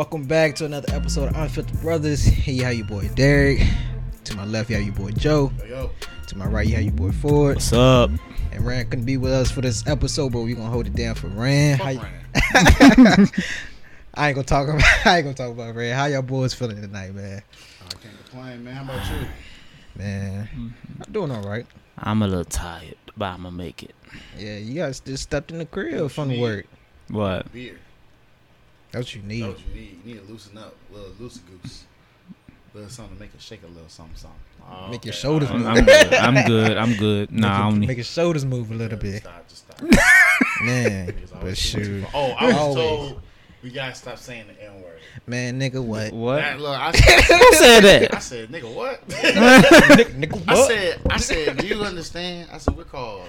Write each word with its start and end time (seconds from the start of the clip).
And 0.00 0.06
welcome 0.06 0.24
back 0.26 0.54
to 0.54 0.64
another 0.64 0.90
episode 0.94 1.28
of 1.28 1.36
Unfiltered 1.36 1.78
Brothers. 1.82 2.24
Hey, 2.24 2.56
how 2.56 2.70
you 2.70 2.84
boy 2.84 3.10
Derek? 3.14 3.60
To 4.24 4.34
my 4.34 4.46
left, 4.46 4.70
you 4.70 4.76
have 4.76 4.84
your 4.86 4.94
boy 4.94 5.10
Joe. 5.10 5.52
Yo, 5.58 5.64
yo. 5.66 5.90
To 6.28 6.38
my 6.38 6.46
right, 6.46 6.66
you 6.66 6.74
have 6.76 6.84
your 6.84 6.94
boy 6.94 7.12
Ford. 7.12 7.56
What's 7.56 7.70
up? 7.74 8.10
And 8.50 8.64
Rand 8.64 8.88
couldn't 8.88 9.04
be 9.04 9.18
with 9.18 9.30
us 9.30 9.50
for 9.50 9.60
this 9.60 9.86
episode, 9.86 10.32
but 10.32 10.40
we 10.40 10.54
gonna 10.54 10.70
hold 10.70 10.86
it 10.86 10.94
down 10.94 11.16
for 11.16 11.26
Rand. 11.26 11.82
Fuck 11.82 11.84
How 11.84 11.92
you- 11.92 12.00
Ryan. 12.00 13.28
I 14.14 14.28
ain't 14.28 14.36
gonna 14.36 14.42
talk 14.42 14.68
about 14.68 14.82
I 15.04 15.18
ain't 15.18 15.24
gonna 15.24 15.34
talk 15.34 15.50
about 15.50 15.74
Rand. 15.74 15.94
How 15.94 16.06
y'all 16.06 16.22
boys 16.22 16.54
feeling 16.54 16.80
tonight, 16.80 17.14
man? 17.14 17.42
Oh, 17.82 17.86
I 17.86 17.90
can't 17.90 18.24
complain, 18.24 18.64
man. 18.64 18.76
How 18.76 18.84
about 18.84 19.10
you? 19.10 19.26
Man, 19.96 20.44
mm-hmm. 20.46 20.68
I'm 21.04 21.12
doing 21.12 21.30
all 21.30 21.42
right. 21.42 21.66
I'm 21.98 22.22
a 22.22 22.26
little 22.26 22.46
tired, 22.46 22.96
but 23.18 23.26
I'm 23.26 23.42
gonna 23.42 23.54
make 23.54 23.82
it. 23.82 23.94
Yeah, 24.38 24.56
you 24.56 24.76
guys 24.76 25.00
just 25.00 25.24
stepped 25.24 25.50
in 25.50 25.58
the 25.58 25.66
crib 25.66 26.10
from 26.10 26.30
you 26.30 26.40
work. 26.40 26.66
What? 27.10 27.52
Beer. 27.52 27.76
That's 28.92 29.06
what 29.06 29.14
you 29.14 29.20
That's 29.22 29.28
need. 29.32 29.46
what 29.46 29.58
you 29.74 29.80
need. 29.80 29.98
You 30.04 30.14
need 30.14 30.26
to 30.26 30.32
loosen 30.32 30.58
up. 30.58 30.74
A 30.90 30.94
little 30.96 31.10
loosey 31.20 31.40
goose. 31.62 31.84
A 32.72 32.76
little 32.76 32.90
something 32.90 33.16
to 33.16 33.20
make 33.20 33.34
it 33.34 33.40
shake 33.42 33.62
a 33.64 33.66
little 33.66 33.88
something, 33.88 34.16
something. 34.16 34.38
Oh, 34.68 34.88
Make 34.90 35.04
your 35.04 35.14
shoulders 35.14 35.50
I'm, 35.50 35.58
move. 35.58 35.66
I'm 35.68 35.84
good. 35.84 36.12
I'm 36.14 36.46
good. 36.46 36.76
I'm 36.76 36.94
good. 36.94 37.30
Make 37.32 37.40
Nah, 37.40 37.48
I 37.48 37.58
your- 37.62 37.70
don't 37.70 37.80
need. 37.80 37.86
make 37.88 37.96
your 37.96 38.04
shoulders 38.04 38.44
move 38.44 38.70
a 38.70 38.74
little 38.74 38.98
Yeah, 38.98 39.02
bit, 39.12 39.22
Stop, 39.22 39.48
just 39.48 39.66
stop. 39.66 39.82
man. 40.62 41.14
But 41.30 41.38
always 41.38 41.58
shoot. 41.58 42.04
Oh, 42.14 42.30
I 42.38 42.46
was 42.46 42.54
Always. 42.56 42.76
told 42.76 43.22
we 43.62 43.70
gotta 43.70 43.94
stop 43.94 44.18
saying 44.18 44.46
the 44.46 44.64
N 44.64 44.80
word. 44.82 44.98
man, 45.26 45.58
nigga, 45.60 45.84
what? 45.84 46.12
What? 46.12 46.58
look, 46.60 46.78
I 46.78 46.90
Who 46.92 46.98
said, 46.98 47.52
said 47.54 47.80
that? 47.80 48.14
I 48.14 48.18
said, 48.20 48.48
nigga, 48.50 48.72
what? 48.74 49.06
Nigga, 49.08 50.04
nigga, 50.14 50.44
I 50.48 50.66
said, 50.66 51.00
I 51.10 51.16
said, 51.18 51.56
do 51.58 51.66
you 51.66 51.82
understand? 51.82 52.48
I 52.52 52.58
said, 52.58 52.76
we're 52.76 52.84
called. 52.84 53.22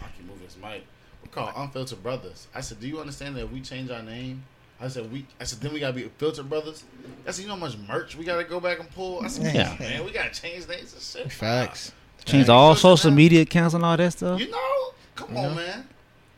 I 0.00 0.06
can 0.16 0.26
move 0.26 0.40
this 0.40 0.56
mic. 0.62 0.84
We're 1.22 1.30
called 1.30 1.52
Unfiltered 1.56 2.02
Brothers. 2.02 2.46
I 2.54 2.60
said, 2.60 2.80
do 2.80 2.86
you 2.88 3.00
understand 3.00 3.36
that 3.36 3.44
if 3.44 3.52
we 3.52 3.60
change 3.60 3.90
our 3.90 4.02
name? 4.02 4.44
I 4.80 4.88
said, 4.88 5.10
we. 5.10 5.26
I 5.40 5.44
said, 5.44 5.60
then 5.60 5.72
we 5.72 5.80
gotta 5.80 5.94
be 5.94 6.02
Filtered 6.18 6.48
Brothers. 6.50 6.84
I 7.26 7.30
said, 7.30 7.42
you 7.42 7.48
know 7.48 7.54
how 7.54 7.60
much 7.60 7.76
merch 7.88 8.14
we 8.16 8.24
gotta 8.24 8.44
go 8.44 8.60
back 8.60 8.78
and 8.78 8.90
pull. 8.90 9.22
I 9.24 9.28
said, 9.28 9.54
Yeah. 9.54 9.74
yeah, 9.80 9.88
man, 9.88 10.04
we 10.04 10.10
gotta 10.12 10.30
change 10.38 10.68
names 10.68 10.92
and 10.92 11.02
shit. 11.02 11.32
Facts. 11.32 11.92
Change 12.24 12.48
all 12.48 12.74
Filter 12.74 12.80
social 12.80 13.10
now. 13.10 13.16
media 13.16 13.42
accounts 13.42 13.74
and 13.74 13.84
all 13.84 13.96
that 13.96 14.12
stuff. 14.12 14.38
You 14.40 14.50
know, 14.50 14.90
come 15.14 15.30
You 15.32 15.38
on, 15.38 15.42
know? 15.44 15.54
man. 15.54 15.88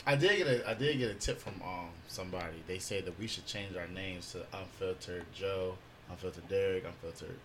I 0.07 0.15
did 0.17 0.39
get 0.39 0.47
a 0.47 0.69
I 0.71 0.75
did 0.75 0.99
get 0.99 1.11
a 1.11 1.15
tip 1.15 1.41
from 1.41 1.55
um 1.65 1.89
somebody. 2.07 2.63
They 2.67 2.79
said 2.79 3.05
that 3.07 3.19
we 3.19 3.27
should 3.27 3.45
change 3.47 3.77
our 3.77 3.89
names 3.89 4.33
to 4.33 4.39
Unfiltered 4.57 5.25
Joe, 5.35 5.77
Unfiltered 6.11 6.49
Derek, 6.49 6.85
Unfiltered 6.85 7.37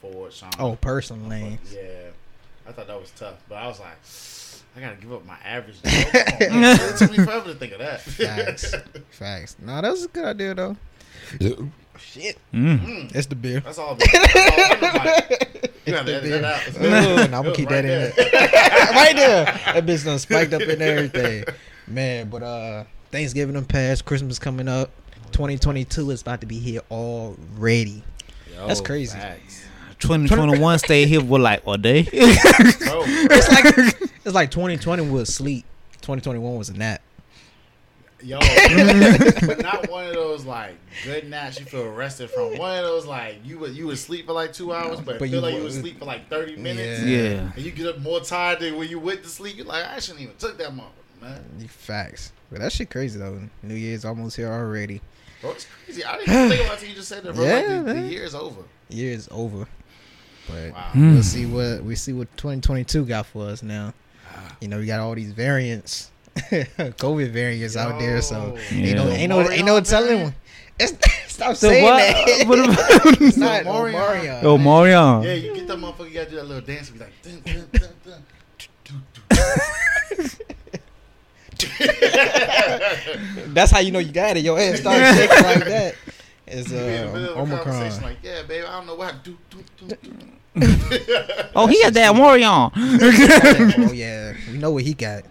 Ford, 0.00 0.32
Sean. 0.32 0.50
Oh, 0.58 0.76
personal 0.76 1.28
name. 1.28 1.58
Yeah, 1.72 2.08
I 2.66 2.72
thought 2.72 2.86
that 2.86 2.98
was 3.00 3.10
tough, 3.12 3.36
but 3.48 3.56
I 3.56 3.66
was 3.68 3.78
like, 3.78 3.96
I 4.76 4.80
gotta 4.80 4.96
give 4.96 5.12
up 5.12 5.26
my 5.26 5.36
average. 5.44 5.82
Joe. 5.84 6.48
Come 6.48 6.56
on. 6.56 6.64
It 6.64 6.96
took 6.96 7.10
me 7.10 7.24
forever 7.24 7.52
to 7.52 7.54
think 7.54 7.72
of 7.72 7.80
that. 7.80 8.02
Facts. 8.02 8.74
Facts. 9.10 9.56
Nah, 9.60 9.80
that 9.80 9.90
was 9.90 10.04
a 10.04 10.08
good 10.08 10.24
idea 10.24 10.54
though. 10.54 10.76
Shit. 11.98 12.38
Mm. 12.52 13.14
It's 13.14 13.26
the 13.26 13.34
beer. 13.34 13.60
That's 13.60 13.78
all. 13.78 13.94
That's 13.94 14.14
all 14.14 15.00
I'm 15.00 15.60
you 15.86 15.92
gotta 15.92 16.14
edit 16.14 16.42
that 16.42 16.44
out. 16.44 16.80
No, 16.80 17.22
I'm 17.22 17.30
gonna 17.30 17.52
keep 17.52 17.70
right 17.70 17.82
that 17.82 17.84
in 17.84 18.14
there. 18.16 18.30
there. 18.30 18.30
right 18.92 19.16
there. 19.16 19.44
That 19.44 19.86
bitch 19.86 20.04
done 20.04 20.18
spiked 20.18 20.52
up 20.52 20.62
and 20.62 20.82
everything. 20.82 21.44
Man, 21.86 22.28
but 22.30 22.42
uh 22.42 22.84
Thanksgiving 23.10 23.54
done 23.54 23.64
passed, 23.64 24.04
Christmas 24.04 24.38
coming 24.38 24.68
up. 24.68 24.90
2022 25.32 26.10
is 26.10 26.22
about 26.22 26.40
to 26.40 26.46
be 26.46 26.58
here 26.58 26.80
already. 26.90 28.02
That's 28.66 28.80
crazy. 28.80 29.18
Facts. 29.18 29.64
2021 30.00 30.78
stay 30.80 31.06
here 31.06 31.20
for 31.20 31.38
like 31.38 31.62
a 31.66 31.78
day. 31.78 32.02
Bro, 32.02 32.10
It's 32.12 33.48
like 33.50 34.10
it's 34.24 34.34
like 34.34 34.50
2020 34.50 35.08
was 35.10 35.32
sleep. 35.34 35.64
2021 36.02 36.56
was 36.56 36.68
a 36.70 36.74
nap. 36.76 37.02
Yo, 38.22 38.38
but 38.38 39.60
not 39.62 39.88
one 39.88 40.06
of 40.06 40.12
those 40.12 40.44
like 40.44 40.74
good 41.04 41.28
naps 41.30 41.58
you 41.58 41.64
feel 41.64 41.88
rested 41.90 42.28
from. 42.30 42.58
One 42.58 42.76
of 42.78 42.84
those 42.84 43.06
like 43.06 43.36
you 43.44 43.58
would 43.58 43.72
you 43.74 43.86
would 43.86 43.96
sleep 43.98 44.26
for 44.26 44.32
like 44.34 44.52
two 44.52 44.74
hours, 44.74 44.98
but, 45.00 45.18
But 45.18 45.20
feel 45.20 45.36
you 45.36 45.40
like 45.40 45.54
you 45.54 45.62
would- 45.62 45.72
would 45.72 45.80
sleep 45.80 45.98
for 45.98 46.04
like 46.04 46.28
thirty 46.28 46.56
minutes, 46.56 47.02
Yeah. 47.02 47.16
yeah. 47.22 47.52
and 47.56 47.64
you 47.64 47.70
get 47.70 47.86
up 47.86 47.98
more 48.00 48.20
tired 48.20 48.60
than 48.60 48.76
when 48.76 48.88
you 48.90 48.98
went 48.98 49.22
to 49.22 49.28
sleep. 49.30 49.56
You're 49.56 49.64
like, 49.66 49.86
I 49.86 49.98
shouldn't 50.00 50.22
even 50.22 50.36
took 50.36 50.58
that 50.58 50.68
motherfucker, 50.70 51.22
man. 51.22 51.68
Facts. 51.68 52.32
But 52.52 52.60
that 52.60 52.72
shit 52.72 52.90
crazy 52.90 53.18
though. 53.18 53.40
New 53.62 53.74
Year's 53.74 54.04
almost 54.04 54.36
here 54.36 54.48
already. 54.52 55.00
Bro, 55.40 55.52
it's 55.52 55.66
crazy. 55.86 56.04
I 56.04 56.18
didn't 56.18 56.34
even 56.34 56.48
think 56.50 56.64
about 56.66 56.76
it. 56.76 56.80
till 56.80 56.88
You 56.90 56.94
just 56.96 57.08
said 57.08 57.22
that, 57.22 57.34
bro. 57.34 57.44
Yeah, 57.44 57.54
like, 57.54 57.84
the, 57.86 57.92
the 57.94 58.00
year 58.08 58.24
is 58.24 58.34
over. 58.34 58.60
Year 58.90 59.12
is 59.12 59.28
over. 59.30 59.66
But 60.50 60.72
Wow. 60.72 60.80
Hmm. 60.92 61.12
we'll 61.14 61.22
see 61.22 61.46
what 61.46 61.82
we 61.84 61.94
see 61.96 62.12
what 62.12 62.28
2022 62.36 63.04
got 63.06 63.26
for 63.26 63.46
us 63.48 63.62
now. 63.62 63.92
Ah. 64.34 64.56
You 64.60 64.68
know, 64.68 64.78
we 64.78 64.86
got 64.86 65.00
all 65.00 65.14
these 65.14 65.32
variants, 65.32 66.10
COVID 66.36 67.30
variants 67.30 67.76
out 67.76 67.98
there. 67.98 68.20
So 68.22 68.56
Yo. 68.70 68.76
ain't 68.76 68.96
no 68.96 69.08
ain't 69.08 69.28
no 69.30 69.50
ain't 69.50 69.66
no 69.66 69.80
telling. 69.80 70.34
It's, 70.82 70.94
stop 71.30 71.56
So 71.56 71.68
saying 71.68 71.84
what? 71.84 71.98
that. 71.98 72.44
What 72.48 72.58
about- 72.58 73.20
it's 73.20 73.36
not 73.36 73.64
Omarion. 73.64 73.92
Omarion. 73.92 74.42
Yo, 74.42 74.56
Marion. 74.56 75.22
Yeah, 75.24 75.34
you 75.34 75.54
get 75.54 75.66
that 75.68 75.76
motherfucker. 75.76 76.08
You 76.08 76.14
gotta 76.14 76.30
do 76.30 76.36
that 76.36 76.46
little 76.46 76.62
dance. 76.66 76.88
and 76.88 76.98
Be 76.98 77.04
like, 77.04 77.22
dun, 77.22 77.40
dun, 77.44 77.68
dun, 77.70 77.90
dun. 78.02 78.22
Do, 78.56 78.66
do, 78.84 78.94
do. 81.58 83.52
That's 83.52 83.70
how 83.70 83.80
you 83.80 83.92
know 83.92 83.98
you 83.98 84.12
got 84.12 84.36
it. 84.38 84.42
Your 84.44 84.56
head 84.58 84.78
starts 84.78 85.16
shaking 85.18 85.44
like 85.44 85.64
that. 85.66 85.94
It's 86.46 86.70
You 86.70 86.78
be 86.78 86.82
in 86.84 87.12
the 87.12 87.32
uh, 87.32 87.34
a 87.34 87.42
Omicron. 87.42 88.02
like, 88.02 88.16
yeah, 88.22 88.42
babe, 88.42 88.64
I 88.66 88.72
don't 88.72 88.86
know 88.86 88.94
what. 88.96 89.22
Do, 89.22 89.36
do, 89.50 89.58
do, 89.86 89.96
do. 90.02 90.12
Oh, 91.54 91.66
he 91.66 91.82
had 91.82 91.94
that 91.94 92.14
Marion. 92.14 92.48
oh 93.88 93.92
yeah, 93.92 94.34
we 94.50 94.58
know 94.58 94.70
what 94.70 94.84
he 94.84 94.94
got. 94.94 95.24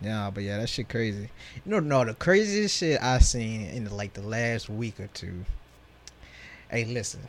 Yeah, 0.00 0.30
but 0.32 0.42
yeah, 0.42 0.58
that 0.58 0.68
shit 0.68 0.88
crazy. 0.88 1.30
You 1.64 1.72
know, 1.72 1.80
no, 1.80 2.04
the 2.04 2.14
craziest 2.14 2.76
shit 2.76 3.02
I 3.02 3.18
seen 3.18 3.62
in 3.68 3.90
like 3.90 4.12
the 4.14 4.22
last 4.22 4.68
week 4.68 5.00
or 5.00 5.08
two. 5.08 5.44
Hey, 6.70 6.84
listen, 6.84 7.20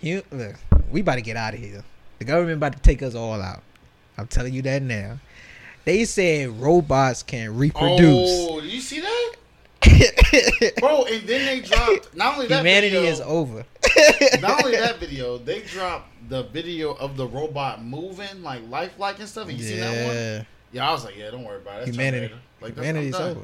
you 0.00 0.22
look, 0.30 0.56
we 0.90 1.00
about 1.00 1.16
to 1.16 1.22
get 1.22 1.36
out 1.36 1.54
of 1.54 1.60
here. 1.60 1.84
The 2.18 2.24
government 2.24 2.56
about 2.56 2.74
to 2.74 2.80
take 2.80 3.02
us 3.02 3.14
all 3.14 3.40
out. 3.40 3.62
I'm 4.16 4.26
telling 4.26 4.54
you 4.54 4.62
that 4.62 4.82
now. 4.82 5.18
They 5.84 6.04
said 6.04 6.60
robots 6.60 7.22
can 7.22 7.56
reproduce. 7.56 8.30
Oh, 8.30 8.60
do 8.60 8.68
you 8.68 8.80
see 8.80 9.00
that, 9.00 10.74
bro? 10.80 11.04
And 11.04 11.26
then 11.26 11.46
they 11.46 11.60
dropped 11.60 12.14
not 12.14 12.34
only 12.34 12.46
that 12.46 12.58
Humanity 12.58 12.90
video, 12.90 13.10
is 13.10 13.20
over. 13.20 13.64
not 14.40 14.64
only 14.64 14.76
that 14.76 14.98
video, 14.98 15.38
they 15.38 15.60
dropped 15.62 16.11
the 16.28 16.44
video 16.44 16.92
of 16.94 17.16
the 17.16 17.26
robot 17.26 17.84
moving 17.84 18.42
like 18.42 18.60
lifelike 18.68 19.18
and 19.18 19.28
stuff. 19.28 19.48
And 19.48 19.58
you 19.58 19.64
seen 19.64 19.80
that 19.80 20.06
one? 20.06 20.16
yeah, 20.16 20.42
Yeah, 20.72 20.88
I 20.88 20.92
was 20.92 21.04
like, 21.04 21.16
yeah, 21.16 21.30
don't 21.30 21.44
worry 21.44 21.58
about 21.58 21.82
it. 21.82 21.86
That's 21.86 21.96
humanity. 21.96 22.34
Like, 22.60 22.74
Humanity's 22.74 23.14
over. 23.14 23.40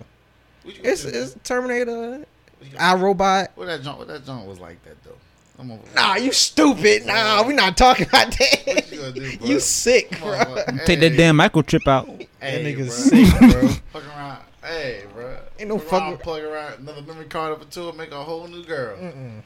You 0.65 0.72
gonna 0.75 0.88
It's 0.88 1.03
do, 1.03 1.09
it's? 1.09 1.37
Terminator. 1.44 2.19
What 2.61 2.81
I 2.81 2.94
Robot. 2.94 3.50
What 3.55 3.67
that 3.67 3.83
joint? 3.83 3.99
What 3.99 4.09
that 4.09 4.25
joint 4.27 4.47
was 4.47 4.59
like 4.61 4.83
that 4.84 5.03
though? 5.05 5.12
I'm 5.61 5.71
over. 5.72 5.83
Nah, 5.94 6.15
you 6.17 6.31
stupid. 6.33 7.05
Nah, 7.06 7.43
we 7.47 7.53
not 7.55 7.77
talking 7.77 8.06
about 8.06 8.31
that. 8.38 8.62
What 8.67 8.93
you 8.93 8.99
gonna 8.99 9.12
do, 9.12 9.37
bro? 9.38 9.47
You 9.49 9.61
sick, 9.61 10.11
Come 10.12 10.28
bro. 10.28 10.38
on, 10.38 10.44
bro. 10.55 10.65
Take 10.87 11.00
that 11.00 11.12
Hey, 11.12 11.17
damn 11.17 11.37
microchip 11.37 11.87
out. 11.88 12.06
Hey, 12.06 12.27
that 12.41 12.65
nigga 12.65 12.77
bro. 12.77 12.88
sick, 12.88 13.53
bro. 13.53 13.69
Fucking 13.93 14.09
around. 14.11 14.43
Hey, 14.62 15.05
bro. 15.12 15.37
Ain't 15.59 15.69
no 15.69 15.78
fucking- 15.78 16.19
Plug 16.19 16.43
around 16.43 16.78
another 16.81 17.03
memory 17.03 17.25
card 17.27 17.53
up 17.53 17.62
into 17.62 17.88
it, 17.88 17.97
make 17.97 18.12
a 18.12 18.22
whole 18.22 18.47
new 18.47 18.65
girl. 18.65 18.97
Mm-mm. 18.99 19.43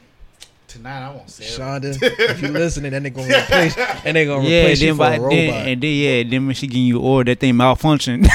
Tonight 0.73 1.05
I 1.05 1.11
won't 1.13 1.29
say 1.29 1.45
it. 1.45 1.59
Shonda, 1.59 1.95
if 2.01 2.41
you 2.41 2.47
listening, 2.47 2.93
then 2.93 3.03
they 3.03 3.11
gonna 3.11 3.27
replace, 3.27 3.77
and 3.77 4.15
they 4.15 4.25
gonna 4.25 4.49
Yeah, 4.49 4.61
replace 4.61 4.81
you 4.81 4.87
then, 4.87 4.95
for 4.97 5.03
a 5.03 5.09
by, 5.09 5.17
robot. 5.17 5.29
then 5.29 5.67
and 5.67 5.83
then 5.83 5.91
yeah, 5.93 6.23
then 6.27 6.45
when 6.47 6.55
she 6.55 6.65
getting 6.65 6.85
you 6.85 6.99
order 6.99 7.31
that 7.31 7.39
thing 7.39 7.55
malfunction. 7.55 8.25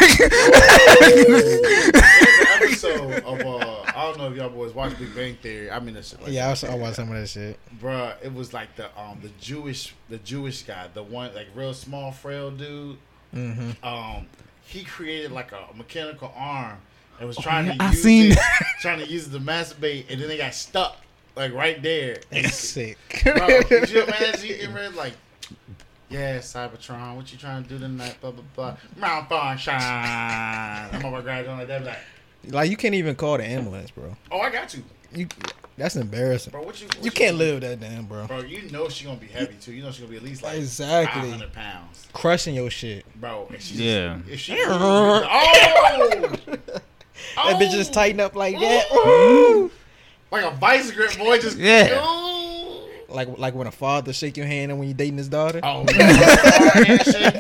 Episode 2.63 3.25
of 3.25 3.41
uh, 3.41 3.83
I 3.87 4.03
don't 4.05 4.19
know 4.19 4.31
if 4.31 4.37
y'all 4.37 4.51
boys 4.51 4.73
watch 4.73 4.97
Big 5.01 5.13
Bang 5.17 5.35
Theory. 5.43 5.69
I 5.69 5.81
mean, 5.81 5.95
that. 5.95 6.15
Like 6.23 6.31
yeah, 6.31 6.51
I 6.51 6.55
saw, 6.55 6.69
I 6.69 6.77
watched 6.77 6.95
some 6.95 7.11
of 7.11 7.19
that 7.21 7.29
shit. 7.29 7.59
Bruh, 7.83 8.15
it 8.23 8.33
was 8.33 8.53
like 8.53 8.77
the 8.77 8.87
um 8.97 9.19
the 9.21 9.31
Jewish 9.41 9.93
the 10.09 10.19
Jewish 10.19 10.63
guy, 10.63 10.87
the 10.95 11.03
one 11.03 11.35
like 11.35 11.49
real 11.57 11.75
small 11.75 12.13
frail 12.13 12.53
dude. 12.53 12.99
Mm-hmm. 13.35 13.85
Um, 13.85 14.27
he 14.63 14.85
created 14.85 15.33
like 15.33 15.51
a 15.51 15.65
mechanical 15.75 16.33
arm 16.37 16.79
and 17.19 17.27
was 17.27 17.37
trying 17.37 17.67
yeah, 17.67 17.75
to 17.75 17.83
I 17.83 17.91
use 17.91 18.03
seen 18.03 18.31
it, 18.33 18.39
trying 18.81 19.01
to 19.01 19.07
use 19.09 19.27
it 19.27 19.33
to 19.33 19.41
masturbate, 19.41 20.05
and 20.09 20.21
then 20.21 20.29
they 20.29 20.37
got 20.37 20.55
stuck 20.55 20.99
like 21.39 21.55
right 21.55 21.81
there. 21.83 22.19
That's 22.31 22.55
sick. 22.57 22.99
Bro, 23.25 23.63
could 23.63 23.89
you 23.91 24.03
imagine 24.05 24.47
getting 24.49 24.75
ready 24.75 24.95
like, 24.95 25.15
yeah, 26.11 26.39
Cybertron, 26.39 27.17
what 27.17 27.31
you 27.33 27.39
trying 27.39 27.63
to 27.63 27.69
do 27.69 27.79
tonight? 27.79 28.17
Blah 28.21 28.33
blah 28.33 28.45
blah. 28.55 28.77
Mount 28.97 29.29
Sunshine. 29.31 30.89
I'm 30.93 31.05
over 31.05 31.23
graduating 31.23 31.59
like 31.59 31.69
that. 31.69 31.81
be 31.81 31.87
Like, 31.87 31.99
like 32.55 32.71
you 32.71 32.77
can't 32.77 32.95
even 32.95 33.15
call 33.15 33.39
the 33.39 33.45
ambulance, 33.45 33.91
bro. 33.91 34.17
oh, 34.31 34.41
I 34.41 34.51
got 34.51 34.75
you, 34.75 34.83
You, 35.15 35.27
that's 35.77 35.97
embarrassing. 35.97 36.51
bro. 36.51 36.63
What 36.63 36.81
you? 36.81 36.89
What 36.89 37.05
You 37.05 37.11
can't 37.11 37.37
live 37.37 37.61
that 37.61 37.81
down, 37.81 38.05
bro. 38.07 38.27
bro. 38.27 38.41
You 38.41 38.71
know 38.71 38.89
she 38.89 39.05
gonna 39.05 39.17
be 39.19 39.27
heavy 39.29 39.55
too. 39.61 39.73
You 39.73 39.83
know 39.85 39.91
she 39.93 40.01
gonna 40.03 40.11
be 40.11 40.17
at 40.17 40.23
least 40.25 40.43
like 40.43 40.57
Exactly. 40.59 41.23
500 41.31 41.53
pounds, 41.53 42.07
Crushing 42.13 42.55
your 42.55 42.71
shit. 42.71 43.05
bro. 43.21 43.47
And 43.53 43.63
she 43.63 43.75
Yeah. 43.77 44.19
Just, 44.27 44.31
if 44.31 44.41
she, 44.41 44.57
oh, 44.67 45.21
That 47.37 47.61
bitch 47.61 47.71
just 47.71 47.93
tighten 47.93 48.21
up 48.21 48.35
like 48.35 48.59
that. 48.59 48.87
Ooh. 48.93 49.71
Like 50.31 50.45
a 50.45 50.51
vice 50.57 50.91
grip, 50.91 51.17
boy. 51.19 51.39
Just 51.39 51.57
Yeah. 51.59 52.05
Ooh. 52.05 52.81
like 53.09 53.39
like 53.39 53.55
when 53.55 53.67
a 53.67 53.73
father 53.73 54.13
shake 54.13 54.37
your 54.37 54.47
hand 54.47 54.71
and 54.71 54.79
when 54.79 54.89
you 54.89 54.95
dating 54.95 55.19
his 55.19 55.29
daughter. 55.29 55.61
Oh, 55.63 55.85
man. 55.85 56.99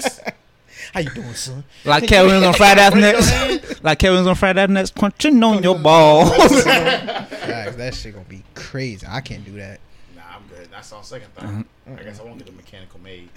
How 0.95 1.01
you 1.01 1.11
doing, 1.11 1.35
son? 1.35 1.65
Like 1.85 2.07
Kevin's 2.09 2.43
on 2.45 2.55
Friday 2.55 2.81
after 2.81 2.99
Break 3.01 3.15
next. 3.15 3.29
hand. 3.31 3.81
Like 3.83 3.99
Kevin's 3.99 4.27
on 4.27 4.35
Friday 4.37 4.61
after 4.63 4.73
next, 4.73 4.95
crunching 4.95 5.43
on 5.43 5.63
your 5.63 5.79
balls. 5.79 6.31
Facts, 6.65 7.77
that 7.77 7.95
shit 7.95 8.15
gonna 8.15 8.25
be 8.25 8.43
crazy. 8.55 9.07
I 9.09 9.21
can't 9.21 9.45
do 9.45 9.53
that. 9.53 9.81
Nah, 10.17 10.23
I'm 10.35 10.43
good. 10.49 10.69
That's 10.71 10.91
on 10.93 11.05
second 11.05 11.29
thought. 11.35 11.45
Uh-huh. 11.45 11.63
I 11.99 12.03
guess 12.03 12.19
I 12.21 12.25
won't 12.25 12.39
get 12.39 12.47
the 12.47 12.53
mechanical 12.55 13.01
made. 13.01 13.29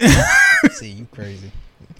See, 0.72 0.88
you 0.90 1.06
crazy. 1.12 1.52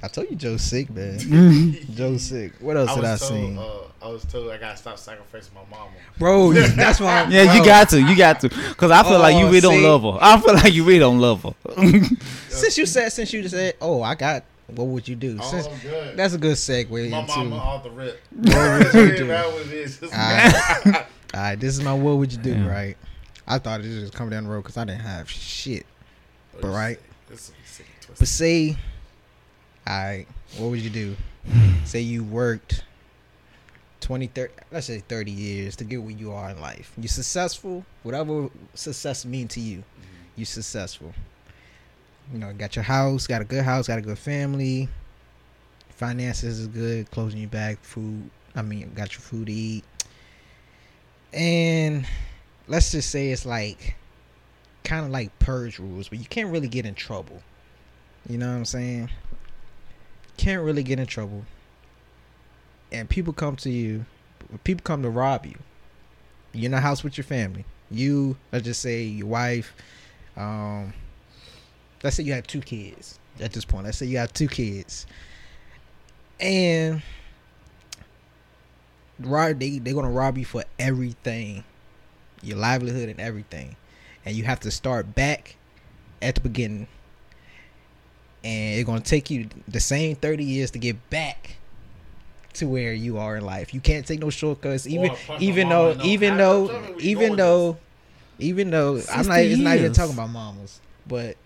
I 0.04 0.08
told 0.08 0.28
you 0.30 0.36
Joe's 0.36 0.62
sick, 0.62 0.90
man. 0.90 1.18
Joe's 1.94 2.22
sick. 2.22 2.52
What 2.60 2.76
else 2.76 2.90
I 2.90 2.94
did 2.96 3.04
I 3.04 3.10
was 3.12 3.20
told. 3.28 3.40
see? 3.40 3.56
Uh, 3.58 4.06
I 4.06 4.08
was 4.08 4.24
told 4.24 4.50
I 4.50 4.58
gotta 4.58 4.76
stop 4.76 4.98
sacrificing 4.98 5.54
my 5.54 5.60
mama. 5.70 5.92
Bro, 6.18 6.52
that's 6.54 6.98
why. 7.00 7.20
I'm, 7.22 7.30
Yeah, 7.30 7.54
you 7.56 7.64
got 7.64 7.88
to, 7.90 8.00
you 8.02 8.16
got 8.16 8.40
to, 8.40 8.48
cause 8.48 8.90
I 8.90 9.04
feel 9.04 9.20
like 9.20 9.36
you 9.36 9.42
Oh, 9.46 9.50
really 9.50 9.60
don't 9.60 9.82
love 9.82 10.02
her. 10.02 10.18
I 10.20 10.40
feel 10.40 10.54
like 10.54 10.72
you 10.72 10.82
really 10.84 10.98
don't 10.98 11.20
love 11.20 11.42
her. 11.44 11.54
Since 12.48 12.78
you 12.78 12.86
said, 12.86 13.10
since 13.12 13.32
you 13.32 13.46
said, 13.48 13.74
oh, 13.80 14.02
I 14.02 14.14
got. 14.14 14.44
What 14.68 14.84
would 14.86 15.06
you 15.06 15.16
do? 15.16 15.38
Since, 15.42 15.66
Oh, 15.66 15.78
good. 15.82 16.16
that's 16.16 16.32
a 16.34 16.38
good 16.38 16.56
segue 16.56 17.10
my 17.10 17.18
into. 17.20 17.36
mama 17.36 17.56
off 17.56 17.82
the 17.84 17.90
rip. 17.90 18.20
What 18.30 18.94
would 18.94 19.10
you 19.10 19.16
do? 19.18 19.26
that 19.26 19.52
was 19.52 19.70
it. 19.70 20.02
Alright. 20.04 21.06
All 21.34 21.40
right, 21.40 21.56
this 21.60 21.74
is 21.76 21.82
my 21.84 21.92
what 21.94 22.16
would 22.16 22.32
you 22.32 22.38
do, 22.38 22.52
Yeah. 22.54 22.68
right? 22.68 22.96
I 23.46 23.58
thought 23.58 23.80
it 23.80 23.86
was 23.88 24.00
just 24.00 24.14
coming 24.14 24.30
down 24.30 24.44
the 24.44 24.50
road 24.50 24.62
because 24.62 24.76
I 24.78 24.84
didn't 24.84 25.02
have 25.02 25.28
shit. 25.30 25.84
But 26.60 26.68
right. 26.68 26.98
This 27.28 27.50
is 27.50 27.52
sick 27.66 27.86
and 27.86 28.06
But 28.08 28.16
twisted. 28.16 28.28
say, 28.28 28.76
all 29.86 30.02
right, 30.02 30.26
what 30.58 30.70
would 30.70 30.80
you 30.80 30.90
do? 30.90 31.16
Hmm. 31.46 31.84
say 31.84 32.00
you 32.00 32.22
worked 32.22 32.84
20, 34.00 34.28
30, 34.28 34.52
let's 34.70 34.86
say 34.86 35.00
30 35.00 35.30
years 35.30 35.76
to 35.76 35.84
get 35.84 36.00
where 36.00 36.12
you 36.12 36.32
are 36.32 36.50
in 36.50 36.60
life. 36.60 36.92
You're 36.96 37.08
successful, 37.08 37.84
whatever 38.02 38.48
success 38.74 39.24
mean 39.24 39.48
to 39.48 39.60
you, 39.60 39.78
hmm. 39.78 39.84
you're 40.36 40.46
successful. 40.46 41.12
You 42.32 42.38
know, 42.38 42.52
got 42.52 42.76
your 42.76 42.84
house, 42.84 43.26
got 43.26 43.42
a 43.42 43.44
good 43.44 43.64
house, 43.64 43.88
got 43.88 43.98
a 43.98 44.02
good 44.02 44.18
family, 44.18 44.88
finances 45.90 46.60
is 46.60 46.68
good, 46.68 47.10
closing 47.10 47.40
your 47.40 47.48
back, 47.48 47.82
food. 47.82 48.30
I 48.54 48.62
mean, 48.62 48.92
got 48.94 49.12
your 49.12 49.20
food 49.20 49.46
to 49.46 49.52
eat. 49.52 49.84
And 51.32 52.06
let's 52.68 52.92
just 52.92 53.10
say 53.10 53.30
it's 53.30 53.46
like 53.46 53.96
kind 54.84 55.04
of 55.04 55.10
like 55.10 55.36
purge 55.38 55.78
rules, 55.78 56.08
but 56.08 56.18
you 56.18 56.26
can't 56.26 56.50
really 56.50 56.68
get 56.68 56.86
in 56.86 56.94
trouble. 56.94 57.42
You 58.28 58.38
know 58.38 58.48
what 58.48 58.56
I'm 58.56 58.64
saying? 58.64 59.10
Can't 60.36 60.62
really 60.62 60.82
get 60.82 60.98
in 60.98 61.06
trouble. 61.06 61.44
And 62.90 63.08
people 63.08 63.32
come 63.32 63.56
to 63.56 63.70
you, 63.70 64.04
people 64.64 64.82
come 64.82 65.02
to 65.02 65.10
rob 65.10 65.46
you. 65.46 65.58
You're 66.52 66.66
in 66.66 66.72
the 66.72 66.80
house 66.80 67.02
with 67.02 67.16
your 67.16 67.24
family. 67.24 67.64
You, 67.90 68.36
let's 68.52 68.64
just 68.64 68.80
say 68.80 69.02
your 69.02 69.26
wife, 69.26 69.74
um, 70.36 70.92
let's 72.02 72.16
say 72.16 72.22
you 72.22 72.32
have 72.32 72.46
two 72.46 72.60
kids 72.60 73.18
at 73.40 73.52
this 73.52 73.64
point. 73.64 73.84
Let's 73.84 73.98
say 73.98 74.06
you 74.06 74.18
have 74.18 74.32
two 74.32 74.48
kids. 74.48 75.06
And 76.40 77.02
rob 79.20 79.58
they 79.60 79.78
they're 79.78 79.94
gonna 79.94 80.10
rob 80.10 80.36
you 80.38 80.44
for 80.44 80.64
everything. 80.78 81.64
Your 82.42 82.58
livelihood 82.58 83.08
and 83.08 83.20
everything. 83.20 83.76
And 84.24 84.36
you 84.36 84.44
have 84.44 84.60
to 84.60 84.70
start 84.70 85.14
back 85.14 85.56
at 86.20 86.34
the 86.34 86.40
beginning 86.40 86.88
and 88.44 88.74
it's 88.78 88.86
gonna 88.86 89.00
take 89.00 89.30
you 89.30 89.48
the 89.68 89.80
same 89.80 90.16
thirty 90.16 90.44
years 90.44 90.70
to 90.72 90.78
get 90.78 91.10
back 91.10 91.56
to 92.54 92.66
where 92.66 92.92
you 92.92 93.18
are 93.18 93.36
in 93.36 93.44
life. 93.44 93.72
You 93.72 93.80
can't 93.80 94.06
take 94.06 94.20
no 94.20 94.30
shortcuts, 94.30 94.86
even 94.86 95.10
punch 95.10 95.28
my 95.28 95.38
even 95.38 95.68
though 95.68 95.90
in 95.90 95.98
no 95.98 96.04
even 96.04 96.36
though 96.36 96.66
Tell 96.66 96.80
me 96.80 96.88
where 96.88 97.00
you 97.00 97.06
even 97.10 97.36
though 97.36 97.76
even 98.38 98.70
though 98.70 98.90
I'm 99.12 99.26
not 99.26 99.36
60 99.36 99.52
it's 99.52 99.60
not 99.62 99.76
even 99.76 99.92
talking 99.92 100.14
about 100.14 100.30
mamas, 100.30 100.80
but 101.06 101.36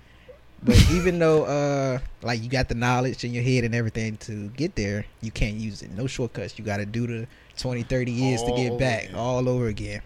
but 0.63 0.77
even 0.91 1.19
though 1.19 1.45
uh 1.45 1.99
like 2.23 2.43
you 2.43 2.49
got 2.49 2.69
the 2.69 2.75
knowledge 2.75 3.25
in 3.25 3.33
your 3.33 3.43
head 3.43 3.65
and 3.65 3.75
everything 3.75 4.17
to 4.19 4.49
get 4.51 4.75
there, 4.75 5.05
you 5.21 5.31
can't 5.31 5.57
use 5.57 5.83
it. 5.83 5.91
No 5.91 6.07
shortcuts. 6.07 6.59
You 6.59 6.65
got 6.65 6.79
to 6.79 6.87
do 6.87 7.07
the 7.07 7.27
20, 7.59 7.83
30 7.85 8.11
years 8.11 8.41
All 8.43 8.57
to 8.57 8.63
get 8.63 8.79
back 8.79 9.05
again. 9.05 9.15
all 9.15 9.49
over 9.49 9.67
again. 9.67 10.03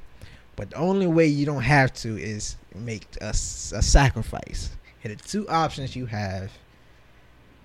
But 0.56 0.70
the 0.70 0.76
only 0.76 1.06
way 1.06 1.26
you 1.26 1.46
don't 1.46 1.62
have 1.62 1.92
to 1.94 2.18
is 2.18 2.56
make 2.74 3.06
a 3.20 3.32
sacrifice. 3.32 4.70
And 5.02 5.16
the 5.16 5.22
two 5.22 5.48
options 5.48 5.96
you 5.96 6.06
have. 6.06 6.50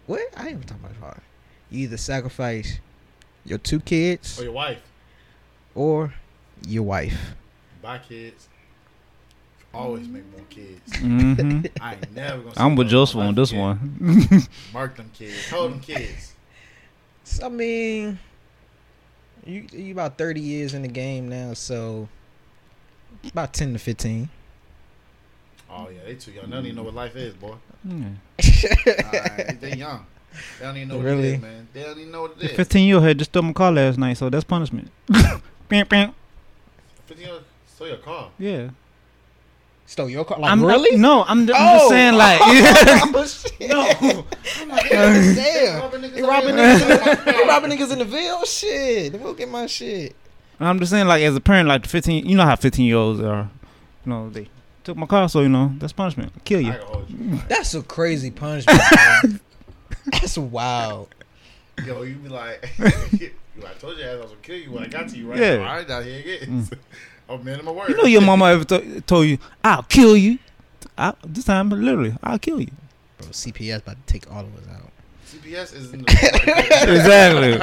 What? 0.08 0.22
I 0.38 0.42
ain't 0.48 0.50
even 0.52 0.64
talking 0.64 0.84
about 0.86 0.98
hard. 0.98 1.22
You 1.70 1.84
either 1.84 1.98
sacrifice 1.98 2.80
your 3.46 3.58
two 3.58 3.80
kids 3.80 4.40
Or 4.40 4.44
your 4.44 4.52
wife. 4.54 4.82
or 5.74 6.14
your 6.68 6.84
wife. 6.84 7.18
Buy 7.82 7.98
kids. 8.00 8.48
Always 9.74 10.08
make 10.08 10.24
more 10.32 10.46
kids. 10.50 10.96
hmm 10.98 11.62
I 11.82 11.96
ain't 11.96 12.16
never 12.16 12.42
gonna. 12.44 12.54
I'm 12.56 12.76
with 12.76 12.88
Joseph 12.90 13.18
on 13.18 13.36
this 13.36 13.52
kid. 13.52 13.60
one. 13.60 13.98
Mark 14.74 14.96
them 14.96 15.12
kids. 15.14 15.50
Hold 15.50 15.74
them 15.74 15.80
kids. 15.82 16.34
So, 17.26 17.48
I 17.48 17.50
mean, 17.50 18.18
you 19.46 19.66
you 19.74 19.92
about 19.92 20.18
thirty 20.18 20.40
years 20.40 20.74
in 20.74 20.82
the 20.84 20.88
game 20.88 21.28
now, 21.28 21.54
so 21.54 22.08
about 23.26 23.54
ten 23.54 23.74
to 23.74 23.80
fifteen. 23.80 24.30
Oh 25.78 25.90
yeah, 25.90 26.00
they 26.06 26.16
too 26.16 26.32
young. 26.32 26.46
They 26.46 26.52
don't 26.56 26.66
even 26.66 26.76
know 26.78 26.84
what 26.84 26.94
life 26.94 27.16
is, 27.16 27.34
boy. 27.34 27.56
Yeah. 27.84 28.06
Alright, 29.14 29.60
they 29.62 29.74
young. 29.76 30.06
They 30.60 30.66
don't 30.66 30.76
even 30.78 30.90
know 30.90 30.96
what 30.98 31.06
Really? 31.06 31.28
it 31.30 31.36
is, 31.36 31.42
man. 31.42 31.68
They 31.74 31.84
don't 31.84 31.98
even 32.00 32.12
know 32.12 32.22
what 32.24 32.38
it 32.40 32.52
is. 32.52 32.56
15 32.56 32.88
year 32.88 32.96
old 32.96 33.04
had 33.06 33.18
just 33.18 33.32
stole 33.32 33.44
my 33.44 33.54
car 33.54 33.72
last 33.72 33.98
night, 33.98 34.18
so 34.18 34.30
that's 34.30 34.44
punishment. 34.44 34.90
Bam, 35.70 35.88
bam. 35.88 36.14
Fifteen 37.06 37.28
years. 37.28 37.42
Stole 37.68 37.88
your 37.88 37.98
car. 37.98 38.30
Yeah. 38.38 38.70
Stole 39.88 40.10
your 40.10 40.26
car? 40.26 40.40
Like 40.40 40.52
I'm 40.52 40.64
really? 40.64 40.96
no, 40.98 41.24
I'm, 41.24 41.42
I'm 41.42 41.50
Oh. 41.56 41.78
just 41.78 41.90
saying 41.90 42.14
like. 42.16 42.40
oh, 42.44 43.26
shit. 43.26 43.70
No. 43.70 44.26
Damn. 44.90 45.80
Robbing 45.82 46.02
niggas 46.02 46.14
They 46.14 46.22
out 46.24 46.30
robbing 46.30 46.58
here. 46.58 46.66
niggas. 46.80 47.26
They 47.26 47.48
robbing 47.48 47.72
niggas 47.72 47.92
in 47.92 48.00
the 48.00 48.06
Ville. 48.06 48.38
Oh, 48.42 48.46
shit. 48.46 49.12
They 49.14 49.18
will 49.18 49.34
get 49.34 49.50
my 49.50 49.66
shit. 49.68 50.16
I'm 50.60 50.80
just 50.80 50.92
saying 50.92 51.08
like 51.08 51.22
as 51.24 51.36
a 51.36 51.42
parent, 51.42 51.68
like 51.68 51.84
the 51.84 51.90
15, 51.90 52.26
you 52.26 52.38
know 52.38 52.46
how 52.46 52.56
15 52.56 52.86
year 52.86 52.96
olds 52.96 53.20
are. 53.22 53.50
You 54.06 54.10
know 54.10 54.30
they 54.30 54.48
took 54.86 54.96
my 54.96 55.08
car, 55.08 55.28
so 55.28 55.42
you 55.42 55.50
know 55.50 55.74
that's 55.78 55.92
punishment. 55.92 56.32
Kill 56.46 56.62
you. 56.62 56.72
can 56.72 57.34
you. 57.34 57.40
That's 57.50 57.74
a 57.74 57.82
crazy 57.82 58.32
punishment. 58.32 58.80
bro. 59.22 59.32
That's 60.12 60.38
wild. 60.38 61.14
Yo, 61.86 62.04
you 62.04 62.16
be 62.16 62.30
like, 62.30 62.70
you 63.12 63.32
I 63.66 63.74
told 63.80 63.98
you 63.98 64.06
I 64.06 64.16
was 64.16 64.28
gonna 64.28 64.36
kill 64.42 64.58
you 64.58 64.72
when 64.72 64.84
I 64.84 64.88
got 64.88 65.10
to 65.10 65.18
you, 65.18 65.30
right? 65.30 65.40
Yeah. 65.40 65.56
All 65.56 65.64
right, 65.64 65.88
now 65.88 66.02
here 66.02 66.20
it 66.20 66.26
is. 66.44 66.48
Mm. 66.70 66.78
I'm 67.30 67.44
man 67.44 67.60
of 67.60 67.66
my 67.66 67.72
word. 67.72 67.90
You 67.90 67.98
know 67.98 68.06
your 68.06 68.22
mama 68.22 68.46
ever 68.46 68.64
to- 68.66 69.02
told 69.02 69.26
you, 69.26 69.40
"I'll 69.64 69.84
kill 69.84 70.16
you." 70.16 70.38
I, 70.98 71.14
this 71.26 71.46
time, 71.46 71.70
literally, 71.70 72.16
I'll 72.22 72.40
kill 72.40 72.62
you. 72.62 72.70
Bro, 73.18 73.30
CPS 73.30 73.78
about 73.80 73.98
to 74.06 74.14
take 74.14 74.32
all 74.32 74.42
of 74.42 74.56
us 74.58 74.68
out. 74.74 74.92
CPS 75.28 75.76
is 75.76 75.92
in 75.94 76.04
the 76.04 77.60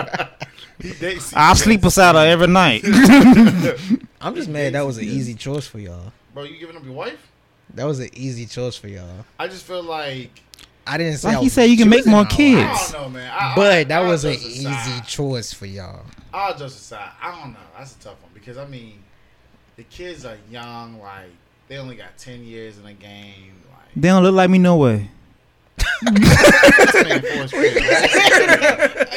Exactly. 0.83 1.33
I'll 1.35 1.55
sleep 1.55 1.81
beside 1.81 2.17
her 2.17 2.27
every 2.27 2.49
night. 2.49 2.83
I'm 4.21 4.35
just 4.35 4.49
mad 4.49 4.75
that 4.75 4.85
was 4.85 4.99
an 4.99 5.05
easy 5.05 5.35
choice 5.35 5.67
for 5.67 5.79
y'all. 5.79 6.13
Bro, 6.35 6.45
you 6.45 6.59
giving 6.59 6.77
up 6.77 6.85
your 6.85 6.95
wife? 6.95 7.31
That 7.75 7.85
was 7.85 8.01
an 8.01 8.11
easy 8.15 8.47
choice 8.47 8.77
for 8.77 8.89
y'all. 8.89 9.25
I 9.39 9.49
just 9.49 9.65
feel 9.65 9.83
like 9.83 10.31
I 10.87 10.99
didn't 10.99 11.19
say 11.19 11.29
Like 11.29 11.39
I 11.39 11.41
he 11.43 11.49
said, 11.49 11.65
you 11.65 11.77
can 11.77 11.89
make 11.89 12.07
more 12.07 12.25
kids. 12.25 12.61
wife. 12.69 12.89
I 12.89 12.93
don't 12.93 13.03
know, 13.03 13.09
man. 13.19 13.31
I, 13.33 13.53
But 13.57 13.73
I, 13.73 13.85
that 13.85 14.03
I'll 14.03 14.09
was 14.09 14.25
an 14.25 14.33
easy 14.35 14.65
decide. 14.65 15.07
choice 15.07 15.53
for 15.53 15.67
y'all. 15.67 16.05
I'll 16.35 16.57
just 16.57 16.77
decide. 16.79 17.11
I 17.23 17.39
don't 17.41 17.53
know. 17.53 17.59
That's 17.77 17.95
a 17.97 17.99
tough 18.01 18.21
one 18.23 18.31
because 18.35 18.59
I 18.59 18.67
mean, 18.67 19.03
the 19.77 19.85
kids 19.85 20.25
are 20.25 20.37
young. 20.51 21.01
Like 21.01 21.31
they 21.69 21.77
only 21.79 21.97
got 21.97 22.17
ten 22.19 22.45
years 22.45 22.79
in 22.79 22.85
the 22.85 22.93
game. 22.95 23.55
Like 23.71 23.95
they 23.95 24.09
don't 24.09 24.23
look 24.23 24.35
like 24.35 24.51
me 24.51 24.59
no 24.59 24.77
way. 24.77 24.97
this 24.99 25.01
man 25.01 25.09
Forest 25.09 25.09
Whitaker. 25.09 25.72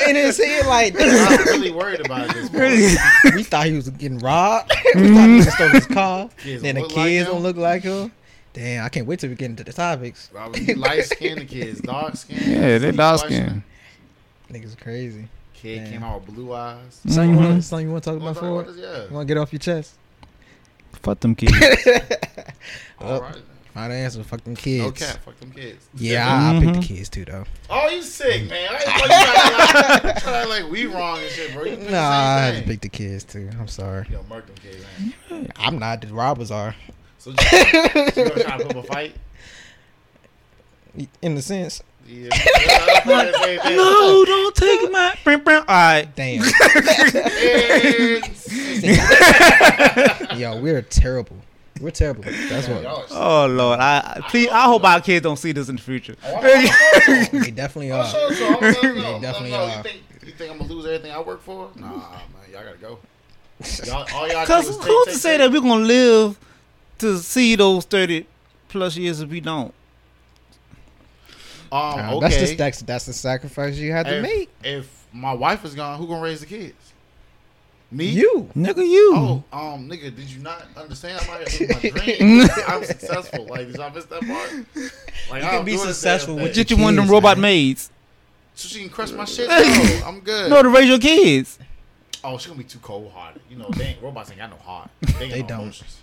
And 0.08 0.18
it's 0.18 0.38
saying 0.38 0.66
like 0.68 0.96
I'm 0.98 1.46
really 1.46 1.72
worried 1.72 2.06
about 2.06 2.34
this. 2.34 2.50
boy. 2.50 3.36
we 3.36 3.44
thought 3.44 3.66
he 3.66 3.74
was 3.74 3.90
getting 3.90 4.20
robbed. 4.20 4.72
we 4.96 5.08
thought 5.14 5.30
he 5.30 5.42
stole 5.42 5.70
his 5.70 5.88
car. 5.88 6.30
Kids 6.38 6.62
then 6.62 6.76
the 6.76 6.82
don't 6.82 6.96
like 6.96 7.08
kids 7.08 7.30
don't 7.30 7.44
look 7.44 7.58
like 7.58 7.84
him. 7.84 8.12
Damn, 8.54 8.86
I 8.86 8.90
can't 8.90 9.06
wait 9.06 9.20
till 9.20 9.30
we 9.30 9.36
get 9.36 9.50
into 9.50 9.64
the 9.66 9.74
topics. 9.74 10.30
Robert, 10.34 10.62
you 10.62 10.76
light 10.76 11.04
skinned, 11.06 11.42
the 11.42 11.46
kids 11.46 11.82
dark 11.82 12.16
skinned. 12.16 12.46
Yeah, 12.46 12.78
they 12.78 12.92
dark 12.92 13.20
skinned. 13.22 13.64
Niggas 14.50 14.80
crazy. 14.80 15.28
Kid 15.54 15.80
Damn. 15.84 15.92
came 15.92 16.04
out 16.04 16.26
with 16.26 16.36
blue 16.36 16.54
eyes. 16.54 17.00
Mm-hmm. 17.00 17.10
Son, 17.10 17.30
you 17.30 17.36
want 17.36 17.64
son, 17.64 17.82
you 17.82 17.92
want 17.92 18.04
to 18.04 18.10
talk 18.12 18.20
Wanna 18.20 18.32
about 18.32 18.40
talk 18.40 18.50
for 18.50 18.62
about 18.62 18.70
it? 18.72 18.76
this? 18.78 19.10
You 19.10 19.16
want 19.16 19.28
to 19.28 19.34
get 19.34 19.40
off 19.42 19.52
your 19.52 19.60
chest? 19.60 19.96
Fuck 20.94 21.20
them 21.20 21.36
kids. 21.36 21.54
All 23.00 23.22
right. 23.22 23.36
Find 23.76 23.92
the 23.92 23.96
answer. 23.98 24.24
fucking 24.24 24.54
them 24.54 24.56
kids. 24.56 24.86
No 24.86 24.92
cap. 24.94 25.18
Fuck 25.26 25.38
them 25.42 25.52
kids. 25.52 25.86
Yeah, 25.96 26.26
I, 26.26 26.32
I 26.32 26.54
mm-hmm. 26.54 26.72
picked 26.72 26.88
the 26.88 26.94
kids 26.96 27.10
too, 27.10 27.26
though. 27.26 27.44
Oh, 27.70 27.90
you 27.90 28.02
sick, 28.02 28.50
man. 28.50 28.70
I 28.72 28.76
ain't 28.76 28.86
you 28.86 28.92
trying 28.94 30.00
to 30.02 30.08
like, 30.08 30.24
trying 30.24 30.44
to 30.44 30.50
like 30.50 30.72
we 30.72 30.86
wrong 30.86 31.20
and 31.20 31.30
shit, 31.30 31.54
bro. 31.54 31.66
You 31.66 31.76
picked 31.76 31.92
Nah, 31.92 31.98
I 32.00 32.52
the 32.52 32.52
just 32.52 32.56
same 32.56 32.56
thing. 32.56 32.68
picked 32.70 32.82
the 32.84 32.90
kids 32.90 33.24
too. 33.26 33.50
I'm 33.60 33.68
sorry. 33.68 34.08
Yo, 34.10 34.24
murk 34.30 34.46
them 34.48 34.56
kids, 34.56 34.86
man. 35.30 35.52
I'm 35.58 35.78
not. 35.78 36.00
The 36.00 36.08
robbers 36.08 36.52
are. 36.52 36.74
So 37.18 37.32
you, 37.32 37.36
you 37.42 38.30
gonna 38.30 38.44
try 38.46 38.58
to 38.58 38.66
put 38.66 38.78
up 38.78 38.84
a 38.86 38.88
fight? 38.94 39.14
In 41.22 41.36
the 41.36 41.42
sense. 41.42 41.84
Yeah. 42.08 42.30
Yeah, 42.46 43.02
I'm 43.28 43.34
saying 43.44 43.60
that. 43.62 43.76
no, 43.76 44.24
don't 44.26 44.56
take 44.56 44.90
my. 44.90 45.16
All 45.28 45.64
right. 45.68 46.08
Damn. 46.16 46.44
And- 50.32 50.40
Yo, 50.40 50.62
we're 50.62 50.82
terrible. 50.82 51.38
We're 51.82 51.92
terrible. 51.92 52.24
That's 52.24 52.68
what. 52.70 52.86
Oh 53.12 53.48
Lord, 53.48 53.80
I 53.80 53.98
I- 54.18 54.22
please. 54.30 54.48
I 54.50 54.64
hope 54.64 54.84
our 54.86 55.02
kids 55.02 55.24
don't 55.24 55.36
see 55.38 55.52
this 55.52 55.68
in 55.70 55.76
the 55.76 55.82
future. 55.82 56.16
Oh, 56.26 56.42
They 57.32 57.52
definitely 57.52 57.92
are. 57.92 58.06
sure 58.08 58.34
so. 58.34 58.48
I'm 58.48 58.62
letting 58.62 58.82
them. 58.82 58.96
They 58.96 59.20
definitely 59.22 59.52
Let 59.52 59.60
them 59.60 59.70
are. 59.70 59.78
You 59.78 59.84
think, 59.84 60.02
you 60.26 60.32
think 60.32 60.52
I'm 60.52 60.58
gonna 60.60 60.72
lose 60.74 60.86
everything 60.86 61.12
I 61.12 61.20
work 61.22 61.42
for? 61.42 61.70
Nah, 61.76 61.88
man, 61.88 62.00
y'all 62.52 62.64
gotta 62.64 62.78
go. 62.78 63.00
Y'all, 63.86 64.08
all 64.14 64.28
y'all 64.28 64.46
Cause 64.46 64.66
do 64.66 64.72
is 64.72 64.78
take, 64.78 64.86
who's 64.88 65.06
take, 65.06 65.14
to 65.16 65.20
say 65.20 65.38
take. 65.38 65.40
that 65.40 65.52
we're 65.52 65.62
gonna 65.68 65.84
live 65.84 66.40
to 67.00 67.18
see 67.20 67.56
those 67.56 67.84
thirty 67.86 68.26
plus 68.70 68.96
years 68.96 69.20
if 69.20 69.30
we 69.30 69.42
don't? 69.42 69.74
Um, 71.72 71.98
Nah, 71.98 72.14
okay. 72.16 72.20
That's 72.30 72.50
the 72.50 72.56
that's, 72.56 72.82
that's 72.84 73.06
the 73.06 73.14
sacrifice 73.14 73.76
you 73.76 73.92
had 73.92 74.06
to 74.06 74.18
if, 74.18 74.24
make. 74.24 74.50
if 74.64 75.06
my 75.12 75.34
wife 75.34 75.66
is 75.66 75.76
gone, 75.76 75.98
who 76.00 76.08
gonna 76.08 76.22
raise 76.22 76.40
the 76.40 76.46
kids? 76.46 76.85
Me? 77.96 78.08
You. 78.08 78.50
Nigga, 78.58 78.86
you. 78.86 79.14
Oh, 79.16 79.44
um, 79.54 79.90
nigga, 79.90 80.14
did 80.14 80.30
you 80.30 80.42
not 80.42 80.66
understand? 80.76 81.18
I'm 81.22 81.30
out 81.30 81.48
here 81.48 81.68
living 81.70 81.94
my 81.94 82.00
dream. 82.04 82.50
I'm 82.68 82.84
successful. 82.84 83.46
Like, 83.46 83.68
did 83.68 83.78
y'all 83.78 83.90
miss 83.90 84.04
that 84.06 84.20
part? 84.20 84.52
Like, 84.52 84.66
You 84.76 84.88
I 85.32 85.40
can 85.40 85.52
don't 85.54 85.66
be 85.66 85.78
successful 85.78 86.36
damn 86.36 86.44
with 86.44 86.56
thing. 86.56 86.64
Get 86.66 86.72
you 86.72 86.84
one 86.84 87.00
of 87.00 87.06
them 87.06 87.12
robot 87.14 87.38
man. 87.38 87.44
maids. 87.44 87.90
So 88.54 88.68
she 88.68 88.82
can 88.82 88.90
crush 88.90 89.12
my 89.12 89.24
shit. 89.24 89.48
No, 89.50 90.08
I'm 90.08 90.20
good. 90.20 90.50
No, 90.50 90.62
to 90.62 90.68
raise 90.68 90.90
your 90.90 91.00
kids. 91.00 91.58
Oh, 92.22 92.38
she 92.38 92.50
gonna 92.50 92.58
be 92.58 92.66
too 92.66 92.80
cold 92.80 93.12
hearted. 93.14 93.42
You 93.50 93.58
know, 93.58 93.70
they 93.70 93.86
ain't, 93.86 94.02
robots 94.02 94.30
ain't 94.30 94.40
got 94.40 94.50
no 94.50 94.58
heart. 94.58 94.90
They, 95.18 95.30
They 95.30 95.42
no 95.44 95.48
don't. 95.48 95.62
Emotions. 95.62 96.02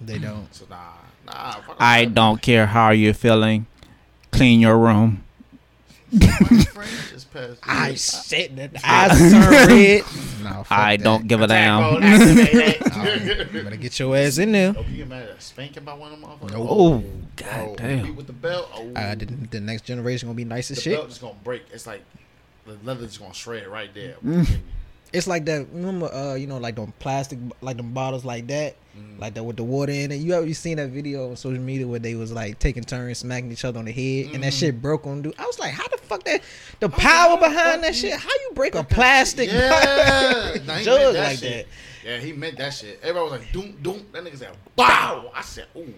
They 0.00 0.18
don't. 0.18 0.54
So 0.54 0.64
nah, 0.70 0.92
nah. 1.26 1.56
I 1.78 2.06
don't 2.06 2.40
care 2.40 2.66
how 2.66 2.88
you're 2.90 3.12
feeling. 3.12 3.66
Clean 4.32 4.60
your 4.60 4.78
room. 4.78 5.22
My 5.22 5.22
friend 5.22 6.03
just 6.03 6.03
passed. 6.03 6.03
I 7.66 7.94
said 7.96 8.56
that. 8.56 8.72
The 8.72 8.80
eyes 8.84 9.18
turn 9.32 9.50
red. 9.68 10.02
No, 10.42 10.64
I 10.70 10.96
that. 10.96 11.04
don't 11.04 11.26
give 11.26 11.40
a 11.42 11.46
damn. 11.46 12.02
activated. 12.02 12.82
Oh, 12.94 13.04
you 13.52 13.62
better 13.64 13.76
get 13.76 13.98
your 13.98 14.16
ass 14.16 14.38
in 14.38 14.52
there. 14.52 14.74
Oh, 14.76 14.82
can 14.82 14.94
you 14.94 15.02
imagine 15.04 15.36
a 15.36 15.40
spanking 15.40 15.84
by 15.84 15.94
one 15.94 16.12
of 16.12 16.20
them 16.20 16.28
motherfuckers? 16.30 16.52
Nope. 16.52 16.68
Oh, 16.70 17.04
god 17.36 17.68
beat 17.68 17.76
damn. 17.78 18.16
with 18.16 18.26
the 18.26 18.32
belt. 18.32 18.68
Oh, 18.74 18.92
Uh, 18.94 19.14
the, 19.14 19.26
the 19.26 19.60
next 19.60 19.82
generation 19.84 20.28
gonna 20.28 20.36
be 20.36 20.44
nice 20.44 20.70
as 20.70 20.76
the 20.78 20.82
shit. 20.82 20.94
belt 20.96 21.08
just 21.08 21.20
gonna 21.20 21.34
break. 21.42 21.64
It's 21.72 21.86
like 21.86 22.02
the 22.66 22.76
leather 22.84 23.06
just 23.06 23.20
gonna 23.20 23.34
shred 23.34 23.66
right 23.66 23.92
there. 23.94 24.14
Mm. 24.24 24.58
It's 25.14 25.26
like 25.28 25.44
that. 25.46 25.66
Remember, 25.72 26.12
uh, 26.12 26.34
you 26.34 26.46
know, 26.48 26.58
like 26.58 26.74
them 26.74 26.92
plastic, 26.98 27.38
like 27.60 27.76
them 27.76 27.92
bottles, 27.92 28.24
like 28.24 28.46
that, 28.48 28.76
Mm. 28.98 29.18
like 29.20 29.34
that 29.34 29.42
with 29.44 29.56
the 29.56 29.64
water 29.64 29.90
in 29.92 30.12
it. 30.12 30.16
You 30.16 30.34
ever 30.34 30.52
seen 30.54 30.76
that 30.76 30.90
video 30.90 31.30
on 31.30 31.36
social 31.36 31.60
media 31.60 31.86
where 31.86 31.98
they 31.98 32.14
was 32.14 32.30
like 32.32 32.58
taking 32.58 32.82
turns 32.84 33.18
smacking 33.18 33.50
each 33.50 33.64
other 33.64 33.78
on 33.78 33.84
the 33.86 33.92
head, 33.92 34.34
and 34.34 34.42
that 34.44 34.52
Mhm. 34.52 34.58
shit 34.58 34.82
broke 34.82 35.06
on 35.06 35.22
dude. 35.22 35.34
I 35.38 35.46
was 35.46 35.58
like, 35.58 35.72
how 35.72 35.86
the 35.88 35.98
fuck 35.98 36.22
that? 36.24 36.42
The 36.80 36.88
like, 36.88 36.96
power 36.98 37.36
behind 37.38 37.82
that 37.84 37.94
shit? 37.94 38.12
How 38.12 38.28
you 38.28 38.50
break 38.54 38.74
a 38.74 38.84
plastic 38.84 39.50
Yeah, 39.50 39.68
Nah, 39.70 40.52
he 40.52 40.60
meant 40.66 40.84
jug 40.84 41.14
that 41.14 41.24
like 41.28 41.38
shit. 41.38 41.66
that? 42.04 42.08
Yeah, 42.08 42.18
he 42.18 42.32
meant 42.32 42.58
that 42.58 42.70
shit. 42.74 42.98
Everybody 43.02 43.30
was 43.30 43.40
like, 43.40 43.52
doom, 43.52 43.78
doom. 43.82 44.06
That 44.12 44.24
nigga 44.24 44.38
said, 44.38 44.50
bow. 44.76 45.30
I 45.34 45.42
said, 45.42 45.66
ooh. 45.76 45.92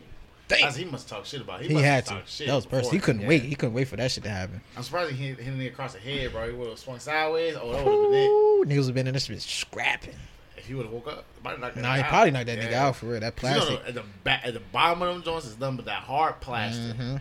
I 0.50 0.70
said, 0.70 0.74
he 0.76 0.84
must 0.84 1.08
talk 1.08 1.26
shit 1.26 1.40
about 1.40 1.60
it. 1.62 1.66
He 1.68 1.74
must 1.74 1.84
had 1.84 2.04
to. 2.06 2.10
talk 2.14 2.22
shit 2.26 2.46
That 2.46 2.54
was 2.54 2.66
personal. 2.66 2.92
He 2.92 2.98
couldn't 3.00 3.22
yeah. 3.22 3.28
wait. 3.28 3.42
He 3.42 3.54
couldn't 3.56 3.74
wait 3.74 3.88
for 3.88 3.96
that 3.96 4.10
shit 4.12 4.22
to 4.24 4.30
happen. 4.30 4.60
I'm 4.76 4.82
surprised 4.84 5.10
he 5.12 5.28
hit, 5.28 5.38
hit 5.40 5.52
a 5.52 5.56
nigga 5.56 5.68
across 5.68 5.94
the 5.94 5.98
head, 5.98 6.30
bro. 6.32 6.48
He 6.48 6.54
would 6.56 6.68
have 6.68 6.78
swung 6.78 6.98
sideways. 7.00 7.56
Oh, 7.60 7.72
that 7.72 7.84
would 7.84 7.92
have 7.92 8.10
been 8.10 8.14
it. 8.14 8.26
Ooh, 8.28 8.64
niggas 8.66 8.86
have 8.86 8.94
been 8.94 9.06
in 9.08 9.14
this 9.14 9.26
bitch 9.28 9.40
scrapping. 9.40 10.14
If 10.56 10.66
he 10.66 10.74
would 10.74 10.86
have 10.86 10.92
woke 10.92 11.08
up, 11.08 11.24
might 11.44 11.58
knocked 11.60 11.74
that 11.76 11.82
Nah, 11.82 11.94
he 11.96 12.00
out. 12.02 12.08
probably 12.08 12.30
knocked 12.30 12.46
that 12.46 12.58
nigga 12.58 12.72
out 12.74 12.96
for 12.96 13.06
real. 13.06 13.20
That 13.20 13.34
'Cause 13.36 13.50
You 13.50 13.60
plastic. 13.60 13.80
know, 13.82 13.88
at 13.88 13.94
the 13.94 14.02
back, 14.24 14.40
at 14.44 14.54
the 14.54 14.60
bottom 14.60 15.02
of 15.02 15.14
them 15.14 15.22
joints 15.22 15.46
is 15.46 15.58
nothing 15.58 15.76
but 15.76 15.84
that 15.86 16.02
hard 16.02 16.40
plastic. 16.40 16.96
Mhm. 16.96 17.20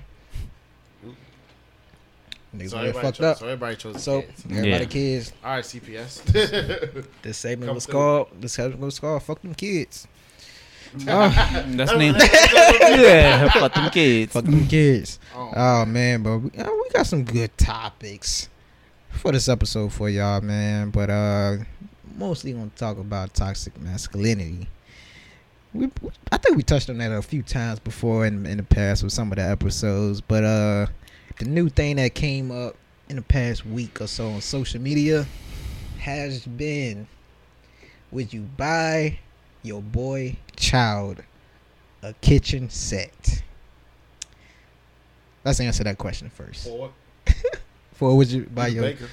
Niggas 2.56 2.70
So 2.70 2.78
really 2.78 2.90
everybody, 2.90 3.08
fucked 3.08 3.18
chose, 3.18 3.26
up. 3.26 3.38
so 3.40 3.46
everybody 3.48 3.76
chose 3.76 4.04
So 4.04 4.22
kids. 4.22 4.44
everybody 4.46 4.70
Yeah. 4.70 4.86
kids. 4.86 5.34
All 5.44 5.52
right, 5.52 5.66
CPS. 5.66 6.22
This 7.22 7.38
segment 7.38 7.68
Come 7.70 7.76
was 7.76 7.86
through. 7.86 7.94
called. 7.94 8.28
This 8.40 8.54
segment 8.54 8.80
was 8.82 9.00
called. 9.00 9.24
Fuck 9.24 9.42
them 9.42 9.54
kids. 9.56 10.08
Oh, 11.08 11.64
That's 11.68 11.94
name. 11.96 12.16
yeah. 12.20 13.00
yeah, 13.00 13.50
fuck 13.50 13.74
them 13.74 13.90
kids. 13.90 14.34
fuck 14.34 14.46
them 14.46 14.68
kids. 14.68 15.20
Oh, 15.36 15.52
Oh 15.56 15.86
man, 15.86 16.24
but 16.24 16.40
we, 16.40 16.50
uh, 16.58 16.72
we 16.72 16.90
got 16.90 17.06
some 17.06 17.24
good 17.24 17.56
topics 17.58 18.50
for 19.10 19.32
this 19.32 19.50
episode 19.50 19.92
for 19.94 20.10
y'all, 20.10 20.42
man. 20.42 20.90
But 20.90 21.10
uh, 21.10 21.58
mostly 22.18 22.54
gonna 22.54 22.72
talk 22.76 22.98
about 22.98 23.34
toxic 23.34 23.80
masculinity. 23.80 24.68
We, 25.74 25.92
I 26.32 26.38
think 26.38 26.56
we 26.56 26.64
touched 26.64 26.90
on 26.90 26.98
that 27.00 27.12
a 27.12 27.22
few 27.22 27.44
times 27.44 27.80
before 27.80 28.26
in 28.26 28.46
in 28.46 28.58
the 28.58 28.64
past 28.64 29.04
with 29.04 29.12
some 29.12 29.32
of 29.32 29.38
the 29.38 29.44
episodes. 29.44 30.22
But 30.22 30.44
uh, 30.44 30.88
the 31.40 31.46
new 31.46 31.70
thing 31.70 31.98
that 31.98 32.16
came 32.16 32.52
up 32.52 32.76
in 33.10 33.18
the 33.18 33.22
past 33.22 33.66
week 33.66 34.02
or 34.02 34.08
so 34.08 34.30
on 34.30 34.42
social 34.42 34.82
media 34.82 35.26
has 36.00 36.46
been: 36.46 37.08
Would 38.12 38.34
you 38.34 38.42
buy 38.42 39.20
your 39.66 39.82
boy 39.82 40.38
child 40.56 41.24
a 42.02 42.14
kitchen 42.14 42.70
set? 42.70 43.42
Let's 45.44 45.60
answer 45.60 45.84
that 45.84 45.98
question 45.98 46.30
first. 46.30 46.66
Four. 46.68 46.92
For 47.94 48.16
would 48.18 48.30
you 48.30 48.44
buy 48.54 48.68
your 48.68 48.84
Baker. 48.84 49.10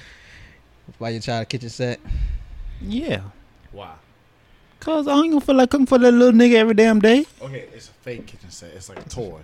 buy 0.99 1.09
your 1.09 1.21
child 1.21 1.43
a 1.43 1.45
kitchen 1.45 1.69
set? 1.69 1.99
Yeah, 2.81 3.21
Why? 3.71 3.93
cause 4.79 5.07
I 5.07 5.15
ain't 5.17 5.29
gonna 5.31 5.39
feel 5.39 5.55
like 5.55 5.69
cooking 5.69 5.85
for 5.85 5.97
that 5.97 6.11
little 6.11 6.37
nigga 6.37 6.55
every 6.55 6.73
damn 6.73 6.99
day. 6.99 7.25
Okay, 7.41 7.69
it's 7.73 7.87
a 7.87 7.93
fake 7.93 8.25
kitchen 8.27 8.51
set. 8.51 8.73
It's 8.73 8.89
like 8.89 8.99
a 8.99 9.07
toy. 9.07 9.39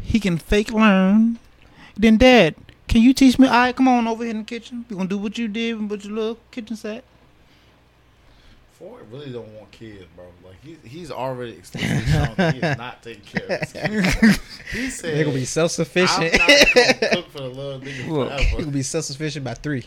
He 0.00 0.20
can 0.20 0.38
fake 0.38 0.70
learn. 0.70 1.38
Then 1.96 2.16
dad, 2.18 2.54
can 2.86 3.02
you 3.02 3.12
teach 3.12 3.38
me? 3.38 3.48
All 3.48 3.54
right, 3.54 3.74
come 3.74 3.88
on 3.88 4.06
over 4.06 4.22
here 4.22 4.30
in 4.30 4.38
the 4.38 4.44
kitchen. 4.44 4.84
We 4.88 4.96
gonna 4.96 5.08
do 5.08 5.18
what 5.18 5.36
you 5.38 5.48
did 5.48 5.90
with 5.90 6.04
your 6.04 6.14
little 6.14 6.38
kitchen 6.52 6.76
set. 6.76 7.02
Ford 8.78 9.06
really 9.10 9.30
don't 9.32 9.48
want 9.54 9.70
kids, 9.70 10.04
bro. 10.14 10.26
Like 10.44 10.56
he's 10.62 10.76
he's 10.84 11.10
already 11.10 11.52
explicitly 11.52 12.04
shown 12.12 12.52
he 12.52 12.58
is 12.58 12.76
not 12.76 13.02
taking 13.02 13.22
care 13.24 13.46
of 13.46 13.60
his 13.60 13.72
kids. 13.72 14.38
He 14.72 14.90
said, 14.90 15.14
They're 15.16 15.24
gonna 15.24 15.36
be 15.36 15.44
self 15.46 15.70
sufficient. 15.70 16.32
cook 16.32 17.28
for 17.30 17.38
the 17.38 17.48
little 17.48 17.80
nigga 17.80 18.08
Look. 18.08 18.28
They're 18.28 18.38
forever." 18.38 18.58
gonna 18.58 18.72
be 18.72 18.82
self 18.82 19.04
sufficient 19.06 19.44
by 19.44 19.54
three. 19.54 19.84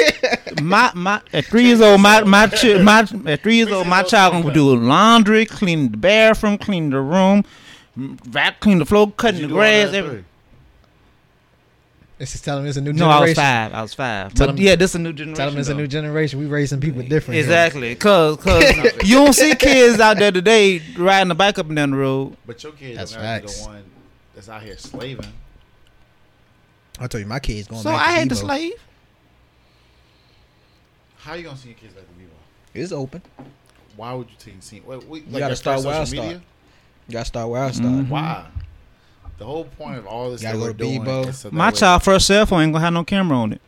My 0.62 0.90
my 0.94 1.20
at 1.32 1.44
three 1.46 1.64
years 1.64 1.80
old, 1.80 2.00
my 2.00 2.22
my 2.24 2.46
chi- 2.48 2.78
my 2.82 3.00
at 3.26 3.42
three 3.42 3.56
years 3.56 3.70
old, 3.70 3.86
my 3.86 4.02
child 4.02 4.32
gonna 4.42 4.52
do 4.54 4.74
laundry, 4.76 5.46
clean 5.46 5.90
the 5.90 5.96
bathroom, 5.96 6.58
clean 6.58 6.90
the 6.90 7.00
room, 7.00 7.44
vac 7.96 8.60
clean 8.60 8.78
the 8.78 8.84
floor, 8.86 9.10
cutting 9.12 9.42
the 9.42 9.48
do 9.48 9.54
all 9.54 9.60
that 9.60 9.84
grass. 9.84 9.88
at 9.88 9.94
Every, 9.94 10.10
three? 10.16 10.24
This 12.18 12.34
is 12.34 12.40
telling 12.40 12.62
me 12.64 12.70
it's 12.70 12.78
a 12.78 12.80
new 12.80 12.94
generation. 12.94 13.08
no, 13.08 13.12
generation. 13.14 13.38
I 13.38 13.42
was 13.42 13.68
five. 13.68 13.74
I 13.74 13.82
was 13.82 13.94
five. 13.94 14.34
Tell 14.34 14.46
but 14.46 14.58
him- 14.58 14.64
yeah, 14.64 14.74
this 14.76 14.92
is 14.92 14.94
a 14.94 14.98
new 15.00 15.12
generation. 15.12 15.36
Tell 15.36 15.50
them 15.50 15.58
it's 15.60 15.68
a 15.68 15.74
new 15.74 15.86
generation. 15.86 16.38
We 16.38 16.46
raising 16.46 16.80
people 16.80 17.02
different. 17.02 17.38
Exactly, 17.40 17.94
cause 17.94 18.38
cause 18.38 18.64
you 19.04 19.16
don't 19.16 19.34
see 19.34 19.54
kids 19.54 20.00
out 20.00 20.16
there 20.16 20.32
today 20.32 20.80
riding 20.96 21.30
a 21.30 21.34
bike 21.34 21.58
up 21.58 21.66
and 21.66 21.76
down 21.76 21.90
the 21.90 21.98
road. 21.98 22.36
But 22.46 22.62
your 22.62 22.72
kids 22.72 22.96
That's 22.96 23.12
don't 23.12 23.20
gotta 23.22 23.42
be 23.42 23.46
facts. 23.48 23.60
the 23.60 23.68
one 23.68 23.84
that's 24.34 24.48
out 24.48 24.62
here 24.62 24.78
slaving. 24.78 25.26
I 26.98 27.06
told 27.06 27.20
you, 27.22 27.28
my 27.28 27.38
kids 27.38 27.68
going 27.68 27.82
So 27.82 27.90
back 27.90 28.00
I 28.00 28.12
to 28.12 28.18
had 28.20 28.28
to 28.30 28.34
slave. 28.36 28.72
How 31.18 31.34
you 31.34 31.44
gonna 31.44 31.56
see 31.58 31.68
your 31.70 31.78
kids 31.78 31.94
like 31.94 32.06
the 32.08 32.14
Vivo? 32.14 32.32
It's 32.72 32.92
open. 32.92 33.20
Why 33.96 34.14
would 34.14 34.28
you 34.30 34.36
take 34.38 34.54
see? 34.62 34.80
Wait, 34.80 35.06
wait, 35.06 35.26
You 35.26 35.38
gotta 35.38 35.56
start 35.56 35.78
first 35.78 35.86
where 35.86 36.00
I 36.00 36.04
start. 36.04 36.32
You 37.08 37.12
gotta 37.12 37.24
start 37.26 37.48
where 37.50 37.62
I 37.64 37.70
start. 37.72 37.88
Mhm. 37.92 38.08
Why? 38.08 38.46
The 39.38 39.44
whole 39.44 39.64
point 39.64 39.98
of 39.98 40.06
all 40.06 40.30
this 40.30 40.40
Gotta 40.42 40.56
that 40.56 40.60
go 40.60 40.66
we're 40.66 40.72
to 40.72 40.78
doing 40.78 41.02
Bebo. 41.02 41.28
is 41.28 41.38
so 41.38 41.50
that 41.50 41.54
My 41.54 41.66
way- 41.68 41.72
child 41.74 42.02
first 42.02 42.26
cell 42.26 42.46
phone 42.46 42.62
ain't 42.62 42.72
gonna 42.72 42.84
have 42.84 42.92
no 42.94 43.04
camera 43.04 43.36
on 43.36 43.52
it. 43.52 43.60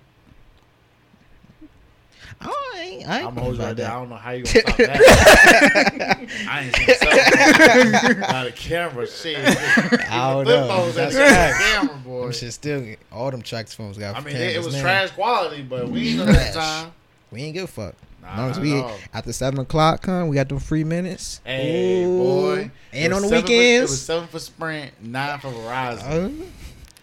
I 2.41 2.81
ain't, 2.81 3.09
I 3.09 3.17
ain't 3.19 3.27
I'm 3.27 3.35
gonna 3.35 3.41
hold 3.41 3.55
you 3.57 3.61
about 3.61 3.67
right 3.67 3.77
there. 3.77 3.91
I 3.91 3.95
don't 3.95 4.09
know 4.09 4.17
how 4.17 4.31
you 4.31 4.45
gonna 4.45 4.61
stop 4.61 4.77
that. 4.77 6.29
I 6.49 6.61
ain't 6.63 6.77
seen 6.77 6.95
something 6.95 8.19
about 8.23 8.47
a 8.47 8.53
camera. 8.53 9.07
Shit, 9.09 9.39
I 9.39 10.33
don't 10.33 10.45
Flip 10.45 10.61
know. 10.61 10.69
phones 10.69 10.95
That's 10.95 11.15
that 11.17 11.75
camera, 11.75 11.97
boy. 11.97 12.23
Them 12.23 12.33
shit 12.33 12.53
still, 12.53 12.95
all 13.13 13.31
them 13.31 13.43
tracks 13.43 13.75
phones 13.75 13.99
got 13.99 14.17
I 14.17 14.21
mean, 14.21 14.37
it, 14.37 14.57
it 14.57 14.65
was 14.65 14.75
now. 14.75 14.81
trash 14.83 15.11
quality, 15.11 15.63
but 15.63 15.89
we 15.89 16.11
ain't 16.11 16.19
know 16.19 16.27
that 16.27 16.55
time. 16.55 16.93
We 17.31 17.43
ain't 17.43 17.55
give 17.55 17.65
a 17.65 17.67
fuck. 17.67 17.95
Nah, 18.29 18.33
As 18.33 18.39
long 18.39 18.51
as 18.51 18.61
we 18.61 18.79
at 18.79 18.85
all. 18.85 18.99
after 19.15 19.33
seven 19.33 19.61
o'clock 19.61 20.03
come, 20.03 20.29
we 20.29 20.35
got 20.37 20.49
them 20.49 20.59
free 20.59 20.85
minutes. 20.85 21.41
Hey, 21.45 22.05
Ooh. 22.05 22.19
boy. 22.19 22.71
And 22.93 23.13
on 23.15 23.23
the 23.23 23.29
weekends 23.29 23.49
for- 23.49 23.55
it 23.55 23.81
was 23.83 24.03
seven 24.03 24.29
for 24.29 24.39
Sprint, 24.39 24.93
nine 25.03 25.39
for 25.41 25.49
Verizon 25.51 26.43
Uh, 26.43 26.45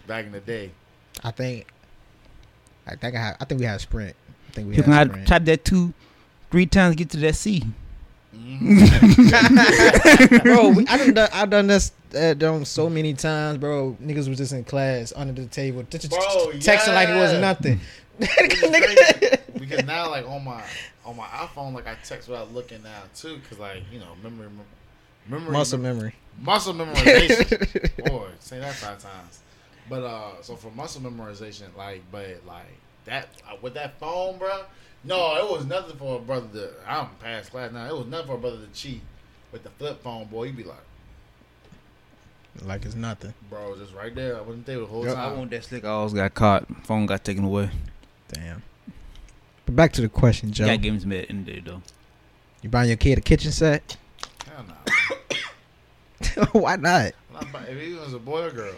back 0.06 0.26
in 0.26 0.32
the 0.32 0.40
day. 0.40 0.70
I 1.24 1.30
think, 1.32 1.66
I 2.86 2.94
think 2.96 3.16
I, 3.16 3.18
have, 3.18 3.36
I 3.40 3.44
think 3.44 3.60
we 3.60 3.66
had 3.66 3.80
Sprint. 3.80 4.14
I 4.48 4.52
think 4.52 4.68
we 4.68 4.76
You 4.76 4.82
had 4.82 4.84
can 4.84 4.92
have 4.92 5.08
Sprint. 5.08 5.28
tap 5.28 5.44
that 5.46 5.64
two, 5.64 5.92
three 6.50 6.66
times 6.66 6.94
to 6.94 6.98
get 6.98 7.10
to 7.10 7.16
that 7.18 7.34
C. 7.34 7.64
Mhm. 8.36 10.40
bro, 10.44 10.68
we, 10.70 10.86
I 10.86 10.96
done, 10.98 11.14
done 11.14 11.28
I 11.32 11.46
done 11.46 11.66
this 11.66 11.92
uh, 12.16 12.34
done 12.34 12.64
so 12.64 12.88
many 12.88 13.14
times, 13.14 13.58
bro. 13.58 13.96
Niggas 14.02 14.28
was 14.28 14.38
just 14.38 14.52
in 14.52 14.62
class 14.64 15.12
under 15.16 15.32
the 15.42 15.48
table, 15.48 15.82
t- 15.90 15.98
t- 15.98 16.06
t- 16.08 16.16
Bro, 16.16 16.18
texting 16.58 16.94
like 16.94 17.08
it 17.08 17.16
wasn't 17.16 17.40
nothing. 17.40 17.80
Which 18.18 18.62
is 18.62 18.70
crazy, 18.70 19.36
because 19.58 19.84
now, 19.84 20.10
like 20.10 20.26
on 20.28 20.44
my 20.44 20.62
on 21.04 21.16
my 21.16 21.26
iPhone, 21.26 21.74
like 21.74 21.86
I 21.86 21.96
text 22.04 22.28
without 22.28 22.52
looking 22.54 22.82
now 22.82 23.02
too, 23.14 23.36
because 23.36 23.58
like 23.58 23.82
you 23.92 23.98
know 23.98 24.08
memory, 24.22 24.48
memory, 25.28 25.52
Muscle 25.52 25.78
memory. 25.78 26.14
muscle 26.40 26.74
memorization. 26.74 28.06
Boy, 28.08 28.28
say 28.40 28.58
that 28.58 28.74
five 28.74 28.98
times. 28.98 29.40
But 29.88 30.02
uh, 30.02 30.42
so 30.42 30.56
for 30.56 30.70
muscle 30.70 31.02
memorization, 31.02 31.76
like, 31.76 32.02
but 32.10 32.42
like 32.46 32.64
that 33.04 33.28
uh, 33.48 33.56
with 33.60 33.74
that 33.74 33.98
phone, 34.00 34.38
bro. 34.38 34.62
No, 35.04 35.36
it 35.36 35.48
was 35.50 35.64
nothing 35.66 35.96
for 35.96 36.16
a 36.16 36.18
brother 36.18 36.48
to. 36.54 36.70
I'm 36.88 37.08
past 37.20 37.50
class 37.50 37.70
now. 37.70 37.86
It 37.86 37.96
was 37.96 38.06
nothing 38.06 38.26
for 38.26 38.34
a 38.34 38.38
brother 38.38 38.56
to 38.58 38.72
cheat 38.72 39.02
with 39.52 39.62
the 39.62 39.70
flip 39.70 40.02
phone, 40.02 40.24
boy. 40.26 40.44
You'd 40.44 40.56
be 40.56 40.64
like, 40.64 40.78
like 42.64 42.84
it's 42.84 42.94
nothing. 42.96 43.32
Bro, 43.48 43.76
just 43.78 43.94
right 43.94 44.12
there. 44.14 44.36
I 44.36 44.40
wasn't 44.40 44.66
there 44.66 44.80
the 44.80 44.86
whole 44.86 45.04
Yep. 45.04 45.16
I 45.16 45.32
want 45.32 45.50
that 45.50 45.64
slick. 45.64 45.84
I 45.84 45.88
always 45.90 46.12
got 46.14 46.34
caught. 46.34 46.66
Phone 46.86 47.06
got 47.06 47.22
taken 47.24 47.44
away. 47.44 47.70
Damn. 48.28 48.62
But 49.64 49.76
back 49.76 49.92
to 49.94 50.00
the 50.00 50.08
question, 50.08 50.52
Joe. 50.52 50.66
Got 50.66 50.82
games 50.82 51.04
made 51.04 51.24
in 51.24 51.44
there 51.44 51.60
though. 51.64 51.82
You 52.62 52.70
buying 52.70 52.88
your 52.88 52.96
kid 52.96 53.18
a 53.18 53.20
kitchen 53.20 53.52
set? 53.52 53.96
Hell 54.48 54.64
no. 54.66 56.44
Why 56.60 56.76
not? 56.76 57.12
I'm 57.28 57.34
not 57.34 57.52
buying- 57.52 57.66
If 57.68 57.80
he 57.80 57.94
was 57.94 58.12
a 58.12 58.18
boy 58.18 58.44
or 58.44 58.50
girl. 58.50 58.74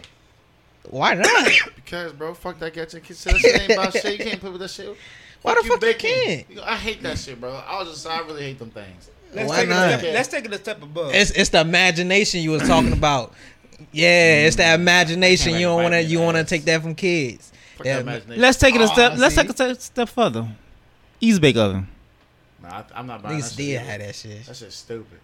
Why 0.89 1.13
not? 1.13 1.49
Because, 1.75 2.13
bro, 2.13 2.35
fuck 2.35 2.59
that 2.59 2.73
kitchen. 2.73 3.01
Kitchen 3.01 3.31
that 3.31 3.39
shit 3.39 3.61
ain't 3.61 3.71
about 3.71 3.93
shit. 3.93 4.19
You 4.19 4.25
can't 4.25 4.39
put 4.39 4.51
with 4.51 4.61
that 4.61 4.69
shit. 4.69 4.95
Why 5.41 5.55
the 5.55 5.61
fuck 5.61 5.71
you 5.71 5.79
baking. 5.79 6.25
can't? 6.25 6.49
You 6.51 6.55
know, 6.57 6.63
I 6.63 6.75
hate 6.75 7.01
that 7.01 7.17
shit, 7.17 7.41
bro. 7.41 7.51
I 7.51 7.79
was 7.79 7.89
just, 7.89 8.05
I 8.05 8.19
really 8.19 8.43
hate 8.43 8.59
them 8.59 8.69
things. 8.69 9.09
Let's 9.33 9.49
Why 9.49 9.55
take 9.55 9.69
it 9.69 9.71
a 9.71 9.73
not? 9.73 9.99
Step, 9.99 10.13
let's 10.13 10.27
take 10.27 10.45
it 10.45 10.53
a 10.53 10.57
step 10.57 10.83
above. 10.83 11.13
It's 11.13 11.31
it's 11.31 11.49
the 11.49 11.61
imagination 11.61 12.41
you 12.41 12.51
was 12.51 12.61
talking 12.67 12.93
about. 12.93 13.33
Yeah, 13.91 14.45
it's 14.45 14.57
that 14.57 14.77
mm. 14.77 14.81
imagination. 14.81 15.53
You 15.53 15.61
don't 15.61 15.81
want 15.81 15.93
to. 15.93 16.03
You 16.03 16.19
want 16.19 16.37
to 16.37 16.43
take 16.43 16.65
that 16.65 16.81
from 16.81 16.95
kids. 16.95 17.51
Fuck 17.79 17.85
Yeah, 17.87 17.99
imagination. 18.01 18.41
let's 18.41 18.57
take 18.59 18.75
it 18.75 18.81
a 18.81 18.83
Oh, 18.83 18.87
step. 18.87 19.13
Let's 19.17 19.33
see? 19.35 19.41
take 19.41 19.49
it 19.49 19.59
a 19.59 19.73
step, 19.75 19.81
step 19.81 20.09
further. 20.09 20.47
Easy 21.21 21.39
bake 21.39 21.55
oven. 21.57 21.87
Nah, 22.61 22.69
I, 22.69 22.83
I'm 22.95 23.07
not 23.07 23.23
buying 23.23 23.39
that 23.39 23.45
Niggas 23.45 23.49
shit. 23.49 23.57
did 23.57 23.75
either. 23.75 23.79
have 23.91 23.99
that 24.01 24.15
shit. 24.15 24.45
That 24.45 24.55
shit's 24.55 24.75
stupid. 24.75 25.19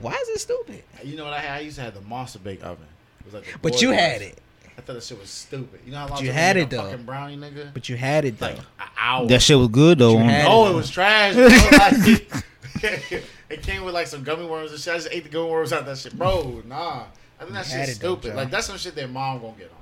Why 0.00 0.12
is 0.12 0.28
it 0.28 0.40
stupid? 0.40 0.82
You 1.04 1.16
know 1.16 1.24
what 1.24 1.32
I 1.34 1.40
had? 1.40 1.56
I 1.58 1.60
used 1.60 1.76
to 1.76 1.82
have 1.82 1.94
the 1.94 2.00
monster 2.02 2.38
bake 2.40 2.62
oven. 2.64 2.84
It 3.20 3.24
was 3.26 3.34
like 3.34 3.44
the 3.44 3.58
But 3.62 3.80
you 3.80 3.90
had 3.92 4.22
it. 4.22 4.38
I 4.76 4.80
thought 4.82 4.94
that 4.94 5.02
shit 5.04 5.18
was 5.20 5.30
stupid. 5.30 5.80
You 5.86 5.92
know 5.92 5.98
how 5.98 6.08
long 6.08 6.18
you 6.22 6.24
it 6.24 6.26
took 6.28 6.34
me 6.36 6.40
had 6.42 6.56
it, 6.56 6.60
a 6.62 6.66
though. 6.76 6.90
Fucking 6.90 7.04
brownie, 7.06 7.36
nigga. 7.36 7.72
But 7.74 7.88
you 7.88 7.96
had 7.96 8.24
it 8.24 8.38
though. 8.38 8.46
Like 8.46 8.58
an 8.58 8.64
hour. 8.98 9.26
That 9.26 9.42
shit 9.42 9.58
was 9.58 9.68
good 9.68 9.98
though. 9.98 10.12
You 10.12 10.18
on- 10.18 10.46
Oh, 10.46 10.66
it, 10.66 10.70
it 10.70 10.74
was 10.74 10.90
trash. 10.90 11.34
Bro. 11.34 11.48
It 13.50 13.62
came 13.62 13.82
with 13.84 13.94
like 13.94 14.06
some 14.06 14.22
gummy 14.22 14.46
worms 14.46 14.70
and 14.70 14.80
shit. 14.80 14.94
I 14.94 14.96
just 14.96 15.08
ate 15.10 15.24
the 15.24 15.28
gummy 15.28 15.50
worms 15.50 15.72
out 15.72 15.80
of 15.80 15.86
that 15.86 15.98
shit, 15.98 16.16
bro. 16.16 16.62
Nah, 16.66 17.02
I 17.38 17.42
think 17.42 17.52
that 17.54 17.66
You 17.66 17.72
shit's 17.84 17.96
it 17.98 18.00
though, 18.00 18.16
stupid. 18.16 18.36
Like 18.36 18.48
that's 18.50 18.68
some 18.68 18.78
shit 18.78 18.94
that 18.94 19.10
mom 19.10 19.40
gonna 19.40 19.54
get 19.58 19.70
on. 19.72 19.76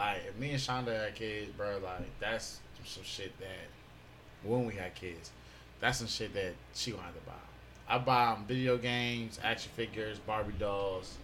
Like 0.00 0.22
if 0.26 0.38
me 0.38 0.52
and 0.52 0.58
Shonda 0.58 1.04
had 1.04 1.14
kids, 1.14 1.50
bro, 1.50 1.78
like 1.84 2.08
that's 2.20 2.60
some 2.86 3.02
shit 3.04 3.38
that 3.38 3.68
when 4.42 4.64
we 4.64 4.72
had 4.72 4.94
kids, 4.94 5.30
that's 5.78 5.98
some 5.98 6.06
shit 6.06 6.32
that 6.32 6.54
she 6.74 6.92
wanted 6.92 7.08
to 7.08 7.12
have 7.12 7.24
to 7.24 7.30
buy. 7.30 7.94
I 7.94 7.98
buy 7.98 8.32
'em 8.32 8.46
video 8.46 8.78
games, 8.78 9.38
action 9.44 9.70
figures, 9.76 10.18
Barbie 10.20 10.54
dolls, 10.58 11.16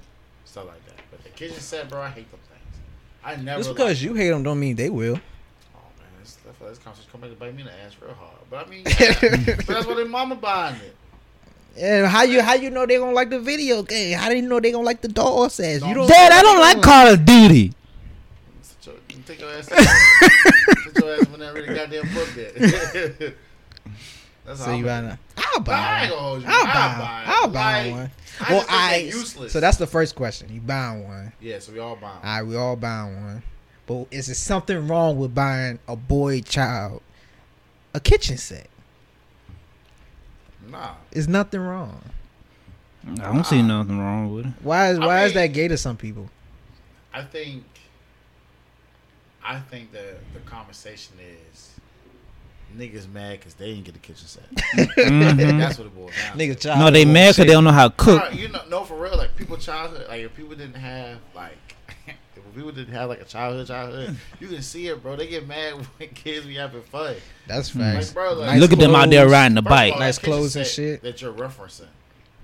stuff 0.45 0.66
like 0.66 0.85
that. 0.88 1.02
But 1.11 1.25
the 1.25 1.30
kitchen 1.30 1.59
set, 1.61 1.88
bro, 1.88 2.02
I 2.02 2.11
hate 2.11 2.30
them 2.30 2.40
things. 2.50 2.80
I 3.25 3.37
never. 3.37 3.61
Just 3.61 3.75
because 3.75 4.02
you 4.02 4.12
hate 4.12 4.28
them 4.28 4.42
don't 4.42 4.61
mean 4.61 4.76
they 4.76 4.90
will. 4.90 5.14
Oh 5.75 5.78
man, 5.99 6.09
this, 6.21 6.37
I 6.47 6.52
feel 6.52 6.66
like 6.66 6.76
this 6.76 6.85
conversation 6.85 7.11
come 7.11 7.23
back 7.23 7.30
to 7.30 7.37
bite 7.37 7.54
me 7.54 7.62
in 7.62 7.68
the 7.68 7.73
ass 7.73 7.97
real 7.99 8.12
hard. 8.12 8.37
But 8.50 8.66
I 8.66 8.68
mean, 8.68 8.83
yeah, 9.00 9.56
but 9.56 9.66
that's 9.66 9.87
what 9.87 9.97
their 9.97 10.04
mama 10.04 10.35
buying 10.35 10.76
it. 10.76 10.95
And 11.78 12.06
how 12.06 12.25
you 12.25 12.42
how 12.42 12.52
you 12.52 12.68
know 12.68 12.85
they 12.85 12.99
gonna 12.99 13.12
like 13.12 13.30
the 13.30 13.40
video 13.40 13.83
game? 13.83 14.18
How 14.18 14.28
do 14.28 14.37
you 14.37 14.42
know 14.42 14.61
they 14.61 14.71
gonna 14.71 14.85
like 14.85 15.00
the 15.00 15.09
doll 15.09 15.49
sets? 15.49 15.83
You 15.83 15.95
don't. 15.95 16.09
Dad, 16.09 16.33
I 16.33 16.42
don't 16.42 16.61
like 16.61 16.83
Call 16.83 17.06
of 17.06 17.25
Duty. 17.25 17.73
Sit 19.26 19.40
you 19.40 19.47
take 19.47 19.50
your 19.50 19.50
ass. 19.52 19.66
Sit 19.66 20.97
your 21.02 21.14
ass 21.14 21.28
when 21.28 21.40
that 21.40 21.54
really 21.54 21.75
goddamn 21.75 22.14
book 22.14 22.28
that. 22.35 23.35
that's 24.45 24.64
So 24.64 24.71
you 24.73 24.76
I'm- 24.76 24.85
buying? 24.85 25.04
a- 25.06 25.18
I'll 25.38 25.61
But 25.61 25.75
I 25.75 26.02
ain't 26.02 26.11
buy. 26.11 26.16
gonna 26.16 26.21
hold 26.21 26.42
One. 26.42 26.42
you. 26.42 26.49
I'll 26.49 26.66
I'll 26.66 26.99
buy. 26.99 26.99
buy. 26.99 27.25
I'll 27.26 27.49
buy 27.49 27.83
Like, 27.85 27.92
one. 27.92 28.11
I 28.38 28.52
Well, 28.52 28.59
just 28.61 28.68
think 28.71 28.80
I. 28.80 28.90
they're 28.99 29.06
useless. 29.06 29.52
So 29.52 29.61
that's 29.61 29.76
the 29.78 29.87
first 29.87 30.14
question. 30.14 30.49
You 30.52 30.61
buying 30.61 31.04
one? 31.09 31.33
yeah. 31.40 31.59
So 31.59 31.73
we 31.73 31.78
all 31.78 31.97
buying. 31.97 32.16
All 32.16 32.23
right, 32.23 32.42
we 32.42 32.56
all 32.56 32.76
buying 32.76 33.21
one. 33.21 33.42
But 33.87 34.06
is 34.11 34.26
there 34.26 34.35
something 34.35 34.88
wrong 34.88 35.18
with 35.18 35.35
buying 35.35 35.78
a 35.88 35.97
boy 35.97 36.40
child 36.42 37.02
a 37.95 38.00
kitchen 38.00 38.37
set? 38.37 38.68
Nah, 40.68 40.95
Is 41.12 41.28
nothing 41.28 41.61
wrong. 41.61 42.02
I 43.21 43.33
don't 43.33 43.47
see 43.47 43.62
nothing 43.62 43.99
wrong 44.00 44.35
with 44.35 44.47
it. 44.47 44.52
Why 44.62 44.90
is 44.90 44.99
I 44.99 45.06
why 45.06 45.25
is 45.25 45.33
that 45.35 45.47
gay 45.49 45.68
to 45.68 45.76
some 45.78 45.97
people? 45.97 46.28
I 47.14 47.23
think. 47.23 47.62
I 49.47 49.61
think 49.61 49.93
that 49.93 50.19
the 50.35 50.41
conversation 50.41 51.15
is 51.52 51.73
niggas 52.76 53.09
mad 53.11 53.39
because 53.39 53.54
they 53.54 53.67
didn't 53.73 53.85
get 53.85 53.95
the 53.95 54.00
kitchen 54.00 54.26
set. 54.26 54.45
Mhm. 54.97 55.59
That's 55.59 55.78
what 55.78 55.87
it 55.87 55.95
boils 55.95 56.11
down. 56.21 56.37
to. 56.37 56.45
Nigga 56.45 56.61
child. 56.61 56.80
No, 56.80 56.91
they 56.91 57.04
mad 57.04 57.30
because 57.30 57.37
they 57.47 57.52
don't 57.52 57.65
know 57.65 57.71
how 57.71 57.89
to 57.89 57.95
cook. 57.97 58.21
Alright, 58.23 58.39
you 58.39 58.49
know, 58.49 58.61
no, 58.69 58.85
for 58.85 58.97
real. 59.00 59.17
Like 59.17 59.37
people 59.37 59.56
childhood, 59.56 60.09
like 60.09 60.23
if 60.23 60.35
people 60.35 60.56
didn't 60.56 60.75
have 60.75 61.19
like, 61.35 61.56
if 62.06 62.54
people 62.54 62.73
didn't 62.73 62.93
have 62.93 63.09
like 63.09 63.21
a 63.21 63.25
childhood, 63.25 63.69
childhood, 63.69 64.17
you 64.41 64.49
can 64.49 64.63
see 64.63 64.89
it, 64.89 65.00
bro. 65.02 65.15
They 65.17 65.28
get 65.28 65.47
mad 65.47 65.75
when 65.99 66.09
kids 66.11 66.45
be 66.47 66.56
having 66.56 66.82
fun. 66.82 67.15
That's 67.47 67.75
Like, 67.75 67.95
facts. 67.95 68.13
bro, 68.13 68.32
like, 68.35 68.47
Nice 68.52 68.61
Look 68.61 68.73
at 68.73 68.78
them 68.80 68.95
out 68.95 69.11
there 69.11 69.28
riding 69.28 69.54
the 69.54 69.63
bike. 69.63 69.93
all, 69.95 70.00
Nice 70.00 70.19
clothes 70.19 70.56
and 70.56 70.67
shit. 70.67 71.02
that 71.02 71.23
you're 71.23 71.32
referencing. 71.32 71.87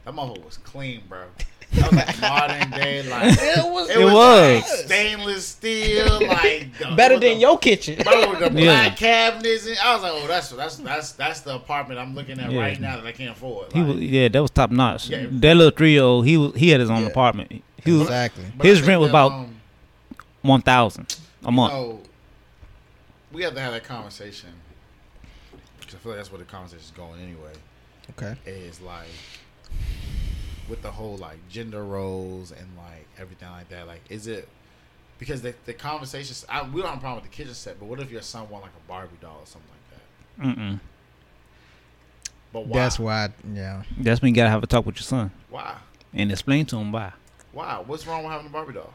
That 0.04 0.14
motherfucker 0.14 0.44
was 0.44 0.56
clean, 0.58 1.02
bro. 1.08 1.24
That 1.72 1.90
was 1.90 1.92
like 1.92 2.20
modern 2.20 2.70
day, 2.70 3.02
like 3.08 3.32
It 3.40 3.72
was. 3.72 3.88
it, 3.90 3.96
It 4.00 4.04
was, 4.04 4.12
was. 4.14 4.62
like, 4.62 4.64
stainless 4.86 5.46
steel, 5.46 6.26
like 6.28 6.78
the- 6.78 6.94
better 6.96 7.14
than 7.14 7.34
the- 7.34 7.40
your 7.40 7.58
kitchen. 7.58 8.00
Bro, 8.04 8.30
with 8.30 8.38
the 8.40 8.44
Yeah. 8.60 8.64
black 8.88 8.96
cabinets, 8.96 9.66
and 9.66 9.78
I 9.78 9.94
was 9.94 10.02
like, 10.02 10.12
"Oh, 10.14 10.26
that's 10.26 10.50
that's 10.50 10.76
that's 10.76 11.12
that's 11.12 11.40
the 11.40 11.54
apartment 11.54 11.98
I'm 11.98 12.14
looking 12.14 12.38
at 12.40 12.50
Yeah. 12.52 12.60
right 12.60 12.80
now 12.80 12.96
that 12.96 13.06
I 13.06 13.12
can't 13.12 13.30
afford." 13.36 13.72
He 13.72 13.80
Like, 13.80 13.88
was, 13.94 14.00
yeah, 14.02 14.28
that 14.28 14.42
was 14.42 14.50
top 14.50 14.70
notch. 14.70 15.08
Yeah. 15.08 15.26
That 15.30 15.56
little 15.56 15.76
three 15.76 15.92
year 15.92 16.02
old, 16.02 16.26
he 16.26 16.36
was, 16.36 16.54
he 16.54 16.68
had 16.70 16.80
his 16.80 16.90
own 16.90 17.02
Yeah. 17.02 17.08
apartment. 17.08 17.62
He 17.84 17.90
was 17.92 18.02
Exactly. 18.02 18.44
his 18.62 18.82
rent 18.82 19.00
was 19.00 19.08
that, 19.08 19.12
about- 19.12 19.32
um, 19.32 19.56
one 20.42 20.60
thousand 20.62 21.16
a 21.44 21.50
month. 21.50 21.72
No, 21.72 22.00
we 23.32 23.42
have 23.44 23.54
to 23.54 23.60
have 23.60 23.72
that 23.72 23.84
conversation 23.84 24.50
because 25.80 25.94
I 25.94 25.98
feel 25.98 26.12
like 26.12 26.18
that's 26.18 26.30
where 26.30 26.38
the 26.38 26.44
conversation 26.44 26.84
is 26.84 26.90
going 26.90 27.20
anyway. 27.20 27.52
Okay. 28.10 28.36
Is 28.44 28.80
like 28.80 29.06
with 30.72 30.80
the 30.80 30.90
whole 30.90 31.18
like 31.18 31.36
gender 31.50 31.84
roles 31.84 32.50
and 32.50 32.66
like 32.78 33.06
everything 33.18 33.50
like 33.50 33.68
that. 33.68 33.86
Like, 33.86 34.00
is 34.08 34.26
it 34.26 34.48
because 35.18 35.42
the 35.42 35.54
the 35.66 35.74
conversations? 35.74 36.46
I, 36.48 36.62
we 36.62 36.80
don't 36.80 36.88
have 36.88 36.98
a 36.98 37.00
problem 37.00 37.22
with 37.22 37.30
the 37.30 37.36
kitchen 37.36 37.52
set, 37.52 37.78
but 37.78 37.84
what 37.86 38.00
if 38.00 38.10
your 38.10 38.22
son 38.22 38.48
want 38.48 38.64
like 38.64 38.72
a 38.72 38.88
Barbie 38.88 39.18
doll 39.20 39.40
or 39.42 39.46
something 39.46 39.70
like 39.70 40.56
that? 40.56 40.58
Mm-mm. 40.58 40.80
But 42.54 42.66
why? 42.66 42.78
That's 42.78 42.98
why. 42.98 43.28
Yeah. 43.52 43.82
That's 43.98 44.22
when 44.22 44.30
you 44.30 44.34
gotta 44.34 44.48
have 44.48 44.62
a 44.62 44.66
talk 44.66 44.86
with 44.86 44.96
your 44.96 45.02
son 45.02 45.30
Why? 45.50 45.76
and 46.14 46.32
explain 46.32 46.64
to 46.66 46.78
him 46.78 46.90
why. 46.90 47.12
Why? 47.52 47.82
What's 47.86 48.06
wrong 48.06 48.22
with 48.24 48.32
having 48.32 48.46
a 48.46 48.50
Barbie 48.50 48.72
doll? 48.72 48.94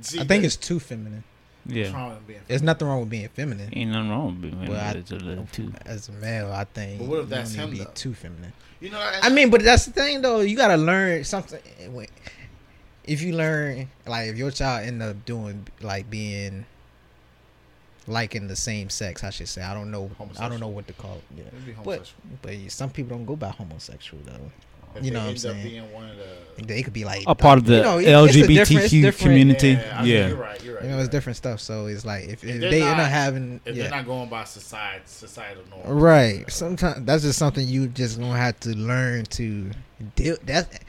See, 0.00 0.18
I 0.18 0.24
think 0.24 0.42
that- 0.42 0.46
it's 0.46 0.56
too 0.56 0.80
feminine. 0.80 1.22
What's 1.66 1.76
Yeah, 1.76 1.92
wrong 1.92 2.10
with 2.10 2.26
being. 2.26 2.40
There's 2.48 2.62
nothing 2.62 2.88
wrong 2.88 3.00
with 3.00 3.10
being 3.10 3.28
feminine. 3.28 3.70
ain't 3.72 3.90
nothing 3.90 4.10
wrong 4.10 4.40
with 4.40 4.52
it. 4.62 4.68
Well, 4.68 4.80
I- 4.80 4.92
It's 4.98 5.10
a 5.10 5.16
little 5.16 5.46
too. 5.52 5.72
As 5.86 6.08
a 6.08 6.12
male, 6.12 6.50
I 6.52 6.64
think. 6.64 7.00
But 7.00 7.08
what 7.08 7.20
if 7.20 7.28
that's 7.28 7.54
him, 7.54 7.70
to 7.72 7.78
though? 7.78 7.84
Be 7.84 7.90
too 7.94 8.14
feminine. 8.14 8.52
You 8.80 8.90
know, 8.90 8.98
that, 8.98 9.24
I 9.24 9.28
mean, 9.30 9.50
but 9.50 9.62
that's 9.62 9.86
the 9.86 9.92
thing 9.92 10.20
though. 10.22 10.40
You 10.40 10.56
gotta 10.56 10.76
learn 10.76 11.24
something. 11.24 11.58
If 13.04 13.22
you 13.22 13.34
learn, 13.36 13.88
like, 14.06 14.28
if 14.28 14.36
your 14.36 14.50
child 14.50 14.86
end 14.86 15.00
up 15.02 15.24
doing 15.24 15.66
like 15.80 16.10
being 16.10 16.66
liking 18.08 18.46
the 18.48 18.56
same 18.56 18.90
sex, 18.90 19.24
I 19.24 19.30
should 19.30 19.48
say. 19.48 19.62
I 19.62 19.74
don't 19.74 19.90
know. 19.90 20.10
I 20.38 20.48
don't 20.48 20.60
know 20.60 20.68
what 20.68 20.86
to 20.88 20.92
call 20.92 21.16
it. 21.16 21.24
Yeah. 21.36 21.44
It'd 21.46 21.66
be 21.66 21.72
But 21.84 22.12
but 22.42 22.54
some 22.68 22.90
people 22.90 23.16
don't 23.16 23.26
go 23.26 23.36
by 23.36 23.48
homosexual 23.50 24.22
though. 24.24 24.50
If 24.94 25.04
you 25.04 25.10
know 25.10 25.20
what 25.20 25.30
I'm 25.30 25.36
saying? 25.36 25.62
being 25.62 25.92
one 25.92 26.08
of 26.08 26.16
the 26.16 26.62
They 26.64 26.82
could 26.82 26.94
be 26.94 27.04
like 27.04 27.24
A 27.26 27.34
part 27.34 27.58
of 27.58 27.66
the 27.66 27.76
you 27.76 27.82
know, 27.82 27.98
it- 27.98 28.04
it's 28.06 28.36
a 28.36 28.46
different- 28.46 28.84
it's 28.84 28.92
LGBTQ 28.94 29.18
community. 29.18 29.68
Yeah, 29.72 29.98
I 29.98 30.02
mean, 30.02 30.10
Yeah. 30.10 30.28
you're 30.28 30.36
right. 30.36 30.64
You're 30.64 30.74
right. 30.76 30.84
You 30.84 30.90
know, 30.90 30.98
it's 31.00 31.08
different 31.10 31.36
stuff. 31.36 31.60
So 31.60 31.86
it's 31.86 32.04
like 32.06 32.24
if, 32.24 32.42
if 32.44 32.60
they're 32.60 32.70
they 32.70 32.80
end 32.82 32.92
not- 32.96 33.00
up 33.00 33.10
having 33.10 33.60
If 33.66 33.76
yeah. 33.76 33.82
they're 33.82 33.90
not 33.92 34.06
going 34.06 34.28
by 34.30 34.44
society, 34.44 35.02
societal 35.06 35.64
norms, 35.68 35.84
Right. 35.86 36.50
Sometimes 36.50 37.04
that's 37.04 37.24
just 37.24 37.38
something 37.38 37.66
you 37.68 37.88
just 37.88 38.18
gonna 38.18 38.38
have 38.38 38.58
to 38.60 38.70
learn 38.70 39.24
to 39.26 39.70
deal. 40.14 40.36
That 40.46 40.80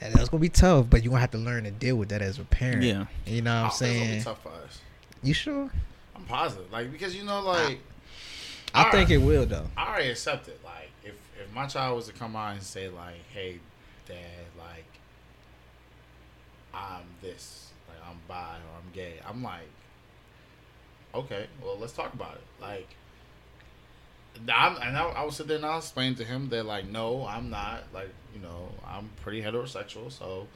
that's 0.00 0.28
gonna 0.28 0.40
be 0.40 0.48
tough, 0.50 0.86
but 0.90 1.02
you 1.02 1.08
gonna 1.10 1.20
have 1.20 1.30
to 1.30 1.38
learn 1.38 1.64
to 1.64 1.70
deal 1.70 1.96
with 1.96 2.10
that 2.10 2.20
as 2.22 2.38
a 2.38 2.44
parent. 2.44 2.82
Yeah, 2.82 3.04
You 3.26 3.40
know 3.42 3.50
what 3.54 3.56
I 3.56 3.64
I'm 3.64 3.66
oh, 3.66 3.70
think 3.70 3.70
it's 3.70 3.80
gonna 3.80 4.00
be 4.04 4.06
saying? 4.12 4.22
tough 4.24 4.42
for 4.42 4.48
us. 4.50 4.78
You 5.22 5.34
sure? 5.34 5.70
I'm 6.16 6.22
positive, 6.24 6.70
like 6.70 6.92
because 6.92 7.14
you 7.16 7.24
know, 7.24 7.40
like 7.40 7.80
I 8.74 8.84
All 8.84 8.90
think 8.92 9.08
right. 9.08 9.16
it 9.16 9.22
will 9.22 9.46
though. 9.46 9.66
I 9.76 9.88
already 9.88 10.10
accept 10.10 10.46
it. 10.48 10.59
If 11.50 11.56
my 11.56 11.66
child 11.66 11.96
was 11.96 12.06
to 12.06 12.12
come 12.12 12.36
out 12.36 12.52
and 12.52 12.62
say 12.62 12.88
like, 12.88 13.28
"Hey, 13.34 13.58
dad, 14.06 14.46
like 14.56 14.84
I'm 16.72 17.02
this, 17.20 17.72
like 17.88 17.98
I'm 18.08 18.18
bi 18.28 18.54
or 18.54 18.78
I'm 18.78 18.92
gay," 18.92 19.14
I'm 19.28 19.42
like, 19.42 19.66
okay, 21.12 21.48
well 21.60 21.76
let's 21.76 21.92
talk 21.92 22.14
about 22.14 22.36
it. 22.36 22.44
Like. 22.62 22.86
I'm, 24.48 24.76
and 24.76 24.96
I, 24.96 25.02
I 25.02 25.24
would 25.24 25.34
sit 25.34 25.48
there 25.48 25.56
and 25.56 25.66
I'll 25.66 25.78
explain 25.78 26.14
to 26.14 26.24
him 26.24 26.50
that 26.50 26.64
like 26.64 26.88
no 26.88 27.26
I'm 27.26 27.50
not 27.50 27.82
like 27.92 28.10
you 28.32 28.40
know 28.40 28.68
I'm 28.86 29.10
pretty 29.22 29.42
heterosexual 29.42 30.10
so 30.10 30.46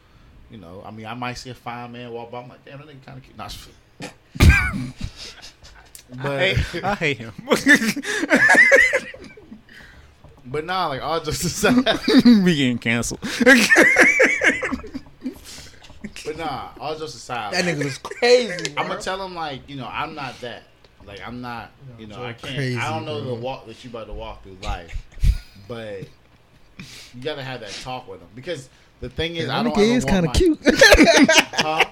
you 0.49 0.59
know 0.59 0.81
I 0.87 0.93
mean 0.93 1.07
I 1.07 1.15
might 1.15 1.35
see 1.35 1.51
a 1.51 1.55
fine 1.55 1.91
man 1.91 2.13
walk 2.13 2.31
by 2.31 2.41
I'm 2.41 2.49
like 2.49 2.65
damn 2.65 2.79
that 2.79 2.87
nigga 2.87 3.05
kind 3.05 3.19
of 3.19 3.25
cute 3.25 3.37
not 3.37 3.51
but 6.23 6.57
I 6.85 6.95
hate 6.95 7.19
him. 7.19 7.33
but 10.47 10.65
nah 10.65 10.87
like 10.89 11.03
all 11.03 11.21
just 11.21 11.45
aside 11.45 11.75
we 12.45 12.57
getting 12.57 12.79
canceled. 12.79 13.21
But 16.27 16.39
nah, 16.39 16.69
all 16.81 16.97
just 16.99 17.15
aside, 17.17 17.53
That 17.53 17.65
nigga 17.65 17.85
was 17.85 17.99
crazy. 17.99 18.73
I'm 18.79 18.89
gonna 18.89 19.01
tell 19.01 19.23
him 19.25 19.35
like, 19.35 19.69
you 19.69 19.77
know, 19.77 19.87
I'm 19.91 20.15
not 20.15 20.41
that. 20.41 20.63
Like 21.07 21.21
I'm 21.27 21.43
not, 21.43 21.71
you 21.99 22.07
know, 22.07 22.23
I 22.25 22.33
can't. 22.33 22.55
crazy, 22.55 22.79
I 22.79 22.89
don't 22.91 23.05
know 23.05 23.21
bro. 23.21 23.35
the 23.35 23.41
walk 23.43 23.67
that 23.67 23.85
you 23.85 23.91
about 23.91 24.07
to 24.07 24.15
walk 24.15 24.43
through 24.43 24.57
life, 24.63 25.03
but 25.69 26.01
you 26.79 27.21
gotta 27.23 27.43
have 27.43 27.61
that 27.61 27.73
talk 27.83 28.09
with 28.09 28.21
him 28.21 28.29
because 28.35 28.71
the 29.01 29.11
thing 29.11 29.37
is, 29.37 29.51
I 29.51 29.63
That 29.63 29.65
don't 29.65 29.75
nigga 29.75 29.85
ever 29.87 29.97
is 29.97 30.05
want 30.07 30.11
kind 30.15 30.25
my- 30.27 30.31
of 30.31 30.37
cute. 30.39 30.59
Huh? 31.57 31.85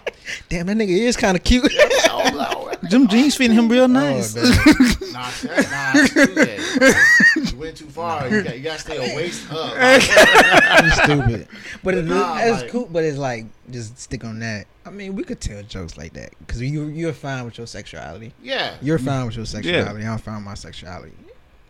Damn, 0.49 0.67
that 0.67 0.77
nigga 0.79 0.89
is 0.89 1.17
kind 1.17 1.37
of 1.37 1.45
cute. 1.45 1.71
Oh, 2.11 2.31
no. 2.33 2.72
Them 2.93 3.09
jeans 3.09 3.35
fitting 3.37 3.57
him 3.57 3.69
real 3.69 3.89
nice. 3.89 4.35
Oh. 4.39 4.43
Nah, 5.13 5.29
that, 5.43 5.45
nah, 5.71 5.93
that's 5.93 6.15
too 6.15 6.35
gay. 6.35 7.51
You 7.53 7.57
went 7.59 7.77
too 7.77 7.85
far. 7.87 8.27
You 8.31 8.43
got, 8.43 8.57
you 8.57 8.63
got 8.65 8.75
to 8.77 8.81
stay 8.81 8.97
a 9.13 9.15
waist 9.17 9.47
up. 9.53 9.75
You 10.85 10.91
stupid. 10.91 11.49
But 11.83 11.95
it's, 11.97 12.09
Nah, 12.09 12.39
it's 12.39 12.63
like- 12.63 12.71
cool. 12.71 12.87
But 12.91 13.05
it's 13.05 13.19
like 13.19 13.45
just 13.71 13.99
stick 13.99 14.25
on 14.25 14.39
that. 14.39 14.67
I 14.87 14.91
mean, 14.91 15.15
we 15.15 15.23
could 15.23 15.39
tell 15.41 15.63
jokes 15.65 15.99
like 15.99 16.15
that 16.15 16.31
because 16.39 16.63
you 16.63 16.87
you're 16.87 17.13
fine 17.13 17.45
with 17.45 17.59
your 17.59 17.67
sexuality. 17.67 18.33
Yeah. 18.43 18.75
You're 18.81 18.99
fine 18.99 19.27
with 19.27 19.37
your 19.37 19.45
sexuality. 19.45 20.05
I'm 20.07 20.17
fine 20.19 20.37
with 20.37 20.45
my 20.45 20.55
sexuality. 20.55 21.13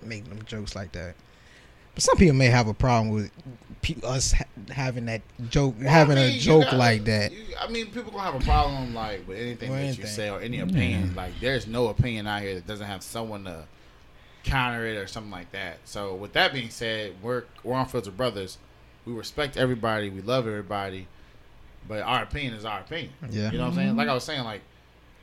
Make 0.02 0.28
them 0.28 0.40
jokes 0.46 0.76
like 0.76 0.92
that. 0.92 1.14
But 1.94 2.02
some 2.02 2.16
people 2.16 2.35
may 2.37 2.46
have 2.46 2.68
a 2.68 2.74
problem 2.74 3.11
with 3.11 3.31
us 4.05 4.33
ha- 4.33 4.44
having 4.70 5.07
that 5.07 5.22
joke, 5.50 5.74
Well, 5.81 5.88
having 5.90 6.16
I 6.16 6.20
a 6.20 6.26
mean, 6.28 6.35
you 6.37 6.40
joke 6.40 6.64
gotta- 6.64 6.76
like 6.76 7.05
that. 7.05 7.33
you- 7.33 7.38
I 7.61 7.68
mean, 7.68 7.87
people 7.87 8.11
gonna 8.12 8.22
have 8.33 8.35
a 8.40 8.44
problem 8.44 8.94
like 8.94 9.26
with 9.26 9.38
anything 9.38 9.70
With 9.70 9.78
that 9.81 9.85
anything. 9.87 10.00
you 10.07 10.11
say 10.11 10.31
or 10.31 10.40
any 10.40 10.61
opinion. 10.61 11.14
Like, 11.14 11.38
there's 11.40 11.66
no 11.66 11.88
opinion 11.88 12.26
out 12.26 12.42
here 12.42 12.55
that 12.55 12.66
doesn't 12.66 12.87
have 12.87 13.02
someone 13.02 13.44
to 13.44 13.64
counter 14.44 14.87
it 14.87 14.96
or 14.96 15.07
something 15.07 15.31
like 15.31 15.52
that. 15.52 15.78
So, 15.85 16.14
with 16.14 16.33
that 16.33 16.52
being 16.52 16.70
said, 16.70 17.14
we're 17.22 17.44
we're 17.62 17.74
on 17.74 17.87
Filter 17.87 18.11
Brothers. 18.11 18.59
We 19.05 19.12
respect 19.12 19.57
everybody. 19.57 20.11
We 20.11 20.20
love 20.22 20.46
everybody. 20.46 21.09
But 21.88 22.02
our 22.02 22.22
opinion 22.22 22.55
is 22.55 22.64
our 22.64 22.81
opinion. 22.81 23.12
Yeah. 23.31 23.50
You 23.50 23.59
know 23.59 23.64
what 23.64 23.70
I'm 23.70 23.74
saying? 23.74 23.96
Like 23.96 24.09
I 24.09 24.14
was 24.14 24.22
saying, 24.24 24.44
like 24.44 24.62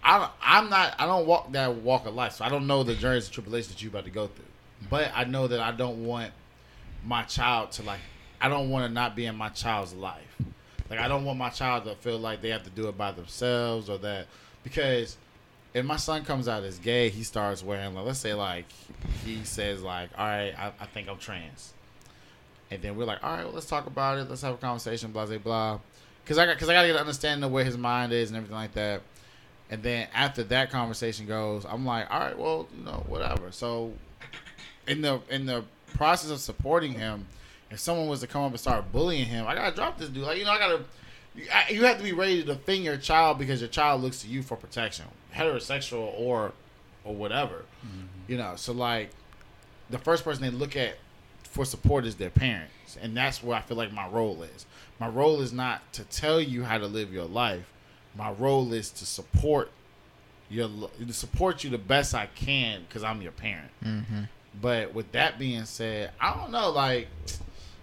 I 0.03 0.29
I'm 0.41 0.69
not 0.69 0.95
I 0.99 1.05
don't 1.05 1.25
walk 1.25 1.51
that 1.53 1.75
walk 1.75 2.05
of 2.05 2.13
life, 2.13 2.33
so 2.33 2.45
I 2.45 2.49
don't 2.49 2.67
know 2.67 2.83
the 2.83 2.95
journeys 2.95 3.25
and 3.25 3.33
tribulations 3.33 3.73
that 3.73 3.81
you 3.81 3.89
about 3.89 4.03
to 4.05 4.11
go 4.11 4.27
through. 4.27 4.45
But 4.89 5.11
I 5.15 5.23
know 5.23 5.47
that 5.47 5.59
I 5.61 5.71
don't 5.71 6.05
want 6.05 6.31
my 7.05 7.23
child 7.23 7.71
to 7.73 7.83
like 7.83 7.99
I 8.41 8.49
don't 8.49 8.69
want 8.69 8.87
to 8.87 8.93
not 8.93 9.15
be 9.15 9.25
in 9.25 9.35
my 9.35 9.49
child's 9.49 9.93
life. 9.93 10.37
Like 10.89 10.99
I 10.99 11.07
don't 11.07 11.25
want 11.25 11.37
my 11.37 11.49
child 11.49 11.85
to 11.85 11.95
feel 11.95 12.17
like 12.17 12.41
they 12.41 12.49
have 12.49 12.63
to 12.63 12.69
do 12.69 12.87
it 12.87 12.97
by 12.97 13.11
themselves 13.11 13.89
or 13.89 13.97
that 13.99 14.27
because 14.63 15.17
if 15.73 15.85
my 15.85 15.97
son 15.97 16.25
comes 16.25 16.47
out 16.47 16.63
as 16.63 16.79
gay, 16.79 17.09
he 17.09 17.23
starts 17.23 17.63
wearing 17.63 17.93
like 17.93 18.05
let's 18.05 18.19
say 18.19 18.33
like 18.33 18.65
he 19.25 19.43
says 19.43 19.81
like, 19.81 20.09
All 20.17 20.25
right, 20.25 20.53
I, 20.57 20.71
I 20.79 20.85
think 20.87 21.09
I'm 21.09 21.17
trans. 21.17 21.73
And 22.71 22.81
then 22.81 22.95
we're 22.95 23.05
like, 23.05 23.23
all 23.23 23.35
right, 23.35 23.45
well, 23.45 23.53
let's 23.53 23.65
talk 23.65 23.87
about 23.87 24.19
it. 24.19 24.29
Let's 24.29 24.41
have 24.43 24.53
a 24.53 24.57
conversation, 24.57 25.11
blah, 25.11 25.25
blah, 25.25 25.37
blah. 25.37 25.79
Because 26.23 26.37
I 26.37 26.45
got, 26.45 26.55
because 26.55 26.69
I 26.69 26.73
got 26.73 26.81
to 26.83 26.87
get 26.87 26.95
an 26.95 27.01
understanding 27.01 27.43
of 27.43 27.51
where 27.51 27.63
his 27.63 27.77
mind 27.77 28.13
is 28.13 28.29
and 28.29 28.37
everything 28.37 28.55
like 28.55 28.73
that. 28.73 29.01
And 29.71 29.81
then 29.81 30.07
after 30.13 30.43
that 30.45 30.69
conversation 30.71 31.25
goes, 31.25 31.65
I'm 31.65 31.85
like, 31.85 32.11
all 32.11 32.19
right, 32.19 32.37
well, 32.37 32.67
you 32.77 32.85
know, 32.85 33.03
whatever. 33.07 33.51
So, 33.51 33.93
in 34.87 35.01
the 35.01 35.21
in 35.29 35.45
the 35.45 35.63
process 35.89 36.29
of 36.31 36.39
supporting 36.39 36.93
him, 36.93 37.25
if 37.71 37.79
someone 37.79 38.07
was 38.07 38.21
to 38.21 38.27
come 38.27 38.43
up 38.43 38.51
and 38.51 38.59
start 38.59 38.91
bullying 38.91 39.25
him, 39.25 39.45
I 39.47 39.55
gotta 39.55 39.75
drop 39.75 39.97
this 39.97 40.09
dude. 40.09 40.23
Like, 40.23 40.37
you 40.37 40.45
know, 40.45 40.51
I 40.51 40.59
gotta. 40.59 40.83
You, 41.69 41.83
have 41.85 41.97
to 41.97 42.03
be 42.03 42.11
ready 42.11 42.41
to 42.41 42.47
defend 42.47 42.83
your 42.83 42.97
child 42.97 43.37
because 43.37 43.61
your 43.61 43.69
child 43.69 44.01
looks 44.01 44.21
to 44.23 44.27
you 44.27 44.41
for 44.41 44.57
protection, 44.57 45.05
heterosexual 45.33 46.11
or 46.17 46.51
or 47.05 47.15
whatever. 47.15 47.63
You 48.27 48.37
know, 48.37 48.53
so 48.55 48.73
like 48.73 49.11
the 49.89 49.99
first 49.99 50.23
person 50.23 50.43
they 50.43 50.49
look 50.49 50.75
at 50.75 50.95
for 51.43 51.65
support 51.65 52.05
is 52.05 52.15
their 52.15 52.29
parents, 52.31 52.97
and 53.01 53.15
that's 53.15 53.43
where 53.43 53.55
I 53.55 53.61
feel 53.61 53.77
like 53.77 53.93
my 53.93 54.07
role 54.07 54.41
is. 54.43 54.65
My 54.99 55.07
role 55.07 55.39
is 55.41 55.53
not 55.53 55.93
to 55.93 56.03
tell 56.05 56.41
you 56.41 56.63
how 56.63 56.77
to 56.77 56.87
live 56.87 57.13
your 57.13 57.25
life. 57.25 57.71
My 58.15 58.31
role 58.31 58.73
is 58.73 58.89
to 58.91 59.05
support 59.05 59.71
your 60.49 60.69
to 61.05 61.13
support 61.13 61.63
you 61.63 61.69
the 61.69 61.77
best 61.77 62.13
I 62.13 62.27
can 62.27 62.81
because 62.87 63.03
I'm 63.03 63.21
your 63.21 63.31
parent. 63.31 63.71
Mm-hmm. 63.83 64.23
But 64.61 64.93
with 64.93 65.11
that 65.13 65.39
being 65.39 65.65
said, 65.65 66.11
I 66.19 66.35
don't 66.35 66.51
know. 66.51 66.71
Like, 66.71 67.07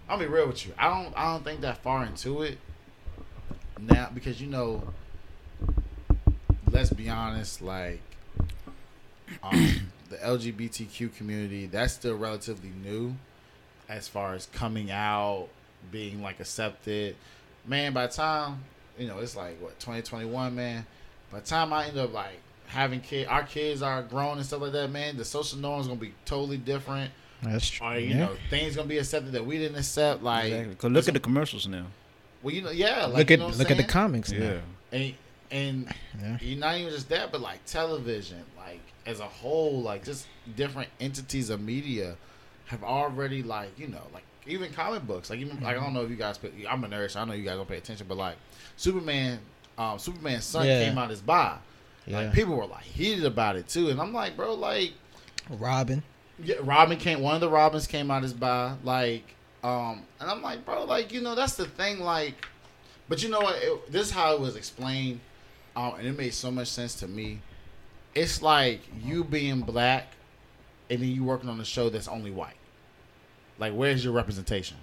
I'll 0.09 0.19
be 0.19 0.27
real 0.27 0.47
with 0.47 0.67
you. 0.67 0.73
I 0.79 0.89
don't. 0.89 1.17
I 1.17 1.33
don't 1.33 1.45
think 1.45 1.61
that 1.63 1.79
far 1.79 2.05
into 2.05 2.43
it 2.43 2.59
now 3.81 4.11
because 4.13 4.41
you 4.41 4.47
know. 4.49 4.93
Let's 6.71 6.91
be 6.91 7.09
honest. 7.09 7.63
Like, 7.63 8.01
um, 9.43 9.91
the 10.11 10.17
LGBTQ 10.17 11.15
community 11.15 11.67
that's 11.67 11.95
still 11.95 12.17
relatively 12.17 12.71
new, 12.83 13.15
as 13.89 14.09
far 14.09 14.35
as 14.35 14.47
coming 14.47 14.91
out, 14.91 15.49
being 15.91 16.23
like 16.23 16.41
accepted. 16.41 17.17
Man, 17.65 17.93
by 17.93 18.07
time 18.09 18.65
you 18.99 19.07
know, 19.07 19.19
it's 19.19 19.37
like 19.37 19.61
what 19.61 19.79
2021, 19.79 20.55
man. 20.55 20.87
By 21.31 21.41
time 21.41 21.73
I 21.73 21.87
end 21.87 21.99
up 21.99 22.13
like 22.13 22.41
having 22.67 23.01
kids, 23.01 23.29
our 23.29 23.43
kids 23.45 23.83
are 23.83 24.03
grown 24.03 24.37
and 24.39 24.47
stuff 24.47 24.61
like 24.61 24.73
that, 24.73 24.91
man. 24.91 25.17
The 25.17 25.25
social 25.25 25.59
norms 25.59 25.87
gonna 25.87 25.99
be 26.01 26.13
totally 26.25 26.57
different. 26.59 27.11
That's 27.43 27.69
true. 27.69 27.87
Or 27.87 27.99
you 27.99 28.09
yeah. 28.09 28.19
know, 28.19 28.37
things 28.51 28.77
gonna 28.77 28.89
be 28.89 28.99
accepted 28.99 29.33
that 29.33 29.45
we 29.45 29.59
didn't 29.59 29.79
accept. 29.79 30.23
Like, 30.23 30.47
Exactly. 30.47 30.75
'Cause 30.77 30.91
look 30.91 31.09
at 31.09 31.15
the 31.15 31.21
commercials 31.21 31.67
now. 31.69 31.87
well, 32.43 32.55
you 32.55 32.63
know, 32.63 32.71
yeah. 32.71 33.07
Like, 33.07 33.19
look 33.19 33.31
you 33.31 33.35
at 33.35 33.39
know 33.41 33.45
what 33.47 33.53
I'm 33.55 33.59
look 33.59 33.71
at 33.71 33.77
the 33.77 33.83
saying? 33.83 33.91
comics 33.91 34.33
now. 34.33 34.61
and 34.93 35.15
and 35.51 35.95
Yeah. 36.21 36.39
you're 36.41 36.59
not 36.59 36.77
even 36.79 36.93
just 36.93 37.09
that, 37.11 37.31
but 37.31 37.41
like 37.41 37.65
television, 37.67 38.43
like 38.57 38.81
as 39.07 39.21
a 39.21 39.25
whole, 39.29 39.81
like 39.83 40.05
just 40.05 40.27
different 40.57 40.89
entities 41.01 41.51
of 41.51 41.61
media 41.61 42.17
have 42.67 42.83
already 42.83 43.43
like 43.45 43.79
you 43.79 43.87
know 43.87 44.03
like 44.13 44.25
even 44.49 44.73
comic 44.73 45.07
books, 45.07 45.29
like 45.31 45.39
even 45.41 45.57
like 45.61 45.77
I 45.77 45.81
don't 45.81 45.93
know 45.93 46.03
if 46.03 46.11
you 46.11 46.17
guys, 46.17 46.39
pay, 46.39 46.51
I'm 46.69 46.83
a 46.85 46.89
nerd, 46.89 47.11
so 47.11 47.21
I 47.21 47.25
know 47.25 47.33
you 47.35 47.45
guys 47.45 47.57
don't 47.57 47.69
pay 47.69 47.77
attention, 47.79 48.07
but 48.09 48.17
like 48.17 48.37
Superman, 48.77 49.39
um, 49.79 49.99
Superman's 49.99 50.45
son 50.45 50.67
Yeah. 50.67 50.85
came 50.89 50.99
out 50.99 51.11
as 51.11 51.21
bi. 51.21 51.57
Yeah. 52.07 52.21
Like 52.21 52.33
people 52.33 52.55
were 52.55 52.67
like 52.67 52.85
heated 52.85 53.25
about 53.25 53.57
it 53.57 53.69
too, 53.69 53.91
and 53.91 54.01
I'm 54.01 54.13
like, 54.13 54.37
bro, 54.37 54.55
like 54.55 54.93
Robin. 55.51 56.03
yeah, 56.43 56.57
Robin 56.61 56.99
came. 56.99 57.21
One 57.21 57.35
of 57.35 57.41
the 57.41 57.49
Robins 57.49 57.87
came 57.87 58.11
out 58.11 58.23
as 58.25 58.33
bi. 58.33 58.75
Like, 58.85 59.35
um, 59.65 60.03
and 60.21 60.31
I'm 60.31 60.43
like, 60.43 60.65
bro, 60.65 60.85
like 60.85 61.13
you 61.13 61.21
know, 61.21 61.35
that's 61.35 61.57
the 61.57 61.67
thing. 61.67 62.01
Like, 62.01 62.35
but 63.09 63.23
you 63.23 63.29
know 63.29 63.41
what? 63.41 63.57
It, 63.61 63.91
this 63.93 64.07
is 64.07 64.13
how 64.13 64.35
it 64.35 64.41
was 64.41 64.55
explained, 64.57 65.21
um, 65.75 65.95
and 65.99 66.07
it 66.07 66.17
made 66.17 66.33
so 66.35 66.51
much 66.51 66.69
sense 66.69 66.95
to 66.97 67.09
me. 67.09 67.41
It's 68.15 68.41
like 68.41 68.81
you 69.03 69.25
being 69.25 69.63
black, 69.63 70.13
and 70.89 71.01
then 71.01 71.09
you 71.09 71.25
working 71.25 71.51
on 71.51 71.61
a 71.61 71.65
show 71.65 71.89
that's 71.89 72.09
only 72.09 72.31
white. 72.31 72.55
Like, 73.59 73.73
where's 73.73 74.05
your 74.05 74.13
representation? 74.13 74.77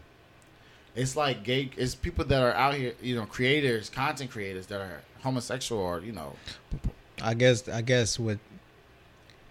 It's 0.95 1.15
like 1.15 1.43
gay. 1.43 1.71
It's 1.77 1.95
people 1.95 2.25
that 2.25 2.41
are 2.41 2.53
out 2.53 2.73
here, 2.75 2.93
you 3.01 3.15
know, 3.15 3.25
creators, 3.25 3.89
content 3.89 4.29
creators 4.29 4.67
that 4.67 4.81
are 4.81 5.01
homosexual 5.21 5.81
or 5.81 6.01
you 6.01 6.11
know, 6.11 6.33
I 7.21 7.33
guess 7.33 7.67
I 7.69 7.81
guess 7.81 8.17
what 8.19 8.39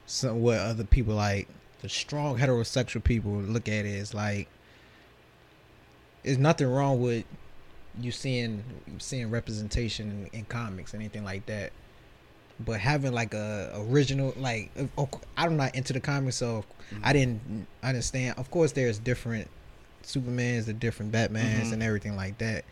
some 0.07 0.40
what 0.42 0.59
other 0.59 0.85
people 0.85 1.14
like 1.14 1.48
the 1.81 1.88
strong 1.88 2.38
heterosexual 2.38 3.03
people 3.03 3.33
look 3.33 3.68
at 3.68 3.85
it 3.85 3.87
is 3.87 4.14
like 4.14 4.48
there's 6.22 6.38
nothing 6.38 6.68
wrong 6.68 7.01
with 7.01 7.25
you 8.01 8.11
seeing 8.12 8.62
seeing 8.98 9.31
representation 9.31 10.29
in, 10.33 10.40
in 10.40 10.44
comics 10.46 10.92
and 10.94 11.03
anything 11.03 11.25
like 11.25 11.46
that. 11.46 11.72
But 12.61 12.81
having 12.81 13.12
like 13.12 13.35
a 13.35 13.72
original 13.88 14.33
like 14.37 14.70
of- 14.77 14.90
of 14.96 15.11
cou- 15.11 15.20
I'm 15.37 15.57
not 15.57 15.75
into 15.75 15.92
the 15.92 16.01
comics 16.01 16.37
so 16.37 16.64
I 17.03 17.12
didn't 17.12 17.66
understand. 17.83 18.38
Of 18.38 18.51
course 18.51 18.72
there's 18.72 18.98
different 18.98 19.48
Supermans 20.05 20.66
the 20.66 20.72
different 20.72 21.12
Batmans 21.12 21.66
Mhm. 21.66 21.72
and 21.75 21.83
everything 21.83 22.16
like 22.16 22.38
that 22.38 22.64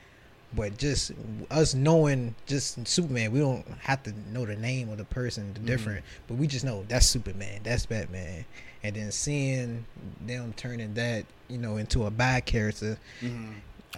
but 0.53 0.77
just 0.79 1.13
us 1.51 1.75
knowing 1.75 2.35
just 2.47 2.87
Superman, 2.87 3.33
we 3.33 3.39
don't 3.41 3.67
have 3.81 4.03
to 4.05 4.13
know 4.33 4.45
the 4.45 4.57
name 4.57 4.89
of 4.91 4.99
the 4.99 5.05
person, 5.05 5.53
the 5.55 5.61
different, 5.61 6.05
but 6.27 6.37
we 6.37 6.47
just 6.47 6.65
know 6.65 6.85
that's 6.89 7.07
Superman, 7.07 7.61
that's 7.63 7.87
Batman, 7.87 8.45
and 8.83 8.97
then 8.97 9.13
seeing 9.13 9.85
them 10.27 10.53
turning 10.57 10.95
that, 10.95 11.25
you 11.49 11.59
know, 11.59 11.77
into 11.77 12.07
a 12.07 12.11
bad 12.11 12.47
character, 12.47 12.99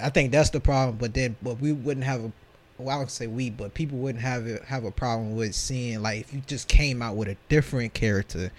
I 0.01 0.11
think 0.11 0.33
that's 0.33 0.51
the 0.51 0.61
problem. 0.61 0.97
But 0.99 1.15
then, 1.15 1.37
but 1.43 1.59
we 1.61 1.73
wouldn't 1.73 2.05
have 2.05 2.25
a, 2.25 2.33
well, 2.79 2.97
I 2.97 2.99
would 2.99 3.11
say 3.11 3.27
we, 3.27 3.49
but 3.51 3.73
people 3.75 3.99
wouldn't 3.99 4.23
have 4.23 4.47
a, 4.47 4.62
have 4.65 4.85
a 4.85 4.91
problem 4.91 5.35
with 5.37 5.55
seeing 5.55 6.03
like 6.03 6.21
if 6.21 6.35
you 6.35 6.43
just 6.47 6.69
came 6.69 7.01
out 7.01 7.17
with 7.17 7.29
a 7.29 7.37
different 7.49 7.95
character 7.95 8.51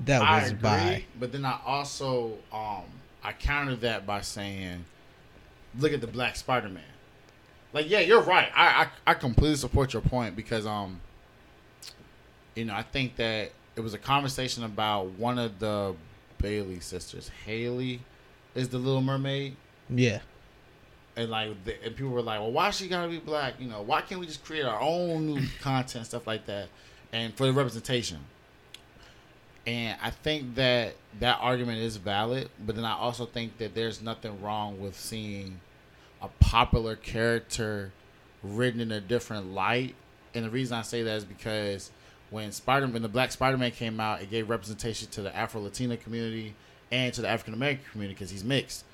that 0.00 0.22
I 0.22 0.42
was 0.42 0.50
agree, 0.52 0.62
by. 0.62 1.04
but 1.20 1.32
then 1.32 1.44
I 1.44 1.58
also 1.66 2.38
um 2.52 2.82
I 3.22 3.32
countered 3.32 3.82
that 3.82 4.06
by 4.06 4.20
saying, 4.22 4.84
look 5.78 5.92
at 5.92 6.00
the 6.00 6.06
Black 6.06 6.36
Spider 6.36 6.68
Man. 6.68 6.82
Like, 7.72 7.88
yeah, 7.88 8.00
you're 8.00 8.20
right. 8.22 8.50
I, 8.54 8.88
I 9.06 9.12
I 9.12 9.14
completely 9.14 9.56
support 9.56 9.92
your 9.92 10.02
point 10.02 10.36
because 10.36 10.66
um, 10.66 11.00
you 12.54 12.64
know, 12.66 12.74
I 12.74 12.82
think 12.82 13.16
that 13.16 13.52
it 13.76 13.80
was 13.80 13.94
a 13.94 13.98
conversation 13.98 14.64
about 14.64 15.06
one 15.12 15.38
of 15.38 15.58
the 15.58 15.94
Bailey 16.38 16.80
sisters. 16.80 17.30
Halle 17.46 18.00
is 18.54 18.68
the 18.68 18.78
Little 18.78 19.00
Mermaid. 19.00 19.56
Yeah, 19.88 20.20
And 21.16 21.30
like, 21.30 21.64
the, 21.64 21.82
and 21.84 21.96
people 21.96 22.12
were 22.12 22.22
like, 22.22 22.40
"Well, 22.40 22.52
why 22.52 22.70
she 22.70 22.88
gotta 22.88 23.08
be 23.08 23.18
black? 23.18 23.54
You 23.58 23.68
know, 23.68 23.82
why 23.82 24.00
can't 24.02 24.20
we 24.20 24.26
just 24.26 24.44
create 24.44 24.64
our 24.64 24.80
own 24.80 25.26
new 25.26 25.42
content, 25.60 26.06
stuff 26.06 26.26
like 26.26 26.46
that, 26.46 26.68
and 27.12 27.34
for 27.34 27.46
the 27.46 27.52
representation?" 27.52 28.18
And 29.66 29.96
I 30.02 30.10
think 30.10 30.56
that 30.56 30.94
that 31.20 31.38
argument 31.40 31.78
is 31.78 31.96
valid, 31.96 32.50
but 32.64 32.74
then 32.74 32.84
I 32.84 32.94
also 32.94 33.26
think 33.26 33.58
that 33.58 33.74
there's 33.74 34.02
nothing 34.02 34.40
wrong 34.42 34.80
with 34.80 34.98
seeing 34.98 35.60
a 36.22 36.28
popular 36.40 36.96
character 36.96 37.92
written 38.42 38.80
in 38.80 38.92
a 38.92 39.00
different 39.00 39.52
light. 39.52 39.94
And 40.34 40.44
the 40.44 40.50
reason 40.50 40.78
I 40.78 40.82
say 40.82 41.02
that 41.02 41.16
is 41.16 41.24
because 41.24 41.90
when 42.30 42.52
Spider 42.52 42.86
when 42.86 43.02
the 43.02 43.08
Black 43.08 43.32
Spider 43.32 43.58
Man 43.58 43.72
came 43.72 44.00
out, 44.00 44.22
it 44.22 44.30
gave 44.30 44.48
representation 44.48 45.08
to 45.10 45.22
the 45.22 45.36
Afro 45.36 45.60
Latina 45.60 45.96
community 45.96 46.54
and 46.90 47.12
to 47.14 47.20
the 47.20 47.28
African 47.28 47.54
American 47.54 47.84
community 47.90 48.14
because 48.14 48.30
he's 48.30 48.44
mixed. 48.44 48.84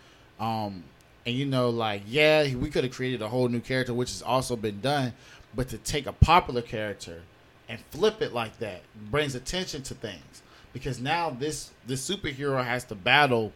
Um, 0.41 0.83
And 1.27 1.37
you 1.37 1.45
know, 1.47 1.69
like, 1.69 2.03
yeah, 2.07 2.55
we 2.55 2.71
could 2.71 2.85
have 2.85 2.93
created 2.95 3.21
a 3.23 3.29
whole 3.29 3.49
new 3.49 3.61
character, 3.61 3.93
which 3.93 4.11
has 4.11 4.23
also 4.23 4.57
been 4.57 4.81
done. 4.81 5.13
But 5.55 5.69
to 5.69 5.79
take 5.79 6.07
a 6.07 6.13
popular 6.13 6.63
character 6.63 7.23
and 7.69 7.79
flip 7.91 8.23
it 8.23 8.33
like 8.33 8.59
that 8.59 8.81
brings 9.11 9.35
attention 9.35 9.83
to 9.83 9.95
things 9.95 10.43
because 10.73 11.01
now 11.01 11.31
this 11.31 11.71
this 11.87 12.09
superhero 12.09 12.65
has 12.65 12.85
to 12.85 12.95
battle 12.95 13.53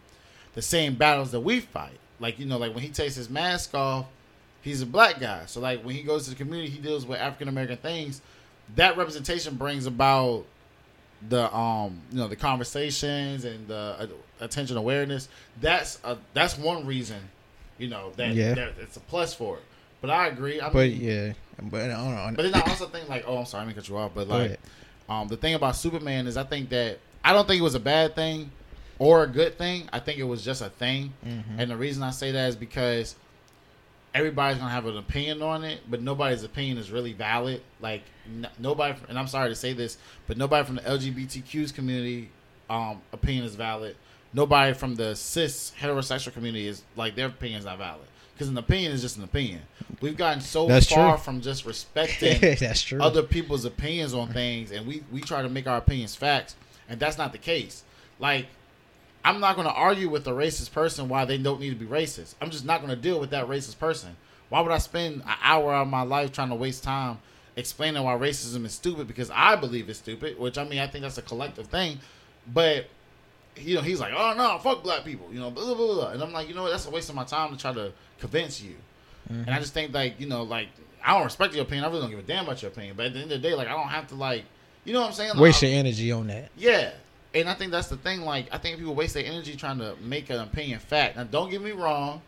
the 0.55 0.63
same 0.63 0.95
battles 0.95 1.31
that 1.33 1.41
we 1.41 1.61
fight. 1.61 1.99
Like 2.23 2.39
you 2.39 2.47
know, 2.47 2.57
like 2.57 2.73
when 2.75 2.83
he 2.83 2.89
takes 2.91 3.15
his 3.17 3.29
mask 3.29 3.75
off, 3.75 4.07
he's 4.63 4.81
a 4.81 4.87
black 4.87 5.21
guy. 5.21 5.45
So 5.47 5.61
like 5.61 5.83
when 5.85 5.95
he 5.95 6.03
goes 6.03 6.25
to 6.25 6.31
the 6.31 6.37
community, 6.37 6.71
he 6.71 6.79
deals 6.79 7.05
with 7.05 7.19
African 7.19 7.49
American 7.49 7.77
things. 7.77 8.23
That 8.77 8.97
representation 8.97 9.57
brings 9.57 9.85
about 9.87 10.45
the 11.29 11.55
um 11.55 12.01
you 12.11 12.19
know 12.19 12.29
the 12.29 12.37
conversations 12.37 13.45
and 13.45 13.69
the 13.69 13.97
uh, 13.99 14.07
attention 14.41 14.77
awareness. 14.77 15.29
That's 15.61 15.99
a, 16.05 16.17
that's 16.35 16.57
one 16.57 16.87
reason, 16.87 17.21
you 17.79 17.89
know 17.89 18.13
that, 18.17 18.35
Yeah. 18.35 18.55
that 18.55 18.73
it's 18.81 18.97
a 18.97 19.01
plus 19.01 19.35
for 19.35 19.57
it. 19.59 19.63
But 20.01 20.11
I 20.11 20.29
agree. 20.29 20.61
I 20.61 20.69
But 20.71 20.89
mean, 20.89 21.01
yeah, 21.01 21.33
but 21.63 21.83
I 21.83 21.89
don't 21.89 22.15
know. 22.15 22.33
but 22.35 22.43
then 22.43 22.55
I 22.55 22.61
also 22.71 22.87
think 22.87 23.09
like, 23.09 23.25
oh, 23.27 23.39
I'm 23.39 23.45
sorry, 23.47 23.63
I'm 23.63 23.69
gonna 23.69 23.77
cut 23.81 23.89
you 23.89 23.97
off. 23.99 24.13
But 24.15 24.27
like, 24.29 24.59
um, 25.09 25.29
the 25.29 25.37
thing 25.37 25.55
about 25.55 25.77
Superman 25.77 26.27
is, 26.27 26.37
I 26.37 26.43
think 26.45 26.71
that 26.71 26.99
I 27.25 27.33
don't 27.33 27.47
think 27.47 27.61
it 27.61 27.65
was 27.65 27.77
a 27.77 27.81
bad 27.81 28.15
thing 28.17 28.51
or 29.03 29.25
a 29.25 29.27
good 29.27 29.59
thing. 29.59 29.89
I 29.93 29.99
think 29.99 30.19
it 30.19 30.25
was 30.25 30.45
just 30.45 30.63
a 30.63 30.69
thing. 30.69 31.13
Mhm. 31.27 31.43
And 31.59 31.71
the 31.71 31.77
reason 31.77 32.03
I 32.03 32.11
say 32.11 32.31
that 32.33 32.49
is 32.51 32.57
because 32.57 33.17
everybody's 34.15 34.59
gonna 34.59 34.71
have 34.71 34.87
an 34.87 34.97
opinion 34.97 35.43
on 35.43 35.65
it, 35.65 35.81
but 35.91 36.03
nobody's 36.03 36.45
opinion 36.45 36.79
is 36.79 36.91
really 36.91 37.13
valid. 37.13 37.63
Like 37.81 38.03
n- 38.27 38.49
nobody, 38.59 38.95
and 39.09 39.19
I'm 39.19 39.27
sorry 39.27 39.49
to 39.49 39.55
say 39.57 39.73
this, 39.73 39.97
but 40.27 40.37
nobody 40.37 40.65
from 40.67 40.77
the 40.77 40.83
LGBTQ's 40.83 41.73
community 41.73 42.31
um, 42.71 43.01
opinion 43.13 43.45
is 43.45 43.55
valid. 43.55 43.97
Nobody 44.35 44.73
from 44.75 44.95
the 44.95 45.15
cis 45.17 45.73
heterosexual 45.81 46.33
community 46.33 46.67
is 46.69 46.83
like 46.97 47.15
their 47.17 47.27
opinion 47.27 47.59
is 47.59 47.65
not 47.65 47.79
valid 47.79 48.07
because 48.35 48.49
an 48.49 48.57
opinion 48.57 48.93
is 48.93 49.03
just 49.03 49.17
an 49.17 49.25
opinion. 49.25 49.61
We've 50.01 50.17
gotten 50.17 50.41
so 50.41 50.67
That's 50.69 50.87
far 50.91 51.17
true. 51.17 51.25
from 51.25 51.41
just 51.41 51.67
respecting 51.73 52.41
That's 52.59 52.83
true. 52.83 53.01
other 53.03 53.23
people's 53.23 53.65
opinions 53.65 54.15
on 54.15 54.29
things 54.29 54.71
and 54.73 54.87
we 54.87 55.03
we 55.11 55.21
try 55.21 55.43
to 55.43 55.49
make 55.49 55.67
our 55.67 55.79
opinions 55.79 56.15
facts 56.15 56.55
and 56.89 56.99
that's 57.01 57.19
not 57.19 57.33
the 57.33 57.39
case 57.39 57.83
like 58.19 58.47
i'm 59.25 59.41
not 59.41 59.57
going 59.57 59.67
to 59.67 59.73
argue 59.73 60.09
with 60.09 60.27
a 60.27 60.31
racist 60.31 60.73
person 60.73 61.09
why 61.09 61.25
they 61.25 61.39
don't 61.39 61.61
need 61.61 61.71
to 61.71 61.77
be 61.77 61.87
racist 61.87 62.35
i'm 62.41 62.51
just 62.51 62.65
not 62.65 62.81
going 62.81 62.91
to 62.91 63.01
deal 63.01 63.19
with 63.19 63.31
that 63.31 63.47
racist 63.47 63.79
person 63.79 64.17
why 64.49 64.61
would 64.61 64.73
i 64.73 64.79
spend 64.79 65.17
an 65.17 65.37
hour 65.43 65.75
of 65.75 65.89
my 65.89 66.03
life 66.03 66.33
trying 66.33 66.49
to 66.49 66.55
waste 66.55 66.83
time 66.83 67.19
explaining 67.57 68.03
why 68.03 68.15
racism 68.15 68.65
is 68.65 68.73
stupid 68.73 69.07
because 69.07 69.31
i 69.31 69.55
believe 69.57 69.89
it's 69.89 69.99
stupid 69.99 70.39
which 70.39 70.59
i 70.59 70.65
mean 70.65 70.79
i 70.79 70.87
think 70.87 71.03
that's 71.03 71.19
a 71.19 71.23
collective 71.23 71.67
thing 71.67 71.99
but 72.53 72.87
you 73.57 73.75
know 73.75 73.83
he's 73.83 74.01
like 74.01 74.15
oh 74.17 74.35
no 74.37 74.59
fuck 74.59 74.83
black 74.83 75.05
people 75.05 75.27
you 75.31 75.39
know 75.39 75.51
blah, 75.51 75.65
blah, 75.65 75.75
blah, 75.75 76.09
and 76.11 76.23
i'm 76.23 76.33
like 76.33 76.49
you 76.49 76.55
know 76.55 76.63
what 76.63 76.71
that's 76.71 76.87
a 76.87 76.91
waste 76.91 77.09
of 77.09 77.15
my 77.15 77.25
time 77.25 77.51
to 77.51 77.57
try 77.57 77.73
to 77.73 77.93
convince 78.19 78.63
you 78.63 78.75
and 79.29 79.43
I 79.43 79.53
mm-hmm. 79.53 79.61
just 79.61 79.75
think 79.75 79.95
like 79.95 80.19
you 80.21 80.27
know 80.27 80.43
like 80.43 80.69
I 81.05 81.15
don't 81.15 81.25
respect 81.25 81.55
your 81.55 81.65
opinion. 81.65 81.85
I 81.85 81.89
really 81.89 82.03
don't 82.03 82.11
give 82.11 82.19
a 82.19 82.23
damn 82.23 82.45
about 82.45 82.63
your 82.63 82.71
opinion. 82.71 82.97
But 82.97 83.07
at 83.07 83.13
the 83.15 83.21
end 83.21 83.33
of 83.33 83.43
the 83.43 83.49
day, 83.49 83.55
like 83.55 83.69
I 83.69 83.73
don't 83.73 83.89
have 83.89 84.09
to 84.09 84.15
like 84.15 84.45
you 84.85 84.93
know 84.93 85.01
what 85.01 85.09
I'm 85.09 85.13
saying. 85.13 85.31
Like, 85.31 85.41
Waste 85.41 85.63
your 85.63 85.73
energy 85.73 86.13
on 86.13 86.27
that. 86.29 86.51
yeah. 86.57 86.91
And 87.35 87.49
I 87.49 87.55
think 87.55 87.71
that's 87.71 87.89
the 87.89 87.97
thing. 87.97 88.23
Like 88.23 88.47
I 88.53 88.59
think 88.59 88.79
people 88.79 88.95
waste 88.95 89.15
their 89.15 89.25
energy 89.25 89.57
trying 89.57 89.79
to 89.79 89.97
make 90.01 90.31
an 90.31 90.41
opinion 90.41 90.79
fact. 90.81 91.17
Now 91.17 91.25
don't 91.25 91.51
get 91.51 91.63
me 91.63 91.73
wrong. 91.73 92.23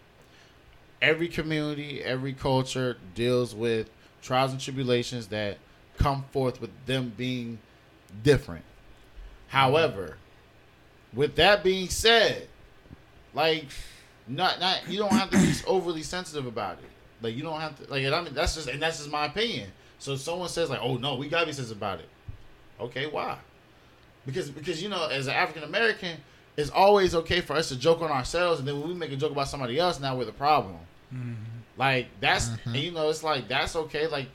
Every 1.03 1.29
community, 1.29 2.03
every 2.03 2.33
culture 2.33 2.97
deals 3.15 3.55
with 3.55 3.91
trials 4.23 4.53
and 4.53 4.61
tribulations 4.61 5.27
that 5.29 5.59
come 5.99 6.25
forth 6.33 6.61
with 6.61 6.71
them 6.87 7.13
being 7.17 7.59
different. 8.23 8.65
However, 9.49 10.17
with 11.13 11.37
that 11.37 11.63
being 11.63 11.89
said, 11.89 12.49
like 13.35 13.67
not 14.27 14.61
not 14.61 14.89
you 14.89 14.99
don't 14.99 15.13
have 15.13 15.31
to 15.31 15.37
be 15.37 15.53
overly 15.67 16.03
sensitive 16.03 16.47
about 16.47 16.79
it. 16.79 16.91
Like 17.21 17.37
you 17.37 17.43
don't 17.43 17.61
have 17.61 17.77
to 17.79 17.91
like 17.91 18.05
I 18.07 18.23
mean 18.23 18.35
that's 18.35 18.55
just 18.55 18.69
and 18.69 18.81
that's 18.81 18.99
just 18.99 19.11
my 19.11 19.27
opinion. 19.27 19.71
So 19.99 20.17
someone 20.17 20.49
says 20.49 20.71
like, 20.71 20.81
"Oh 20.83 20.97
no, 20.97 21.15
we 21.15 21.29
gotta 21.29 21.47
be 21.47 21.53
sensitive 21.53 21.79
about 21.79 22.01
it," 22.01 22.09
okay, 22.81 23.07
why? 23.07 23.39
Because 24.27 24.51
because 24.51 24.83
you 24.83 24.89
know, 24.89 25.09
as 25.09 25.27
an 25.27 25.35
African 25.35 25.65
American, 25.65 26.17
it's 26.57 26.71
always 26.71 27.15
okay 27.15 27.41
for 27.41 27.55
us 27.55 27.69
to 27.69 27.77
joke 27.77 28.01
on 28.03 28.11
ourselves, 28.11 28.59
and 28.59 28.69
then 28.69 28.81
when 28.81 28.89
we 28.89 28.95
make 28.95 29.13
a 29.13 29.17
joke 29.17 29.33
about 29.33 29.49
somebody 29.49 29.79
else, 29.79 30.01
now 30.01 30.17
we're 30.17 30.25
the 30.25 30.33
problem. 30.33 30.77
Mm-hmm. 31.15 31.35
Like 31.77 32.09
that's 32.21 32.49
mm-hmm. 32.49 32.69
and 32.71 32.79
you 32.79 32.91
know, 32.93 33.09
it's 33.09 33.23
like 33.23 33.49
that's 33.49 33.77
okay. 33.77 34.07
Like 34.07 34.29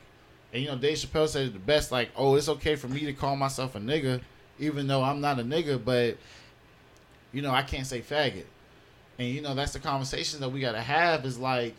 and 0.52 0.62
you 0.62 0.68
know, 0.68 0.76
Dave 0.76 0.96
Chappelle 0.96 1.28
said 1.28 1.46
it 1.46 1.52
the 1.52 1.58
best. 1.58 1.92
Like, 1.92 2.10
oh, 2.16 2.34
it's 2.34 2.48
okay 2.48 2.76
for 2.76 2.88
me 2.88 3.00
to 3.06 3.12
call 3.12 3.36
myself 3.36 3.74
a 3.74 3.78
nigga, 3.78 4.20
even 4.58 4.86
though 4.86 5.02
I'm 5.02 5.20
not 5.20 5.38
a 5.38 5.42
nigga, 5.42 5.82
but 5.82 6.16
you 7.32 7.42
know, 7.42 7.52
I 7.52 7.62
can't 7.62 7.86
say 7.86 8.00
faggot. 8.00 8.46
And 9.18 9.28
you 9.28 9.42
know, 9.42 9.54
that's 9.54 9.72
the 9.72 9.78
conversation 9.78 10.40
that 10.40 10.48
we 10.48 10.60
gotta 10.60 10.80
have. 10.80 11.24
Is 11.24 11.38
like, 11.38 11.74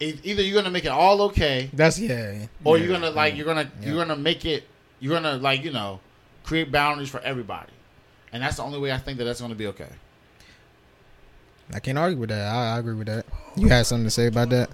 e- 0.00 0.18
either 0.24 0.42
you're 0.42 0.60
gonna 0.60 0.72
make 0.72 0.84
it 0.84 0.90
all 0.90 1.22
okay, 1.22 1.70
That's 1.72 1.98
yeah. 1.98 2.46
or 2.64 2.78
you're 2.78 2.88
gonna 2.88 3.10
like 3.10 3.36
you're 3.36 3.46
gonna 3.46 3.70
Yeah. 3.80 3.88
you're 3.88 4.04
gonna 4.04 4.20
make 4.20 4.44
it 4.44 4.64
you're 5.00 5.14
gonna 5.14 5.36
like 5.36 5.62
you 5.64 5.72
know 5.72 6.00
create 6.48 6.72
boundaries 6.72 7.10
for 7.10 7.20
everybody, 7.20 7.70
and 8.32 8.42
that's 8.42 8.56
the 8.56 8.62
only 8.62 8.78
way 8.78 8.90
I 8.90 8.96
think 8.96 9.18
that 9.18 9.24
that's 9.24 9.40
gonna 9.42 9.54
be 9.54 9.66
okay. 9.66 9.90
I 11.74 11.78
can't 11.80 11.98
argue 11.98 12.16
with 12.18 12.30
that. 12.30 12.48
I, 12.50 12.76
I 12.76 12.78
agree 12.78 12.94
with 12.94 13.08
that. 13.08 13.26
You 13.54 13.68
had 13.68 13.84
something 13.84 14.04
to 14.06 14.10
say 14.10 14.28
about 14.28 14.48
that? 14.48 14.70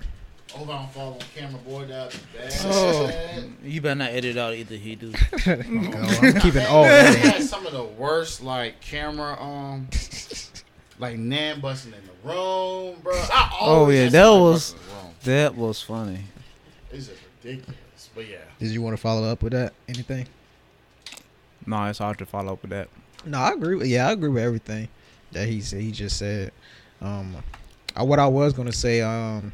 Hold 0.53 0.71
on, 0.71 0.89
follow 0.91 1.15
on 1.15 1.19
camera, 1.35 1.59
boy. 1.63 1.85
That 1.87 2.17
bad. 2.33 2.53
Oh. 2.67 3.11
You 3.65 3.81
better 3.81 3.97
not 3.97 4.11
edit 4.11 4.37
out 4.37 4.55
either 4.55 4.77
he 4.77 4.95
do. 4.95 5.11
Go, 5.11 5.19
I'm 5.47 6.41
keeping 6.41 6.65
all 6.67 6.85
They 6.85 7.17
had 7.19 7.43
some 7.43 7.67
of 7.67 7.73
the 7.73 7.83
worst 7.83 8.41
like 8.41 8.81
camera 8.81 9.37
um 9.43 9.89
like 11.01 11.19
nan 11.19 11.59
busting 11.61 11.93
in 11.93 11.99
the 12.07 12.29
room, 12.29 13.01
bro. 13.03 13.15
I 13.17 13.57
Oh, 13.61 13.91
yeah, 13.91 14.09
that 14.11 14.29
was- 14.29 14.75
busting 14.75 14.79
in 14.79 14.87
the 14.87 15.03
room. 15.03 15.15
That 15.25 15.57
was 15.57 15.83
funny. 15.83 16.21
It's 16.93 17.09
just 17.09 17.21
ridiculous. 17.43 18.11
But 18.15 18.29
yeah, 18.29 18.37
Did 18.61 18.69
you 18.71 18.81
want 18.83 18.95
to 18.97 19.01
follow 19.03 19.25
up 19.29 19.43
with 19.43 19.55
that? 19.55 19.73
Anything? 19.89 20.29
No, 21.67 21.85
it's 21.87 21.99
hard 21.99 22.19
to 22.19 22.27
follow 22.27 22.53
up 22.55 22.63
with 22.63 22.71
that. 22.71 22.89
No, 23.25 23.39
I 23.39 23.53
agree. 23.53 23.77
With, 23.77 23.87
yeah, 23.87 24.09
I 24.09 24.13
agree 24.13 24.29
with 24.29 24.43
everything 24.43 24.89
that 25.33 25.49
he 25.49 25.61
said. 25.61 25.81
He 25.81 25.91
just 25.91 26.19
said. 26.19 26.53
Um, 27.01 27.37
I, 27.97 28.03
what 28.03 28.19
I 28.19 28.27
was 28.27 28.53
gonna 28.53 28.73
say. 28.73 29.01
Um, 29.01 29.53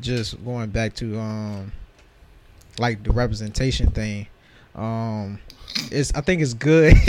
just 0.00 0.42
going 0.44 0.70
back 0.70 0.94
to 0.94 1.18
um, 1.18 1.72
like 2.78 3.02
the 3.02 3.12
representation 3.12 3.90
thing. 3.90 4.26
Um, 4.74 5.40
it's. 5.90 6.12
I 6.14 6.20
think 6.20 6.42
it's 6.42 6.54
good. 6.54 6.92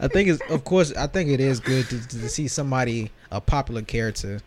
I 0.00 0.08
think 0.08 0.28
it's. 0.28 0.50
Of 0.50 0.64
course, 0.64 0.92
I 0.94 1.06
think 1.06 1.30
it 1.30 1.40
is 1.40 1.60
good 1.60 1.88
to, 1.88 2.08
to 2.08 2.28
see 2.28 2.48
somebody 2.48 3.10
a 3.30 3.40
popular 3.40 3.82
character. 3.82 4.40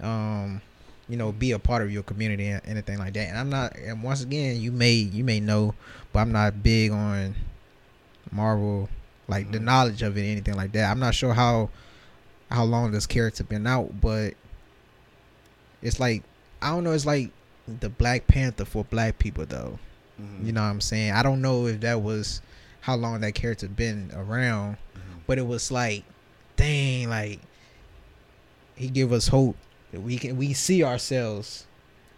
Um, 0.00 0.62
you 1.08 1.16
know, 1.16 1.30
be 1.30 1.52
a 1.52 1.58
part 1.58 1.82
of 1.82 1.92
your 1.92 2.02
community 2.02 2.46
and 2.46 2.62
anything 2.64 2.98
like 2.98 3.12
that. 3.14 3.28
And 3.28 3.38
I'm 3.38 3.50
not. 3.50 3.76
And 3.76 4.02
once 4.02 4.22
again, 4.22 4.60
you 4.60 4.72
may 4.72 4.92
you 4.92 5.24
may 5.24 5.40
know, 5.40 5.74
but 6.12 6.20
I'm 6.20 6.32
not 6.32 6.62
big 6.62 6.90
on 6.90 7.34
Marvel 8.32 8.88
like 9.28 9.50
the 9.52 9.60
knowledge 9.60 10.02
of 10.02 10.16
it, 10.18 10.22
anything 10.22 10.54
like 10.54 10.72
that. 10.72 10.90
I'm 10.90 10.98
not 10.98 11.14
sure 11.14 11.32
how 11.34 11.70
how 12.50 12.64
long 12.64 12.90
this 12.92 13.06
character 13.06 13.44
been 13.44 13.66
out, 13.66 14.00
but 14.00 14.34
it's 15.80 16.00
like 16.00 16.22
I 16.60 16.70
don't 16.70 16.84
know. 16.84 16.92
It's 16.92 17.06
like 17.06 17.30
the 17.80 17.88
Black 17.88 18.26
Panther 18.26 18.64
for 18.64 18.84
Black 18.84 19.18
people, 19.18 19.46
though. 19.46 19.78
Mhm. 20.20 20.46
You 20.46 20.52
know 20.52 20.62
what 20.62 20.68
I'm 20.68 20.80
saying? 20.80 21.12
I 21.12 21.22
don't 21.22 21.40
know 21.40 21.66
if 21.66 21.80
that 21.80 22.02
was 22.02 22.40
how 22.80 22.96
long 22.96 23.20
that 23.20 23.34
character 23.34 23.68
been 23.68 24.10
around, 24.14 24.76
Mhm. 24.96 25.20
but 25.26 25.38
it 25.38 25.46
was 25.46 25.70
like, 25.70 26.04
dang, 26.56 27.08
like 27.08 27.40
he 28.74 28.88
give 28.88 29.12
us 29.12 29.28
hope 29.28 29.56
that 29.92 30.00
we 30.00 30.18
can 30.18 30.36
we 30.36 30.52
see 30.52 30.82
ourselves 30.82 31.66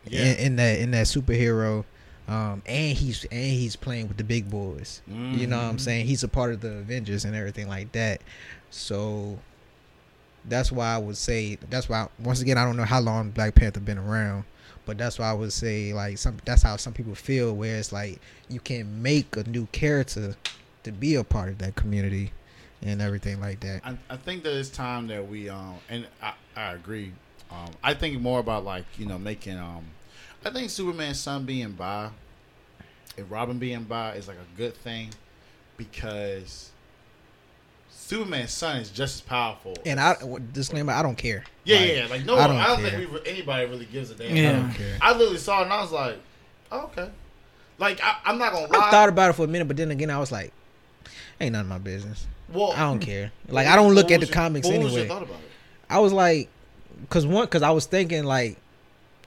yeah. 0.07 0.22
in, 0.22 0.37
in 0.38 0.57
that 0.57 0.79
in 0.79 0.90
that 0.92 1.07
superhero. 1.07 1.85
Um, 2.27 2.63
and 2.65 2.97
he's 2.97 3.25
and 3.25 3.51
he's 3.53 3.77
playing 3.77 4.09
with 4.09 4.17
the 4.17 4.25
big 4.25 4.51
boys. 4.51 5.03
You 5.07 5.47
know 5.47 5.57
what 5.59 5.65
I'm 5.65 5.77
Mhm. 5.77 5.81
saying? 5.81 6.07
He's 6.07 6.23
a 6.23 6.29
part 6.29 6.53
of 6.53 6.61
the 6.61 6.71
Avengers 6.79 7.25
and 7.25 7.35
everything 7.37 7.69
like 7.69 7.93
that. 7.93 8.23
So 8.71 9.39
that's 10.45 10.71
why 10.71 10.95
I 10.95 10.99
would 10.99 11.17
say 11.17 11.57
that's 11.71 11.89
why 11.89 12.09
once 12.19 12.41
again 12.41 12.59
I 12.59 12.65
don't 12.65 12.77
know 12.77 12.85
how 12.85 13.01
long 13.01 13.31
Black 13.31 13.55
Panther 13.55 13.81
been 13.81 13.99
around, 13.99 14.45
but 14.87 14.99
that's 14.99 15.19
why 15.19 15.31
I 15.31 15.33
would 15.33 15.53
say 15.53 15.93
like 15.93 16.19
some 16.19 16.39
that's 16.45 16.63
how 16.63 16.77
some 16.77 16.93
people 16.93 17.15
feel 17.15 17.55
where 17.55 17.77
it's 17.77 17.93
like 17.93 18.21
you 18.49 18.61
can't 18.61 18.89
make 18.89 19.37
a 19.37 19.45
new 19.45 19.67
character 19.73 20.37
to 20.83 20.93
be 20.93 21.15
a 21.15 21.25
part 21.25 21.49
of 21.49 21.59
that 21.59 21.77
community 21.77 22.33
and 22.83 23.01
everything 23.01 23.41
like 23.41 23.61
that. 23.61 23.81
I, 23.85 23.97
I 24.11 24.17
think 24.17 24.43
that 24.45 24.55
it's 24.59 24.69
time 24.69 25.07
that 25.09 25.27
we 25.29 25.49
um 25.49 25.77
and 25.89 26.07
I, 26.23 26.35
I 26.57 26.73
agree. 26.73 27.13
Um 27.51 27.71
I 27.83 27.95
think 27.95 28.21
more 28.21 28.41
about 28.41 28.65
like, 28.65 28.85
you 28.99 29.07
know, 29.07 29.19
making 29.19 29.59
um 29.59 29.85
I 30.45 30.51
think 30.51 30.71
Superman's 30.71 31.19
son 31.21 31.45
being 31.45 31.73
bi 31.73 32.09
and 33.17 33.31
Robin 33.31 33.59
being 33.59 33.85
bi 33.85 34.13
is 34.15 34.29
like 34.29 34.37
a 34.37 34.57
good 34.57 34.75
thing 34.75 35.11
because 35.77 36.71
Superman's 37.91 38.53
son 38.53 38.77
is 38.79 38.91
just 38.91 39.15
as 39.17 39.21
powerful. 39.23 39.75
And 39.87 39.99
I 39.99 40.17
disclaimer 40.53 40.93
I 40.93 41.03
don't 41.03 41.17
care. 41.17 41.45
yeah, 41.65 41.77
Like, 41.79 41.89
yeah, 41.89 41.95
yeah, 41.95 42.07
like 42.09 42.25
no, 42.27 42.37
I 42.37 42.45
I 42.45 42.47
don't 42.67 42.83
don't, 42.83 42.91
think 42.91 43.13
we, 43.13 43.31
anybody 43.31 43.67
really 43.67 43.87
gives 43.87 44.11
a 44.11 44.15
damn. 44.15 44.37
Yeah. 44.37 44.51
I 44.51 44.53
don't 44.61 44.75
care. 44.75 44.99
I 45.01 45.13
literally 45.13 45.39
saw 45.39 45.61
it 45.61 45.65
and 45.65 45.73
I 45.73 45.81
was 45.81 45.93
like, 45.93 46.19
oh, 46.73 46.81
okay. 46.85 47.09
Like 47.79 48.01
I, 48.03 48.17
I'm 48.25 48.39
not 48.39 48.53
gonna 48.53 48.67
lie. 48.73 48.87
I 48.87 48.91
thought 48.91 49.09
about 49.09 49.31
it 49.31 49.33
for 49.35 49.45
a 49.45 49.49
minute, 49.49 49.67
but 49.67 49.77
then 49.77 49.91
again 49.91 50.11
I 50.11 50.19
was 50.19 50.31
like, 50.31 50.53
ain't 51.41 51.53
none 51.53 51.63
of 51.63 51.69
my 51.69 51.79
business. 51.79 52.27
well, 52.53 52.73
I 52.73 52.81
don't 52.81 53.01
care. 53.01 53.33
Like 53.49 53.67
I 53.67 53.77
don't 53.77 53.95
look 53.95 54.11
at 54.11 54.21
the 54.21 54.27
your- 54.27 54.35
comics 54.35 54.67
what 54.69 54.79
was 54.79 54.93
your 54.93 55.01
anyway. 55.03 55.09
thought 55.09 55.23
about 55.23 55.41
it? 55.41 55.47
I 55.89 55.99
was 56.01 56.13
like, 56.13 56.49
cause 57.11 57.27
one, 57.27 57.47
cause 57.49 57.63
I 57.63 57.71
was 57.71 57.87
thinking 57.87 58.25
like, 58.25 58.59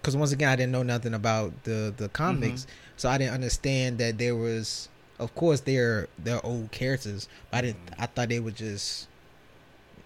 cause 0.04 0.16
once 0.18 0.32
again 0.32 0.50
I 0.50 0.56
didn't 0.56 0.72
know 0.72 0.84
nothing 0.84 1.14
about 1.14 1.64
the 1.64 1.94
the 1.96 2.10
comics, 2.10 2.62
Mm-hmm. 2.62 2.72
so 2.98 3.10
I 3.10 3.18
didn't 3.18 3.34
understand 3.34 3.98
that 4.00 4.18
there 4.18 4.36
was, 4.36 4.90
of 5.20 5.34
course, 5.36 5.62
they're 5.62 6.08
they're 6.18 6.46
old 6.46 6.72
characters. 6.72 7.28
But 7.52 7.58
I 7.58 7.62
didn't. 7.62 7.80
I 8.00 8.06
thought 8.08 8.30
they 8.30 8.40
were 8.40 8.52
just 8.52 9.08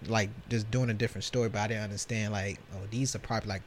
like 0.08 0.30
just 0.49 0.69
doing 0.71 0.89
a 0.89 0.93
different 0.93 1.23
story, 1.25 1.49
but 1.49 1.60
I 1.60 1.67
didn't 1.67 1.84
understand 1.84 2.34
like, 2.34 2.60
oh, 2.73 2.80
these 2.89 3.15
are 3.15 3.19
probably 3.19 3.49
like. 3.49 3.62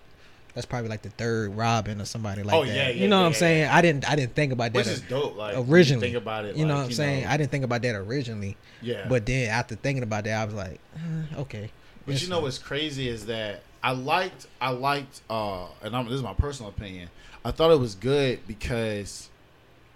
That's 0.55 0.67
probably 0.67 0.89
like 0.89 1.03
the 1.03 1.11
third 1.11 1.57
Robin 1.57 2.01
or 2.01 2.05
somebody 2.05 2.45
like 2.45 2.55
Oh, 2.55 2.65
that. 2.65 2.69
yeah, 2.73 2.89
yeah, 2.89 2.91
you 2.91 3.09
know 3.09 3.17
yeah, 3.17 3.23
what 3.23 3.27
I'm 3.27 3.35
saying? 3.35 3.69
I 3.71 3.83
didn't. 3.83 4.09
I 4.09 4.15
didn't 4.15 4.37
think 4.37 4.53
about 4.53 4.73
that 4.73 4.79
Which 4.79 4.87
is 4.87 5.01
dope. 5.01 5.37
Like 5.37 5.57
originally. 5.59 6.07
think 6.07 6.17
about 6.17 6.45
it. 6.45 6.55
You 6.55 6.65
know 6.65 6.77
what 6.77 6.85
I'm 6.85 6.93
saying? 6.93 7.25
know, 7.25 7.31
I 7.31 7.37
didn't 7.37 7.51
think 7.51 7.65
about 7.65 7.83
that 7.83 7.97
originally, 7.97 8.57
yeah. 8.81 9.05
but 9.09 9.27
then 9.27 9.51
after 9.51 9.75
thinking 9.75 10.05
about 10.05 10.23
that, 10.25 10.41
I 10.41 10.45
was 10.45 10.55
like, 10.55 10.79
uh, 10.97 11.41
okay. 11.41 11.71
But 12.07 12.23
you 12.23 12.29
know 12.29 12.39
what's 12.39 12.59
crazy 12.59 13.09
is 13.09 13.27
that 13.27 13.63
I 13.85 13.90
liked 13.90 14.47
I 14.62 14.70
liked 14.70 15.20
uh 15.29 15.66
and 15.83 15.94
I'm, 15.94 16.07
this 16.07 16.14
is 16.14 16.23
my 16.23 16.33
personal 16.33 16.70
opinion. 16.70 17.11
I 17.44 17.51
thought 17.51 17.70
it 17.70 17.79
was 17.79 17.94
good 17.94 18.40
because 18.49 19.29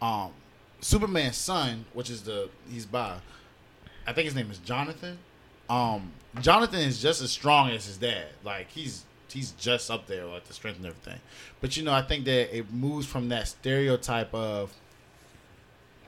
um 0.03 0.33
Superman's 0.81 1.39
son, 1.39 1.87
which 1.95 2.11
is 2.11 2.23
the 2.23 2.51
he's 2.71 2.85
by 2.85 3.17
I 4.07 4.13
think 4.13 4.27
his 4.27 4.35
name 4.35 4.51
is 4.51 4.59
Jonathan. 4.59 5.19
Um 5.71 6.13
Jonathan 6.43 6.81
is 6.81 7.01
just 7.01 7.23
as 7.23 7.33
strong 7.33 7.71
as 7.71 7.87
his 7.87 7.97
dad. 7.97 8.27
Like 8.45 8.71
he's 8.71 9.07
he's 9.33 9.53
just 9.53 9.91
up 9.91 10.07
there 10.07 10.27
like 10.27 10.45
the 10.45 10.53
strength 10.53 10.77
and 10.77 10.87
everything. 10.87 11.21
But 11.63 11.79
you 11.79 11.83
know, 11.83 11.95
I 11.95 12.03
think 12.03 12.27
that 12.27 12.55
it 12.55 12.71
moves 12.71 13.07
from 13.07 13.31
that 13.31 13.49
stereotype 13.49 14.35
of 14.35 14.71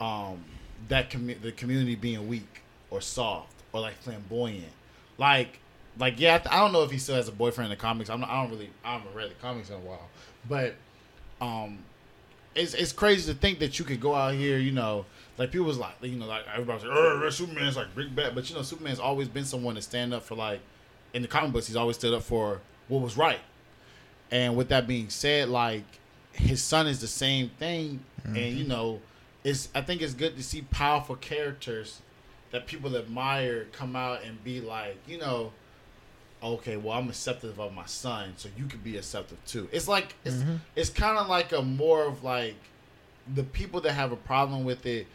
um 0.02 0.44
that 0.88 1.08
commu- 1.08 1.40
the 1.40 1.52
community 1.52 1.94
being 1.94 2.28
weak 2.28 2.60
or 2.90 3.00
soft 3.00 3.54
or 3.72 3.80
like 3.80 3.94
flamboyant. 4.02 4.72
Like 5.16 5.60
like 6.00 6.18
yeah, 6.18 6.42
I, 6.50 6.58
don't 6.60 6.72
know 6.72 6.82
if 6.82 6.90
he 6.90 6.98
still 6.98 7.14
has 7.14 7.28
a 7.28 7.32
boyfriend 7.32 7.70
in 7.70 7.78
the 7.78 7.80
comics. 7.80 8.08
I'm 8.08 8.20
not, 8.20 8.30
I 8.30 8.42
don't 8.42 8.50
really 8.50 8.70
I 8.82 8.94
haven't 8.94 9.14
read 9.14 9.30
the 9.30 9.34
comics 9.34 9.68
in 9.68 9.76
a 9.76 9.80
while, 9.80 10.08
but 10.48 10.74
um, 11.42 11.78
it's 12.54 12.72
it's 12.72 12.92
crazy 12.92 13.30
to 13.32 13.38
think 13.38 13.58
that 13.58 13.78
you 13.78 13.84
could 13.84 14.00
go 14.00 14.14
out 14.14 14.34
here, 14.34 14.58
you 14.58 14.72
know, 14.72 15.04
like 15.36 15.52
people 15.52 15.66
was 15.66 15.78
like 15.78 15.94
you 16.00 16.16
know 16.16 16.26
like 16.26 16.44
everybody's 16.52 16.84
like 16.84 16.92
oh 16.94 17.28
Superman's 17.30 17.76
like 17.76 17.94
big 17.94 18.16
bad, 18.16 18.34
but 18.34 18.48
you 18.48 18.56
know 18.56 18.62
Superman's 18.62 18.98
always 18.98 19.28
been 19.28 19.44
someone 19.44 19.74
to 19.74 19.82
stand 19.82 20.14
up 20.14 20.22
for 20.22 20.34
like 20.34 20.60
in 21.12 21.22
the 21.22 21.28
comic 21.28 21.52
books 21.52 21.66
he's 21.66 21.76
always 21.76 21.96
stood 21.96 22.14
up 22.14 22.22
for 22.22 22.60
what 22.88 23.02
was 23.02 23.16
right. 23.16 23.40
And 24.30 24.56
with 24.56 24.68
that 24.68 24.86
being 24.86 25.10
said, 25.10 25.48
like 25.50 25.84
his 26.32 26.62
son 26.62 26.86
is 26.86 27.00
the 27.00 27.08
same 27.08 27.50
thing, 27.58 28.00
and 28.24 28.36
you 28.36 28.64
know, 28.66 29.00
it's 29.44 29.68
I 29.74 29.82
think 29.82 30.00
it's 30.00 30.14
good 30.14 30.36
to 30.36 30.42
see 30.42 30.62
powerful 30.62 31.16
characters 31.16 32.00
that 32.52 32.66
people 32.66 32.96
admire 32.96 33.66
come 33.72 33.94
out 33.94 34.22
and 34.24 34.42
be 34.42 34.60
like, 34.60 34.96
you 35.06 35.18
know, 35.18 35.52
okay, 36.42 36.76
well 36.76 36.98
I'm 36.98 37.08
acceptive 37.08 37.58
of 37.60 37.74
my 37.74 37.86
son, 37.86 38.34
so 38.36 38.48
you 38.56 38.66
can 38.66 38.80
be 38.80 38.96
acceptive 38.96 39.38
too. 39.46 39.68
It's 39.72 39.88
like 39.88 40.14
it's 40.24 40.36
mm-hmm. 40.36 40.56
it's 40.76 40.90
kind 40.90 41.18
of 41.18 41.28
like 41.28 41.52
a 41.52 41.62
more 41.62 42.04
of 42.04 42.24
like 42.24 42.56
the 43.34 43.42
people 43.42 43.80
that 43.82 43.92
have 43.92 44.12
a 44.12 44.16
problem 44.16 44.64
with 44.64 44.86
it 44.86 45.06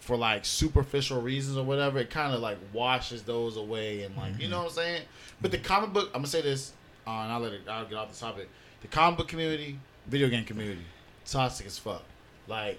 for 0.00 0.16
like 0.16 0.44
superficial 0.44 1.20
reasons 1.20 1.56
or 1.56 1.64
whatever. 1.64 1.98
It 1.98 2.10
kind 2.10 2.34
of 2.34 2.40
like 2.40 2.58
washes 2.72 3.22
those 3.22 3.56
away 3.56 4.02
and 4.02 4.16
like 4.16 4.38
you 4.40 4.48
know 4.48 4.56
mm-hmm. 4.56 4.64
what 4.64 4.70
I'm 4.70 4.76
saying. 4.76 5.02
But 5.40 5.50
the 5.50 5.58
mm-hmm. 5.58 5.66
comic 5.66 5.92
book, 5.92 6.08
I'm 6.08 6.20
gonna 6.20 6.28
say 6.28 6.42
this, 6.42 6.72
uh, 7.06 7.10
and 7.10 7.32
I'll 7.32 7.40
let 7.40 7.52
it. 7.52 7.62
I'll 7.68 7.86
get 7.86 7.94
off 7.94 8.12
the 8.12 8.18
topic. 8.18 8.48
The 8.82 8.88
comic 8.88 9.18
book 9.18 9.28
community, 9.28 9.78
video 10.06 10.28
game 10.28 10.44
community, 10.44 10.84
toxic 11.24 11.66
as 11.66 11.78
fuck. 11.78 12.02
Like 12.46 12.78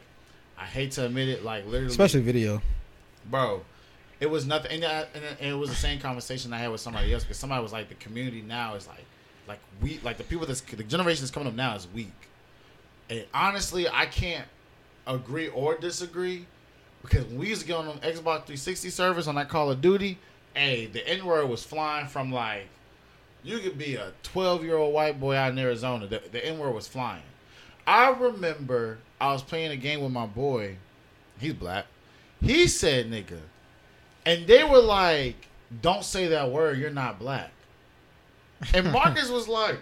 I 0.57 0.65
hate 0.65 0.91
to 0.91 1.05
admit 1.05 1.29
it, 1.29 1.43
like 1.43 1.65
literally, 1.65 1.87
especially 1.87 2.21
video. 2.21 2.61
bro. 3.29 3.61
It 4.19 4.29
was 4.29 4.45
nothing, 4.45 4.71
and, 4.71 4.83
uh, 4.83 4.87
I, 4.87 4.99
uh, 5.01 5.05
and 5.41 5.49
it- 5.51 5.53
was 5.57 5.69
the 5.69 5.75
same 5.75 5.99
conversation 5.99 6.53
I 6.53 6.57
had 6.59 6.71
with 6.71 6.81
somebody 6.81 7.13
else 7.13 7.23
because 7.23 7.37
somebody 7.37 7.61
was 7.61 7.73
like, 7.73 7.89
the 7.89 7.95
community 7.95 8.41
now 8.41 8.75
is 8.75 8.87
like, 8.87 9.03
like 9.47 9.59
we, 9.81 9.99
like 10.03 10.17
the 10.17 10.23
people 10.23 10.45
that's 10.47 10.61
the 10.61 10.83
generation 10.83 11.21
that's 11.21 11.31
coming 11.31 11.47
up 11.47 11.53
now 11.53 11.75
is 11.75 11.87
weak. 11.93 12.13
And 13.09 13.25
honestly, 13.33 13.87
I 13.89 14.05
can't 14.05 14.47
agree 15.05 15.49
or 15.49 15.75
disagree 15.75 16.45
because 17.01 17.25
when 17.25 17.37
we 17.37 17.49
used 17.49 17.61
to 17.61 17.67
get 17.67 17.75
on 17.77 17.87
an 17.87 17.97
Xbox 17.99 18.45
360 18.45 18.89
servers 18.89 19.27
on 19.27 19.35
that 19.35 19.49
Call 19.49 19.69
of 19.69 19.81
Duty, 19.81 20.17
hey, 20.55 20.87
the 20.87 21.07
N 21.07 21.25
word 21.25 21.47
was 21.47 21.63
flying 21.63 22.07
from 22.07 22.31
like, 22.31 22.67
you 23.43 23.59
could 23.59 23.77
be 23.77 23.95
a 23.95 24.11
12 24.23 24.63
year 24.63 24.77
old 24.77 24.93
white 24.93 25.19
boy 25.19 25.35
out 25.35 25.51
in 25.51 25.59
Arizona. 25.59 26.07
The, 26.07 26.21
the 26.31 26.43
N 26.43 26.57
word 26.57 26.73
was 26.73 26.87
flying. 26.87 27.21
I 27.85 28.09
remember 28.09 28.97
I 29.21 29.31
was 29.33 29.43
playing 29.43 29.71
a 29.71 29.75
game 29.77 30.01
with 30.01 30.11
my 30.11 30.25
boy. 30.25 30.77
He's 31.39 31.53
black. 31.53 31.85
He 32.41 32.67
said 32.67 33.11
nigga. 33.11 33.39
And 34.25 34.47
they 34.47 34.63
were 34.63 34.79
like, 34.81 35.35
don't 35.81 36.03
say 36.03 36.27
that 36.27 36.51
word. 36.51 36.77
You're 36.77 36.89
not 36.89 37.19
black. 37.19 37.51
And 38.73 38.91
Marcus 38.91 39.29
was 39.29 39.47
like, 39.47 39.77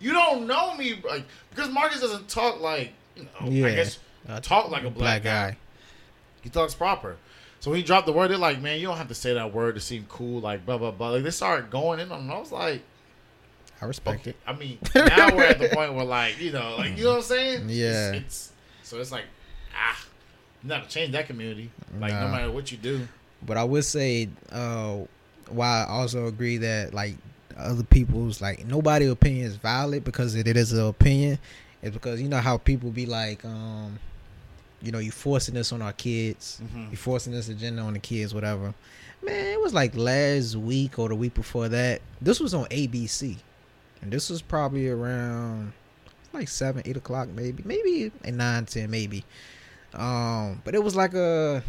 you 0.00 0.12
don't 0.12 0.46
know 0.46 0.74
me. 0.76 1.00
Like, 1.06 1.24
because 1.50 1.70
Marcus 1.70 2.00
doesn't 2.00 2.28
talk 2.28 2.60
like, 2.60 2.92
you 3.14 3.24
know, 3.24 3.48
Yeah. 3.48 3.66
I 3.66 3.74
guess, 3.74 3.98
Uh, 4.28 4.40
talk 4.40 4.70
like 4.70 4.84
a 4.84 4.90
black, 4.90 5.22
guy. 5.22 5.56
He 6.42 6.50
talks 6.50 6.74
proper. 6.74 7.16
So 7.60 7.70
when 7.70 7.78
he 7.78 7.82
dropped 7.84 8.06
the 8.06 8.12
word, 8.12 8.30
they're 8.30 8.38
like, 8.38 8.60
man, 8.60 8.78
you 8.80 8.86
don't 8.86 8.96
have 8.96 9.08
to 9.08 9.14
say 9.14 9.34
that 9.34 9.52
word 9.52 9.74
to 9.74 9.80
seem 9.80 10.06
cool, 10.08 10.40
like 10.40 10.64
blah 10.64 10.78
blah 10.78 10.90
blah. 10.90 11.10
Like 11.10 11.24
they 11.24 11.30
started 11.30 11.70
going 11.70 12.00
in 12.00 12.12
on 12.12 12.20
him. 12.20 12.30
I 12.30 12.38
was 12.38 12.52
like, 12.52 12.82
I 13.80 13.86
respect 13.86 14.20
okay. 14.22 14.30
it. 14.30 14.36
I 14.46 14.52
mean, 14.52 14.78
now 14.94 15.34
we're 15.34 15.44
at 15.44 15.58
the 15.58 15.68
point 15.68 15.94
where 15.94 16.04
like, 16.04 16.40
you 16.40 16.52
know, 16.52 16.76
like 16.76 16.96
you 16.96 17.04
know 17.04 17.10
what 17.10 17.16
I'm 17.16 17.22
saying? 17.22 17.66
Yeah. 17.68 18.12
It's, 18.12 18.52
it's 18.82 18.88
so 18.88 19.00
it's 19.00 19.10
like, 19.10 19.24
ah, 19.74 20.05
you're 20.66 20.74
not 20.76 20.82
gonna 20.82 20.90
change 20.90 21.12
that 21.12 21.26
community. 21.26 21.70
Like 22.00 22.12
no 22.12 22.20
Nah. 22.26 22.30
matter 22.32 22.50
what 22.50 22.70
you 22.72 22.78
do. 22.78 23.06
But 23.44 23.56
I 23.56 23.64
would 23.64 23.84
say, 23.84 24.28
uh, 24.50 24.98
while 25.48 25.86
I 25.86 25.90
also 25.90 26.26
agree 26.26 26.56
that 26.58 26.92
like 26.92 27.16
other 27.56 27.84
people's 27.84 28.40
like 28.42 28.66
nobody 28.66 29.06
opinion 29.06 29.46
is 29.46 29.56
valid 29.56 30.04
because 30.04 30.34
it, 30.34 30.46
is 30.46 30.72
an 30.72 30.84
opinion. 30.86 31.38
It's 31.82 31.94
because 31.94 32.20
you 32.20 32.28
know 32.28 32.40
how 32.40 32.58
people 32.58 32.90
be 32.90 33.06
like, 33.06 33.44
um, 33.44 33.98
you 34.82 34.90
know, 34.92 34.98
you 34.98 35.10
forcing 35.10 35.54
this 35.54 35.72
on 35.72 35.82
our 35.82 35.92
kids, 35.92 36.60
Mhm. 36.64 36.90
you 36.90 36.96
forcing 36.96 37.32
this 37.32 37.48
agenda 37.48 37.82
on 37.82 37.92
the 37.92 37.98
kids, 37.98 38.34
whatever. 38.34 38.74
Man, 39.24 39.46
it 39.46 39.60
was 39.60 39.72
like 39.72 39.94
last 39.96 40.56
week 40.56 40.98
or 40.98 41.08
the 41.08 41.14
week 41.14 41.34
before 41.34 41.68
that. 41.68 42.02
This 42.20 42.40
was 42.40 42.52
on 42.54 42.66
ABC, 42.70 43.36
and 44.02 44.12
this 44.12 44.28
was 44.30 44.42
probably 44.42 44.88
around 44.88 45.72
like 46.32 46.48
seven, 46.48 46.82
eight 46.84 46.96
o'clock, 46.96 47.28
maybe, 47.28 47.62
maybe 47.64 48.10
at 48.24 48.34
nine, 48.34 48.66
ten, 48.66 48.90
maybe. 48.90 49.24
Um, 49.96 50.60
but 50.64 50.74
it 50.74 50.82
was 50.82 50.94
like 50.94 51.14
a 51.14 51.62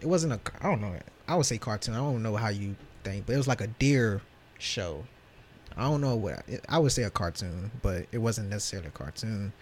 it 0.00 0.06
wasn't 0.06 0.34
a 0.34 0.40
I 0.60 0.68
don't 0.68 0.80
know 0.80 0.94
I 1.26 1.34
would 1.36 1.46
say 1.46 1.58
cartoon. 1.58 1.94
I 1.94 1.98
don't 1.98 2.22
know 2.22 2.36
how 2.36 2.48
you 2.48 2.76
think 3.04 3.26
but 3.26 3.34
it 3.34 3.38
was 3.38 3.48
like 3.48 3.60
a 3.60 3.66
deer 3.66 4.20
show. 4.58 5.04
I 5.76 5.84
don't 5.84 6.02
know 6.02 6.14
what 6.16 6.44
I 6.68 6.78
would 6.78 6.92
say 6.92 7.04
a 7.04 7.10
cartoon 7.10 7.70
but 7.80 8.06
it 8.12 8.18
wasn't 8.18 8.50
necessarily 8.50 8.88
a 8.88 8.90
cartoon. 8.90 9.52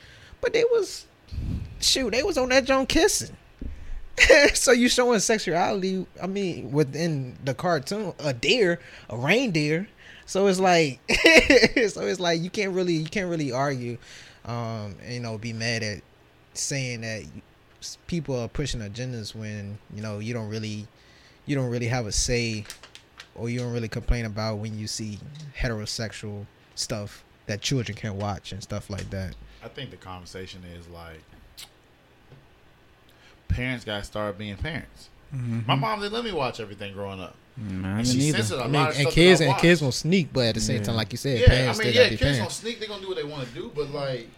But 0.40 0.52
they 0.52 0.64
was 0.64 1.06
shoot 1.80 2.10
they 2.10 2.22
was 2.24 2.36
on 2.36 2.48
that 2.48 2.64
joint 2.64 2.88
kissing. 2.88 3.36
So 4.54 4.72
you 4.72 4.88
showing 4.88 5.20
sexuality 5.20 6.06
I 6.20 6.26
mean 6.26 6.72
within 6.72 7.38
the 7.44 7.54
cartoon 7.54 8.12
a 8.18 8.34
deer 8.34 8.80
a 9.08 9.16
reindeer. 9.16 9.88
So 10.26 10.48
it's 10.48 10.58
like 10.60 11.00
so 11.88 12.02
it's 12.02 12.20
like 12.20 12.42
you 12.42 12.50
can't 12.50 12.72
really 12.72 12.94
you 12.94 13.06
can't 13.08 13.30
really 13.30 13.52
argue 13.52 13.96
um 14.44 14.96
you 15.08 15.20
know 15.20 15.38
be 15.38 15.52
mad 15.52 15.82
at 15.82 16.02
saying 16.54 17.02
that 17.02 17.22
people 18.06 18.38
are 18.38 18.48
pushing 18.48 18.80
agendas 18.80 19.34
when 19.34 19.78
you 19.94 20.02
know 20.02 20.18
you 20.18 20.34
don't 20.34 20.48
really 20.48 20.86
you 21.46 21.54
don't 21.56 21.70
really 21.70 21.86
have 21.88 22.06
a 22.06 22.12
say 22.12 22.64
or 23.34 23.48
you 23.48 23.58
don't 23.58 23.72
really 23.72 23.88
complain 23.88 24.24
about 24.26 24.56
when 24.56 24.78
you 24.78 24.86
see 24.86 25.18
heterosexual 25.58 26.46
stuff 26.74 27.24
that 27.46 27.60
children 27.60 27.96
can 27.96 28.16
watch 28.18 28.52
and 28.52 28.62
stuff 28.62 28.90
like 28.90 29.08
that 29.10 29.34
I 29.64 29.68
think 29.68 29.90
the 29.90 29.96
conversation 29.96 30.62
is 30.76 30.88
like 30.88 31.20
parents 33.48 33.84
gotta 33.84 34.04
start 34.04 34.38
being 34.38 34.56
parents. 34.56 35.08
Mm-hmm. 35.34 35.60
My 35.66 35.74
mom 35.74 36.00
didn't 36.00 36.12
let 36.12 36.24
me 36.24 36.32
watch 36.32 36.60
everything 36.60 36.92
growing 36.92 37.20
up. 37.20 37.34
Nah, 37.56 37.88
And 37.88 37.98
me 37.98 38.04
she 38.04 38.18
neither. 38.18 38.38
censored 38.38 38.58
a 38.58 38.62
I 38.62 38.66
mean, 38.66 38.72
lot 38.74 38.90
of 38.92 38.98
and 38.98 39.08
kids 39.08 39.40
and 39.40 39.56
kids 39.58 39.80
watched. 39.80 39.80
gonna 39.80 39.92
sneak 39.92 40.32
but 40.32 40.46
at 40.46 40.54
the 40.54 40.60
same 40.60 40.76
Yeah. 40.78 40.82
time 40.84 40.96
like 40.96 41.12
you 41.12 41.18
said 41.18 41.40
Yeah, 41.40 41.46
parents 41.48 41.78
I 41.80 41.82
mean, 41.84 41.92
still 41.92 42.02
yeah, 42.02 42.08
kids 42.08 42.20
gonna 42.20 42.32
parents 42.34 42.54
sneak. 42.56 42.78
They're 42.80 42.88
gonna 42.88 43.02
do 43.02 43.08
what 43.08 43.16
they 43.16 43.24
want 43.24 43.46
to 43.48 43.54
do, 43.54 43.70
but 43.74 43.90
like, 43.90 44.28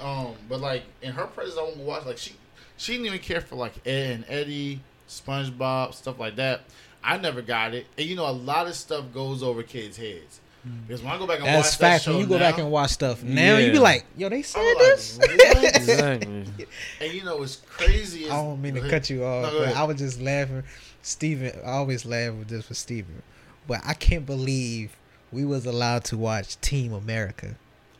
um, 0.00 0.34
but 0.48 0.60
like 0.60 0.82
in 1.02 1.12
her 1.12 1.26
presence, 1.26 1.58
I 1.58 1.62
won't 1.62 1.76
watch. 1.78 2.06
Like 2.06 2.18
she, 2.18 2.32
she 2.80 2.92
didn't 2.92 3.06
even 3.08 3.18
care 3.18 3.42
for 3.42 3.56
like 3.56 3.74
Ed 3.86 4.10
and 4.12 4.24
Eddie, 4.26 4.80
SpongeBob, 5.06 5.92
stuff 5.92 6.18
like 6.18 6.36
that. 6.36 6.62
I 7.04 7.18
never 7.18 7.42
got 7.42 7.74
it, 7.74 7.86
and 7.98 8.06
you 8.06 8.16
know, 8.16 8.28
a 8.28 8.32
lot 8.32 8.66
of 8.66 8.74
stuff 8.74 9.04
goes 9.12 9.42
over 9.42 9.62
kids' 9.62 9.96
heads. 9.98 10.40
Hmm. 10.62 10.70
Because 10.86 11.02
when 11.02 11.12
I 11.12 11.18
go 11.18 11.26
back 11.26 11.38
and 11.38 11.46
that's 11.46 11.68
watch 11.72 11.78
facts 11.78 12.04
that 12.06 12.10
when 12.12 12.20
you 12.20 12.26
go 12.26 12.34
now, 12.38 12.50
back 12.50 12.58
and 12.58 12.70
watch 12.70 12.90
stuff 12.90 13.22
now 13.22 13.56
you 13.56 13.72
be 13.72 13.78
like 13.78 14.04
yo 14.18 14.28
they 14.28 14.42
said 14.42 14.60
I'm 14.60 14.66
like, 14.66 14.78
this 14.78 15.18
exactly. 15.22 16.66
and 17.00 17.12
you 17.14 17.24
know, 17.24 17.38
what's 17.38 17.56
crazy. 17.56 18.24
Is, 18.24 18.30
I 18.30 18.36
don't 18.36 18.60
mean 18.60 18.74
to 18.74 18.88
cut 18.88 19.08
you 19.08 19.24
off, 19.24 19.50
No, 19.52 19.58
but. 19.60 19.74
I 19.76 19.84
was 19.84 19.96
just 19.96 20.20
laughing. 20.20 20.62
Steven, 21.02 21.52
I 21.64 21.70
always 21.70 22.04
laugh 22.04 22.34
with 22.34 22.48
this 22.48 22.66
for 22.66 22.74
Steven. 22.74 23.22
But 23.66 23.80
I 23.86 23.94
can't 23.94 24.26
believe 24.26 24.96
we 25.32 25.44
was 25.46 25.64
allowed 25.64 26.04
to 26.04 26.18
watch 26.18 26.60
Team 26.60 26.92
America. 26.92 27.56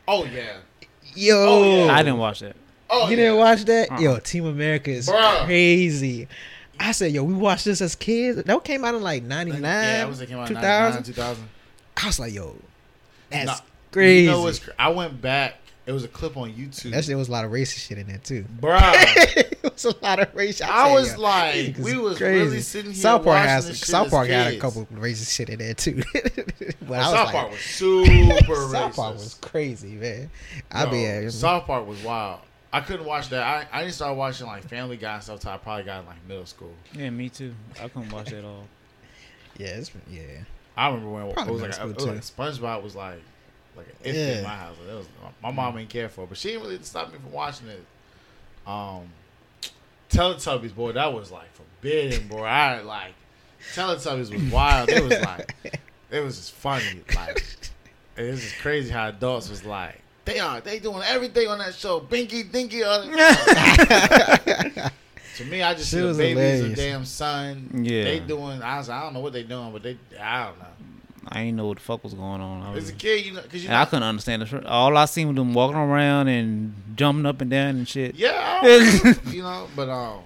Oh 0.07 0.25
yeah. 0.25 0.57
Yo, 1.15 1.35
Oh, 1.37 1.85
yeah. 1.85 1.93
I 1.93 2.03
didn't 2.03 2.19
watch 2.19 2.41
that. 2.41 2.55
Oh, 2.91 3.05
you 3.05 3.11
yeah. 3.11 3.15
didn't 3.23 3.37
watch 3.37 3.63
that? 3.65 3.91
Uh-uh. 3.91 3.99
Yo, 3.99 4.19
Team 4.19 4.45
America 4.45 4.91
is 4.91 5.07
Bruh. 5.07 5.45
crazy. 5.45 6.27
I 6.79 6.91
said, 6.91 7.11
yo, 7.11 7.23
we 7.23 7.33
watched 7.33 7.65
this 7.65 7.79
as 7.81 7.95
kids. 7.95 8.41
That 8.43 8.63
came 8.63 8.83
out 8.83 8.95
in 8.95 9.01
like 9.01 9.23
99, 9.23 9.61
Yeah, 9.61 10.03
I 10.03 10.05
was 10.05 10.19
about 10.21 10.47
2000. 10.47 11.03
2000. 11.03 11.03
2000. 11.03 11.49
I 11.97 12.07
was 12.07 12.19
like, 12.19 12.33
yo, 12.33 12.55
That's 13.29 13.45
Nah, 13.45 13.57
crazy. 13.91 14.23
You 14.25 14.31
know 14.31 14.41
what's 14.41 14.59
cra- 14.59 14.73
I 14.79 14.89
went 14.89 15.21
back. 15.21 15.55
It 15.85 15.93
was 15.93 16.03
a 16.03 16.07
clip 16.07 16.37
on 16.37 16.51
YouTube. 16.53 16.91
that 16.91 17.03
shit 17.05 17.17
was 17.17 17.27
a 17.27 17.31
lot 17.31 17.43
of 17.43 17.51
racist 17.51 17.87
shit 17.87 17.97
in 17.97 18.07
there 18.07 18.19
too. 18.19 18.45
Bruh. 18.59 18.79
it 19.37 19.73
was 19.73 19.85
a 19.85 19.95
lot 20.03 20.19
of 20.19 20.33
racist. 20.33 20.61
I 20.63 20.85
tell 20.85 20.93
was 20.93 21.17
like, 21.17 21.77
we 21.77 21.97
was 21.97 22.17
crazy. 22.17 22.39
really 22.45 22.61
sitting 22.61 22.91
here 22.91 23.01
South 23.01 23.23
Park 23.23 23.35
watching 23.37 23.49
has 23.49 23.67
this 23.67 23.79
South 23.81 24.09
Park 24.09 24.27
had 24.27 24.53
a 24.53 24.59
couple 24.59 24.85
racist 24.87 25.33
shit 25.35 25.49
in 25.49 25.59
there 25.59 25.73
too. 25.73 26.03
but 26.87 26.99
I 26.99 27.03
South 27.03 27.13
like, 27.25 27.35
Park 27.35 27.51
was 27.51 27.59
super 27.59 28.05
racist. 28.11 28.71
South 28.71 28.95
Park 28.95 29.13
was 29.15 29.33
crazy, 29.41 29.95
man. 29.95 30.29
I 30.71 30.83
Bro, 30.83 30.91
be 30.91 31.05
at 31.05 31.31
South 31.31 31.65
Park 31.65 31.87
was 31.87 32.01
wild. 32.03 32.41
I 32.73 32.79
couldn't 32.81 33.05
watch 33.05 33.29
that. 33.29 33.43
I, 33.43 33.77
I 33.77 33.81
didn't 33.81 33.95
start 33.95 34.15
watching 34.15 34.47
like 34.47 34.63
Family 34.67 34.97
Guy 34.97 35.15
and 35.15 35.23
stuff 35.23 35.35
until 35.37 35.51
I 35.51 35.57
probably 35.57 35.83
got 35.83 36.01
in 36.01 36.05
like 36.07 36.25
middle 36.27 36.45
school. 36.45 36.73
Yeah, 36.93 37.09
me 37.09 37.29
too. 37.29 37.53
I 37.81 37.87
couldn't 37.89 38.11
watch 38.11 38.29
that 38.29 38.45
all. 38.45 38.65
yeah, 39.57 39.67
it's, 39.67 39.91
yeah. 40.09 40.21
I 40.77 40.87
remember 40.87 41.09
when 41.09 41.23
it 41.23 41.27
was 41.27 41.61
like, 41.61 41.69
middle 41.71 41.89
it 41.89 41.95
was 41.95 42.05
like 42.05 42.17
SpongeBob 42.21 42.83
was 42.83 42.95
like 42.95 43.21
like 43.75 43.87
an 43.87 43.93
infant 44.05 44.15
Yeah. 44.27 44.37
in 44.37 44.43
my 44.43 44.49
house. 44.55 44.75
It 44.89 44.93
was, 44.93 45.07
my 45.43 45.51
mom 45.51 45.75
didn't 45.75 45.89
care 45.89 46.09
for 46.09 46.23
it, 46.23 46.29
but 46.29 46.37
she 46.37 46.49
didn't 46.49 46.63
really 46.63 46.79
stop 46.83 47.11
me 47.11 47.19
from 47.19 47.31
watching 47.31 47.67
it. 47.67 47.85
Um, 48.65 49.09
Teletubbies, 50.09 50.75
boy, 50.75 50.91
that 50.93 51.13
was 51.13 51.31
like 51.31 51.49
forbidden, 51.53 52.27
boy. 52.27 52.43
I 52.43 52.81
like 52.81 53.13
Teletubbies 53.73 54.31
was 54.31 54.51
wild. 54.51 54.89
It 54.89 55.03
was 55.03 55.19
like 55.19 55.55
it 56.11 56.19
was 56.19 56.37
just 56.37 56.51
funny. 56.53 57.01
Like 57.15 57.43
it 58.17 58.29
was 58.31 58.41
just 58.41 58.59
crazy 58.59 58.89
how 58.91 59.09
adults 59.09 59.49
was 59.49 59.65
like. 59.65 60.01
They 60.25 60.39
are. 60.39 60.61
They 60.61 60.79
doing 60.79 61.01
everything 61.05 61.47
on 61.47 61.57
that 61.59 61.73
show. 61.73 61.99
Binky, 61.99 62.51
dinky. 62.51 62.83
On 62.83 63.09
it. 63.11 63.11
to 65.37 65.45
me, 65.45 65.63
I 65.63 65.73
just 65.73 65.89
Shit 65.89 65.97
see 65.97 65.99
the 66.01 66.07
was 66.07 66.17
babies 66.17 66.37
hilarious. 66.37 66.69
of 66.71 66.75
damn 66.75 67.05
son. 67.05 67.69
Yeah. 67.83 68.03
They 68.03 68.19
doing. 68.19 68.61
I 68.61 68.77
was. 68.77 68.89
I 68.89 69.01
don't 69.01 69.13
know 69.13 69.19
what 69.21 69.33
they 69.33 69.43
doing, 69.43 69.71
but 69.71 69.83
they. 69.83 69.97
I 70.19 70.45
don't 70.45 70.59
know. 70.59 70.65
I 71.27 71.41
ain't 71.41 71.55
know 71.57 71.67
what 71.67 71.77
the 71.77 71.83
fuck 71.83 72.03
was 72.03 72.13
going 72.15 72.41
on. 72.41 72.63
I, 72.63 72.73
was, 72.73 72.85
As 72.85 72.89
a 72.89 72.93
kid, 72.93 73.25
you 73.25 73.33
know, 73.33 73.41
because 73.43 73.63
you 73.63 73.69
and 73.69 73.77
I 73.77 73.85
couldn't 73.85 74.03
understand 74.03 74.41
it. 74.41 74.65
All 74.65 74.97
I 74.97 75.05
seen 75.05 75.27
was 75.27 75.35
them 75.35 75.53
walking 75.53 75.77
around 75.77 76.27
and 76.29 76.73
jumping 76.95 77.25
up 77.27 77.41
and 77.41 77.49
down 77.51 77.75
and 77.77 77.87
shit. 77.87 78.15
Yeah, 78.15 78.59
I 78.61 78.99
don't- 79.03 79.25
you 79.33 79.43
know, 79.43 79.67
but 79.75 79.87
um, 79.87 80.21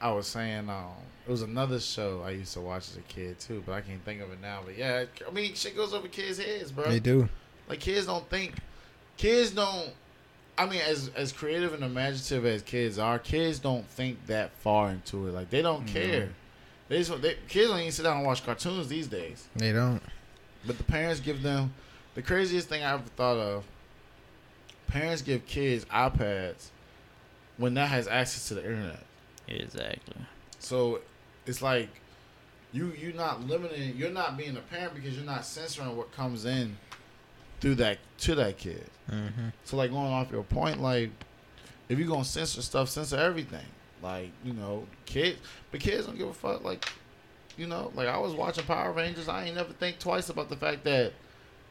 I 0.00 0.12
was 0.12 0.28
saying 0.28 0.68
um, 0.70 0.92
it 1.26 1.30
was 1.30 1.42
another 1.42 1.80
show 1.80 2.22
I 2.24 2.30
used 2.30 2.52
to 2.54 2.60
watch 2.60 2.88
as 2.90 2.96
a 2.98 3.00
kid 3.02 3.40
too, 3.40 3.64
but 3.66 3.72
I 3.72 3.80
can't 3.80 4.02
think 4.04 4.20
of 4.22 4.30
it 4.32 4.40
now. 4.40 4.60
But 4.64 4.78
yeah, 4.78 5.04
I 5.26 5.30
mean, 5.32 5.54
shit 5.54 5.76
goes 5.76 5.92
over 5.92 6.06
kids' 6.06 6.38
heads, 6.38 6.70
bro. 6.70 6.88
They 6.88 7.00
do. 7.00 7.28
Like 7.68 7.80
kids 7.80 8.06
don't 8.06 8.28
think, 8.30 8.54
kids 9.20 9.50
don't. 9.50 9.90
I 10.56 10.66
mean, 10.66 10.80
as 10.80 11.10
as 11.14 11.32
creative 11.32 11.74
and 11.74 11.84
imaginative 11.84 12.44
as 12.46 12.62
kids 12.62 12.98
are, 12.98 13.18
kids 13.18 13.58
don't 13.58 13.86
think 13.86 14.26
that 14.26 14.50
far 14.52 14.90
into 14.90 15.28
it. 15.28 15.34
Like 15.34 15.50
they 15.50 15.62
don't 15.62 15.86
care. 15.86 16.30
They 16.88 16.98
just 16.98 17.22
they, 17.22 17.36
kids 17.48 17.68
don't 17.68 17.80
even 17.80 17.92
sit 17.92 18.02
down 18.02 18.18
and 18.18 18.26
watch 18.26 18.44
cartoons 18.44 18.88
these 18.88 19.06
days. 19.06 19.46
They 19.54 19.72
don't. 19.72 20.02
But 20.66 20.78
the 20.78 20.84
parents 20.84 21.20
give 21.20 21.42
them 21.42 21.72
the 22.14 22.22
craziest 22.22 22.68
thing 22.68 22.82
I 22.82 22.94
ever 22.94 23.02
thought 23.16 23.36
of. 23.36 23.64
Parents 24.88 25.22
give 25.22 25.46
kids 25.46 25.84
iPads 25.84 26.68
when 27.58 27.74
that 27.74 27.88
has 27.90 28.08
access 28.08 28.48
to 28.48 28.54
the 28.54 28.64
internet. 28.64 29.04
Exactly. 29.46 30.16
So 30.58 31.00
it's 31.46 31.62
like 31.62 31.88
you 32.72 32.92
you're 32.98 33.14
not 33.14 33.46
limiting 33.46 33.96
you're 33.96 34.10
not 34.10 34.36
being 34.36 34.56
a 34.56 34.60
parent 34.60 34.94
because 34.94 35.14
you're 35.14 35.26
not 35.26 35.44
censoring 35.44 35.96
what 35.96 36.12
comes 36.12 36.44
in 36.44 36.76
through 37.60 37.76
that 37.76 37.98
to 38.18 38.34
that 38.36 38.58
kid. 38.58 38.86
Mm-hmm. 39.10 39.48
So 39.64 39.76
like 39.76 39.90
going 39.90 40.12
off 40.12 40.30
your 40.30 40.42
point, 40.42 40.80
like 40.80 41.10
if 41.88 41.98
you're 41.98 42.08
gonna 42.08 42.24
censor 42.24 42.62
stuff, 42.62 42.88
censor 42.88 43.16
everything. 43.16 43.66
Like, 44.02 44.30
you 44.44 44.54
know, 44.54 44.86
kids 45.04 45.38
but 45.70 45.80
kids 45.80 46.06
don't 46.06 46.16
give 46.16 46.28
a 46.28 46.34
fuck, 46.34 46.64
like 46.64 46.86
you 47.56 47.66
know, 47.66 47.92
like 47.94 48.08
I 48.08 48.18
was 48.18 48.32
watching 48.32 48.64
Power 48.64 48.92
Rangers, 48.92 49.28
I 49.28 49.44
ain't 49.44 49.56
never 49.56 49.72
think 49.72 49.98
twice 49.98 50.30
about 50.30 50.48
the 50.48 50.56
fact 50.56 50.84
that 50.84 51.12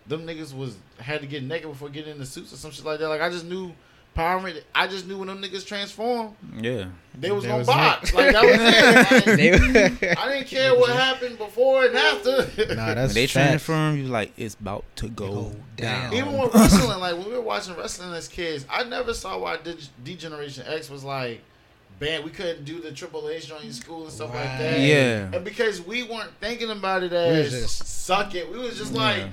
them 0.06 0.26
niggas 0.26 0.56
was 0.56 0.78
had 1.00 1.22
to 1.22 1.28
get 1.28 1.44
naked 1.44 1.70
before 1.70 1.90
getting 1.90 2.14
in 2.14 2.20
the 2.20 2.26
suits 2.26 2.54
or 2.54 2.58
some 2.58 2.72
shit 2.72 2.86
like 2.86 3.00
that. 3.00 3.10
Like 3.10 3.22
I 3.22 3.30
just 3.30 3.46
knew 3.46 3.74
Power 4.16 4.40
Rangers 4.40 4.64
I 4.76 4.88
just 4.88 5.08
knew 5.08 5.18
when 5.18 5.28
them 5.28 5.42
niggas 5.42 5.66
transformed, 5.66 6.36
Yeah. 6.60 6.88
they 7.18 7.32
was 7.32 7.44
They 7.44 7.50
gonna 7.50 7.60
was 7.60 7.68
box. 7.68 8.14
Like 8.14 8.34
that 8.34 8.44
was 8.44 9.40
it. 9.40 10.00
Like, 10.02 10.18
I 10.18 10.34
didn't 10.34 10.48
care 10.48 10.76
what 10.76 10.90
happened 10.92 11.38
before 11.38 11.86
and 11.86 11.96
after. 11.96 12.32
nah, 12.76 12.94
that's 12.96 13.14
When 13.14 13.14
they 13.14 13.28
facts. 13.28 13.34
transform, 13.34 13.98
you 13.98 14.04
like 14.08 14.34
it's 14.38 14.56
about 14.56 14.84
to 14.98 15.08
go, 15.10 15.28
go 15.28 15.56
down. 15.78 16.12
down. 16.12 16.14
Even 16.14 16.38
with 16.38 16.54
wrestling, 16.54 17.00
like 17.00 17.16
when 17.18 17.28
we 17.28 17.34
were 17.34 17.42
watching 17.42 17.76
wrestling 17.78 18.14
as 18.14 18.28
kids, 18.28 18.66
I 18.70 18.84
never 18.84 19.14
saw 19.14 19.38
why 19.40 19.58
D- 19.58 19.78
D-Generation 20.04 20.66
X 20.68 20.90
was 20.90 21.04
like 21.06 21.42
banned. 22.00 22.24
We 22.26 22.32
couldn't 22.32 22.66
do 22.66 22.82
the 22.82 22.92
Triple 22.92 23.30
H 23.30 23.48
joint 23.48 23.64
in 23.64 23.74
school 23.74 24.04
and 24.04 24.12
stuff 24.12 24.34
like 24.34 24.44
that. 24.58 24.80
Yeah. 24.80 25.30
And 25.34 25.46
because 25.46 25.82
we 25.82 26.04
weren't 26.04 26.32
thinking 26.42 26.72
about 26.72 27.04
it 27.04 27.12
was 27.12 27.54
as 27.54 27.62
just- 27.62 27.88
suck 28.06 28.36
it, 28.36 28.52
we 28.52 28.58
was 28.58 28.78
just 28.78 28.92
Yeah. 28.94 29.00
like 29.02 29.24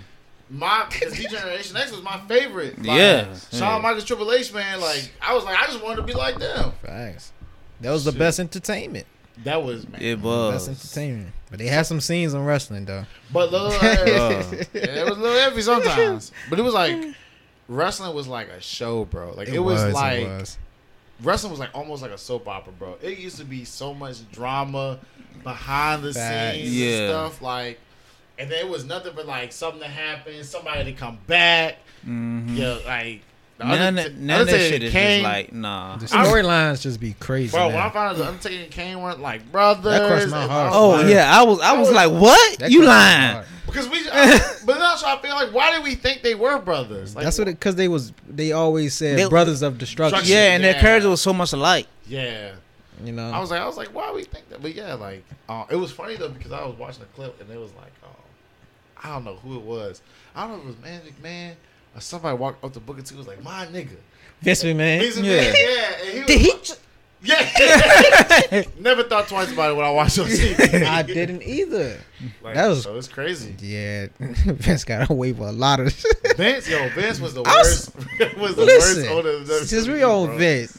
my 0.50 0.86
because 0.90 1.16
D-Generation 1.16 1.76
X 1.76 1.90
was 1.92 2.02
my 2.02 2.18
favorite. 2.28 2.78
Like, 2.78 2.86
Yeah. 2.86 3.34
Shawn 3.52 3.76
Yeah. 3.76 3.78
Michaels 3.78 4.04
Triple 4.04 4.32
H 4.32 4.52
man, 4.52 4.80
like 4.80 5.10
I 5.20 5.34
was 5.34 5.44
like 5.44 5.58
I 5.60 5.66
just 5.66 5.82
wanted 5.82 5.96
to 5.96 6.02
be 6.02 6.14
like 6.14 6.38
them. 6.38 6.72
Facts. 6.82 7.32
That 7.80 7.90
was 7.90 8.04
the 8.04 8.12
Shit. 8.12 8.18
best 8.18 8.40
entertainment. 8.40 9.06
That 9.44 9.62
was 9.62 9.86
man. 9.88 10.00
It 10.00 10.16
Best 10.16 10.24
was. 10.24 10.68
entertainment. 10.68 11.32
But 11.50 11.58
they 11.58 11.66
had 11.66 11.84
some 11.86 12.00
scenes 12.00 12.32
on 12.34 12.44
wrestling 12.44 12.84
though. 12.86 13.04
But 13.32 13.52
little, 13.52 13.66
Uh, 13.72 13.72
yeah, 13.82 14.40
it 14.72 15.04
was 15.08 15.18
a 15.18 15.20
little 15.20 15.38
heavy 15.38 15.60
sometimes. 15.62 16.32
But 16.48 16.58
it 16.58 16.62
was 16.62 16.74
like 16.74 16.96
wrestling 17.68 18.14
was 18.14 18.28
like 18.28 18.48
a 18.48 18.60
show, 18.60 19.04
bro. 19.04 19.32
Like 19.36 19.48
it, 19.48 19.58
was, 19.58 19.82
like 19.92 20.20
it 20.22 20.26
was. 20.26 20.58
wrestling 21.22 21.50
was 21.50 21.60
like 21.60 21.70
almost 21.74 22.02
like 22.02 22.12
a 22.12 22.18
soap 22.18 22.48
opera, 22.48 22.72
bro. 22.72 22.96
It 23.02 23.18
used 23.18 23.36
to 23.38 23.44
be 23.44 23.64
so 23.64 23.92
much 23.92 24.18
drama 24.32 24.98
behind 25.42 26.02
the 26.02 26.14
Facts. 26.14 26.56
scenes 26.56 26.74
Yeah. 26.76 26.88
and 26.98 27.10
stuff. 27.10 27.42
Like, 27.42 27.78
and 28.38 28.50
there 28.50 28.66
was 28.66 28.84
nothing 28.84 29.12
but 29.16 29.26
like 29.26 29.52
something 29.52 29.80
to 29.80 29.88
happen, 29.88 30.42
somebody 30.44 30.84
to 30.84 30.92
come 30.92 31.18
back. 31.26 31.76
Mhm. 32.06 32.56
Yeah, 32.56 32.78
like 32.86 33.22
the 33.58 33.64
None, 33.64 33.94
Underta- 33.96 34.06
of- 34.06 34.16
none 34.18 34.40
of 34.42 34.46
that 34.48 34.52
Undertaker 34.54 34.72
shit 34.74 34.82
is 34.82 34.92
Kane- 34.92 35.22
just 35.22 35.32
like 35.34 35.52
nah. 35.52 35.96
The 35.96 36.06
storylines 36.06 36.82
just 36.82 37.00
be 37.00 37.14
crazy. 37.18 37.50
Bro, 37.56 37.68
when. 37.68 37.76
I 37.76 37.88
found 37.90 37.96
out 38.10 38.16
the 38.16 38.26
Undertaker 38.26 38.62
and 38.64 38.70
Kane 38.70 39.00
weren't 39.00 39.20
like 39.20 39.50
brothers, 39.50 39.84
That 39.98 40.08
crossed 40.10 40.28
my 40.30 40.46
heart. 40.46 40.72
Oh 40.74 40.88
like- 40.90 41.06
yeah, 41.08 41.38
I 41.38 41.42
was 41.42 41.60
I 41.60 41.72
was 41.78 41.90
like, 41.90 42.10
what? 42.12 42.70
You 42.70 42.84
lying? 42.84 43.42
because 43.66 43.88
we. 43.88 43.98
I, 44.12 44.38
but 44.66 44.78
that's 44.78 45.02
why 45.02 45.14
I 45.14 45.22
feel 45.22 45.34
like, 45.34 45.52
why 45.54 45.72
did 45.74 45.82
we 45.84 45.94
think 45.94 46.22
they 46.22 46.34
were 46.34 46.58
brothers? 46.58 47.14
Like, 47.16 47.24
That's 47.24 47.38
what 47.38 47.46
because 47.46 47.74
they 47.76 47.88
was 47.88 48.12
they 48.28 48.52
always 48.52 48.94
said 48.94 49.18
They- 49.18 49.28
brothers 49.28 49.62
of 49.62 49.78
destruction. 49.78 50.18
Destruction. 50.20 50.36
Yeah, 50.44 50.54
and 50.54 50.62
their 50.64 50.72
Yeah. 50.74 50.80
character 50.80 51.08
was 51.08 51.20
so 51.22 51.32
much 51.32 51.52
alike. 51.54 51.86
Yeah. 52.06 52.52
You 53.04 53.12
know. 53.12 53.30
I 53.30 53.40
was 53.40 53.50
like, 53.50 53.60
I 53.60 53.66
was 53.66 53.76
like, 53.76 53.94
why 53.94 54.10
we 54.12 54.24
think 54.24 54.48
that? 54.50 54.62
But 54.62 54.74
yeah, 54.74 54.94
like, 54.94 55.22
uh, 55.50 55.64
it 55.70 55.76
was 55.76 55.90
funny 55.92 56.16
though 56.16 56.28
because 56.30 56.52
I 56.52 56.64
was 56.64 56.76
watching 56.78 57.00
the 57.00 57.06
clip 57.06 57.38
and 57.40 57.50
it 57.50 57.58
was 57.58 57.70
like, 57.74 57.92
I 59.02 59.08
don't 59.10 59.24
know 59.24 59.36
who 59.36 59.56
it 59.56 59.62
was. 59.62 60.02
I 60.34 60.42
don't 60.46 60.52
know 60.52 60.56
if 60.58 60.62
it 60.64 60.66
was 60.66 60.76
Magic 60.82 61.22
Man 61.22 61.52
McMahon 61.52 61.98
or 61.98 62.00
somebody 62.00 62.36
walked 62.36 62.64
up 62.64 62.72
to 62.74 62.80
Booker 62.80 63.02
T 63.02 63.14
was 63.14 63.26
like, 63.26 63.42
my 63.42 63.66
nigga. 63.66 63.96
Vince 64.42 64.62
McMahon. 64.64 65.00
He's 65.00 65.18
a 65.18 65.22
Yeah. 65.22 65.36
man, 65.36 65.54
yeah. 65.56 65.92
And 66.04 66.12
he 66.12 66.18
was 66.20 66.26
Did 66.26 66.40
he? 66.40 66.50
like- 66.52 66.78
yeah. 67.22 68.62
Never 68.78 69.02
thought 69.02 69.26
twice 69.28 69.50
about 69.52 69.72
it 69.72 69.74
when 69.76 69.86
I 69.86 69.90
watched 69.90 70.18
on 70.18 70.26
TV. 70.26 70.84
I 70.86 71.02
didn't 71.02 71.42
either. 71.42 71.98
Like, 72.42 72.54
That 72.54 72.68
was- 72.68 72.82
so 72.84 72.96
it's 72.96 73.08
crazy. 73.08 73.54
Yeah, 73.60 74.06
Vince 74.20 74.84
got 74.84 75.10
away 75.10 75.32
with 75.32 75.48
a 75.48 75.52
lot 75.52 75.80
of. 75.80 75.92
shit. 75.92 76.36
Vince, 76.36 76.68
yo, 76.68 76.88
Vince 76.90 77.18
was 77.20 77.34
the 77.34 77.42
I 77.42 77.56
was- 77.58 77.90
worst. 78.20 78.38
was 78.38 78.54
the 78.56 78.62
worst 78.66 78.96
Listen, 78.96 79.08
owner 79.08 79.30
of 79.30 79.42
WWE, 79.48 79.64
since 79.64 79.88
we 79.88 80.02
on 80.02 80.26
bro. 80.28 80.38
Vince, 80.38 80.78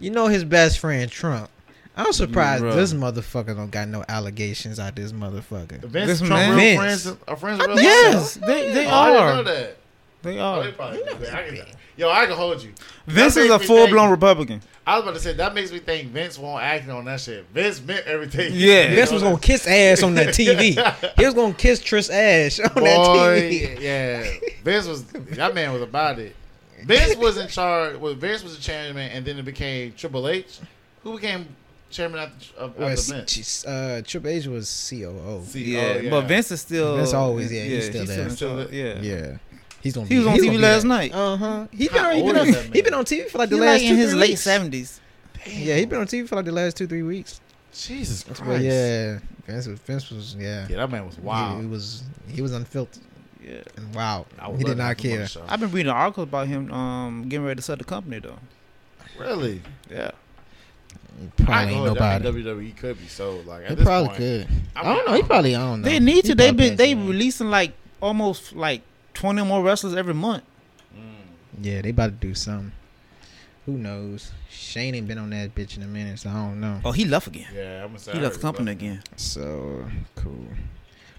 you 0.00 0.10
know 0.10 0.26
his 0.26 0.44
best 0.44 0.78
friend 0.78 1.10
Trump. 1.10 1.50
I'm 1.96 2.12
surprised 2.12 2.62
Bruh. 2.62 2.74
this 2.74 2.92
motherfucker 2.92 3.56
don't 3.56 3.70
got 3.70 3.88
no 3.88 4.04
allegations 4.08 4.78
out 4.78 4.94
this 4.96 5.12
motherfucker. 5.12 5.80
Vince 5.84 6.06
This 6.06 6.18
Trump 6.18 6.32
man- 6.34 6.50
real 6.50 6.58
Vince. 6.80 7.02
friends, 7.04 7.18
are 7.26 7.36
friends 7.36 7.58
with 7.58 7.68
real 7.68 7.80
Yes, 7.80 8.34
they 8.34 8.72
they 8.72 8.86
Oh, 8.86 8.90
I 8.90 9.10
didn't 9.12 9.26
know 9.26 9.40
are. 9.40 9.42
that. 9.44 9.76
They 10.22 10.38
Oh, 10.38 10.42
are. 10.44 10.64
they 10.64 10.72
probably 10.72 10.98
do 10.98 11.04
that. 11.20 11.34
I 11.34 11.48
can- 11.48 11.66
Yo, 11.96 12.10
I 12.10 12.26
can 12.26 12.34
hold 12.36 12.62
you. 12.62 12.72
Vince 13.06 13.38
is 13.38 13.46
a 13.46 13.48
makes 13.48 13.62
me 13.62 13.66
full 13.68 13.88
blown 13.88 14.10
Republican. 14.10 14.60
I 14.86 14.96
was 14.96 15.04
about 15.04 15.14
to 15.14 15.20
say 15.20 15.32
that 15.32 15.54
makes 15.54 15.72
me 15.72 15.78
think 15.78 16.10
Vince 16.10 16.38
won't 16.38 16.62
act 16.62 16.86
on 16.90 17.06
that 17.06 17.20
shit. 17.22 17.46
Vince 17.54 17.80
meant 17.80 18.06
everything. 18.06 18.50
Yeah. 18.54 18.88
Vince 18.94 19.10
was 19.10 19.22
gonna 19.22 19.38
kiss 19.38 19.66
ass 19.66 20.02
on 20.02 20.14
that 20.16 20.28
TV. 20.34 20.74
he 21.18 21.24
was 21.24 21.32
gonna 21.32 21.54
kiss 21.54 21.80
Trish 21.80 22.10
ass 22.10 22.60
on 22.60 22.82
that 22.84 22.96
Boy, 22.96 23.50
TV. 23.50 23.80
yeah. 23.80 24.30
Vince 24.62 24.86
was 24.86 25.04
that 25.04 25.54
man 25.54 25.72
was 25.72 25.80
about 25.80 26.18
it. 26.18 26.36
Vince 26.84 27.16
was 27.16 27.38
in 27.38 27.48
charge. 27.48 27.96
Well, 27.96 28.12
Vince 28.12 28.42
was 28.42 28.54
the 28.56 28.62
chairman, 28.62 29.10
and 29.10 29.24
then 29.24 29.38
it 29.38 29.44
became 29.46 29.94
Triple 29.96 30.28
H. 30.28 30.58
Who 31.02 31.14
became 31.14 31.46
chairman 31.90 32.20
after, 32.20 32.56
of, 32.58 32.76
Well, 32.78 32.88
after 32.88 33.14
Vince? 33.14 33.64
uh, 33.66 34.02
Triple 34.04 34.30
H 34.30 34.46
was 34.46 34.66
COO. 34.90 35.42
CEO, 35.46 36.02
yeah, 36.04 36.10
but 36.10 36.22
Vince 36.22 36.50
is 36.50 36.60
still. 36.60 36.96
Vince 36.96 37.12
always- 37.14 37.52
yeah, 37.52 37.62
he's 37.64 37.86
still 37.86 38.00
he's 38.02 38.16
there. 38.16 38.28
in 38.28 38.36
charge, 38.36 38.70
yeah. 38.72 39.00
Yeah, 39.00 39.36
he's 39.82 39.94
gonna. 39.94 40.06
He 40.06 40.14
be, 40.14 40.18
was 40.18 40.26
on 40.26 40.34
he's 40.34 40.44
TV 40.44 40.60
last 40.60 40.82
there. 40.82 40.88
night. 40.88 41.14
Uh 41.14 41.36
huh. 41.36 41.66
He 41.70 41.86
How 41.86 42.10
been, 42.12 42.16
he 42.16 42.22
been 42.32 42.38
on. 42.38 42.46
He 42.46 42.52
man? 42.52 42.70
been 42.84 42.94
on 42.94 43.04
TV 43.04 43.30
for 43.30 43.38
like 43.38 43.48
the 43.50 43.56
He's 43.56 43.64
last 43.64 43.80
like 43.80 43.88
two, 43.88 43.92
in 43.92 43.96
his 43.98 44.10
three 44.10 44.20
late 44.20 44.30
weeks. 44.30 44.40
seventies. 44.42 45.00
Yeah, 45.46 45.76
he 45.76 45.84
been 45.86 46.00
on 46.00 46.06
TV 46.06 46.28
for 46.28 46.36
like 46.36 46.44
the 46.44 46.52
last 46.52 46.76
two 46.76 46.86
three 46.86 47.02
weeks. 47.04 47.40
Jesus 47.72 48.22
Christ. 48.24 48.42
But 48.44 48.60
yeah, 48.62 49.18
Vince 49.46 49.66
was 49.66 49.78
Vince 49.80 50.10
was 50.10 50.34
yeah. 50.38 50.66
yeah, 50.68 50.76
that 50.76 50.90
man 50.90 51.06
was 51.06 51.18
wild. 51.18 51.60
he 51.60 51.66
was 51.68 52.02
he 52.28 52.40
was 52.42 52.52
unfiltered 52.52 53.02
Yeah. 53.44 53.58
and 53.76 53.94
wow. 53.94 54.26
He 54.56 54.64
did 54.64 54.76
not 54.78 54.96
to 54.98 55.08
have 55.08 55.12
him 55.12 55.20
on 55.22 55.28
care. 55.28 55.42
I've 55.48 55.60
been 55.60 55.70
reading 55.70 55.92
articles 55.92 56.24
about 56.28 56.48
him 56.48 56.72
um 56.72 57.28
getting 57.28 57.44
ready 57.46 57.56
to 57.56 57.62
sell 57.62 57.76
the 57.76 57.84
company 57.84 58.18
though. 58.18 58.38
Really? 59.18 59.62
Yeah. 59.90 60.10
Probably 61.36 61.54
I 61.54 61.64
ain't 61.70 61.84
nobody. 61.86 62.24
WWE 62.44 62.76
could 62.76 62.98
be 62.98 63.06
sold. 63.06 63.46
Like 63.46 63.64
at 63.64 63.70
He 63.70 63.74
this 63.76 63.84
probably 63.84 64.08
point, 64.08 64.18
could. 64.18 64.48
I 64.74 64.80
I, 64.80 64.94
don't 64.94 65.06
know. 65.06 65.14
He 65.14 65.22
probably 65.22 65.56
I 65.56 65.60
don't 65.60 65.82
know. 65.82 65.88
They 65.88 65.98
need 66.00 66.24
to. 66.26 66.34
They 66.34 66.48
probably 66.48 66.68
been 66.68 66.76
they 66.76 66.94
passing 66.94 67.08
releasing 67.08 67.50
like 67.50 67.72
almost 68.02 68.54
like 68.54 68.82
twenty 69.14 69.42
more 69.44 69.62
wrestlers 69.62 69.94
every 69.94 70.14
month. 70.14 70.42
Yeah, 71.60 71.80
they 71.80 71.90
about 71.90 72.06
to 72.20 72.26
do 72.26 72.34
something. 72.34 72.72
Who 73.64 73.72
knows? 73.78 74.30
Shane 74.50 74.94
ain't 74.94 75.08
been 75.08 75.18
on 75.18 75.30
that 75.30 75.54
bitch 75.54 75.76
in 75.76 75.82
a 75.82 75.86
minute, 75.86 76.18
so 76.18 76.28
I 76.30 76.34
don't 76.34 76.60
know. 76.60 76.80
Oh, 76.84 76.92
he 76.92 77.04
left 77.04 77.26
again. 77.26 77.48
Yeah, 77.54 77.82
I'm 77.82 77.88
gonna 77.88 77.98
say 77.98 78.12
He 78.12 78.18
I 78.18 78.22
left 78.22 78.34
the 78.36 78.42
company 78.42 78.72
about- 78.72 78.82
again. 78.82 79.02
So 79.16 79.86
cool. 80.16 80.46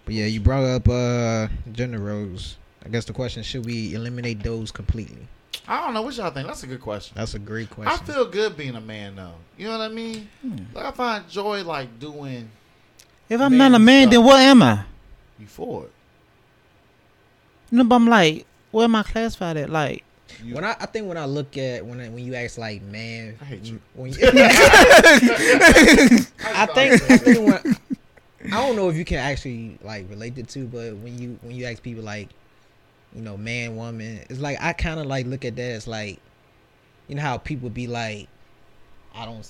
But 0.06 0.14
yeah, 0.14 0.26
you 0.28 0.40
brought 0.40 0.64
up 0.64 0.88
uh 0.88 1.48
gender 1.72 2.00
roles. 2.00 2.58
I 2.86 2.90
guess 2.90 3.04
the 3.06 3.14
question 3.14 3.44
should 3.44 3.66
we 3.66 3.94
eliminate 3.96 4.44
those 4.44 4.72
completely? 4.72 5.28
I 5.68 5.82
don't 5.82 5.94
know 5.94 6.02
what 6.02 6.16
y'all 6.16 6.32
think. 6.32 6.48
That's 6.48 6.64
a 6.64 6.68
good 6.68 6.80
question. 6.82 7.14
That's 7.18 7.34
a 7.34 7.40
great 7.40 7.70
question. 7.70 7.94
I 7.94 7.98
feel 8.14 8.26
good 8.26 8.56
being 8.56 8.76
a 8.76 8.82
man 8.82 9.18
though. 9.18 9.34
You 9.58 9.68
know 9.68 9.78
what 9.78 9.92
I 9.92 9.94
mean? 9.94 10.30
Hmm. 10.42 10.58
Like 10.74 10.86
I 10.86 10.92
find 10.92 11.28
joy 11.30 11.64
like 11.64 12.00
doing 12.00 12.50
If 13.30 13.42
I'm 13.42 13.58
not 13.58 13.74
a 13.74 13.80
man, 13.80 14.04
stuff. 14.04 14.12
then 14.14 14.24
what 14.24 14.40
am 14.40 14.64
I? 14.64 14.84
you 15.40 15.46
for 15.48 15.84
it. 15.86 15.92
No, 17.70 17.84
but 17.84 17.96
I'm 17.96 18.08
like, 18.08 18.46
where 18.72 18.86
am 18.86 18.96
I 18.96 19.04
classified 19.04 19.58
at? 19.58 19.70
Like, 19.70 20.04
You, 20.44 20.56
when 20.56 20.64
I, 20.64 20.72
I 20.80 20.86
think 20.88 21.08
when 21.08 21.18
I 21.18 21.26
look 21.26 21.58
at 21.58 21.86
when 21.86 22.00
I, 22.00 22.08
when 22.10 22.24
you 22.24 22.34
ask 22.36 22.58
like 22.58 22.82
man, 22.82 23.38
I 23.42 23.46
hate 23.46 23.66
you. 23.66 23.82
when 23.94 24.14
you, 24.14 24.18
I 24.24 24.28
think 26.74 27.02
I 27.12 27.18
think 27.18 27.40
when 27.40 27.60
I 28.54 28.66
don't 28.66 28.76
know 28.78 28.90
if 28.90 28.96
you 28.96 29.04
can 29.06 29.18
actually 29.18 29.78
like 29.84 30.10
relate 30.10 30.38
it 30.38 30.48
to, 30.50 30.66
but 30.66 30.96
when 30.96 31.18
you 31.20 31.38
when 31.42 31.56
you 31.56 31.66
ask 31.66 31.84
people 31.84 32.04
like, 32.04 32.30
you 33.14 33.22
know, 33.22 33.38
man, 33.38 33.76
woman, 33.76 34.22
it's 34.30 34.40
like 34.40 34.58
I 34.62 34.74
kind 34.74 35.00
of 35.00 35.06
like 35.06 35.26
look 35.26 35.46
at 35.46 35.56
that 35.56 35.72
as 35.72 35.88
like, 35.88 36.20
you 37.08 37.16
know 37.16 37.22
how 37.22 37.38
people 37.38 37.70
be 37.70 37.88
like, 37.88 38.28
I 39.16 39.26
don't. 39.26 39.48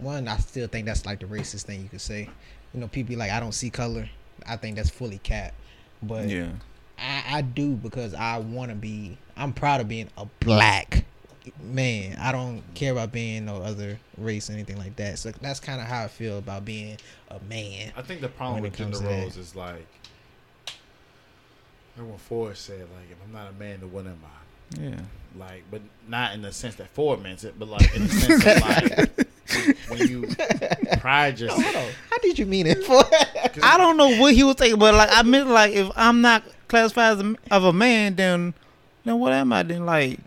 One, 0.00 0.26
I 0.26 0.38
still 0.38 0.66
think 0.66 0.86
that's 0.86 1.06
like 1.06 1.20
the 1.20 1.26
racist 1.26 1.62
thing 1.64 1.82
you 1.82 1.88
could 1.88 2.00
say. 2.00 2.28
You 2.72 2.80
know, 2.80 2.88
people 2.88 3.10
be 3.10 3.16
like, 3.16 3.30
I 3.30 3.38
don't 3.40 3.52
see 3.52 3.70
color. 3.70 4.08
I 4.46 4.56
think 4.56 4.76
that's 4.76 4.90
fully 4.90 5.18
cap. 5.18 5.54
But 6.02 6.28
yeah, 6.28 6.48
I, 6.98 7.38
I 7.38 7.42
do 7.42 7.74
because 7.74 8.14
I 8.14 8.38
want 8.38 8.70
to 8.70 8.76
be. 8.76 9.16
I'm 9.36 9.52
proud 9.52 9.80
of 9.80 9.88
being 9.88 10.08
a 10.16 10.26
black 10.40 11.04
man. 11.62 12.16
I 12.20 12.32
don't 12.32 12.62
care 12.74 12.92
about 12.92 13.12
being 13.12 13.44
no 13.44 13.56
other 13.56 13.98
race 14.18 14.48
or 14.50 14.54
anything 14.54 14.78
like 14.78 14.96
that. 14.96 15.18
So 15.18 15.32
that's 15.40 15.60
kind 15.60 15.80
of 15.80 15.86
how 15.86 16.04
I 16.04 16.08
feel 16.08 16.38
about 16.38 16.64
being 16.64 16.98
a 17.28 17.40
man. 17.48 17.92
I 17.96 18.02
think 18.02 18.20
the 18.20 18.28
problem 18.28 18.62
with 18.62 18.74
it 18.74 18.82
comes 18.82 19.00
gender 19.00 19.14
roles 19.14 19.36
is 19.36 19.56
like 19.56 19.86
remember 21.96 22.12
when 22.12 22.18
Ford 22.18 22.56
said 22.56 22.80
like 22.80 23.10
if 23.10 23.16
I'm 23.24 23.32
not 23.32 23.48
a 23.48 23.52
man 23.52 23.80
then 23.80 23.92
what 23.92 24.06
am 24.06 24.20
I? 24.24 24.80
yeah. 24.80 25.00
Like 25.38 25.64
but 25.70 25.82
not 26.08 26.34
in 26.34 26.42
the 26.42 26.52
sense 26.52 26.76
that 26.76 26.88
Ford 26.88 27.22
meant 27.22 27.44
it, 27.44 27.58
but 27.58 27.68
like 27.68 27.94
in 27.94 28.06
the 28.06 28.08
sense 28.08 28.46
of 28.46 28.60
like 28.60 29.28
when 29.88 30.08
you 30.08 30.28
pride 30.98 31.40
yourself 31.40 31.62
hold. 31.64 31.92
How 32.10 32.18
did 32.18 32.38
you 32.38 32.46
mean 32.46 32.66
it 32.66 32.84
for? 32.84 33.02
I 33.62 33.76
don't 33.76 33.96
know 33.96 34.16
what 34.20 34.34
he 34.34 34.44
was 34.44 34.56
thinking, 34.56 34.78
but 34.78 34.94
like 34.94 35.10
I 35.12 35.22
meant 35.22 35.48
like 35.48 35.72
if 35.72 35.90
I'm 35.96 36.20
not 36.20 36.44
classified 36.68 37.18
as 37.18 37.20
a, 37.20 37.36
of 37.50 37.64
a 37.64 37.72
man, 37.72 38.16
then 38.16 38.54
then 39.04 39.18
what 39.18 39.32
am 39.32 39.52
I? 39.52 39.62
Then 39.62 39.84
like, 39.86 40.18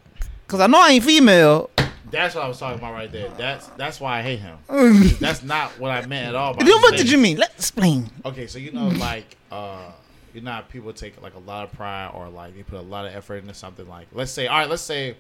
cause 0.48 0.60
I 0.60 0.68
know 0.68 0.80
I 0.80 0.92
ain't 0.92 1.04
female. 1.04 1.70
That's 2.10 2.36
what 2.36 2.46
I 2.46 2.48
was 2.48 2.60
talking 2.60 2.80
about 2.80 2.94
right 2.94 3.12
there. 3.12 3.30
That's 3.38 3.68
that's 3.70 4.00
why 4.00 4.20
I 4.20 4.22
hate 4.22 4.40
him. 4.40 4.58
That's 5.20 5.44
not 5.44 5.78
what 5.78 5.92
I 5.92 6.06
meant 6.06 6.30
at 6.30 6.36
all. 6.36 6.54
by 6.54 6.64
what 6.64 6.96
did 6.96 7.12
you 7.12 7.18
mean? 7.18 7.38
Let's 7.38 7.56
explain. 7.56 8.10
Okay, 8.24 8.48
so 8.48 8.60
you 8.60 8.72
know, 8.72 8.88
like, 8.88 9.36
uh, 9.52 9.92
you 10.38 10.44
know, 10.44 10.62
people 10.70 10.94
take 10.94 11.20
like 11.24 11.34
a 11.34 11.40
lot 11.40 11.64
of 11.64 11.72
pride 11.72 12.12
or 12.14 12.30
like 12.30 12.56
they 12.56 12.62
put 12.62 12.78
a 12.78 12.84
lot 12.84 13.08
of 13.08 13.16
effort 13.16 13.38
into 13.38 13.56
something. 13.56 13.90
Like, 13.90 14.08
let's 14.14 14.30
say, 14.30 14.46
all 14.46 14.60
right, 14.60 14.70
let's 14.70 14.84
say 14.84 15.18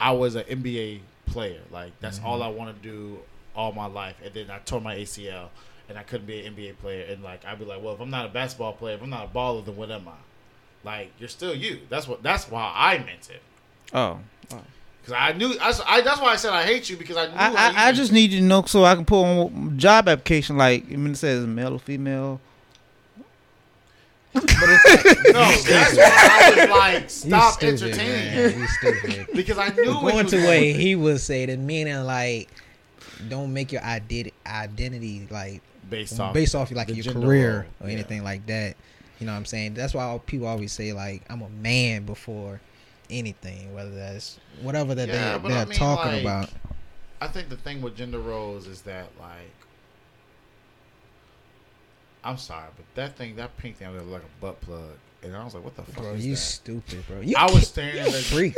I 0.00 0.12
was 0.12 0.36
an 0.36 0.44
NBA 0.44 1.00
player. 1.26 1.60
Like, 1.72 1.90
that's 1.98 2.18
mm-hmm. 2.18 2.28
all 2.28 2.40
I 2.40 2.48
want 2.48 2.80
to 2.80 2.88
do 2.88 3.18
all 3.56 3.72
my 3.72 3.86
life, 3.86 4.14
and 4.24 4.32
then 4.32 4.48
I 4.48 4.58
tore 4.58 4.80
my 4.80 4.94
ACL, 4.94 5.48
and 5.88 5.98
I 5.98 6.04
couldn't 6.04 6.28
be 6.28 6.46
an 6.46 6.54
NBA 6.54 6.78
player. 6.78 7.04
And 7.10 7.20
like, 7.20 7.44
I'd 7.44 7.58
be 7.58 7.64
like, 7.64 7.82
well, 7.82 7.94
if 7.94 8.00
I'm 8.00 8.10
not 8.10 8.26
a 8.26 8.28
basketball 8.28 8.74
player, 8.74 8.94
if 8.94 9.02
I'm 9.02 9.10
not 9.10 9.24
a 9.24 9.28
baller, 9.36 9.64
then 9.64 9.74
what 9.74 9.90
am 9.90 10.06
I? 10.06 10.12
Like, 10.84 11.10
you're 11.18 11.28
still 11.28 11.52
you. 11.52 11.80
That's 11.88 12.06
what. 12.06 12.22
That's 12.22 12.48
why 12.48 12.72
I 12.72 12.98
meant 12.98 13.28
it. 13.28 13.42
Oh, 13.92 14.20
Because 15.00 15.14
I 15.16 15.32
knew. 15.32 15.52
I, 15.60 15.72
I, 15.84 16.00
that's 16.02 16.20
why 16.20 16.28
I 16.28 16.36
said 16.36 16.52
I 16.52 16.62
hate 16.62 16.88
you 16.88 16.96
because 16.96 17.16
I 17.16 17.26
knew. 17.26 17.34
I, 17.34 17.48
I, 17.48 17.88
I 17.88 17.92
just 17.92 18.12
need 18.12 18.30
you 18.30 18.38
to 18.38 18.46
know 18.46 18.62
so 18.66 18.84
I 18.84 18.94
can 18.94 19.04
put 19.04 19.24
on 19.24 19.76
job 19.76 20.08
application 20.08 20.56
like 20.56 20.84
I 20.84 20.94
mean 20.94 21.14
it 21.14 21.16
says 21.16 21.44
male 21.44 21.74
or 21.74 21.80
female. 21.80 22.40
no. 24.34 24.40
That's 24.42 25.96
why 25.96 26.28
I 26.30 26.54
was 26.56 26.70
like, 26.70 27.02
You 27.02 27.08
stop 27.08 27.54
stupid, 27.54 27.82
entertaining 27.82 28.34
man. 28.34 28.54
me 28.54 28.60
You 28.60 28.66
stupid. 28.68 29.26
because 29.34 29.58
I 29.58 29.68
knew 29.70 29.86
Going 29.86 30.26
to 30.26 30.36
going 30.36 30.48
way 30.48 30.72
he 30.72 30.94
would 30.94 31.20
say 31.20 31.46
that 31.46 31.58
meaning 31.58 32.00
like, 32.04 32.48
don't 33.28 33.52
make 33.52 33.72
your 33.72 33.82
identi- 33.82 34.32
identity 34.46 35.26
like 35.30 35.62
based 35.88 36.18
off 36.20 36.32
based 36.32 36.54
off 36.54 36.70
like 36.70 36.88
your 36.88 37.02
gender 37.02 37.20
career 37.20 37.52
role, 37.52 37.64
or 37.80 37.86
yeah. 37.88 37.94
anything 37.94 38.22
like 38.22 38.46
that. 38.46 38.76
You 39.18 39.26
know 39.26 39.32
what 39.32 39.38
I'm 39.38 39.44
saying? 39.44 39.74
That's 39.74 39.92
why 39.94 40.18
people 40.24 40.46
always 40.46 40.72
say 40.72 40.92
like 40.92 41.22
I'm 41.28 41.42
a 41.42 41.48
man 41.48 42.04
before 42.06 42.60
anything, 43.10 43.74
whether 43.74 43.90
that's 43.90 44.38
whatever 44.62 44.94
that 44.94 45.08
Yeah, 45.08 45.32
they, 45.32 45.38
but 45.40 45.48
they're 45.48 45.58
I 45.62 45.64
mean, 45.64 45.78
talking 45.78 46.12
like, 46.12 46.20
about. 46.22 46.50
I 47.20 47.26
think 47.28 47.48
the 47.48 47.56
thing 47.56 47.82
with 47.82 47.96
gender 47.96 48.20
roles 48.20 48.66
is 48.66 48.82
that 48.82 49.08
like 49.18 49.50
I'm 52.22 52.36
sorry, 52.36 52.66
but 52.76 52.84
that 52.96 53.16
thing, 53.16 53.36
that 53.36 53.56
pink 53.58 53.76
thing 53.78 53.92
was 53.94 54.02
like 54.04 54.22
a 54.22 54.40
butt 54.40 54.60
plug, 54.60 54.82
and 55.22 55.34
I 55.36 55.42
was 55.44 55.54
like, 55.54 55.64
"What 55.64 55.74
the 55.76 55.82
fuck 55.82 56.02
Bro, 56.04 56.12
is 56.14 56.26
you 56.26 56.32
that?" 56.34 56.40
stupid, 56.40 57.06
bro. 57.08 57.20
You 57.20 57.34
I 57.38 57.44
was 57.50 57.66
staring 57.68 57.98
at 57.98 58.08
a 58.08 58.10
that 58.10 58.22
freak, 58.22 58.54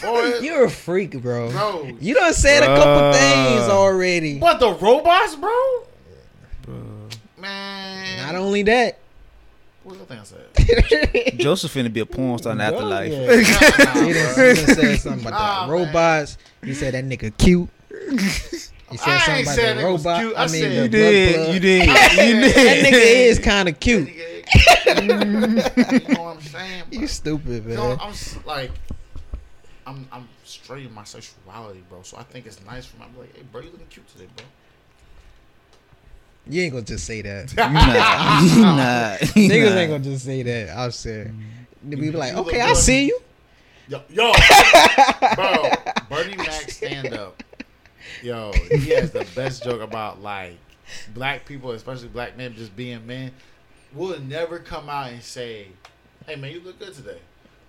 bro. 0.00 0.12
Boy, 0.32 0.38
You're 0.40 0.64
a 0.64 0.70
freak, 0.70 1.12
bro. 1.22 1.50
bro. 1.50 1.90
You 2.00 2.14
done 2.14 2.32
said 2.34 2.62
a 2.64 2.66
couple 2.66 3.12
things 3.12 3.68
already. 3.70 4.38
What 4.38 4.58
the 4.60 4.72
robots, 4.74 5.36
bro? 5.36 5.84
Man, 7.36 8.26
Not 8.26 8.34
only 8.34 8.62
that. 8.64 8.98
What 9.84 9.96
was 9.96 10.00
the 10.00 10.06
thing 10.06 10.18
I 10.18 10.24
said? 10.24 11.38
Joseph 11.38 11.72
finna 11.72 11.90
be 11.92 12.00
a 12.00 12.06
porn 12.06 12.38
star 12.38 12.52
in 12.52 12.60
afterlife. 12.60 13.12
Yeah. 13.12 13.26
Nah, 13.26 13.32
He 13.36 13.84
done, 13.84 14.06
he 14.06 14.12
bro. 14.12 14.54
done 14.54 14.66
said 14.74 14.98
something 14.98 15.26
about 15.26 15.30
Nah, 15.38 15.66
the 15.66 15.72
man. 15.72 15.86
robots. 15.86 16.36
He 16.64 16.74
said 16.74 16.94
that 16.94 17.04
nigga 17.04 17.32
cute. 17.38 17.68
He 18.90 18.96
said 18.96 19.08
I 19.08 19.18
something 19.18 19.34
ain't 19.36 19.46
about 19.46 19.54
said 19.56 19.76
the 19.76 19.80
it 19.80 19.84
robot. 19.84 20.20
cute. 20.20 20.36
I, 20.36 20.42
I 20.42 20.46
mean, 20.46 20.62
said- 20.62 20.72
You 20.82 20.88
did, 20.88 21.34
plug. 21.34 21.54
you 21.54 21.60
did, 21.60 21.86
you 21.86 21.92
That 21.94 22.10
did. 22.16 22.84
nigga 22.94 23.28
is 23.28 23.38
kind 23.38 23.68
of 23.68 23.80
cute. 23.80 24.08
you 24.08 25.06
know 25.06 26.22
what 26.22 26.36
I'm 26.36 26.40
saying? 26.40 26.84
You 26.90 26.98
bro? 27.00 27.06
stupid, 27.06 27.64
You 27.64 27.74
know, 27.74 27.88
man. 27.96 27.98
I'm 28.00 28.14
like, 28.46 28.70
I'm 29.86 30.06
I'm 30.10 30.28
straight 30.44 30.86
in 30.86 30.94
my 30.94 31.04
sexuality, 31.04 31.82
bro. 31.88 32.02
So 32.02 32.16
I 32.16 32.22
think 32.22 32.46
it's 32.46 32.64
nice 32.64 32.86
for 32.86 32.96
me. 32.98 33.04
I'm 33.10 33.18
like, 33.18 33.36
hey, 33.36 33.42
bro, 33.52 33.60
you 33.60 33.70
looking 33.70 33.86
cute 33.88 34.08
today, 34.08 34.26
bro. 34.36 34.46
You 36.50 36.62
ain't 36.62 36.72
gonna 36.72 36.84
just 36.84 37.04
say 37.04 37.20
that. 37.22 37.50
You 37.52 37.56
not. 37.56 38.42
You 38.42 38.60
not. 38.62 39.36
You 39.36 39.50
Niggas 39.50 39.68
not. 39.70 39.78
ain't 39.78 39.90
gonna 39.90 40.04
just 40.04 40.24
say 40.24 40.42
that. 40.42 40.70
I'll 40.76 40.90
say. 40.92 41.26
Mm-hmm. 41.28 41.90
They 41.90 41.96
be 41.96 42.10
like, 42.10 42.32
You 42.32 42.38
okay, 42.38 42.60
I 42.62 42.72
see 42.72 43.06
you. 43.08 43.20
Yo, 43.88 44.02
yo, 44.10 44.32
bro, 45.34 45.70
Bernie 46.10 46.36
Mac 46.36 46.70
stand 46.70 47.12
up. 47.14 47.42
Yo, 48.22 48.52
he 48.70 48.90
has 48.90 49.10
the 49.10 49.24
best 49.34 49.62
joke 49.62 49.80
about 49.80 50.20
like 50.22 50.56
black 51.14 51.44
people, 51.44 51.70
especially 51.72 52.08
black 52.08 52.36
men, 52.36 52.54
just 52.56 52.74
being 52.76 53.06
men. 53.06 53.32
Will 53.94 54.18
never 54.20 54.58
come 54.58 54.88
out 54.88 55.10
and 55.12 55.22
say, 55.22 55.68
"Hey 56.26 56.36
man, 56.36 56.50
you 56.52 56.60
look 56.60 56.78
good 56.78 56.94
today," 56.94 57.18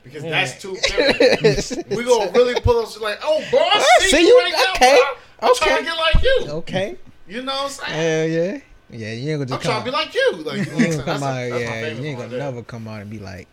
because 0.03 0.23
that's 0.23 0.61
too 0.61 0.75
feminine. 0.75 1.55
we 1.95 2.03
gonna 2.03 2.31
really 2.31 2.59
pull 2.61 2.79
up 2.79 2.99
like, 3.01 3.19
"Oh, 3.23 3.45
bro, 3.49 3.59
I 3.59 3.69
ah, 3.75 3.85
see, 3.99 4.09
see 4.09 4.21
you 4.21 4.27
you? 4.27 4.39
right 4.39 4.51
now, 4.53 4.73
Okay. 4.75 4.95
bro. 4.95 5.47
I'm 5.47 5.51
Okay. 5.51 5.65
trying 5.65 5.77
to 5.77 5.83
get 5.83 5.97
like 5.97 6.23
you." 6.23 6.45
Okay. 6.49 6.95
You 7.27 7.41
know 7.43 7.53
what 7.53 7.63
I'm 7.63 7.69
saying? 7.69 7.93
Hell 7.93 8.27
yeah. 8.27 8.59
Yeah, 8.91 9.13
you 9.13 9.29
ain't 9.31 9.39
gonna 9.39 9.45
just 9.45 9.53
I'm 9.53 9.59
just 9.59 9.63
trying 9.63 9.75
come. 9.75 9.85
to 9.85 9.85
be 9.85 9.91
like 9.91 10.13
you. 10.15 10.31
Like, 10.43 10.57
you 10.57 10.77
you 10.77 10.83
ain't 10.83 10.91
gonna 10.91 11.03
come 11.03 11.23
out. 11.23 11.35
saying? 11.35 11.49
That's, 11.51 11.63
that's 11.63 11.69
my 11.69 11.87
Yeah, 11.87 11.87
you 12.01 12.05
ain't 12.05 12.17
gonna 12.17 12.29
there. 12.29 12.39
never 12.39 12.63
come 12.63 12.87
out 12.87 13.01
and 13.01 13.09
be 13.09 13.19
like, 13.19 13.47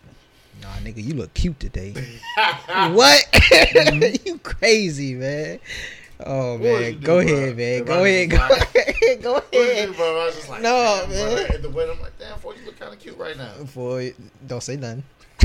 Nah, 0.63 0.69
nigga, 0.83 1.05
you 1.05 1.13
look 1.15 1.35
cute 1.35 1.61
today. 1.61 1.93
what? 2.37 3.25
Mm-hmm. 3.33 4.27
you 4.27 4.39
crazy, 4.39 5.15
man. 5.15 5.61
Oh 6.25 6.53
What 6.55 6.63
man, 6.63 6.93
do, 6.95 6.99
go 7.01 7.23
bro? 7.23 7.35
ahead, 7.35 7.57
man. 7.57 7.85
Go 7.85 8.05
ahead, 8.05 8.31
go 8.31 8.37
ahead, 8.37 9.23
go 9.23 9.33
What 9.35 9.55
ahead. 9.55 9.89
do, 9.89 9.95
bro? 9.95 10.21
I 10.23 10.27
was 10.27 10.35
just 10.37 10.49
like, 10.49 10.63
No, 10.63 11.01
damn, 11.03 11.11
man. 11.11 11.37
Bro. 11.49 11.55
At 11.57 11.63
the 11.63 11.71
wedding, 11.71 11.95
I'm 11.97 12.03
like, 12.03 12.19
damn, 12.19 12.39
boy, 12.41 12.55
you 12.59 12.65
look 12.65 12.79
kind 12.79 12.93
of 12.93 12.99
cute 12.99 13.19
right 13.19 13.37
now. 13.37 13.51
For 13.67 14.03
don't 14.47 14.63
say 14.63 14.77
nothing. 14.77 15.03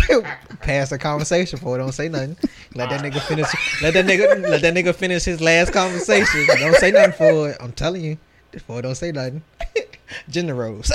Pass 0.61 0.89
the 0.89 0.97
conversation 0.97 1.59
for 1.59 1.77
don't 1.77 1.91
say 1.91 2.07
nothing. 2.07 2.37
Let 2.75 2.89
that 2.89 3.01
nigga 3.01 3.21
finish. 3.27 3.47
Let 3.81 3.93
that 3.93 4.05
nigga. 4.05 4.41
Let 4.49 4.61
that 4.61 4.73
nigga 4.73 4.95
finish 4.95 5.25
his 5.25 5.41
last 5.41 5.73
conversation. 5.73 6.47
Don't 6.59 6.75
say 6.77 6.91
nothing 6.91 7.11
for 7.13 7.49
it. 7.49 7.57
I'm 7.59 7.73
telling 7.73 8.01
you. 8.03 8.17
For 8.65 8.81
don't 8.81 8.95
say 8.95 9.11
nothing. 9.11 9.43
Gender 10.29 10.55
roles. 10.55 10.91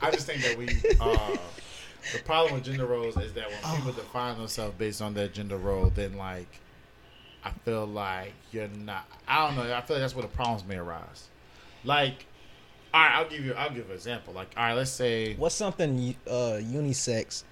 I 0.00 0.10
just 0.12 0.26
think 0.26 0.42
that 0.42 0.56
we, 0.56 0.68
uh, 1.00 1.36
the 2.12 2.18
problem 2.24 2.54
with 2.54 2.64
gender 2.64 2.86
roles 2.86 3.16
is 3.16 3.32
that 3.34 3.48
when 3.48 3.58
Oh. 3.64 3.76
people 3.76 3.92
define 3.92 4.36
themselves 4.38 4.74
based 4.78 5.02
on 5.02 5.14
their 5.14 5.28
gender 5.28 5.56
role, 5.56 5.90
then 5.94 6.16
like, 6.16 6.60
I 7.44 7.50
feel 7.64 7.86
like 7.86 8.32
you're 8.52 8.68
not. 8.68 9.06
I 9.26 9.46
don't 9.46 9.56
know. 9.56 9.62
I 9.74 9.80
feel 9.80 9.96
like 9.96 10.02
that's 10.02 10.14
where 10.14 10.22
the 10.22 10.28
problems 10.28 10.64
may 10.64 10.76
arise. 10.76 11.28
Like, 11.84 12.26
all 12.92 13.00
right, 13.02 13.14
I'll 13.16 13.28
give 13.28 13.44
you. 13.44 13.54
I'll 13.54 13.70
give 13.70 13.86
an 13.88 13.94
example. 13.94 14.32
Like, 14.34 14.48
all 14.56 14.64
right, 14.64 14.74
let's 14.74 14.90
say 14.90 15.34
What's 15.36 15.54
something 15.54 16.14
uh, 16.26 16.58
unisex 16.60 17.44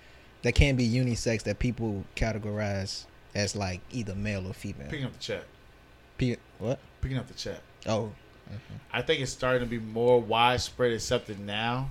that 0.42 0.54
can 0.54 0.76
be 0.76 0.88
unisex 0.88 1.42
that 1.44 1.58
people 1.58 2.04
categorize 2.16 3.04
as 3.34 3.54
like 3.54 3.80
either 3.92 4.14
male 4.14 4.46
or 4.48 4.54
female? 4.54 4.88
picking 4.88 5.04
up 5.06 5.12
the 5.12 5.18
check. 5.18 5.44
P- 6.18 6.36
what? 6.58 6.78
Picking 7.00 7.18
up 7.18 7.28
the 7.28 7.34
check. 7.34 7.60
Oh, 7.86 8.10
I 8.92 9.02
think 9.02 9.20
it's 9.20 9.32
starting 9.32 9.60
to 9.62 9.66
be 9.68 9.78
more 9.78 10.20
widespread 10.20 10.92
accepted 10.92 11.38
now, 11.38 11.90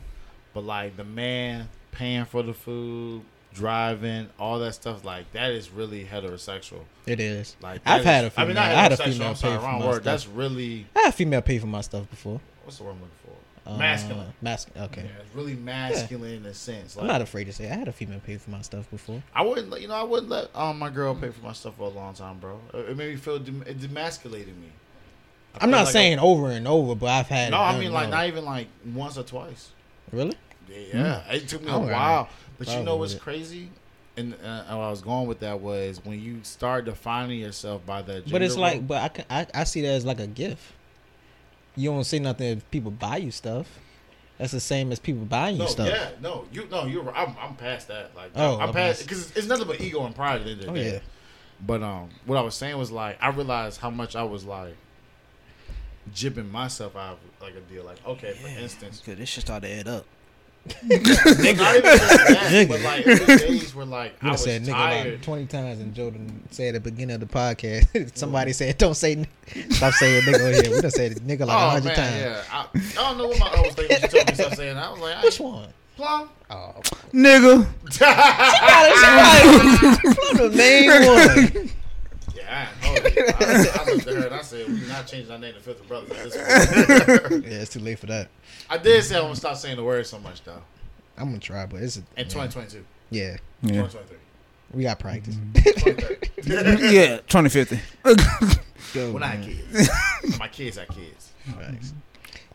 but 0.54 0.64
like 0.64 0.98
the 0.98 1.04
man 1.04 1.70
paying 1.96 2.26
for 2.26 2.44
the 2.44 2.54
food, 2.54 3.24
driving, 3.54 4.30
all 4.40 4.60
that 4.60 4.74
stuff. 4.74 5.04
Like 5.06 5.32
that 5.34 5.52
is 5.52 5.72
really 5.72 6.06
heterosexual. 6.06 6.82
It 7.06 7.20
is. 7.20 7.56
Like 7.62 7.82
I've 7.86 8.04
that 8.04 8.06
had 8.06 8.26
is- 8.26 8.34
a 8.38 8.42
I 8.42 8.46
mean, 8.46 8.56
not 8.56 8.66
I 8.66 8.70
had 8.70 8.92
a 8.92 8.98
female 8.98 9.30
I'm 9.30 9.36
sorry, 9.36 9.58
pay 9.58 9.64
for 9.64 9.72
my 9.72 9.80
word. 9.80 9.94
stuff. 9.94 10.04
That's 10.04 10.28
really 10.28 10.86
I 10.96 11.00
had 11.00 11.10
a 11.10 11.12
female 11.14 11.42
pay 11.42 11.58
for 11.60 11.68
my 11.68 11.82
stuff 11.82 12.10
before. 12.10 12.40
what's 12.64 12.78
the 12.78 12.84
word 12.84 12.92
I'm 12.92 12.96
looking 13.02 13.12
for? 13.24 13.32
Uh, 13.68 13.78
Masculine. 13.78 14.32
Masculine. 14.44 14.84
Okay. 14.86 15.02
Yeah, 15.02 15.22
it's 15.26 15.34
really 15.36 15.56
masculine 15.56 16.34
in 16.36 16.46
a 16.46 16.54
sense. 16.54 16.96
I'm 16.98 17.08
not 17.08 17.22
afraid 17.24 17.46
to 17.46 17.52
say 17.52 17.66
I 17.68 17.74
had 17.74 17.88
a 17.88 17.92
female 17.92 18.20
pay 18.20 18.38
for 18.38 18.52
my 18.52 18.62
stuff 18.62 18.88
before. 18.92 19.24
I 19.34 19.42
wouldn't, 19.42 19.72
let- 19.72 19.82
you 19.82 19.88
know, 19.88 19.96
I 19.96 20.04
wouldn't 20.04 20.30
let 20.30 20.56
um 20.56 20.78
my 20.78 20.90
girl 20.92 21.16
pay 21.16 21.30
for 21.30 21.44
my 21.44 21.54
stuff 21.54 21.76
for 21.78 21.84
a 21.86 21.90
long 21.90 22.14
time, 22.14 22.38
bro. 22.38 22.60
It 22.76 22.96
made 22.96 23.10
me 23.12 23.16
feel 23.16 23.40
dem- 23.40 23.64
it 23.66 23.80
demasculated 23.80 24.56
me. 24.58 24.70
I 25.56 25.64
I'm 25.64 25.72
not 25.72 25.86
like 25.86 25.94
saying 25.94 26.20
over 26.20 26.52
and 26.52 26.68
over, 26.68 26.94
but 26.96 27.08
I've 27.08 27.28
had. 27.28 27.52
no, 27.52 27.58
I 27.60 27.80
mean 27.80 27.92
like 27.94 28.10
no. 28.10 28.18
not 28.18 28.28
even 28.28 28.46
like 28.46 28.68
once 28.94 29.18
or 29.18 29.24
twice. 29.24 29.70
really. 30.12 30.36
Yeah, 30.70 31.22
it 31.32 31.48
took 31.48 31.62
me 31.62 31.68
a 31.68 31.72
don't 31.72 31.88
got 31.88 31.92
while, 31.94 32.30
but 32.58 32.68
you 32.70 32.84
know 32.84 32.96
what's 32.98 33.14
it. 33.14 33.22
crazy? 33.22 33.70
And 34.18 34.34
uh, 34.36 34.64
where 34.68 34.86
I 34.86 34.90
was 34.90 35.02
going 35.02 35.28
with 35.28 35.40
that 35.42 35.60
was 35.60 36.00
when 36.06 36.22
you 36.22 36.40
start 36.44 36.86
defining 36.86 37.40
yourself 37.40 37.86
by 37.86 38.02
that. 38.04 38.32
But 38.32 38.42
it's 38.42 38.54
gender 38.56 38.62
like, 38.62 38.74
role- 38.76 38.82
but 38.84 39.02
I, 39.04 39.08
can, 39.10 39.26
I 39.30 39.48
I 39.54 39.64
see 39.66 39.82
that 39.82 39.90
as 39.90 40.06
like 40.06 40.20
a 40.22 40.28
gift. 40.28 40.64
You 41.76 41.90
don't 41.92 42.06
see 42.06 42.20
nothing 42.20 42.58
if 42.58 42.72
people 42.72 42.92
buy 42.92 43.18
you 43.18 43.32
stuff. 43.32 43.68
That's 44.38 44.52
the 44.54 44.60
same 44.62 44.92
as 44.94 45.00
people 45.00 45.26
buying 45.26 45.56
you 45.58 45.64
no, 45.64 45.68
stuff. 45.68 45.88
yeah, 45.90 46.10
no, 46.22 46.46
you 46.52 46.68
no, 46.72 46.86
you're. 46.86 47.04
right. 47.04 47.16
I'm, 47.28 47.36
I'm 47.42 47.56
past 47.56 47.88
that. 47.90 48.16
Like, 48.16 48.32
Oh, 48.36 48.56
I'm 48.60 48.70
okay. 48.70 48.80
past 48.88 49.04
because 49.04 49.28
it's, 49.30 49.38
it's 49.40 49.48
nothing 49.48 49.68
but 49.68 49.80
ego 49.82 50.06
and 50.06 50.16
pride 50.16 50.42
at 50.42 50.46
the 50.46 50.52
end 50.52 50.60
of 50.62 50.66
the 50.68 50.72
Oh 50.72 50.76
day. 50.76 50.94
yeah. 50.94 51.00
But 51.66 51.84
um, 51.84 52.10
what 52.26 52.38
I 52.38 52.42
was 52.42 52.56
saying 52.56 52.78
was 52.78 52.92
like 52.92 53.18
I 53.22 53.30
realized 53.30 53.80
how 53.82 53.90
much 53.90 54.16
I 54.16 54.24
was 54.24 54.46
like 54.46 54.76
jibbing 56.14 56.50
myself 56.52 56.96
out 56.96 57.14
of 57.14 57.42
like 57.42 57.56
a 57.56 57.62
deal. 57.62 57.84
Like, 57.84 58.06
okay, 58.06 58.34
for 58.34 58.48
instance, 58.48 59.02
Cause 59.06 59.16
this 59.18 59.30
shit 59.30 59.44
started 59.44 59.68
to 59.68 59.74
add 59.74 59.88
up. 59.88 60.06
Not 60.66 60.92
even 60.92 61.04
that, 61.04 62.48
Nigga. 62.52 62.68
but 62.70 62.82
like 62.82 63.06
there 63.06 63.18
was 63.28 63.42
days 63.42 63.76
where 63.76 63.86
like 63.86 64.16
I 64.24 64.32
was 64.32 64.44
said 64.44 64.64
nigga 64.64 64.72
tired. 64.72 65.12
like 65.14 65.22
twenty 65.22 65.46
times, 65.46 65.80
and 65.80 65.94
Jordan 65.94 66.42
said 66.52 66.76
at 66.76 66.84
the 66.84 66.92
beginning 66.92 67.16
of 67.16 67.20
the 67.22 67.28
podcast. 67.28 68.18
Somebody 68.18 68.52
said, 68.54 68.78
"Don't 68.78 68.96
say, 68.96 69.14
n- 69.14 69.28
stop 69.72 69.94
saying 69.94 70.24
nigga 70.24 70.46
on 70.48 70.64
here." 70.64 70.76
We 70.76 70.82
done 70.82 70.92
said 70.92 71.14
nigga 71.18 71.46
like 71.46 71.50
a 71.58 71.66
oh 71.66 71.70
hundred 71.70 71.96
times. 71.96 72.16
yeah. 72.22 72.44
I, 72.52 72.68
I 72.74 72.94
don't 72.96 73.18
know 73.20 73.28
what 73.28 73.40
my 73.40 73.48
I 73.48 73.62
was 73.62 73.74
thinking. 73.76 73.98
She 74.02 74.08
told 74.08 74.28
me 74.28 74.34
stop 74.34 74.54
saying. 74.56 74.78
I 74.78 74.90
was 74.92 75.00
like, 75.00 75.16
I 75.18 75.22
Which 75.24 75.40
ain't- 75.42 75.54
one? 75.54 75.70
Plum. 75.96 76.30
Oh, 76.50 76.74
Nigga. 77.14 77.66
the 80.38 80.52
main 80.54 80.90
one. 81.06 81.70
Yeah, 82.36 82.68
I, 82.84 82.86
know 82.86 82.94
it. 83.06 83.36
I, 83.42 83.82
I 83.82 83.94
looked 83.94 84.08
at 84.08 84.14
her 84.16 84.26
and 84.26 84.36
I 84.36 84.42
said, 84.42 84.68
"We 84.68 84.82
not 84.88 85.08
changing 85.08 85.32
our 85.32 85.38
name 85.40 85.54
to 85.54 85.60
Filthy 85.62 85.86
Brothers." 85.88 86.36
At 86.36 86.70
this 86.70 87.20
point. 87.30 87.46
Yeah, 87.46 87.52
it's 87.62 87.72
too 87.74 87.80
late 87.80 88.00
for 88.00 88.08
that. 88.08 88.28
I 88.70 88.78
did 88.78 89.04
say 89.04 89.16
I'm 89.16 89.24
gonna 89.24 89.36
stop 89.36 89.58
saying 89.58 89.76
the 89.78 89.84
word 89.84 90.06
so 90.08 90.20
much 90.20 90.44
though. 90.44 90.62
I'm 91.18 91.26
gonna 91.28 91.40
try, 91.40 91.66
but 91.66 91.82
it's 91.82 91.98
a, 91.98 92.00
In 92.18 92.26
2022, 92.28 92.84
yeah, 93.10 93.38
Yeah. 93.62 93.84
2023, 93.88 94.18
we 94.74 94.84
got 94.84 95.00
practice. 95.00 95.36
2030. 95.56 96.16
Mm-hmm. 96.42 96.94
yeah, 96.96 97.18
2050. 97.28 97.80
Go, 98.94 99.12
when 99.12 99.24
I 99.24 99.28
had 99.28 99.44
kids, 99.46 99.90
my 100.40 100.48
kids 100.48 100.78
had 100.78 100.88
kids. 100.90 101.32
Facts. 101.60 101.94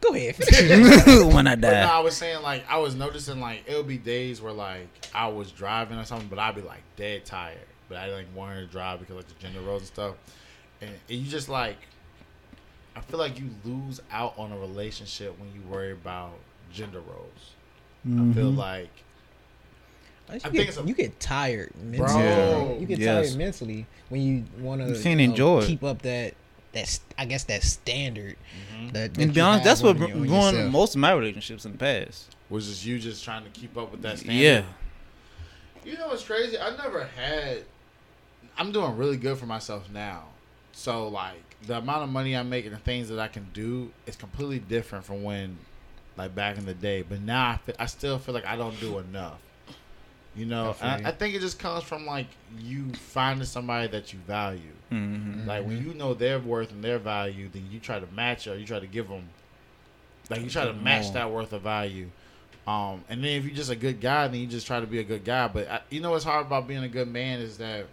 Go 0.00 0.14
ahead. 0.14 0.34
when 1.34 1.46
I 1.46 1.54
But 1.56 1.60
no, 1.60 1.70
die. 1.70 1.96
I 1.96 2.00
was 2.00 2.16
saying 2.16 2.42
like 2.42 2.64
I 2.68 2.78
was 2.78 2.94
noticing 2.94 3.40
like 3.40 3.64
it'll 3.66 3.82
be 3.82 3.98
days 3.98 4.40
where 4.40 4.52
like 4.52 4.88
I 5.14 5.28
was 5.28 5.52
driving 5.52 5.98
or 5.98 6.04
something, 6.04 6.28
but 6.28 6.38
I'd 6.38 6.54
be 6.54 6.62
like 6.62 6.82
dead 6.96 7.24
tired, 7.26 7.58
but 7.88 7.98
I 7.98 8.10
like 8.12 8.26
wanted 8.34 8.60
to 8.62 8.66
drive 8.66 9.00
because 9.00 9.16
like 9.16 9.28
the 9.28 9.34
gender 9.34 9.60
roles 9.60 9.82
and 9.82 9.88
stuff, 9.88 10.14
and, 10.80 10.90
and 11.08 11.18
you 11.18 11.30
just 11.30 11.48
like 11.50 11.76
I 12.96 13.00
feel 13.00 13.18
like 13.18 13.38
you 13.38 13.50
lose 13.64 14.00
out 14.10 14.34
on 14.36 14.52
a 14.52 14.58
relationship 14.58 15.38
when 15.38 15.52
you 15.54 15.60
worry 15.68 15.92
about 15.92 16.32
gender 16.72 17.00
roles. 17.00 17.52
I 18.04 18.32
feel 18.34 18.52
Mhm. 18.52 18.56
like 18.56 18.88
You, 20.32 20.38
think 20.40 20.54
get, 20.54 20.68
it's 20.68 20.78
a- 20.78 20.82
you 20.84 20.94
get 20.94 21.18
tired 21.20 21.72
mentally. 21.82 22.22
Bro. 22.22 22.76
You 22.80 22.86
get 22.86 22.98
Yes. 22.98 23.28
tired 23.30 23.38
mentally 23.38 23.86
when 24.08 24.20
you 24.22 24.44
want 24.58 24.80
You 24.86 24.94
to 24.94 25.02
can't 25.02 25.20
enjoy 25.20 25.66
keep 25.66 25.82
up 25.84 26.02
that 26.02 26.34
that 26.72 26.82
s- 26.82 27.00
I 27.18 27.24
guess 27.24 27.42
that 27.44 27.64
standard. 27.64 28.36
mhm, 28.72 28.92
That, 28.92 29.06
And 29.06 29.14
that 29.16 29.26
to 29.26 29.32
be 29.32 29.40
honest, 29.40 29.64
that's 29.64 29.82
what 29.82 29.96
on 30.00 30.08
you- 30.08 30.32
on 30.32 30.54
ruined 30.54 30.70
most 30.70 30.94
of 30.94 31.00
my 31.00 31.10
relationships 31.12 31.64
in 31.64 31.72
the 31.72 31.78
past. 31.78 32.34
was 32.48 32.68
just 32.68 32.84
you 32.84 32.98
just 33.00 33.24
trying 33.24 33.42
to 33.44 33.50
keep 33.50 33.76
up 33.76 33.90
with 33.90 34.02
that 34.02 34.18
standard. 34.20 34.40
Yeah. 34.40 34.62
You 35.84 35.98
know 35.98 36.08
what's 36.08 36.22
crazy? 36.22 36.58
I 36.58 36.76
never 36.76 37.04
had. 37.06 37.64
I'm 38.56 38.70
doing 38.70 38.96
really 38.96 39.16
good 39.16 39.36
for 39.38 39.46
myself 39.46 39.90
now. 39.90 40.24
So 40.72 41.08
like 41.08 41.42
the 41.66 41.78
amount 41.78 42.04
of 42.04 42.08
money 42.10 42.36
I 42.36 42.42
make 42.42 42.64
and 42.64 42.74
the 42.74 42.78
things 42.78 43.08
that 43.08 43.18
I 43.18 43.28
can 43.28 43.46
do 43.52 43.90
is 44.06 44.16
completely 44.16 44.58
different 44.58 45.04
from 45.04 45.22
when, 45.22 45.58
like 46.16 46.34
back 46.34 46.58
in 46.58 46.66
the 46.66 46.74
day. 46.74 47.02
But 47.02 47.20
now 47.20 47.50
I, 47.50 47.56
fe- 47.58 47.74
I 47.78 47.86
still 47.86 48.18
feel 48.18 48.34
like 48.34 48.46
I 48.46 48.56
don't 48.56 48.78
do 48.80 48.98
enough. 48.98 49.40
You 50.36 50.46
know, 50.46 50.76
I. 50.80 50.86
I, 50.86 51.02
I 51.06 51.10
think 51.10 51.34
it 51.34 51.40
just 51.40 51.58
comes 51.58 51.82
from 51.82 52.06
like 52.06 52.28
you 52.58 52.92
finding 52.92 53.46
somebody 53.46 53.88
that 53.88 54.12
you 54.12 54.20
value. 54.20 54.60
Mm-hmm. 54.92 55.48
Like 55.48 55.66
when 55.66 55.84
you 55.84 55.94
know 55.94 56.14
their 56.14 56.38
worth 56.38 56.70
and 56.70 56.82
their 56.82 56.98
value, 56.98 57.48
then 57.52 57.66
you 57.70 57.80
try 57.80 57.98
to 57.98 58.06
match 58.14 58.46
or 58.46 58.56
you 58.56 58.64
try 58.64 58.78
to 58.78 58.86
give 58.86 59.08
them, 59.08 59.28
like 60.28 60.42
you 60.42 60.50
try 60.50 60.64
to 60.64 60.72
match 60.72 61.04
more. 61.04 61.12
that 61.14 61.30
worth 61.30 61.52
of 61.52 61.62
value. 61.62 62.10
Um, 62.66 63.04
and 63.08 63.24
then 63.24 63.38
if 63.38 63.44
you're 63.44 63.54
just 63.54 63.70
a 63.70 63.76
good 63.76 64.00
guy, 64.00 64.28
then 64.28 64.40
you 64.40 64.46
just 64.46 64.66
try 64.66 64.78
to 64.80 64.86
be 64.86 65.00
a 65.00 65.04
good 65.04 65.24
guy. 65.24 65.48
But 65.48 65.68
I, 65.68 65.80
you 65.90 66.00
know 66.00 66.12
what's 66.12 66.24
hard 66.24 66.46
about 66.46 66.68
being 66.68 66.84
a 66.84 66.88
good 66.88 67.08
man 67.08 67.40
is 67.40 67.58
that 67.58 67.86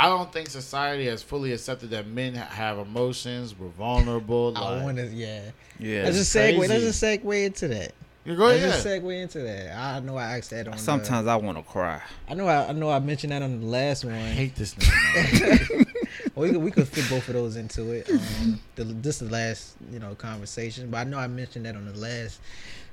I 0.00 0.06
don't 0.06 0.32
think 0.32 0.48
society 0.48 1.06
has 1.06 1.22
fully 1.22 1.52
accepted 1.52 1.90
that 1.90 2.06
men 2.06 2.34
have 2.34 2.78
emotions, 2.78 3.54
we're 3.58 3.68
vulnerable. 3.68 4.54
I 4.56 4.76
Like, 4.76 4.84
want 4.84 4.96
to, 4.96 5.06
yeah. 5.06 5.50
Yeah. 5.78 6.04
Let's 6.04 6.16
It's 6.18 6.32
just 6.32 6.36
segue. 6.36 6.58
Let's 6.58 6.72
crazy. 7.00 7.18
segue 7.18 7.44
into 7.46 7.68
that. 7.68 7.92
you 8.24 8.36
go 8.36 8.46
Let's 8.46 8.62
ahead. 8.62 8.72
just 8.72 8.86
segue 8.86 9.22
into 9.22 9.38
that. 9.40 9.76
I 9.76 10.00
know 10.00 10.16
I 10.16 10.38
asked 10.38 10.50
that 10.50 10.66
on. 10.68 10.72
the- 10.72 10.78
Sometimes 10.78 11.26
I 11.28 11.36
want 11.36 11.58
to 11.58 11.62
cry. 11.64 12.00
I 12.28 12.34
know 12.34 12.46
I, 12.46 12.68
I 12.68 12.72
know 12.72 12.90
I 12.90 12.98
mentioned 12.98 13.32
that 13.32 13.42
on 13.42 13.60
the 13.60 13.66
last 13.66 14.04
one. 14.04 14.14
I 14.14 14.18
hate 14.30 14.56
this 14.56 14.74
nigga. 14.74 15.86
Well, 16.34 16.44
we 16.48 16.52
could, 16.52 16.62
we 16.62 16.70
could 16.70 16.88
fit 16.88 17.08
both 17.10 17.28
of 17.28 17.34
those 17.34 17.56
into 17.56 17.92
it. 17.92 18.08
Um, 18.10 18.58
the, 18.76 18.84
this 18.84 19.20
is 19.20 19.28
the 19.28 19.34
last 19.34 19.74
you 19.92 19.98
know 19.98 20.14
conversation, 20.14 20.90
but 20.90 20.98
I 20.98 21.04
know 21.04 21.18
I 21.18 21.26
mentioned 21.26 21.66
that 21.66 21.76
on 21.76 21.84
the 21.90 21.98
last 21.98 22.40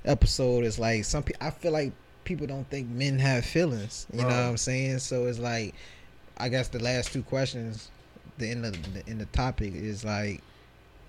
episode. 0.06 0.66
It's 0.66 0.80
like 0.80 1.06
some 1.06 1.24
people. 1.24 1.46
I 1.46 1.52
feel 1.52 1.72
like 1.72 1.94
people 2.26 2.48
don't 2.48 2.70
think 2.70 2.90
men 2.90 3.18
have 3.20 3.46
feelings. 3.46 4.08
You 4.12 4.20
know 4.22 4.26
what 4.28 4.34
I'm 4.36 4.58
saying? 4.58 5.00
So 5.00 5.26
it's 5.28 5.40
like, 5.40 5.74
I 6.38 6.50
guess 6.50 6.68
the 6.68 6.80
last 6.80 7.12
two 7.12 7.24
questions, 7.24 7.90
the 8.38 8.50
end 8.50 8.66
of 8.66 8.94
the 8.94 9.10
in 9.10 9.18
the 9.18 9.26
topic 9.28 9.74
is 9.74 10.06
like, 10.06 10.42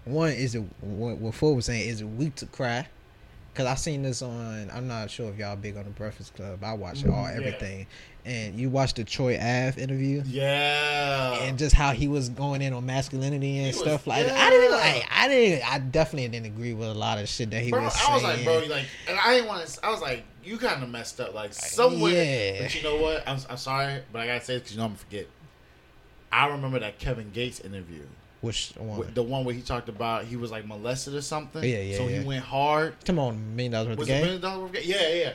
one 0.04 0.32
is 0.32 0.54
it 0.54 0.64
what 0.80 1.18
what 1.18 1.34
Ford 1.34 1.56
was 1.56 1.66
saying 1.66 1.88
is 1.88 2.00
it 2.00 2.06
weak 2.06 2.34
to 2.36 2.46
cry? 2.46 2.86
Cause 3.58 3.66
I 3.66 3.74
seen 3.74 4.04
this 4.04 4.22
on. 4.22 4.70
I'm 4.72 4.86
not 4.86 5.10
sure 5.10 5.28
if 5.30 5.36
y'all 5.36 5.56
big 5.56 5.76
on 5.76 5.82
the 5.82 5.90
Breakfast 5.90 6.32
Club. 6.36 6.62
I 6.62 6.74
watch 6.74 7.02
it 7.02 7.08
mm, 7.08 7.12
all 7.12 7.24
Yeah. 7.24 7.38
everything, 7.38 7.88
and 8.24 8.54
you 8.54 8.70
watched 8.70 8.94
the 8.94 9.02
Troy 9.02 9.34
Ave 9.34 9.82
interview 9.82 10.22
yeah. 10.26 11.42
and 11.42 11.58
just 11.58 11.74
how 11.74 11.90
he 11.90 12.06
was 12.06 12.28
going 12.28 12.62
in 12.62 12.72
on 12.72 12.86
masculinity 12.86 13.56
and 13.58 13.66
He 13.66 13.72
was- 13.72 13.80
stuff 13.80 14.06
like 14.06 14.26
that. 14.26 14.36
I 14.38 14.50
didn't 14.50 14.70
like. 14.70 15.04
I 15.10 15.26
didn't. 15.26 15.72
I 15.72 15.80
definitely 15.80 16.28
didn't 16.28 16.46
agree 16.46 16.72
with 16.72 16.86
a 16.86 16.94
lot 16.94 17.18
of 17.18 17.28
shit 17.28 17.50
that 17.50 17.60
he 17.64 17.72
bro, 17.72 17.82
was 17.82 17.94
Saying. 17.94 18.08
I 18.08 18.14
was 18.14 18.22
like, 18.22 18.44
bro, 18.44 18.58
like, 18.70 18.84
and 19.08 19.18
I 19.18 19.34
didn't 19.34 19.48
want 19.48 19.66
to. 19.66 19.84
I 19.84 19.90
was 19.90 20.00
like, 20.00 20.22
you 20.44 20.56
kind 20.56 20.80
of 20.80 20.88
messed 20.88 21.20
up, 21.20 21.34
like 21.34 21.52
somewhere. 21.52 22.12
Yeah. 22.12 22.62
But 22.62 22.74
you 22.76 22.82
know 22.84 23.02
what? 23.02 23.28
I'm, 23.28 23.40
I'm 23.50 23.56
sorry, 23.56 24.02
but 24.12 24.20
I 24.20 24.26
gotta 24.28 24.44
say 24.44 24.52
this 24.52 24.60
because 24.62 24.72
you 24.74 24.78
know 24.78 24.84
I'm 24.84 24.90
gonna 24.90 24.98
forget. 24.98 25.26
I 26.30 26.46
remember 26.46 26.78
that 26.78 27.00
Kevin 27.00 27.32
Gates 27.32 27.58
interview, 27.58 28.04
Which 28.40 28.72
one? 28.76 29.12
the 29.14 29.22
one 29.22 29.44
where 29.44 29.54
he 29.54 29.62
talked 29.62 29.88
about 29.88 30.24
he 30.24 30.36
was 30.36 30.50
like 30.50 30.64
molested 30.66 31.14
or 31.14 31.20
something. 31.22 31.62
Yeah, 31.64 31.80
yeah, 31.80 31.96
So 31.96 32.06
yeah. 32.06 32.20
he 32.20 32.24
went 32.26 32.44
hard. 32.44 32.94
Come 33.04 33.18
on, 33.18 33.56
million 33.56 33.72
dollars 33.72 33.88
worth 33.88 33.98
Was 33.98 34.08
of 34.08 34.14
game. 34.14 34.22
million 34.22 34.40
dollar 34.40 34.60
worth 34.60 34.68
of 34.70 34.74
game? 34.74 34.84
Yeah, 34.86 35.08
yeah. 35.14 35.32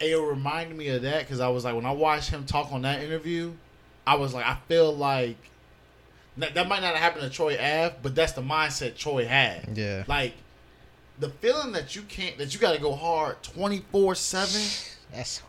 And 0.00 0.10
it 0.10 0.16
reminded 0.18 0.76
me 0.76 0.88
of 0.88 1.02
that 1.02 1.20
because 1.20 1.38
I 1.38 1.48
was 1.48 1.64
like, 1.64 1.76
when 1.76 1.86
I 1.86 1.92
watched 1.92 2.30
him 2.30 2.44
talk 2.44 2.72
on 2.72 2.82
that 2.82 3.02
interview, 3.02 3.52
I 4.04 4.16
was 4.16 4.34
like, 4.34 4.44
I 4.44 4.56
feel 4.66 4.92
like 4.94 5.36
that, 6.38 6.54
that 6.54 6.66
might 6.68 6.80
not 6.80 6.94
have 6.94 6.98
happened 7.02 7.22
to 7.22 7.30
Troy 7.30 7.54
Ave, 7.54 7.94
but 8.02 8.14
that's 8.16 8.32
the 8.32 8.42
mindset 8.42 8.96
Troy 8.96 9.24
had. 9.26 9.76
Yeah, 9.78 10.02
Like 10.08 10.34
the 11.20 11.28
feeling 11.28 11.70
that 11.72 11.94
you 11.94 12.02
can't 12.02 12.36
that 12.38 12.52
you 12.52 12.58
got 12.58 12.72
to 12.74 12.80
go 12.80 12.94
hard 12.96 13.40
twenty 13.44 13.84
four 13.92 14.16
seven. 14.16 14.60
that's 15.12 15.40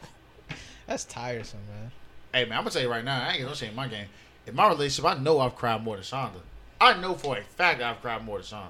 that's 0.85 1.05
tiresome, 1.05 1.61
man. 1.67 1.91
Hey 2.31 2.45
man, 2.45 2.57
I'm 2.59 2.63
gonna 2.63 2.71
tell 2.71 2.81
you 2.83 2.89
right 2.91 3.03
now, 3.03 3.23
I 3.23 3.31
ain't 3.31 3.41
gonna 3.43 3.55
change 3.55 3.75
my 3.75 3.87
game. 3.87 4.05
In 4.45 4.55
my 4.55 4.67
relationship, 4.69 5.09
I 5.11 5.17
know 5.19 5.39
I've 5.39 5.55
cried 5.55 5.83
more 5.83 5.95
than 5.95 6.03
Shonda. 6.03 6.39
I 6.81 6.99
know 6.99 7.13
for 7.13 7.37
a 7.37 7.41
fact 7.43 7.81
I've 7.81 8.01
cried 8.01 8.23
more 8.25 8.39
than 8.39 8.45
Shonda, 8.47 8.69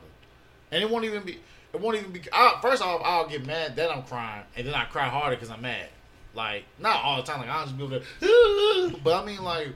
and 0.71 0.84
it 0.84 0.89
won't 0.89 1.05
even 1.05 1.24
be. 1.24 1.39
It 1.74 1.82
won't 1.82 1.97
even 1.97 2.11
be. 2.11 2.21
I, 2.32 2.59
first 2.61 2.84
off, 2.84 3.01
I'll 3.03 3.28
get 3.28 3.45
mad, 3.45 3.76
then 3.76 3.89
I'm 3.89 4.03
crying, 4.03 4.43
and 4.55 4.67
then 4.67 4.76
I 4.76 4.86
cry 4.86 5.07
harder 5.09 5.36
because 5.36 5.49
I'm 5.49 5.61
mad. 5.61 5.88
Like 6.36 6.65
not 6.80 7.03
all 7.03 7.17
the 7.17 7.24
time. 7.24 7.39
Like 7.41 7.49
I'll 7.49 7.65
just 7.65 7.78
be 7.78 7.84
over 7.84 7.99
there, 7.99 8.89
but 9.03 9.21
I 9.21 9.26
mean 9.26 9.43
like. 9.43 9.69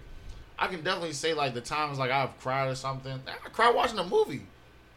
I 0.59 0.65
can 0.65 0.81
definitely 0.83 1.13
say 1.13 1.35
like 1.35 1.53
the 1.53 1.61
times 1.61 1.99
like 1.99 2.09
I've 2.09 2.35
cried 2.39 2.67
or 2.67 2.73
something. 2.73 3.13
I 3.27 3.49
cried 3.49 3.75
watching 3.75 3.99
a 3.99 4.03
movie. 4.03 4.41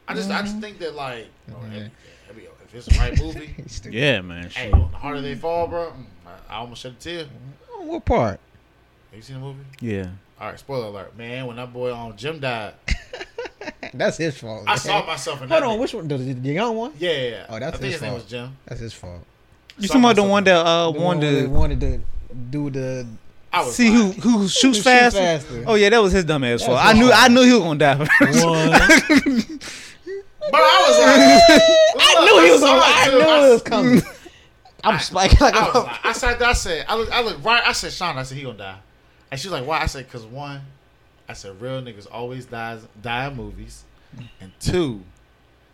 I 0.08 0.14
just 0.14 0.30
I 0.30 0.40
just 0.40 0.58
think 0.58 0.78
that 0.78 0.94
like 0.94 1.26
oh, 1.50 1.56
Mhm. 1.56 1.90
if, 2.30 2.38
if 2.38 2.74
it's 2.74 2.86
the 2.86 2.98
right 2.98 3.20
movie, 3.22 3.54
Yeah, 3.90 4.22
man. 4.22 4.48
hey, 4.48 4.70
the 4.70 4.76
harder 4.96 5.20
they 5.20 5.34
fall, 5.34 5.66
bro. 5.68 5.90
mm, 5.90 6.06
I, 6.48 6.54
I 6.54 6.56
almost 6.60 6.80
shed 6.80 6.92
a 6.92 6.94
tear. 6.94 7.26
What 7.76 8.06
part? 8.06 8.40
Have 9.10 9.16
you 9.16 9.20
seen 9.20 9.34
the 9.36 9.42
movie? 9.42 9.64
Yeah. 9.80 10.06
All 10.40 10.48
right, 10.48 10.58
spoiler 10.58 10.86
alert, 10.86 11.16
man. 11.18 11.46
When 11.46 11.56
that 11.56 11.72
boy 11.72 11.92
on 11.92 12.16
Jim 12.16 12.40
died, 12.40 12.72
That's 13.94 14.16
his 14.16 14.38
fault. 14.38 14.62
I 14.66 14.70
man. 14.70 14.78
saw 14.78 15.04
myself 15.06 15.42
in 15.42 15.48
that. 15.50 15.62
Hold 15.62 15.72
on, 15.72 15.78
nigga. 15.78 15.80
which 15.82 15.94
one? 15.94 16.08
The, 16.08 16.16
the 16.16 16.52
young 16.52 16.76
one? 16.76 16.92
yeah, 16.98 17.10
yeah, 17.10 17.28
yeah. 17.28 17.46
Oh, 17.48 17.58
that's 17.58 17.76
I 17.76 17.78
think 17.78 17.84
his 17.84 17.92
his 17.94 18.02
name 18.02 18.10
fault. 18.12 18.22
was 18.22 18.30
Jim. 18.30 18.56
That's 18.66 18.80
his 18.80 18.92
fault. 18.94 19.20
You 19.78 19.88
talking 19.88 20.02
about 20.02 20.16
the 20.16 20.22
one 20.22 20.44
that 20.44 20.56
uh 20.66 20.90
The 20.92 20.98
wanted 21.00 21.34
that 21.36 21.42
to 21.42 21.48
wanted 21.48 21.80
to 21.80 22.00
do 22.50 22.70
the 22.70 23.06
I 23.52 23.60
was 23.64 23.74
see 23.74 23.88
who 23.92 24.12
who 24.12 24.48
shoots 24.48 24.76
shoot 24.78 24.84
faster? 24.84 25.18
faster. 25.18 25.64
Oh 25.66 25.74
yeah, 25.74 25.90
that 25.90 25.98
was 26.00 26.12
his 26.12 26.24
dumb 26.24 26.44
ass 26.44 26.64
fault. 26.64 26.78
I 26.80 26.92
knew. 26.94 27.10
I 27.14 27.28
knew 27.28 27.42
he 27.42 27.52
was 27.52 27.60
gonna 27.62 27.78
die. 27.78 28.04
first. 28.18 28.44
one. 28.46 29.58
But 30.50 30.60
I 30.62 30.84
was 30.88 30.98
like, 30.98 32.08
I 32.08 32.24
knew 32.24 32.44
he 32.44 32.50
was 32.52 32.60
saw 32.60 32.72
on. 32.72 32.78
it 32.78 32.82
I 32.82 33.08
knew 33.10 33.20
I 33.20 33.46
it 33.46 33.50
was 33.52 33.62
coming. 33.62 34.02
I'm 34.82 34.98
spiking 34.98 35.38
like 35.40 35.54
I 35.54 35.64
was 35.66 35.74
like, 35.84 36.04
I 36.06 36.12
said, 36.12 36.42
I 36.42 36.52
said, 36.54 36.86
I 36.88 36.96
look, 36.96 37.12
I 37.12 37.20
look 37.22 37.44
right. 37.44 37.62
I 37.66 37.72
said, 37.72 37.92
Sean, 37.92 38.16
I 38.16 38.22
said 38.22 38.38
he 38.38 38.44
gonna 38.44 38.56
die, 38.58 38.76
and 39.30 39.40
she's 39.40 39.50
like, 39.50 39.66
why? 39.66 39.80
I 39.80 39.86
said, 39.86 40.08
cause 40.10 40.24
one, 40.24 40.60
I 41.28 41.32
said, 41.34 41.60
real 41.60 41.80
niggas 41.82 42.06
always 42.10 42.46
dies 42.46 42.82
die 43.00 43.28
in 43.28 43.36
movies, 43.36 43.84
and 44.40 44.52
two, 44.60 45.02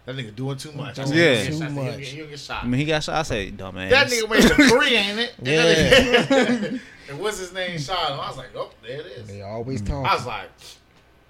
that 0.05 0.15
nigga 0.17 0.35
doing 0.35 0.57
too 0.57 0.73
much. 0.73 0.99
I 0.99 1.05
said, 1.05 1.17
Yeah. 1.17 1.35
he'll 1.35 1.45
get 1.45 1.47
Too 1.47 1.59
shot, 1.59 1.71
he'll 1.73 1.83
much. 1.85 1.99
get- 1.99 2.07
He'll 2.09 2.27
get 2.29 2.39
shot. 2.39 2.65
I 2.65 2.67
mean, 2.67 2.79
he 2.81 2.85
got 2.87 3.03
shot. 3.03 3.15
I 3.17 3.23
say, 3.23 3.51
dumb 3.51 3.77
ass. 3.79 3.91
That 3.91 4.07
nigga 4.09 4.31
made 4.31 4.43
the 4.43 4.55
three, 4.69 4.97
ain't 4.97 5.19
it? 5.19 5.35
And 5.39 5.47
Yeah. 5.47 5.63
that 5.63 6.29
nigga- 6.63 6.81
and 7.09 7.19
what's 7.21 7.39
his 7.39 7.53
name? 7.53 7.79
Shot 7.79 8.11
him. 8.13 8.21
I 8.21 8.29
was 8.29 8.37
like, 8.37 8.49
oh, 8.57 8.71
there 8.87 9.01
it 9.01 9.07
is. 9.07 9.27
They 9.29 9.43
always 9.43 9.81
Mm. 9.83 9.87
talk. 9.89 10.07
I 10.11 10.15
was 10.15 10.27
like, 10.27 10.51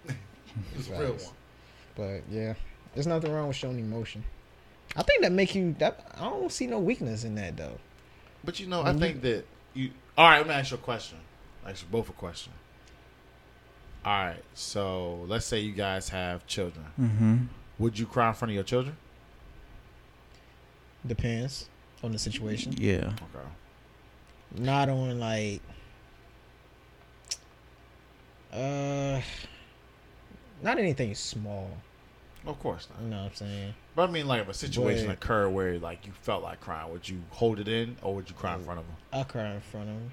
it's 0.79 0.89
a 0.89 0.93
real 0.93 1.13
one. 1.13 1.21
But 1.97 2.23
yeah, 2.31 2.55
there's 2.95 3.07
nothing 3.07 3.33
wrong 3.33 3.49
with 3.49 3.57
showing 3.57 3.79
emotion. 3.79 4.25
I 4.97 5.03
think 5.03 5.23
that 5.23 5.33
make 5.33 5.55
you. 5.55 5.75
That 5.79 6.07
I 6.17 6.25
don't 6.25 6.51
see 6.53 6.67
no 6.67 6.79
weakness 6.79 7.25
in 7.25 7.35
that 7.37 7.57
though. 7.57 7.79
But 8.45 8.61
you 8.61 8.67
know, 8.67 8.83
I 8.83 8.93
think 8.95 9.23
that 9.23 9.45
you. 9.75 9.91
All 10.17 10.29
right, 10.29 10.39
let 10.39 10.47
me 10.47 10.55
ask 10.55 10.71
you 10.71 10.77
a 10.77 10.81
question. 10.81 11.19
Ask 11.67 11.83
you 11.83 11.89
both 11.91 12.09
a 12.09 12.13
question. 12.13 12.53
All 14.05 14.13
right, 14.27 14.43
so 14.55 15.25
let's 15.27 15.45
say 15.47 15.59
you 15.59 15.73
guys 15.73 16.09
have 16.11 16.47
children. 16.47 16.87
Mm-hmm. 17.01 17.37
Would 17.79 17.99
you 17.99 18.07
cry 18.07 18.29
in 18.29 18.35
front 18.35 18.51
of 18.51 18.55
your 18.55 18.63
children? 18.65 18.97
Depends 21.05 21.69
on 22.05 22.13
the 22.13 22.19
situation. 22.19 22.75
Yeah. 22.79 23.07
Okay. 23.07 23.47
Not 24.59 24.89
on 24.89 25.19
like. 25.19 25.61
Uh. 28.53 29.21
Not 30.63 30.79
anything 30.79 31.15
small. 31.15 31.71
Of 32.47 32.59
course 32.61 32.89
not. 32.91 33.03
You 33.03 33.11
know 33.11 33.17
what 33.25 33.31
I'm 33.31 33.35
saying? 33.35 33.75
But 33.97 34.09
I 34.09 34.13
mean, 34.13 34.27
like, 34.29 34.41
if 34.43 34.49
a 34.49 34.55
situation 34.55 35.07
But- 35.09 35.15
occurred 35.15 35.51
where 35.51 35.79
like 35.81 36.07
you 36.07 36.13
felt 36.23 36.43
like 36.45 36.61
crying, 36.61 36.93
would 36.93 37.09
you 37.09 37.23
hold 37.31 37.59
it 37.59 37.67
in 37.69 37.97
or 38.03 38.15
would 38.15 38.29
you 38.29 38.37
cry 38.37 38.55
in 38.55 38.63
front 38.65 38.79
of 38.81 38.87
them? 38.87 38.97
I 39.13 39.25
cry 39.25 39.53
in 39.55 39.61
front 39.61 39.89
of 39.89 39.95
them. 39.97 40.13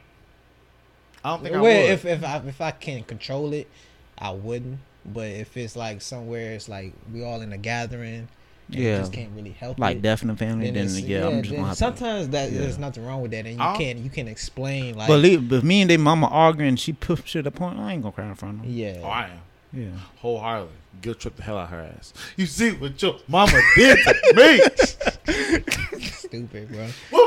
I 1.24 1.30
don't 1.30 1.44
think 1.44 1.56
I 1.56 1.62
well, 1.62 1.82
would. 1.82 1.90
if 1.92 2.06
if 2.06 2.24
I 2.24 2.38
if 2.48 2.62
I 2.62 2.72
can 2.72 3.04
control 3.04 3.54
it, 3.54 3.70
I 4.18 4.32
wouldn't. 4.32 4.80
But 5.06 5.28
if 5.28 5.56
it's 5.58 5.76
like 5.76 6.02
somewhere 6.02 6.54
it's 6.54 6.70
like 6.70 6.94
we 7.14 7.24
all 7.24 7.42
in 7.42 7.52
a 7.54 7.58
gathering, 7.58 8.28
and 8.68 8.76
you 8.76 8.84
Yeah. 8.84 9.00
just 9.00 9.12
can't 9.14 9.32
really 9.36 9.52
help 9.52 9.78
Like 9.80 9.98
it. 9.98 10.02
death 10.02 10.22
in 10.22 10.30
the 10.30 10.36
family, 10.36 10.68
then, 10.72 10.86
it's- 10.86 11.00
yeah, 11.02 11.28
I'm 11.28 11.42
just 11.42 11.50
then 11.50 11.56
gonna 11.60 11.68
have 11.70 11.78
to. 11.78 11.84
sometimes 11.84 12.30
that 12.30 12.52
yeah. 12.52 12.60
there's 12.60 12.78
nothing 12.78 13.06
wrong 13.06 13.22
with 13.22 13.32
that, 13.32 13.46
and 13.46 13.56
you 13.58 13.62
I'll- 13.62 13.78
can 13.78 14.02
you 14.04 14.10
can 14.10 14.28
explain 14.28 14.96
like 14.96 15.08
But, 15.10 15.22
but 15.50 15.64
me 15.64 15.82
and 15.82 15.90
they 15.90 15.98
mama 15.98 16.28
arguing, 16.28 16.76
she 16.78 16.94
pushed 16.94 17.34
to 17.34 17.42
the 17.42 17.52
point. 17.52 17.80
I 17.80 17.94
ain't 17.94 18.02
gonna 18.02 18.14
cry 18.14 18.28
in 18.30 18.36
front 18.36 18.60
of 18.60 18.62
them. 18.64 18.72
yeah, 18.74 19.00
oh, 19.04 19.08
I 19.08 19.24
am 19.26 19.32
Yeah. 19.74 19.88
wholeheartedly 20.20 20.72
guilt 21.02 21.20
trip 21.20 21.36
the 21.36 21.44
hell 21.44 21.58
out 21.58 21.70
her 21.70 21.82
ass. 21.98 22.14
You 22.38 22.46
see 22.46 22.72
what 22.72 23.02
your 23.02 23.18
mama 23.28 23.60
did 23.76 23.98
to 23.98 24.34
me? 24.36 26.00
stupid, 26.02 26.70
bro. 26.70 26.88
What 27.10 27.20
more 27.20 27.23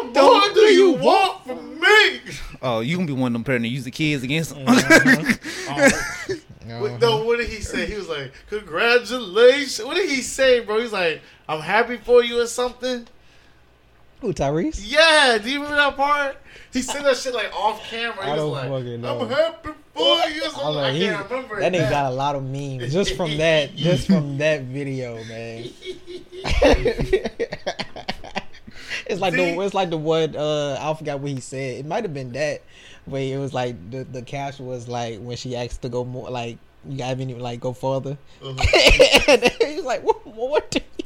do 0.66 0.72
you 0.72 0.92
want 0.92 1.44
from 1.46 1.80
me? 1.80 2.20
Oh, 2.62 2.80
you 2.80 2.96
gonna 2.96 3.06
be 3.06 3.12
one 3.12 3.28
of 3.28 3.32
them 3.34 3.44
parents 3.44 3.64
that 3.64 3.68
use 3.68 3.84
the 3.84 3.90
kids 3.90 4.22
against 4.22 4.54
them. 4.54 4.64
Uh-huh. 4.66 5.32
Oh, 6.68 6.82
What, 6.82 7.00
no, 7.00 7.24
what 7.24 7.38
did 7.38 7.48
he 7.48 7.60
say? 7.60 7.86
He 7.86 7.94
was 7.94 8.08
like, 8.08 8.32
"Congratulations." 8.50 9.80
What 9.86 9.94
did 9.94 10.10
he 10.10 10.20
say, 10.20 10.58
bro? 10.60 10.80
He's 10.80 10.92
like, 10.92 11.20
"I'm 11.48 11.60
happy 11.60 11.96
for 11.96 12.24
you" 12.24 12.40
or 12.40 12.46
something. 12.48 13.06
Who 14.20 14.32
Tyrese? 14.32 14.82
Yeah, 14.84 15.38
do 15.40 15.48
you 15.48 15.56
remember 15.60 15.76
that 15.76 15.96
part? 15.96 16.36
He 16.72 16.82
said 16.82 17.04
that 17.04 17.16
shit 17.18 17.34
like 17.34 17.52
off 17.54 17.82
camera. 17.88 18.24
He 18.24 18.30
I 18.30 18.34
was 18.34 18.40
don't 18.42 18.50
like, 18.52 18.68
fucking 18.68 19.00
know. 19.00 19.20
"I'm 19.20 19.28
happy 19.28 19.68
for 19.94 20.28
you." 20.28 20.42
I, 20.56 20.68
like, 20.68 20.94
I 20.94 20.98
can't 20.98 21.30
remember. 21.30 21.60
that 21.60 21.72
it 21.74 21.78
nigga 21.78 21.90
got 21.90 22.10
a 22.10 22.14
lot 22.14 22.34
of 22.34 22.42
memes 22.42 22.92
just 22.92 23.14
from 23.16 23.36
that, 23.38 23.76
just 23.76 24.08
from 24.08 24.38
that 24.38 24.62
video, 24.62 25.22
man. 25.24 25.66
it's 29.06 29.20
like 29.20 29.34
See? 29.34 29.54
the 29.54 29.60
it's 29.60 29.74
like 29.74 29.90
the 29.90 29.96
one 29.96 30.36
uh 30.36 30.78
I 30.80 30.94
forgot 30.94 31.20
what 31.20 31.30
he 31.30 31.40
said. 31.40 31.78
It 31.78 31.86
might 31.86 32.04
have 32.04 32.14
been 32.14 32.32
that, 32.32 32.62
but 33.06 33.20
it 33.20 33.38
was 33.38 33.54
like 33.54 33.90
the 33.90 34.04
the 34.04 34.22
caption 34.22 34.66
was 34.66 34.88
like 34.88 35.18
when 35.20 35.36
she 35.36 35.56
asked 35.56 35.82
to 35.82 35.88
go 35.88 36.04
more 36.04 36.30
like 36.30 36.58
you 36.88 36.98
got 36.98 37.18
any 37.18 37.34
like 37.34 37.60
go 37.60 37.72
further. 37.72 38.16
Uh-huh. 38.42 39.24
and 39.28 39.44
he's 39.60 39.84
like, 39.84 40.02
what, 40.02 40.26
what 40.26 40.70
do 40.70 40.80
you? 40.98 41.05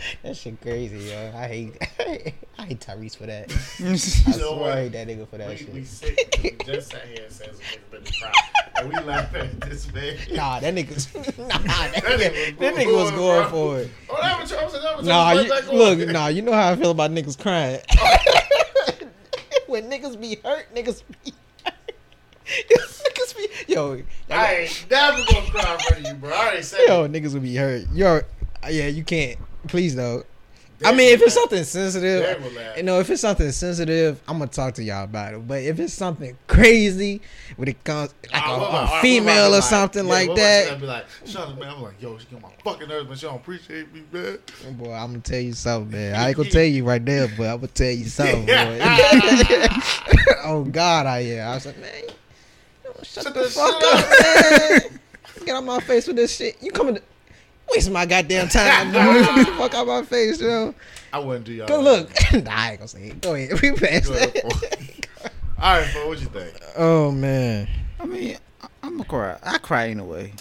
That 0.22 0.36
shit 0.36 0.60
crazy, 0.60 0.98
yo. 1.10 1.32
I 1.34 1.46
hate 1.48 1.76
I 2.58 2.62
hate 2.66 2.80
Tyrese 2.80 3.16
for 3.16 3.26
that. 3.26 3.50
I 3.80 3.84
You 3.84 4.40
know 4.40 4.56
swear? 4.56 4.72
I 4.72 4.76
hate 4.82 4.92
that 4.92 5.08
nigga 5.08 5.28
for 5.28 5.38
that 5.38 5.48
We, 5.50 5.56
shit. 5.56 5.72
we 5.74 5.84
sick. 5.84 6.30
'cause 6.32 6.42
We 6.44 6.50
just 6.72 6.90
sat 6.90 7.06
here 7.06 7.24
and 7.24 7.32
said 7.32 7.50
some 7.54 7.64
nigga 7.66 7.90
been 7.90 8.04
and 8.78 8.88
we 8.88 8.98
laugh 9.00 9.34
at 9.34 9.60
this 9.62 9.92
man. 9.92 10.16
Nah, 10.32 10.60
that 10.60 10.74
nigga's 10.74 11.14
nah, 11.38 11.48
that, 11.48 11.92
That 11.92 12.02
nigga, 12.02 12.30
nigga 12.32 12.58
that 12.58 12.74
was 12.74 12.82
nigga 12.84 12.94
was 12.94 13.10
going, 13.10 13.42
bro. 13.42 13.50
for 13.50 13.80
it. 13.80 13.90
Oh, 14.08 14.18
that 14.22 14.40
was, 14.40 14.50
that 14.50 14.96
was, 14.96 15.06
Nah, 15.06 15.32
you, 15.32 15.76
look, 15.78 16.08
nah, 16.08 16.26
you 16.28 16.42
know 16.42 16.52
how 16.52 16.70
I 16.70 16.76
feel 16.76 16.90
about 16.92 17.10
niggas 17.10 17.38
crying. 17.38 17.80
when 19.66 19.90
niggas 19.90 20.18
be 20.20 20.36
hurt, 20.42 20.74
niggas 20.74 21.02
be 21.24 21.32
niggas 22.46 23.36
be 23.36 23.72
yo, 23.72 24.02
I 24.30 24.54
ain't 24.56 24.86
never 24.90 25.18
gonna 25.24 25.46
cry 25.50 25.72
in 25.74 25.78
front 25.80 25.98
of 25.98 26.06
you, 26.06 26.14
bro. 26.14 26.30
I 26.30 26.36
already 26.36 26.62
said 26.62 26.80
yo, 26.86 27.08
niggas 27.08 27.34
will 27.34 27.40
be 27.40 27.54
hurt. 27.56 27.84
Yo, 27.92 28.20
yeah, 28.68 28.86
you 28.88 29.04
can't. 29.04 29.38
Please 29.68 29.94
though. 29.94 30.24
I 30.82 30.92
mean, 30.92 31.12
if 31.12 31.20
it's 31.20 31.34
something 31.34 31.62
sensitive, 31.62 32.42
you 32.74 32.82
know, 32.82 33.00
if 33.00 33.10
it's 33.10 33.20
something 33.20 33.52
sensitive, 33.52 34.18
I'm 34.26 34.38
gonna 34.38 34.50
talk 34.50 34.72
to 34.76 34.82
y'all 34.82 35.04
about 35.04 35.34
it. 35.34 35.46
But 35.46 35.62
if 35.62 35.78
it's 35.78 35.92
something 35.92 36.38
crazy, 36.46 37.20
when 37.56 37.68
it 37.68 37.84
comes 37.84 38.14
like 38.32 38.42
a, 38.42 38.48
what 38.48 38.62
a 38.62 38.68
about- 38.68 39.02
female 39.02 39.48
or 39.48 39.56
like- 39.56 39.62
something 39.62 40.06
yeah, 40.06 40.10
like 40.10 40.28
what 40.30 40.38
about 40.38 40.68
that, 40.70 40.80
Be 40.80 40.86
like, 40.86 41.04
Sean, 41.26 41.58
man, 41.58 41.68
I'm 41.68 41.82
like, 41.82 42.00
yo, 42.00 42.16
she 42.16 42.24
get 42.30 42.40
my 42.40 42.48
fucking 42.64 42.88
nerves, 42.88 43.08
but 43.10 43.18
she 43.18 43.26
don't 43.26 43.36
appreciate 43.36 43.92
me, 43.92 44.04
man. 44.10 44.38
Oh, 44.66 44.72
boy, 44.72 44.92
I'm 44.94 45.08
gonna 45.10 45.18
tell 45.20 45.40
you 45.40 45.52
something, 45.52 45.92
man. 45.92 46.14
I 46.14 46.28
ain't 46.28 46.36
gonna 46.38 46.48
tell 46.50 46.64
you 46.64 46.82
right 46.84 47.04
there, 47.04 47.28
but 47.28 47.44
I'm 47.48 47.56
gonna 47.56 47.66
tell 47.66 47.90
you 47.90 48.06
something, 48.06 48.46
boy. 48.46 48.78
oh 50.44 50.66
God, 50.70 51.04
I 51.04 51.18
yeah. 51.20 51.50
I 51.50 51.54
was 51.56 51.66
like, 51.66 51.78
man, 51.78 51.92
shut, 53.02 53.24
Shut 53.24 53.34
the, 53.34 53.42
the 53.42 53.50
fuck 53.50 53.82
up, 53.84 54.80
man. 54.90 55.00
Get 55.46 55.54
out 55.56 55.64
my 55.64 55.80
face 55.80 56.06
with 56.06 56.16
this 56.16 56.34
shit. 56.36 56.56
You 56.62 56.70
coming 56.70 56.94
to 56.96 57.02
waste 57.72 57.90
my 57.90 58.06
goddamn 58.06 58.48
time, 58.48 58.92
bro. 58.92 59.12
Get 59.34 59.46
the 59.46 59.52
fuck 59.54 59.74
out 59.74 59.86
my 59.86 60.02
face, 60.02 60.40
yo. 60.40 60.74
I 61.12 61.18
wouldn't 61.18 61.44
do 61.46 61.52
y'all. 61.52 61.66
Good 61.66 61.82
look. 61.82 62.08
nah, 62.44 62.50
I 62.54 62.70
ain't 62.70 62.78
gonna 62.78 62.88
say 62.88 63.04
it. 63.08 63.20
Go 63.20 63.34
ahead. 63.34 63.50
We 63.62 63.72
passed 63.72 64.06
Go 64.08 64.14
ahead, 64.14 64.32
that. 64.34 65.32
All 65.58 65.78
right, 65.78 65.92
bro, 65.92 66.08
what 66.08 66.20
you 66.20 66.26
think? 66.28 66.54
Oh 66.76 67.10
man. 67.10 67.68
I 67.98 68.06
mean, 68.06 68.36
I- 68.62 68.66
I'm 68.82 68.92
gonna 68.98 69.04
cry. 69.08 69.38
I 69.42 69.58
cry 69.58 69.88
anyway. 69.90 70.32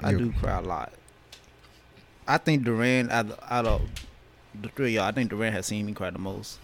I 0.00 0.10
You- 0.10 0.18
do 0.18 0.32
cry 0.32 0.58
a 0.58 0.60
lot. 0.62 0.92
I 2.26 2.38
think 2.38 2.62
Duran, 2.64 3.10
out 3.10 3.26
of, 3.30 3.38
out 3.50 3.66
of 3.66 3.82
the 4.60 4.68
three 4.68 4.88
of 4.88 4.92
y'all, 4.94 5.04
I 5.04 5.12
think 5.12 5.30
Duran 5.30 5.52
has 5.52 5.66
seen 5.66 5.86
me 5.86 5.92
cry 5.92 6.10
the 6.10 6.18
most. 6.18 6.58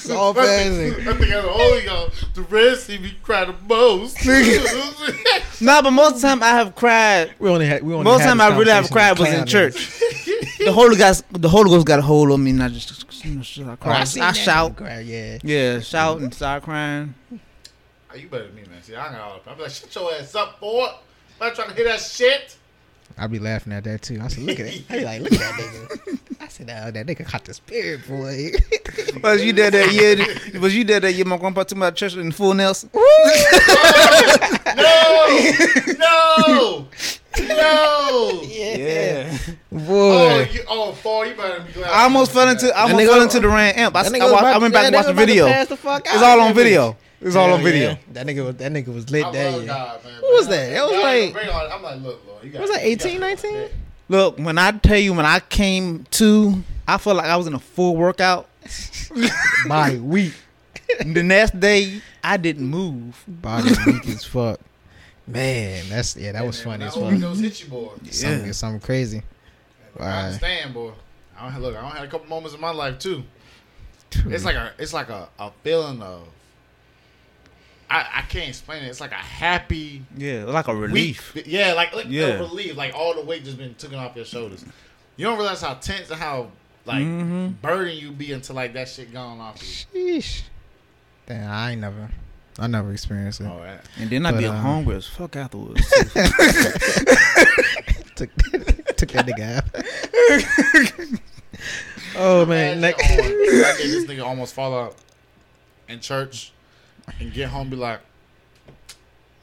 Soft 0.00 0.38
ass 0.38 0.66
nigga. 0.66 1.06
I 1.08 1.16
think 1.16 1.32
out 1.32 1.44
of 1.44 1.50
all 1.50 1.74
of 1.74 1.84
y'all, 1.84 2.10
the 2.34 2.42
rest 2.42 2.86
see 2.86 2.98
me 2.98 3.14
cry 3.22 3.44
the 3.44 3.54
most. 3.68 4.16
Nah, 5.60 5.80
but 5.80 5.92
most 5.92 6.16
of 6.16 6.20
the 6.22 6.26
time 6.28 6.42
I 6.42 6.48
have 6.48 6.74
cried. 6.74 7.34
We 7.38 7.48
only 7.48 7.66
had 7.66 7.84
we 7.84 7.92
only 7.94 8.02
Most 8.04 8.22
had 8.22 8.28
time 8.30 8.40
I 8.40 8.48
really 8.58 8.72
have 8.72 8.90
cried 8.90 9.16
was 9.18 9.28
in 9.32 9.46
church. 9.46 9.74
the 10.58 10.72
Holy 10.72 10.96
Ghost, 10.96 11.24
the 11.30 11.48
Holy 11.48 11.70
Ghost 11.70 11.86
got 11.86 12.00
a 12.00 12.02
hold 12.02 12.32
of 12.32 12.40
me, 12.40 12.50
and 12.50 12.60
I 12.62 12.68
just, 12.68 13.24
you 13.24 13.36
know, 13.36 13.42
shit, 13.42 13.66
I 13.68 13.72
Oh, 13.72 13.76
cry. 13.76 14.00
I, 14.00 14.32
shout, 14.32 14.74
cry, 14.76 15.00
yeah. 15.00 15.38
yeah, 15.44 15.78
shout 15.78 16.18
and 16.20 16.34
start 16.34 16.64
crying. 16.64 17.14
Oh, 17.32 18.16
you 18.16 18.26
better 18.28 18.46
than 18.46 18.56
me, 18.56 18.62
man. 18.62 18.82
See, 18.82 18.96
I 18.96 19.12
got 19.12 19.20
all 19.20 19.40
the 19.44 19.50
I'm 19.52 19.58
like, 19.60 19.70
shut 19.70 19.94
your 19.94 20.12
ass 20.14 20.34
up, 20.34 20.58
boy. 20.58 20.88
I'm 21.40 21.48
not 21.48 21.54
trying 21.54 21.68
to 21.68 21.74
hear 21.76 21.84
that 21.84 22.00
shit. 22.00 22.56
I 23.18 23.26
be 23.26 23.38
laughing 23.38 23.72
at 23.72 23.84
that 23.84 24.02
too. 24.02 24.18
I 24.22 24.28
said, 24.28 24.44
look 24.44 24.58
at 24.60 24.66
it. 24.66 24.82
I 24.90 24.98
be 24.98 25.04
like, 25.04 25.20
look 25.22 25.32
at 25.32 25.38
that 25.38 25.52
nigga. 25.54 26.18
I 26.40 26.48
said, 26.48 26.70
oh, 26.70 26.90
that 26.90 27.06
nigga 27.06 27.24
caught 27.26 27.44
the 27.44 27.54
spirit, 27.54 28.06
boy. 28.08 28.50
Was 29.22 29.44
you 29.44 29.52
there 29.52 29.70
that 29.70 29.92
year? 29.92 30.60
Was 30.60 30.74
you 30.76 30.84
there 30.84 31.00
that 31.00 31.12
year? 31.12 31.24
My 31.24 31.36
grandpa 31.38 31.62
took 31.64 31.78
me 31.78 31.86
to 31.86 31.92
church 31.92 32.16
in 32.16 32.32
full 32.32 32.54
Nelson. 32.54 32.90
No, 34.74 35.28
no, 35.98 36.86
no. 37.40 38.42
Yeah, 38.44 39.38
Oh, 39.72 39.76
Boy. 39.78 40.48
you, 40.52 40.60
oh, 40.68 40.92
four, 40.92 41.26
you 41.26 41.34
better 41.34 41.60
be 41.62 41.72
glad. 41.72 41.90
I 41.90 42.02
almost 42.04 42.32
fell 42.32 42.48
into, 42.48 42.74
I 42.76 42.82
almost 42.82 43.06
fell 43.10 43.22
into 43.22 43.40
the 43.40 43.48
rain 43.48 43.74
amp. 43.74 43.96
I, 43.96 44.02
That 44.02 44.12
I, 44.12 44.18
nigga 44.18 44.28
about- 44.28 44.44
I 44.44 44.58
went 44.58 44.72
back 44.74 44.82
that 44.82 44.86
and 44.88 44.94
watched 44.96 45.08
the 45.08 45.14
video. 45.14 45.46
pass 45.46 45.68
the 45.68 45.74
It's 45.74 45.84
all 46.22 46.40
on 46.40 46.52
bitch. 46.52 46.54
video. 46.54 46.96
It's 47.20 47.36
all 47.36 47.52
on 47.52 47.62
video. 47.62 47.90
yeah. 47.90 47.96
That 48.12 48.26
nigga 48.26 48.44
was 48.44 48.56
that 48.56 48.72
nigga 48.72 48.88
was 48.94 49.08
lit 49.10 49.22
love 49.22 49.32
that 49.34 49.52
year. 49.58 49.66
God, 49.66 50.04
man. 50.04 50.14
What 50.20 50.32
was 50.34 50.48
that? 50.48 50.70
That 50.70 50.84
was 50.90 51.02
like- 51.02 51.32
bring 51.32 51.48
on- 51.48 51.72
I'm 51.72 51.82
like, 51.82 52.00
look, 52.02 52.20
Lord, 52.26 52.31
you 52.44 52.50
got 52.50 52.62
Was 52.62 52.70
that 52.70 52.84
you 52.88 52.96
got 52.96 53.06
18, 53.06 53.20
19? 53.20 53.68
Look, 54.08 54.38
when 54.38 54.58
I 54.58 54.72
tell 54.72 54.98
you, 54.98 55.14
when 55.14 55.24
I 55.26 55.40
came 55.40 56.04
to, 56.12 56.62
I 56.86 56.98
felt 56.98 57.16
like 57.16 57.26
I 57.26 57.36
was 57.36 57.46
in 57.46 57.54
a 57.54 57.58
full 57.58 57.96
workout. 57.96 58.48
Body 59.66 59.98
week. 59.98 60.34
the 61.04 61.22
next 61.22 61.58
day, 61.58 62.00
I 62.22 62.36
didn't 62.36 62.66
move. 62.66 63.22
Body 63.26 63.70
weak 63.86 64.06
as 64.08 64.24
fuck. 64.24 64.60
Man, 65.26 65.84
that's 65.88 66.16
yeah, 66.16 66.32
that 66.32 66.44
was 66.44 66.56
And 66.58 66.64
funny 66.64 66.78
when 66.80 66.88
as 66.88 66.94
fuck. 66.94 67.02
overdose 67.04 67.38
hit 67.40 67.62
you, 67.62 67.68
boy. 67.68 67.88
Something, 68.10 68.46
Yeah. 68.46 68.52
something 68.52 68.80
crazy. 68.80 69.22
I 69.98 70.24
understand, 70.26 70.74
boy. 70.74 70.92
I 71.38 71.50
don't 71.50 71.62
look. 71.62 71.76
I 71.76 71.80
don't 71.80 71.90
had 71.92 72.04
a 72.04 72.10
couple 72.10 72.26
moments 72.28 72.54
in 72.54 72.60
my 72.60 72.70
life 72.72 72.98
too. 72.98 73.22
It's 74.26 74.44
like 74.44 74.56
a, 74.56 74.72
it's 74.78 74.92
like 74.92 75.08
a, 75.08 75.28
a 75.38 75.50
feeling 75.62 76.02
of. 76.02 76.28
I, 77.92 78.18
I 78.18 78.22
can't 78.22 78.48
explain 78.48 78.82
it. 78.82 78.88
It's 78.88 79.00
like 79.00 79.12
a 79.12 79.16
happy 79.16 80.02
Yeah, 80.16 80.44
like 80.44 80.66
a 80.68 80.74
relief. 80.74 81.34
Week. 81.34 81.44
Yeah, 81.46 81.72
like 81.74 81.94
like 81.94 82.06
Yeah. 82.08 82.28
a 82.28 82.38
relief. 82.38 82.74
Like 82.76 82.94
all 82.94 83.14
the 83.14 83.20
weight 83.22 83.44
just 83.44 83.58
been 83.58 83.74
taken 83.74 83.98
off 83.98 84.16
your 84.16 84.24
shoulders. 84.24 84.64
You 85.16 85.26
don't 85.26 85.36
realize 85.38 85.60
how 85.60 85.74
tense 85.74 86.10
and 86.10 86.18
how 86.20 86.48
like 86.86 87.02
Mhm. 87.04 87.60
burden 87.60 87.94
you 87.96 88.10
be 88.12 88.32
until 88.32 88.56
like 88.56 88.72
that 88.74 88.88
shit 88.88 89.12
gone 89.12 89.38
off 89.40 89.62
you. 89.94 90.16
Sheesh. 90.18 90.42
Damn, 91.26 91.50
I 91.50 91.72
ain't 91.72 91.80
never, 91.82 92.08
I 92.58 92.66
never 92.66 92.90
experienced 92.92 93.40
it. 93.42 93.46
All 93.46 93.58
right. 93.60 93.78
And 93.98 94.08
then 94.10 94.24
I 94.26 94.32
But, 94.32 94.38
be 94.38 94.46
uh, 94.46 94.52
hungry 94.52 94.96
as 94.96 95.06
fuck 95.06 95.36
afterwards. 95.36 95.86
Took, 98.14 98.30
took 98.96 99.10
that 99.12 99.26
nigga 99.26 99.56
out. 99.56 99.64
oh 102.16 102.44
man, 102.46 102.78
Imagine 102.78 102.80
next. 102.80 103.02
on 103.10 103.16
Sunday, 103.16 103.86
this 103.88 104.04
nigga 104.04 104.24
almost 104.24 104.54
fall 104.54 104.74
out 104.78 104.96
in 105.88 105.98
church 106.00 106.52
and 107.20 107.32
get 107.32 107.48
home 107.48 107.62
and 107.62 107.70
be 107.70 107.76
like, 107.76 108.00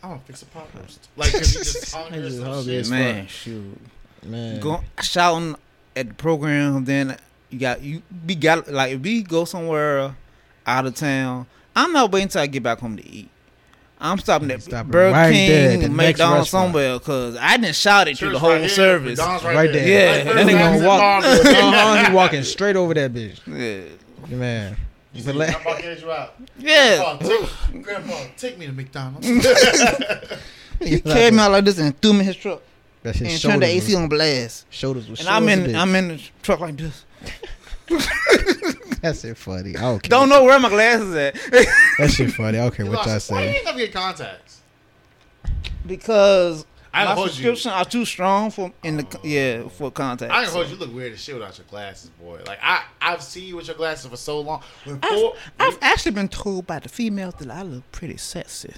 I'm 0.03 0.09
gonna 0.11 0.21
fix 0.25 0.41
a 0.41 0.45
pot 0.45 0.67
roast. 0.75 1.07
Like, 1.17 1.31
cause 1.31 1.51
he 1.53 1.59
just 1.59 1.93
hungry 1.93 2.19
or 2.19 2.21
just 2.23 2.37
some 2.37 2.45
hungry 2.45 2.63
shit. 2.73 2.79
as 2.81 2.89
Man, 2.91 3.27
shoot. 3.27 3.77
man. 4.23 4.59
Go 4.59 4.81
shouting 5.01 5.55
at 5.95 6.07
the 6.07 6.13
program, 6.13 6.85
then 6.85 7.17
you 7.49 7.59
got 7.59 7.81
you 7.81 8.01
be 8.25 8.35
got 8.35 8.67
like 8.71 8.93
if 8.93 9.01
we 9.01 9.23
go 9.23 9.43
somewhere 9.45 10.15
out 10.65 10.85
of 10.85 10.95
town, 10.95 11.47
I'm 11.75 11.91
not 11.91 12.11
waiting 12.11 12.25
until 12.27 12.41
I 12.41 12.47
get 12.47 12.63
back 12.63 12.79
home 12.79 12.97
to 12.97 13.05
eat. 13.07 13.29
I'm 14.01 14.17
stopping 14.19 14.49
at 14.51 14.63
Stopping 14.63 14.91
Burger 14.91 15.11
right 15.11 15.29
there 15.33 15.71
at 15.71 15.79
King, 15.79 15.81
the 15.81 15.89
McDonald's 15.89 16.43
restaurant. 16.53 16.67
somewhere 16.67 16.99
because 16.99 17.35
I 17.35 17.57
didn't 17.57 17.75
shout 17.75 18.07
at 18.07 18.21
you 18.21 18.31
the 18.31 18.39
whole 18.39 18.51
right 18.51 18.61
here, 18.61 18.69
service. 18.69 19.17
McDonald's 19.17 19.43
Right 19.43 19.73
there. 19.73 19.87
Yeah, 19.87 20.23
Like, 20.23 20.35
that 20.35 20.47
nigga 20.47 20.59
gonna 20.81 20.87
walk- 20.87 21.23
uh-huh, 21.25 22.05
he 22.09 22.15
walking 22.15 22.43
straight 22.43 22.77
over 22.77 22.93
that 22.93 23.11
bitch. 23.13 23.39
Yeah, 24.29 24.35
Man. 24.37 24.77
You 25.13 25.23
But 25.23 25.31
see, 25.31 25.37
let- 25.37 25.49
Grandpa 25.63 25.81
carries 25.81 26.01
you 26.01 26.11
out. 26.11 26.35
yeah. 26.57 27.17
Grandpa, 27.17 27.27
take, 27.27 27.83
Grandpa, 27.83 28.23
take 28.37 28.57
me 28.59 28.65
to 28.67 28.71
McDonald's. 28.73 29.27
He 30.81 31.01
carried 31.01 31.33
me 31.33 31.39
out 31.39 31.51
like 31.51 31.65
this 31.65 31.77
and 31.77 31.99
threw 32.01 32.13
me 32.13 32.19
in 32.21 32.25
his 32.27 32.37
truck 32.37 32.61
That 33.03 33.13
shit 33.15 33.27
and 33.27 33.41
turned 33.41 33.61
the 33.63 33.65
AC 33.67 33.87
was- 33.87 33.95
on 33.95 34.07
blast. 34.07 34.65
Shoulders 34.69 35.09
was 35.09 35.19
And 35.19 35.27
I'm 35.27 35.49
as 35.49 35.59
a 35.59 35.69
in. 35.69 35.75
I'm 35.75 35.93
in 35.95 36.07
the 36.09 36.21
truck 36.41 36.61
like 36.61 36.77
this. 36.77 37.03
That's 39.01 39.23
it 39.25 39.35
funny. 39.37 39.75
Okay. 39.75 40.07
Don't 40.09 40.09
don't 40.09 40.29
know 40.29 40.43
where 40.43 40.59
my 40.59 40.69
glasses 40.69 41.13
at 41.15 41.33
That 41.97 42.11
shit 42.11 42.31
funny. 42.31 42.59
Okay, 42.59 42.83
You 42.83 42.91
what 42.91 43.05
y'all 43.05 43.13
lost- 43.15 43.31
Why 43.31 43.43
you 43.43 43.49
say? 43.51 43.55
ain't 43.57 43.65
never 43.65 43.77
get 43.77 43.93
contacts? 43.93 44.61
because 45.85 46.65
I 46.93 47.05
my 47.05 47.13
hold 47.13 47.37
you. 47.37 47.55
are 47.67 47.85
too 47.85 48.05
strong 48.05 48.51
for 48.51 48.71
in 48.83 48.97
the 48.97 49.19
yeah 49.23 49.67
for 49.67 49.91
contacts. 49.91 50.33
I 50.33 50.41
ain't 50.41 50.49
hold 50.49 50.69
you. 50.69 50.75
Look 50.75 50.93
weird 50.93 51.13
as 51.13 51.21
shit 51.21 51.35
without 51.35 51.57
your 51.57 51.67
glasses, 51.69 52.09
boy. 52.09 52.41
Like 52.45 52.59
I, 52.61 52.83
I've 52.99 53.21
seen 53.21 53.47
you 53.47 53.55
with 53.57 53.67
your 53.67 53.75
glasses 53.75 54.09
for 54.09 54.17
so 54.17 54.39
long. 54.39 54.61
When 54.85 54.99
I've, 55.03 55.19
four, 55.19 55.35
I've 55.59 55.77
actually 55.81 56.13
been 56.13 56.29
told 56.29 56.65
by 56.65 56.79
the 56.79 56.89
females 56.89 57.35
that 57.39 57.51
I 57.51 57.61
look 57.61 57.89
pretty 57.91 58.17
sexy 58.17 58.73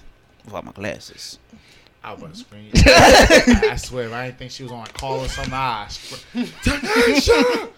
without 0.45 0.66
my 0.66 0.72
glasses. 0.72 1.39
I 2.03 2.14
was 2.14 2.43
to. 2.43 2.55
I 3.72 3.76
swear, 3.76 4.07
if 4.07 4.14
I 4.14 4.26
didn't 4.26 4.39
think 4.39 4.51
she 4.51 4.64
was 4.64 4.72
on 4.72 4.84
a 4.88 4.89
call 4.89 5.20
or 5.20 5.28
something, 5.28 5.53
I 5.53 5.86
scream. 5.88 6.47
Tanisha, 6.64 7.70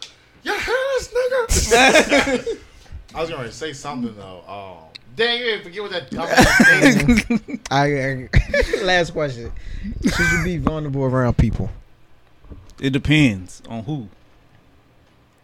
you 0.44 0.54
hear 0.54 0.84
nigga? 1.14 2.58
I 3.16 3.22
was 3.22 3.30
gonna 3.30 3.52
say 3.52 3.74
something 3.74 4.16
though. 4.16 4.44
Oh, 4.48 4.88
dang, 5.16 5.40
you 5.40 5.46
didn't 5.46 5.64
forget 5.64 5.82
what 5.82 5.92
that 5.92 6.12
dumb 6.12 6.28
thing. 7.48 7.60
I, 7.72 8.28
I 8.28 8.30
last 8.84 9.12
question. 9.12 9.52
Should 10.04 10.32
you 10.32 10.44
be 10.44 10.58
vulnerable 10.58 11.04
around 11.04 11.38
people? 11.38 11.70
It 12.80 12.92
depends 12.92 13.62
on 13.70 13.84
who. 13.84 14.10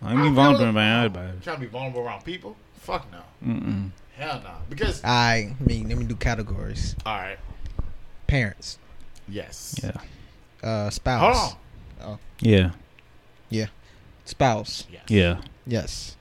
I 0.02 0.12
ain't 0.14 0.22
be 0.24 0.30
vulnerable 0.30 0.64
around 0.66 0.70
about 0.72 1.06
everybody. 1.06 1.40
Trying 1.44 1.56
to 1.58 1.62
be 1.62 1.68
vulnerable 1.68 2.02
around 2.02 2.24
people? 2.24 2.56
Fuck 2.80 3.08
no. 3.12 3.20
Mm-mm. 3.46 3.90
Hell 4.16 4.42
no. 4.44 4.52
Because 4.70 5.02
I 5.04 5.56
mean, 5.60 5.90
let 5.90 5.98
me 5.98 6.06
do 6.06 6.16
categories. 6.16 6.96
all 7.06 7.18
right, 7.18 7.38
Parents, 8.28 8.78
yes. 9.28 9.76
Yeah. 9.82 9.92
uh, 10.64 10.82
Hold 10.84 10.94
spouse, 10.94 11.56
Oh. 12.02 12.18
Yeah. 12.42 12.72
Yeah. 13.50 13.68
Spouse, 14.26 14.86
Yes. 14.92 15.02
Yeah. 15.08 15.42
yes, 15.66 16.16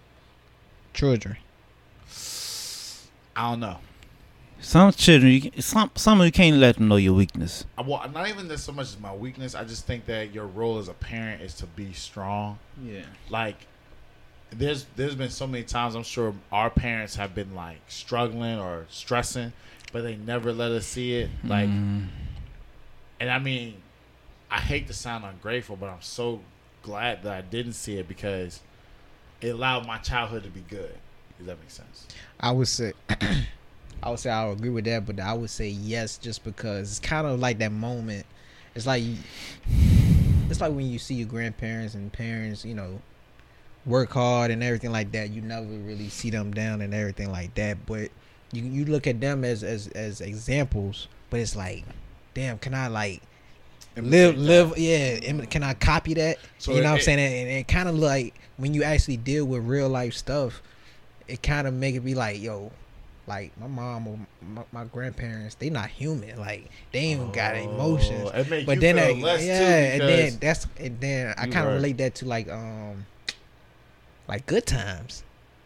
children. 0.94 1.36
I 3.38 3.50
don't 3.50 3.60
know. 3.60 3.78
Some 4.60 4.90
children, 4.92 5.30
you, 5.32 5.40
can- 5.42 5.62
some 5.62 5.92
some 5.94 6.20
of 6.20 6.26
you 6.26 6.32
can't 6.32 6.56
let 6.56 6.74
them 6.76 6.88
know 6.88 6.96
your 6.96 7.14
weakness. 7.14 7.64
Well, 7.82 8.04
not 8.12 8.28
even 8.28 8.48
that 8.48 8.58
so 8.58 8.72
much 8.72 8.86
as 8.88 8.98
my 8.98 9.14
weakness. 9.14 9.54
I 9.54 9.62
just 9.62 9.86
think 9.86 10.06
that 10.06 10.34
your 10.34 10.46
role 10.46 10.78
as 10.78 10.88
a 10.88 10.94
parent 10.94 11.42
is 11.42 11.54
to 11.54 11.66
be 11.66 11.92
strong. 11.92 12.58
Yeah. 12.84 13.04
Like, 13.30 13.54
there's 14.50 14.86
there's 14.96 15.14
been 15.14 15.30
so 15.30 15.46
many 15.46 15.62
times 15.62 15.94
I'm 15.94 16.02
sure 16.02 16.34
our 16.50 16.70
parents 16.70 17.14
have 17.14 17.36
been 17.36 17.54
like 17.54 17.78
struggling 17.86 18.58
or 18.58 18.86
stressing, 18.88 19.52
but 19.92 20.02
they 20.02 20.16
never 20.16 20.52
let 20.52 20.72
us 20.72 20.86
see 20.86 21.14
it. 21.14 21.30
Like, 21.44 21.68
Mm. 21.68 22.08
and 23.20 23.30
I 23.30 23.38
mean, 23.38 23.74
I 24.50 24.58
hate 24.58 24.88
to 24.88 24.92
sound 24.92 25.24
ungrateful, 25.24 25.76
but 25.76 25.88
I'm 25.88 26.02
so 26.02 26.40
glad 26.82 27.22
that 27.22 27.32
I 27.32 27.42
didn't 27.42 27.74
see 27.74 27.98
it 27.98 28.08
because 28.08 28.60
it 29.40 29.50
allowed 29.50 29.86
my 29.86 29.98
childhood 29.98 30.42
to 30.42 30.50
be 30.50 30.64
good. 30.68 30.96
Does 31.38 31.46
that 31.46 31.60
make 31.60 31.70
sense? 31.70 32.08
I 32.40 32.50
would 32.52 32.68
say, 32.68 32.92
I 34.02 34.10
would 34.10 34.18
say 34.20 34.30
I 34.30 34.46
would 34.48 34.58
agree 34.58 34.70
with 34.70 34.84
that, 34.84 35.06
but 35.06 35.18
I 35.20 35.32
would 35.34 35.50
say 35.50 35.68
yes, 35.68 36.18
just 36.18 36.44
because 36.44 36.90
it's 36.90 37.00
kind 37.00 37.26
of 37.26 37.40
like 37.40 37.58
that 37.58 37.72
moment. 37.72 38.26
It's 38.74 38.86
like, 38.86 39.02
it's 40.48 40.60
like 40.60 40.72
when 40.72 40.86
you 40.86 40.98
see 40.98 41.14
your 41.14 41.28
grandparents 41.28 41.94
and 41.94 42.12
parents, 42.12 42.64
you 42.64 42.74
know, 42.74 43.00
work 43.86 44.10
hard 44.12 44.50
and 44.50 44.62
everything 44.62 44.92
like 44.92 45.12
that. 45.12 45.30
You 45.30 45.40
never 45.42 45.66
really 45.66 46.08
see 46.08 46.30
them 46.30 46.52
down 46.52 46.80
and 46.80 46.94
everything 46.94 47.30
like 47.32 47.54
that, 47.54 47.84
but 47.86 48.10
you 48.52 48.62
you 48.62 48.84
look 48.84 49.06
at 49.06 49.20
them 49.20 49.44
as 49.44 49.62
as 49.64 49.88
as 49.88 50.20
examples. 50.20 51.08
But 51.30 51.40
it's 51.40 51.56
like, 51.56 51.84
damn, 52.34 52.58
can 52.58 52.74
I 52.74 52.86
like 52.86 53.20
live 53.96 54.38
live? 54.38 54.78
Yeah, 54.78 55.18
can 55.46 55.62
I 55.62 55.74
copy 55.74 56.14
that? 56.14 56.38
So 56.58 56.72
you 56.72 56.78
know 56.82 56.88
it- 56.88 56.90
what 56.90 56.94
I'm 56.98 57.00
saying? 57.02 57.18
And 57.18 57.50
it 57.58 57.68
kind 57.68 57.88
of 57.88 57.96
like 57.96 58.34
when 58.56 58.74
you 58.74 58.82
actually 58.84 59.16
deal 59.16 59.44
with 59.44 59.64
real 59.64 59.88
life 59.88 60.14
stuff, 60.14 60.62
it 61.28 61.42
kind 61.42 61.66
of 61.66 61.74
make 61.74 61.94
it 61.94 62.00
be 62.00 62.14
like, 62.14 62.40
yo, 62.40 62.72
like 63.26 63.52
my 63.60 63.66
mom 63.66 64.08
or 64.08 64.18
my, 64.42 64.62
my 64.72 64.84
grandparents, 64.84 65.54
they 65.56 65.70
not 65.70 65.88
human. 65.88 66.38
Like 66.38 66.70
they 66.92 67.00
ain't 67.00 67.20
even 67.20 67.32
got 67.32 67.56
emotions. 67.56 68.30
Oh, 68.34 68.38
It 68.40 68.48
make 68.50 68.66
But 68.66 68.80
then, 68.80 68.96
less 69.20 69.44
yeah, 69.44 69.92
and 69.92 70.00
then 70.02 70.38
that's 70.40 70.66
and 70.78 70.98
then 71.00 71.34
I 71.36 71.46
kind 71.48 71.68
of 71.68 71.74
relate 71.74 71.98
that 71.98 72.14
to 72.16 72.24
like 72.26 72.50
um, 72.50 73.06
like 74.26 74.46
good 74.46 74.66
times 74.66 75.24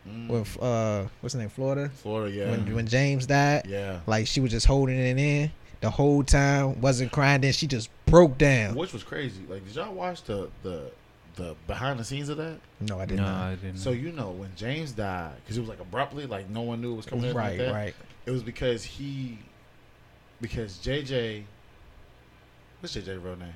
Mm. 0.08 0.26
with 0.26 0.60
uh, 0.60 1.04
what's 1.20 1.32
the 1.34 1.38
name, 1.38 1.48
Florida. 1.48 1.88
Florida, 1.94 2.34
yeah, 2.34 2.50
When 2.50 2.74
when 2.74 2.88
James 2.88 3.24
died, 3.24 3.66
yeah. 3.68 4.00
like 4.08 4.26
she 4.26 4.40
was 4.40 4.50
just 4.50 4.66
holding 4.66 4.98
it 4.98 5.16
in 5.16 5.52
the 5.80 5.90
whole 5.90 6.24
time, 6.24 6.80
wasn't 6.80 7.12
crying. 7.12 7.40
Then 7.40 7.52
she 7.52 7.68
just 7.68 7.88
broke 8.06 8.36
down. 8.36 8.74
Which 8.74 8.92
was 8.92 9.04
crazy. 9.04 9.42
Like, 9.48 9.64
did 9.64 9.76
y'all 9.76 9.94
watch 9.94 10.24
the 10.24 10.50
the 10.64 10.90
the 11.36 11.54
behind 11.66 11.98
the 11.98 12.04
scenes 12.04 12.28
of 12.28 12.36
that? 12.38 12.58
No, 12.80 12.98
I 13.00 13.06
did 13.06 13.16
No, 13.18 13.24
not. 13.24 13.42
I 13.44 13.54
didn't. 13.56 13.78
So 13.78 13.90
you 13.90 14.12
know 14.12 14.30
when 14.30 14.50
James 14.56 14.92
died, 14.92 15.32
because 15.42 15.56
it 15.56 15.60
was 15.60 15.68
like 15.68 15.80
abruptly, 15.80 16.26
like 16.26 16.48
no 16.50 16.62
one 16.62 16.80
knew 16.80 16.92
it 16.92 16.96
was 16.96 17.06
coming 17.06 17.32
Right, 17.34 17.50
like 17.50 17.58
that. 17.58 17.72
right. 17.72 17.94
It 18.26 18.30
was 18.30 18.42
because 18.42 18.84
he, 18.84 19.38
because 20.40 20.78
JJ, 20.78 21.44
what's 22.80 22.94
JJ 22.96 23.22
real 23.22 23.36
name? 23.36 23.48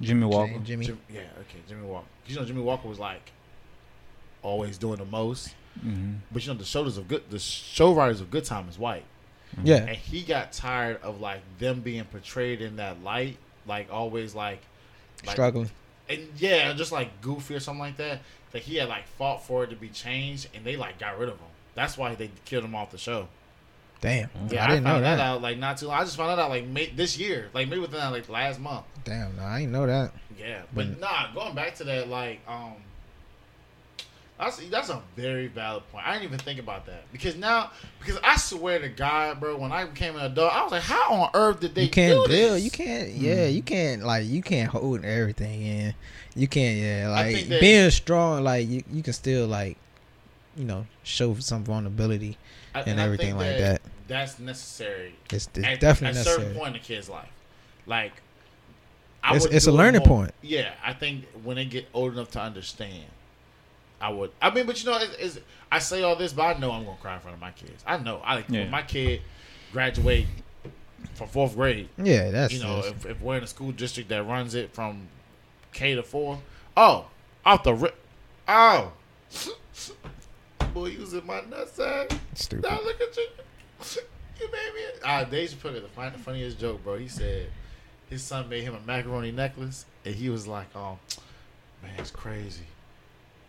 Jimmie 0.00 0.26
Walker. 0.26 0.52
Jim- 0.52 0.64
Jimmie. 0.64 0.86
Jim, 0.86 0.98
yeah, 1.10 1.20
okay, 1.40 1.58
Jimmie 1.68 1.86
Walker. 1.86 2.06
You 2.26 2.36
know 2.36 2.44
Jimmie 2.44 2.62
Walker 2.62 2.86
was 2.88 2.98
like 2.98 3.32
always 4.42 4.78
doing 4.78 4.98
the 4.98 5.04
most, 5.06 5.54
hmm 5.80 6.14
but 6.30 6.46
you 6.46 6.52
know 6.52 6.58
the 6.58 6.64
shoulders 6.64 6.96
of 6.98 7.08
good, 7.08 7.22
the 7.30 7.38
show 7.38 7.92
writers 7.94 8.20
of 8.20 8.30
Good 8.30 8.44
Time 8.44 8.68
is 8.68 8.78
white, 8.78 9.04
Yeah. 9.64 9.76
and 9.86 9.96
he 9.96 10.22
got 10.22 10.52
tired 10.52 11.00
of 11.02 11.20
like 11.20 11.40
them 11.58 11.80
being 11.80 12.04
portrayed 12.04 12.60
in 12.60 12.76
that 12.76 13.02
light, 13.02 13.36
like 13.66 13.88
always 13.90 14.34
like, 14.34 14.60
like 15.24 15.32
Struggling. 15.34 15.70
And 16.08 16.28
yeah, 16.38 16.72
just 16.74 16.92
like 16.92 17.20
goofy 17.20 17.54
or 17.54 17.60
something 17.60 17.80
like 17.80 17.96
that. 17.98 18.20
That 18.52 18.62
he 18.62 18.76
had 18.76 18.88
like 18.88 19.06
fought 19.18 19.44
for 19.46 19.64
it 19.64 19.70
to 19.70 19.76
be 19.76 19.88
changed, 19.88 20.48
and 20.54 20.64
they 20.64 20.76
like 20.76 20.98
got 20.98 21.18
rid 21.18 21.28
of 21.28 21.36
him. 21.36 21.48
That's 21.74 21.98
why 21.98 22.14
they 22.14 22.30
killed 22.44 22.64
him 22.64 22.74
off 22.74 22.90
the 22.90 22.98
show. 22.98 23.28
Damn. 24.00 24.28
Yeah, 24.50 24.64
I 24.64 24.68
didn't 24.68 24.84
know 24.84 24.90
found 24.90 25.04
that. 25.04 25.20
out 25.20 25.42
like 25.42 25.58
not 25.58 25.78
too 25.78 25.86
long. 25.88 25.98
I 25.98 26.04
just 26.04 26.16
found 26.16 26.30
that 26.30 26.42
out 26.42 26.50
like 26.50 26.64
may, 26.66 26.86
this 26.86 27.18
year, 27.18 27.48
like 27.54 27.68
maybe 27.68 27.80
within 27.80 28.10
like 28.12 28.28
last 28.28 28.60
month. 28.60 28.84
Damn, 29.04 29.36
no, 29.36 29.42
I 29.42 29.60
didn't 29.60 29.72
know 29.72 29.86
that. 29.86 30.12
Yeah, 30.38 30.62
but 30.74 30.88
But- 30.88 31.00
nah, 31.00 31.32
going 31.34 31.54
back 31.54 31.74
to 31.76 31.84
that, 31.84 32.08
like, 32.08 32.40
um, 32.46 32.74
that's 34.38 34.58
that's 34.68 34.90
a 34.90 35.00
very 35.16 35.46
valid 35.46 35.82
point. 35.90 36.06
I 36.06 36.12
didn't 36.12 36.24
even 36.24 36.38
think 36.38 36.58
about 36.60 36.84
that 36.86 37.10
because 37.12 37.36
now, 37.36 37.70
because 38.00 38.18
I 38.22 38.36
swear 38.36 38.78
to 38.80 38.88
God, 38.88 39.40
bro, 39.40 39.56
when 39.56 39.72
I 39.72 39.84
became 39.84 40.14
an 40.16 40.26
adult, 40.26 40.52
I 40.52 40.62
was 40.62 40.72
like, 40.72 40.82
how 40.82 41.12
on 41.12 41.30
earth 41.34 41.60
did 41.60 41.74
they 41.74 41.84
you 41.84 41.90
can't 41.90 42.26
do 42.26 42.32
deal. 42.32 42.52
this? 42.54 42.64
You 42.64 42.70
can't. 42.70 43.10
Yeah, 43.12 43.46
hmm. 43.48 43.54
you 43.54 43.62
can't. 43.62 44.02
Like 44.02 44.26
you 44.26 44.42
can't 44.42 44.68
hold 44.68 45.04
everything 45.04 45.62
in. 45.62 45.94
You 46.34 46.48
can't. 46.48 46.76
Yeah, 46.78 47.08
like 47.10 47.48
that- 47.48 47.60
being 47.60 47.90
strong. 47.90 48.44
Like 48.44 48.68
you, 48.68 48.82
you 48.92 49.02
can 49.02 49.14
still 49.14 49.46
like, 49.46 49.78
you 50.54 50.64
know, 50.64 50.86
show 51.02 51.34
some 51.36 51.64
vulnerability 51.64 52.36
I- 52.74 52.82
and 52.82 53.00
I 53.00 53.04
everything 53.04 53.38
think 53.38 53.38
like 53.38 53.58
that. 53.58 53.82
That's 54.08 54.38
necessary 54.38 55.16
It's, 55.32 55.48
it's 55.54 55.66
at, 55.66 55.80
definitely 55.80 56.08
at 56.20 56.26
a 56.26 56.28
necessary. 56.28 56.36
certain 56.44 56.56
point 56.58 56.76
in 56.76 56.80
a 56.80 56.84
kid's 56.84 57.08
life. 57.08 57.28
Like, 57.86 58.12
It's- 59.24 59.46
it's 59.46 59.66
a 59.66 59.72
learning 59.72 60.00
more- 60.06 60.08
point. 60.26 60.34
Yeah, 60.42 60.72
I 60.84 60.92
think 60.92 61.24
when 61.42 61.56
they 61.56 61.64
get 61.64 61.88
old 61.92 62.12
enough 62.12 62.30
to 62.32 62.40
understand, 62.40 63.04
I 64.00 64.10
would. 64.10 64.30
I 64.42 64.50
mean, 64.50 64.66
but 64.66 64.82
you 64.82 64.90
know, 64.90 64.98
it's, 64.98 65.36
it's, 65.36 65.44
I 65.72 65.78
say 65.78 66.02
all 66.02 66.16
this, 66.16 66.32
but 66.32 66.42
I 66.56 66.58
know 66.58 66.70
I'm 66.72 66.84
gonna 66.84 66.96
cry 67.00 67.14
in 67.14 67.20
front 67.20 67.34
of 67.34 67.40
my 67.40 67.50
kids. 67.52 67.82
I 67.86 67.96
know. 67.98 68.20
I 68.24 68.36
like 68.36 68.46
Yeah. 68.48 68.60
when 68.62 68.70
my 68.70 68.82
kid 68.82 69.22
graduate 69.72 70.26
from 71.14 71.28
fourth 71.28 71.54
grade. 71.54 71.88
Yeah, 71.98 72.30
that's 72.30 72.52
You 72.52 72.62
know, 72.62 72.76
that's- 72.76 73.04
if, 73.04 73.06
if 73.06 73.20
we're 73.20 73.38
in 73.38 73.44
a 73.44 73.46
school 73.46 73.72
district 73.72 74.08
that 74.10 74.26
runs 74.26 74.54
it 74.54 74.74
from 74.74 75.08
K 75.72 75.94
to 75.94 76.02
four, 76.02 76.40
oh, 76.76 77.06
off 77.44 77.62
the 77.62 77.74
rip, 77.74 77.96
oh, 78.48 78.92
boy, 80.74 80.86
using 80.86 81.24
my 81.26 81.40
nutsack. 81.40 82.16
stupid. 82.34 82.64
Now 82.68 82.80
look 82.82 83.00
at 83.00 83.16
you. 83.16 83.26
You 84.38 84.52
made 84.52 84.70
me. 84.74 84.82
Ah, 85.02 85.24
Dave 85.24 85.56
put 85.62 85.72
it 85.74 85.82
the 85.96 86.18
funniest 86.18 86.58
joke, 86.60 86.84
bro. 86.84 86.98
He 86.98 87.08
said 87.08 87.46
his 88.10 88.22
son 88.22 88.50
made 88.50 88.64
him 88.64 88.74
a 88.74 88.80
macaroni 88.80 89.32
necklace, 89.32 89.86
and 90.04 90.14
he 90.14 90.28
was 90.28 90.46
like, 90.46 90.66
"Oh, 90.76 90.98
man, 91.82 91.92
it's 91.96 92.10
crazy. 92.10 92.64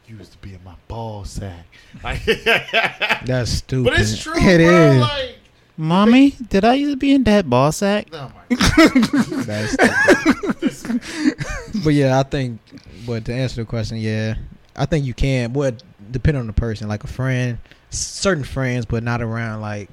You 0.08 0.18
used 0.18 0.32
to 0.32 0.38
be 0.40 0.54
in 0.54 0.64
my 0.64 0.76
ball 0.88 1.26
sack." 1.26 1.66
Like, 2.04 2.24
That's 3.26 3.50
stupid. 3.52 3.90
but 3.92 4.00
it's 4.00 4.22
true, 4.22 4.34
It 4.36 4.58
bro. 4.60 4.92
is. 4.92 5.02
Like, 5.02 5.36
Mommy, 5.80 6.32
did 6.50 6.66
I 6.66 6.74
used 6.74 6.94
to 6.94 6.98
be 6.98 7.14
in 7.14 7.24
that 7.26 7.50
ball 7.50 7.72
sack? 7.72 8.08
oh 8.14 8.32
my 8.50 8.56
god. 8.56 9.04
That's 9.46 10.78
stupid. 10.78 11.84
But 11.84 11.94
yeah, 11.94 12.20
I 12.20 12.24
think. 12.24 12.60
But 13.06 13.26
to 13.26 13.34
answer 13.34 13.62
the 13.62 13.66
question, 13.66 13.98
yeah, 13.98 14.36
I 14.76 14.86
think 14.86 15.06
you 15.06 15.14
can. 15.14 15.54
But 15.54 15.84
depending 16.12 16.42
on 16.42 16.48
the 16.48 16.54
person, 16.54 16.88
like 16.88 17.04
a 17.04 17.08
friend, 17.08 17.58
certain 17.90 18.44
friends, 18.44 18.86
but 18.86 19.04
not 19.04 19.22
around 19.22 19.62
like, 19.62 19.90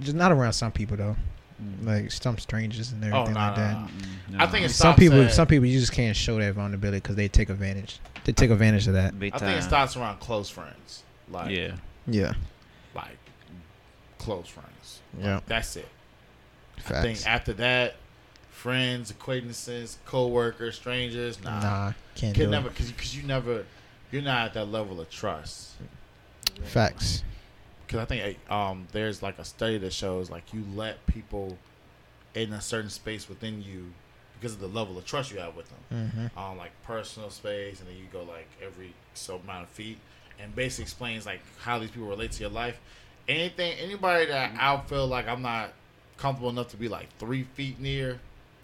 just 0.00 0.14
not 0.16 0.30
around 0.32 0.52
some 0.52 0.72
people 0.72 0.96
though, 0.96 1.16
Mm. 1.60 1.86
like 1.86 2.10
some 2.10 2.38
strangers 2.38 2.92
and 2.92 3.04
oh, 3.04 3.08
everything 3.08 3.34
nah, 3.34 3.46
like 3.48 3.56
that. 3.56 3.74
nah, 3.74 3.88
nah. 4.38 4.44
I 4.44 4.46
think 4.46 4.64
it 4.66 4.70
Some 4.70 4.94
people, 4.96 5.20
at- 5.22 5.32
some 5.32 5.46
people, 5.46 5.66
you 5.66 5.78
just 5.78 5.92
can't 5.92 6.16
show 6.16 6.38
that 6.38 6.54
vulnerability 6.54 6.98
because 7.00 7.16
they 7.16 7.28
take 7.28 7.50
advantage. 7.50 7.98
They 8.24 8.32
take 8.32 8.50
advantage 8.50 8.86
of 8.86 8.94
that. 8.94 9.18
Big 9.18 9.34
I 9.34 9.38
think 9.38 9.58
it 9.58 9.62
starts 9.62 9.96
around 9.96 10.20
close 10.20 10.48
friends. 10.50 11.02
Like, 11.28 11.50
Yeah. 11.50 11.76
Yeah, 12.06 12.32
like 12.94 13.18
close 14.18 14.48
friends. 14.48 15.00
yeah. 15.18 15.40
That's 15.46 15.76
it. 15.76 15.88
I 16.78 16.80
Facts. 16.80 17.02
think 17.02 17.26
after 17.26 17.52
that, 17.54 17.96
friends, 18.50 19.10
acquaintances, 19.10 19.98
co-workers, 20.06 20.76
strangers, 20.76 21.42
nah, 21.44 21.60
Nah, 21.60 21.92
can't 22.14 22.34
can 22.34 22.44
do 22.46 22.50
never 22.50 22.68
because 22.70 22.90
because 22.90 23.16
you 23.16 23.22
never, 23.22 23.64
you're 24.10 24.22
not 24.22 24.46
at 24.46 24.54
that 24.54 24.64
level 24.66 25.00
of 25.00 25.08
trust. 25.10 25.72
it. 26.56 26.66
Facts. 26.66 27.22
Because 27.90 28.02
I 28.02 28.04
think 28.04 28.50
um, 28.52 28.86
there's 28.92 29.20
like 29.20 29.40
a 29.40 29.44
study 29.44 29.76
that 29.78 29.92
shows 29.92 30.30
like 30.30 30.54
you 30.54 30.62
let 30.76 31.04
people 31.06 31.58
in 32.36 32.52
a 32.52 32.60
certain 32.60 32.88
space 32.88 33.28
within 33.28 33.60
you 33.64 33.86
because 34.38 34.52
of 34.54 34.60
the 34.60 34.68
level 34.68 34.96
of 34.96 35.04
trust 35.04 35.32
you 35.32 35.40
have 35.40 35.56
with 35.56 35.66
them. 35.90 36.12
Mm-hmm. 36.14 36.38
Um, 36.38 36.56
like 36.56 36.70
personal 36.84 37.30
space, 37.30 37.80
and 37.80 37.88
then 37.88 37.96
you 37.96 38.04
go 38.12 38.22
like 38.22 38.46
every 38.64 38.92
so 39.14 39.40
amount 39.42 39.64
of 39.64 39.70
feet, 39.70 39.98
and 40.38 40.54
basically 40.54 40.84
explains 40.84 41.26
like 41.26 41.40
how 41.58 41.80
these 41.80 41.90
people 41.90 42.06
relate 42.06 42.30
to 42.30 42.40
your 42.42 42.50
life. 42.50 42.78
Anything, 43.28 43.72
anybody 43.80 44.26
that 44.26 44.52
I 44.56 44.80
feel 44.86 45.08
like 45.08 45.26
I'm 45.26 45.42
not 45.42 45.72
comfortable 46.16 46.50
enough 46.50 46.68
to 46.68 46.76
be 46.76 46.86
like 46.86 47.08
three 47.18 47.42
feet 47.42 47.80
near, 47.80 48.20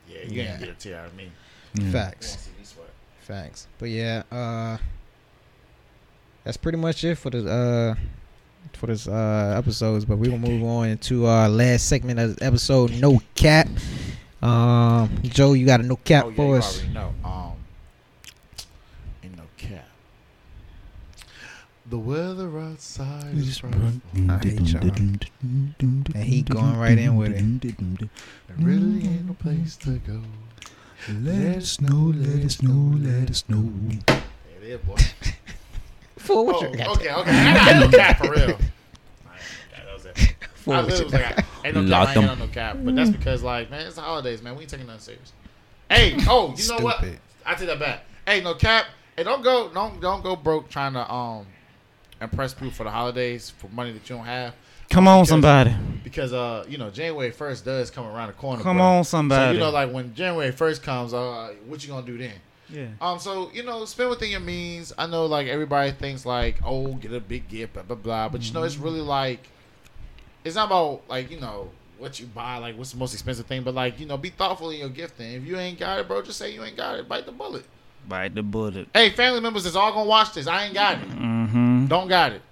yeah, 0.09 0.20
you 0.22 0.41
Yeah. 0.43 0.51
ain't 0.53 0.61
get 0.61 0.68
a 0.68 0.74
tear 0.74 1.01
out 1.01 1.07
of 1.09 1.16
me. 1.16 1.33
Mm. 1.74 1.87
You 1.87 1.91
Facts. 1.91 2.29
won't 2.29 2.41
see 2.43 2.51
me 2.61 2.64
sweat. 2.64 2.91
Facts. 3.22 3.66
But 3.79 3.89
yeah, 3.89 4.22
uh 4.31 4.79
that's 6.45 6.57
pretty 6.57 6.79
much 6.79 7.03
it 7.03 7.16
for 7.16 7.31
the 7.31 7.51
uh 7.51 7.95
for 8.74 8.86
this 8.86 9.06
uh 9.06 9.54
episodes. 9.56 10.04
But 10.04 10.18
we 10.18 10.28
will 10.28 10.38
move 10.38 10.62
on 10.62 10.98
to 10.98 11.26
our 11.26 11.48
last 11.48 11.88
segment 11.88 12.18
of 12.18 12.36
the 12.36 12.44
episode, 12.44 12.92
no 12.92 13.20
cap. 13.34 13.68
Um 14.42 15.10
Joe, 15.22 15.52
you 15.54 15.66
got 15.66 15.80
a 15.80 15.82
no 15.82 15.96
cap 15.96 16.26
oh, 16.26 16.28
yeah, 16.30 16.36
for 16.36 16.46
you 16.46 16.54
us. 16.54 16.78
already 16.78 16.94
know. 16.94 17.14
Um, 17.24 17.52
ain't 19.22 19.36
no 19.36 19.44
cap. 19.56 19.84
The 21.88 21.98
weather 21.98 22.58
outside 22.58 23.36
is 23.36 23.58
frightful. 23.58 24.00
I 24.28 24.38
hate 24.38 24.60
y'all. 24.60 24.82
And 24.82 26.14
he 26.16 26.42
going 26.42 26.76
right 26.76 26.98
in 26.98 27.16
with 27.16 27.32
it. 27.32 27.78
There 27.78 28.08
really 28.58 29.06
ain't 29.06 29.26
no 29.26 29.34
place 29.34 29.76
to 29.78 29.98
go. 29.98 30.20
Let 31.08 31.58
us 31.58 31.80
know, 31.80 32.12
let 32.16 32.44
us 32.44 32.60
know, 32.62 32.96
let 32.98 33.30
us 33.30 33.44
know. 33.48 33.70
There 34.06 34.22
it 34.60 34.64
is, 34.64 34.80
boy. 34.80 34.96
For 36.27 36.33
Oh, 36.37 36.43
what 36.43 36.57
okay, 36.66 36.85
you 36.85 36.91
okay. 36.91 37.05
got? 37.07 37.27
I 37.29 37.55
got 37.81 37.91
no 37.91 37.97
cap 37.99 38.18
for 38.18 38.31
real. 38.33 38.59
Yeah, 39.72 39.85
that 39.85 39.95
was 39.95 40.07
it. 40.07 40.16
For 40.55 40.74
I 40.74 40.77
what 40.79 40.87
literally 40.87 40.99
you 40.99 41.05
was 41.05 41.12
like, 41.12 41.39
I, 41.39 41.66
ain't 41.68 41.74
no 41.77 41.81
cap, 41.83 41.91
Lock 41.91 42.09
I 42.09 42.14
ain't 42.20 42.27
them. 42.29 42.39
no 42.39 42.47
cap. 42.49 42.77
But 42.83 42.97
that's 42.97 43.11
because, 43.11 43.43
like, 43.43 43.70
man, 43.70 43.87
it's 43.87 43.97
the 43.97 44.03
holidays, 44.03 44.43
man. 44.43 44.55
We 44.57 44.62
ain't 44.62 44.70
taking 44.70 44.87
nothing 44.87 45.01
serious. 45.01 45.33
Hey, 45.89 46.16
oh, 46.29 46.55
you 46.57 46.68
know 46.68 46.79
what? 46.85 47.05
I 47.45 47.55
take 47.55 47.68
that 47.68 47.79
back. 47.79 48.05
Hey, 48.27 48.41
no 48.43 48.55
cap. 48.55 48.87
Hey, 49.16 49.22
don't 49.22 49.43
go, 49.43 49.68
don't, 49.72 50.01
don't 50.01 50.22
go 50.22 50.35
broke 50.37 50.68
trying 50.68 50.95
to 50.95 51.12
um 51.12 51.47
impress 52.20 52.55
people 52.55 52.70
for 52.72 52.85
the 52.85 52.91
holidays 52.91 53.51
for 53.51 53.68
money 53.68 53.93
that 53.93 54.09
you 54.11 54.16
don't 54.16 54.24
have. 54.24 54.55
Come 54.91 55.07
on, 55.09 55.20
Because- 55.20 55.29
somebody. 55.29 55.74
Because 56.03 56.33
uh, 56.33 56.64
you 56.68 56.79
know, 56.79 56.91
January 56.91 57.31
first 57.31 57.64
does 57.64 57.91
come 57.91 58.07
around 58.07 58.29
the 58.29 58.33
corner. 58.35 58.62
Come 58.62 58.77
bro. 58.79 58.87
on, 58.87 59.05
So 59.05 59.18
somebody. 59.18 59.55
you 59.55 59.61
know, 59.61 59.70
like 59.70 59.91
when 59.93 60.14
January 60.14 60.51
first 60.53 60.83
comes, 60.83 61.12
uh, 61.14 61.53
what 61.66 61.83
you 61.85 61.91
gonna 61.93 62.07
do 62.07 62.16
then? 62.18 62.33
Yeah. 62.68 62.86
Um, 63.00 63.18
so 63.18 63.50
you 63.52 63.62
know, 63.62 63.84
spend 63.84 64.10
within 64.10 64.30
your 64.30 64.40
means. 64.40 64.92
I 64.98 65.06
know, 65.06 65.26
like 65.26 65.46
everybody 65.46 65.92
thinks, 65.92 66.24
like, 66.26 66.56
oh, 66.64 66.94
get 66.94 67.12
a 67.12 67.20
big 67.20 67.48
gift, 67.48 67.74
blah 67.74 67.82
blah 67.82 67.96
blah. 67.96 68.28
But 68.28 68.42
you 68.46 68.52
know, 68.52 68.62
it's 68.64 68.76
really 68.76 69.00
like, 69.00 69.48
it's 70.44 70.56
not 70.56 70.66
about 70.66 71.02
like 71.08 71.30
you 71.30 71.40
know 71.40 71.70
what 71.98 72.20
you 72.20 72.26
buy, 72.26 72.58
like 72.58 72.76
what's 72.76 72.92
the 72.92 72.98
most 72.98 73.14
expensive 73.14 73.46
thing, 73.46 73.62
but 73.62 73.74
like 73.74 73.98
you 74.00 74.06
know, 74.06 74.16
be 74.16 74.30
thoughtful 74.30 74.70
in 74.70 74.78
your 74.80 74.88
gifting. 74.88 75.32
If 75.32 75.44
you 75.44 75.58
ain't 75.58 75.78
got 75.78 75.98
it, 76.00 76.08
bro, 76.08 76.22
just 76.22 76.38
say 76.38 76.52
you 76.52 76.62
ain't 76.64 76.76
got 76.76 76.98
it. 76.98 77.08
Bite 77.08 77.26
the 77.26 77.32
bullet. 77.32 77.64
Bite 78.08 78.34
the 78.34 78.42
bullet. 78.42 78.88
Hey, 78.94 79.10
family 79.10 79.40
members 79.40 79.64
that's 79.64 79.74
all 79.76 79.92
gonna 79.92 80.08
watch 80.08 80.32
this. 80.34 80.46
I 80.46 80.64
ain't 80.66 80.74
got 80.74 80.98
it. 80.98 81.08
Mm-hmm. 81.08 81.86
Don't 81.86 82.08
got 82.08 82.32
it. 82.32 82.42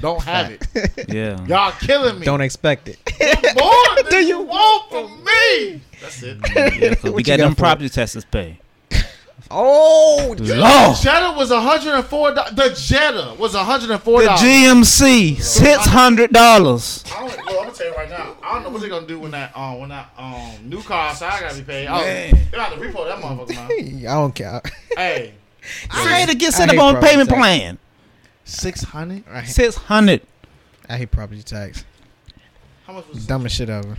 Don't 0.00 0.22
have 0.22 0.50
it. 0.52 0.64
Yeah. 1.08 1.44
Y'all 1.46 1.72
killing 1.72 2.18
me. 2.20 2.24
Don't 2.26 2.40
expect 2.40 2.88
it. 2.88 2.98
What 3.54 4.02
more 4.02 4.10
do 4.10 4.18
you 4.24 4.40
want 4.42 4.90
from 4.90 5.24
me? 5.24 5.80
That's 6.00 6.22
it. 6.22 6.38
Yeah, 6.54 6.94
'cause 6.94 7.04
we 7.04 7.10
What 7.10 7.24
got 7.24 7.38
got 7.38 7.44
them 7.44 7.54
for 7.54 7.60
property 7.60 7.88
taxes 7.88 8.24
pay. 8.24 8.60
Oh 9.50 10.34
Lord. 10.38 10.38
Jetta 10.38 11.34
was 11.36 11.50
hundred 11.50 11.94
and 11.94 12.04
four. 12.04 12.32
The 12.32 12.74
Jetta 12.78 13.34
was 13.38 13.54
hundred 13.54 13.90
and 13.90 14.02
The. 14.02 14.20
GMC, 14.22 15.40
six 15.40 15.86
hundred 15.86 16.32
dollars. 16.32 17.04
I'm 17.14 17.28
gonna 17.28 17.72
tell 17.72 17.86
you 17.86 17.94
right 17.94 18.10
now. 18.10 18.36
I 18.42 18.54
don't 18.54 18.64
know 18.64 18.70
what 18.70 18.80
they're 18.80 18.90
gonna 18.90 19.06
do 19.06 19.18
when 19.20 19.30
that 19.32 19.56
um 19.56 19.80
when 19.80 19.88
that 19.90 20.10
um 20.18 20.68
new 20.68 20.82
car 20.82 21.08
outside 21.10 21.40
gotta 21.40 21.56
be 21.56 21.62
paid. 21.64 21.86
Oh, 21.86 21.98
Man. 22.00 22.34
they 22.50 22.56
got 22.56 22.72
to 22.72 22.78
repo 22.78 23.06
that 23.06 23.22
motherfucker 23.22 24.02
now. 24.02 24.10
I 24.10 24.14
don't 24.14 24.34
care. 24.34 24.60
hey, 24.96 25.34
I 25.90 26.02
had 26.08 26.28
to 26.28 26.34
get 26.36 26.54
I 26.54 26.58
set 26.58 26.70
up 26.70 26.78
on 26.78 26.96
a 26.96 27.00
payment 27.00 27.28
tax. 27.28 27.38
plan. 27.38 27.78
six 28.44 28.82
hundred. 28.82 29.24
I 29.30 29.40
hate, 29.40 29.50
Six 29.50 29.76
hundred. 29.76 30.22
I 30.88 30.96
hate 30.96 31.10
property 31.10 31.42
tax. 31.42 31.84
How 32.86 32.94
much 32.94 33.08
was 33.08 33.26
Dumbest 33.26 33.56
shit 33.56 33.68
ever. 33.68 33.96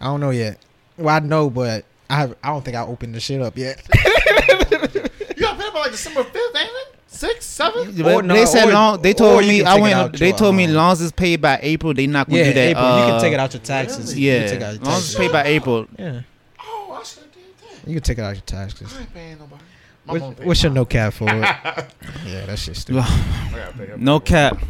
I 0.00 0.06
don't 0.06 0.20
know 0.20 0.30
yet. 0.30 0.58
Well, 0.98 1.14
I 1.14 1.20
know, 1.20 1.48
but 1.48 1.84
I 2.14 2.18
have, 2.18 2.36
I 2.44 2.48
don't 2.50 2.64
think 2.64 2.76
I 2.76 2.82
opened 2.82 3.12
the 3.14 3.18
shit 3.20 3.40
up 3.42 3.58
yet. 3.58 3.82
You 3.90 5.40
got 5.40 5.58
paid 5.58 5.72
by 5.72 5.80
like 5.80 5.90
December 5.90 6.22
fifth, 6.24 6.56
ain't 6.56 6.68
it? 6.68 6.94
Six, 7.08 7.44
seven. 7.44 7.88
Or 8.00 8.04
But 8.04 8.24
no, 8.24 8.34
they 8.34 8.46
said 8.46 8.68
or- 8.68 8.72
long. 8.72 9.02
They 9.02 9.12
told 9.14 9.40
me 9.44 9.64
I 9.64 9.78
went. 9.80 10.16
They 10.18 10.28
your, 10.28 10.36
told 10.36 10.54
me 10.54 10.64
um, 10.66 10.72
long 10.74 10.92
as 10.92 11.10
paid 11.12 11.40
by 11.40 11.58
April, 11.62 11.92
they 11.92 12.06
not 12.06 12.28
gonna 12.28 12.38
Yeah, 12.38 12.44
do 12.48 12.52
that. 12.54 12.68
April. 12.70 12.84
uh, 12.84 12.98
you 13.06 13.12
can 13.12 13.20
take 13.20 13.32
it 13.32 13.40
out 13.40 13.52
your 13.52 13.62
taxes. 13.62 14.16
You 14.18 14.30
Yeah, 14.30 14.38
can 14.40 14.48
take 14.48 14.60
it 14.60 14.62
out 14.62 14.74
your 14.74 14.84
long 14.84 14.94
as 14.94 15.04
it's 15.06 15.14
paid 15.16 15.32
by 15.32 15.44
April. 15.44 15.86
Yeah, 15.98 16.20
Oh, 16.60 16.96
I 17.00 17.02
should 17.02 17.22
have 17.24 17.32
did 17.32 17.42
that. 17.82 17.88
you 17.88 17.94
can 17.94 18.02
take 18.04 18.18
it 18.18 18.22
out 18.22 18.34
your 18.34 18.42
taxes. 18.42 18.94
I 18.96 19.00
ain't 19.00 19.14
paying 19.14 19.38
nobody. 19.38 19.62
My 20.06 20.12
What, 20.12 20.20
mom 20.20 20.34
what's 20.46 20.62
your 20.62 20.72
no 20.72 20.84
cap 20.84 21.14
for 21.14 21.28
it? 21.28 21.30
yeah, 22.26 22.46
that 22.46 22.58
shit's 22.58 22.80
stupid. 22.80 23.02
I 23.06 23.52
gotta 23.56 23.76
pay. 23.76 23.92
No 23.96 24.20
cap. 24.20 24.62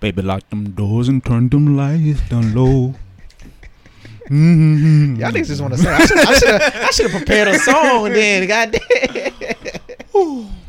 Baby, 0.00 0.22
lock 0.22 0.48
them 0.50 0.70
doors 0.72 1.08
and 1.08 1.24
turn 1.24 1.48
them 1.50 1.76
lights 1.76 2.20
down 2.28 2.52
low. 2.54 2.94
Mm-hmm. 4.26 5.16
Y'all 5.16 5.30
niggas 5.30 5.46
just 5.48 5.60
want 5.60 5.74
to 5.74 5.78
say. 5.80 5.88
I 5.90 6.04
should 6.06 6.18
I 6.48 6.90
should 6.90 7.10
have 7.10 7.18
prepared 7.20 7.48
a 7.48 7.58
song 7.58 8.04
then. 8.12 8.46
Goddamn. 8.48 8.80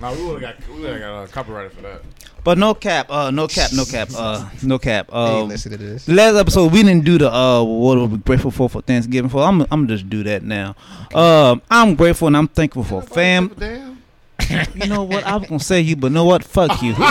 Nah, 0.02 0.14
we 0.14 0.26
would 0.26 0.42
have 0.42 0.58
got 0.60 0.68
we 0.76 0.82
would 0.82 0.92
have 0.92 1.00
got 1.00 1.24
uh, 1.24 1.28
copyrighted 1.28 1.72
for 1.74 1.82
that. 1.84 2.02
But 2.44 2.58
no 2.60 2.76
cap. 2.76 3.10
Uh, 3.10 3.32
no 3.32 3.48
cap. 3.48 3.72
No 3.74 3.86
cap. 3.86 4.10
Uh, 4.16 4.48
no 4.62 4.78
cap. 4.78 5.10
hey, 5.10 5.16
Uh, 5.18 5.44
listen 5.44 5.72
to 5.72 5.78
this. 5.78 6.08
last 6.08 6.36
episode 6.36 6.72
we 6.72 6.84
didn't 6.84 7.04
do 7.06 7.18
the 7.18 7.32
uh 7.34 7.64
what 7.64 7.98
are 7.98 8.06
we 8.06 8.18
grateful 8.18 8.52
for 8.52 8.70
for 8.70 8.82
Thanksgiving 8.82 9.30
for. 9.30 9.42
I'm 9.42 9.66
I'm 9.72 9.88
just 9.88 10.10
do 10.10 10.22
that 10.24 10.44
now. 10.44 10.76
Um, 11.14 11.62
I'm 11.72 11.96
grateful 11.96 12.28
and 12.28 12.36
I'm 12.38 12.48
thankful 12.48 12.84
for 12.84 13.02
fam. 13.02 13.48
Damn. 13.58 13.96
You 14.76 14.88
know 14.88 15.04
what? 15.04 15.24
I 15.24 15.38
was 15.38 15.48
gonna 15.48 15.60
say 15.60 15.80
you, 15.82 15.96
but 15.96 16.12
know 16.12 16.26
what? 16.26 16.44
Fuck 16.44 16.82
you. 16.84 16.94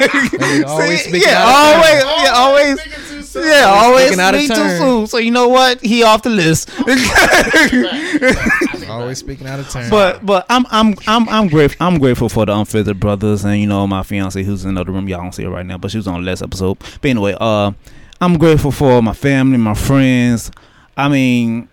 Hey, 0.00 0.62
always 0.62 1.02
See, 1.02 1.08
speaking 1.10 1.28
yeah, 1.28 1.42
out 1.42 1.48
of 1.50 1.76
always, 1.76 2.04
yeah, 2.24 2.32
always. 2.34 3.09
Speaking 3.30 3.48
soon. 3.48 3.52
Yeah, 3.52 3.64
always 3.66 4.06
speaking 4.06 4.20
out 4.20 4.34
of 4.34 4.40
speak 4.40 4.50
too 4.50 4.62
turn. 4.62 4.80
soon. 4.80 5.06
So 5.06 5.18
you 5.18 5.30
know 5.30 5.46
what? 5.48 5.80
He 5.80 6.02
off 6.02 6.22
the 6.22 6.30
list. 6.30 6.68
Always 8.90 9.18
speaking 9.18 9.46
out 9.46 9.60
of 9.60 9.70
turn. 9.70 9.88
But 9.88 10.26
but 10.26 10.46
I'm 10.50 10.66
I'm 10.70 10.96
I'm 11.06 11.28
I'm 11.28 11.46
grateful 11.46 11.86
I'm 11.86 11.98
grateful 11.98 12.28
for 12.28 12.44
the 12.44 12.56
unfiltered 12.56 12.98
brothers 12.98 13.44
and 13.44 13.60
you 13.60 13.68
know 13.68 13.86
my 13.86 14.02
fiance 14.02 14.42
who's 14.42 14.64
in 14.64 14.74
the 14.74 14.80
other 14.80 14.90
room 14.90 15.08
y'all 15.08 15.22
don't 15.22 15.32
see 15.32 15.44
her 15.44 15.50
right 15.50 15.64
now 15.64 15.78
but 15.78 15.92
she 15.92 15.96
was 15.96 16.08
on 16.08 16.24
the 16.24 16.26
last 16.28 16.42
episode. 16.42 16.76
But 17.00 17.08
anyway, 17.08 17.36
uh, 17.40 17.70
I'm 18.20 18.36
grateful 18.36 18.72
for 18.72 19.00
my 19.00 19.12
family, 19.12 19.58
my 19.58 19.74
friends. 19.74 20.50
I 20.96 21.08
mean, 21.08 21.68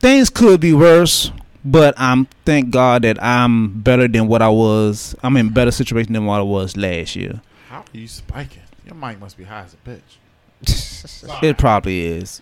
things 0.00 0.30
could 0.30 0.60
be 0.60 0.74
worse, 0.74 1.30
but 1.64 1.94
I'm 1.96 2.26
thank 2.44 2.70
God 2.70 3.02
that 3.02 3.22
I'm 3.22 3.82
better 3.82 4.08
than 4.08 4.26
what 4.26 4.42
I 4.42 4.48
was. 4.48 5.14
I'm 5.22 5.36
in 5.36 5.50
better 5.50 5.70
situation 5.70 6.12
than 6.12 6.26
what 6.26 6.40
I 6.40 6.42
was 6.42 6.76
last 6.76 7.14
year. 7.14 7.40
How 7.68 7.78
are 7.78 7.84
you 7.92 8.08
spiking? 8.08 8.62
Your 8.84 8.96
mic 8.96 9.20
must 9.20 9.38
be 9.38 9.44
high 9.44 9.62
as 9.62 9.74
a 9.74 9.88
bitch. 9.88 10.00
It 11.42 11.58
probably 11.58 12.02
is, 12.06 12.40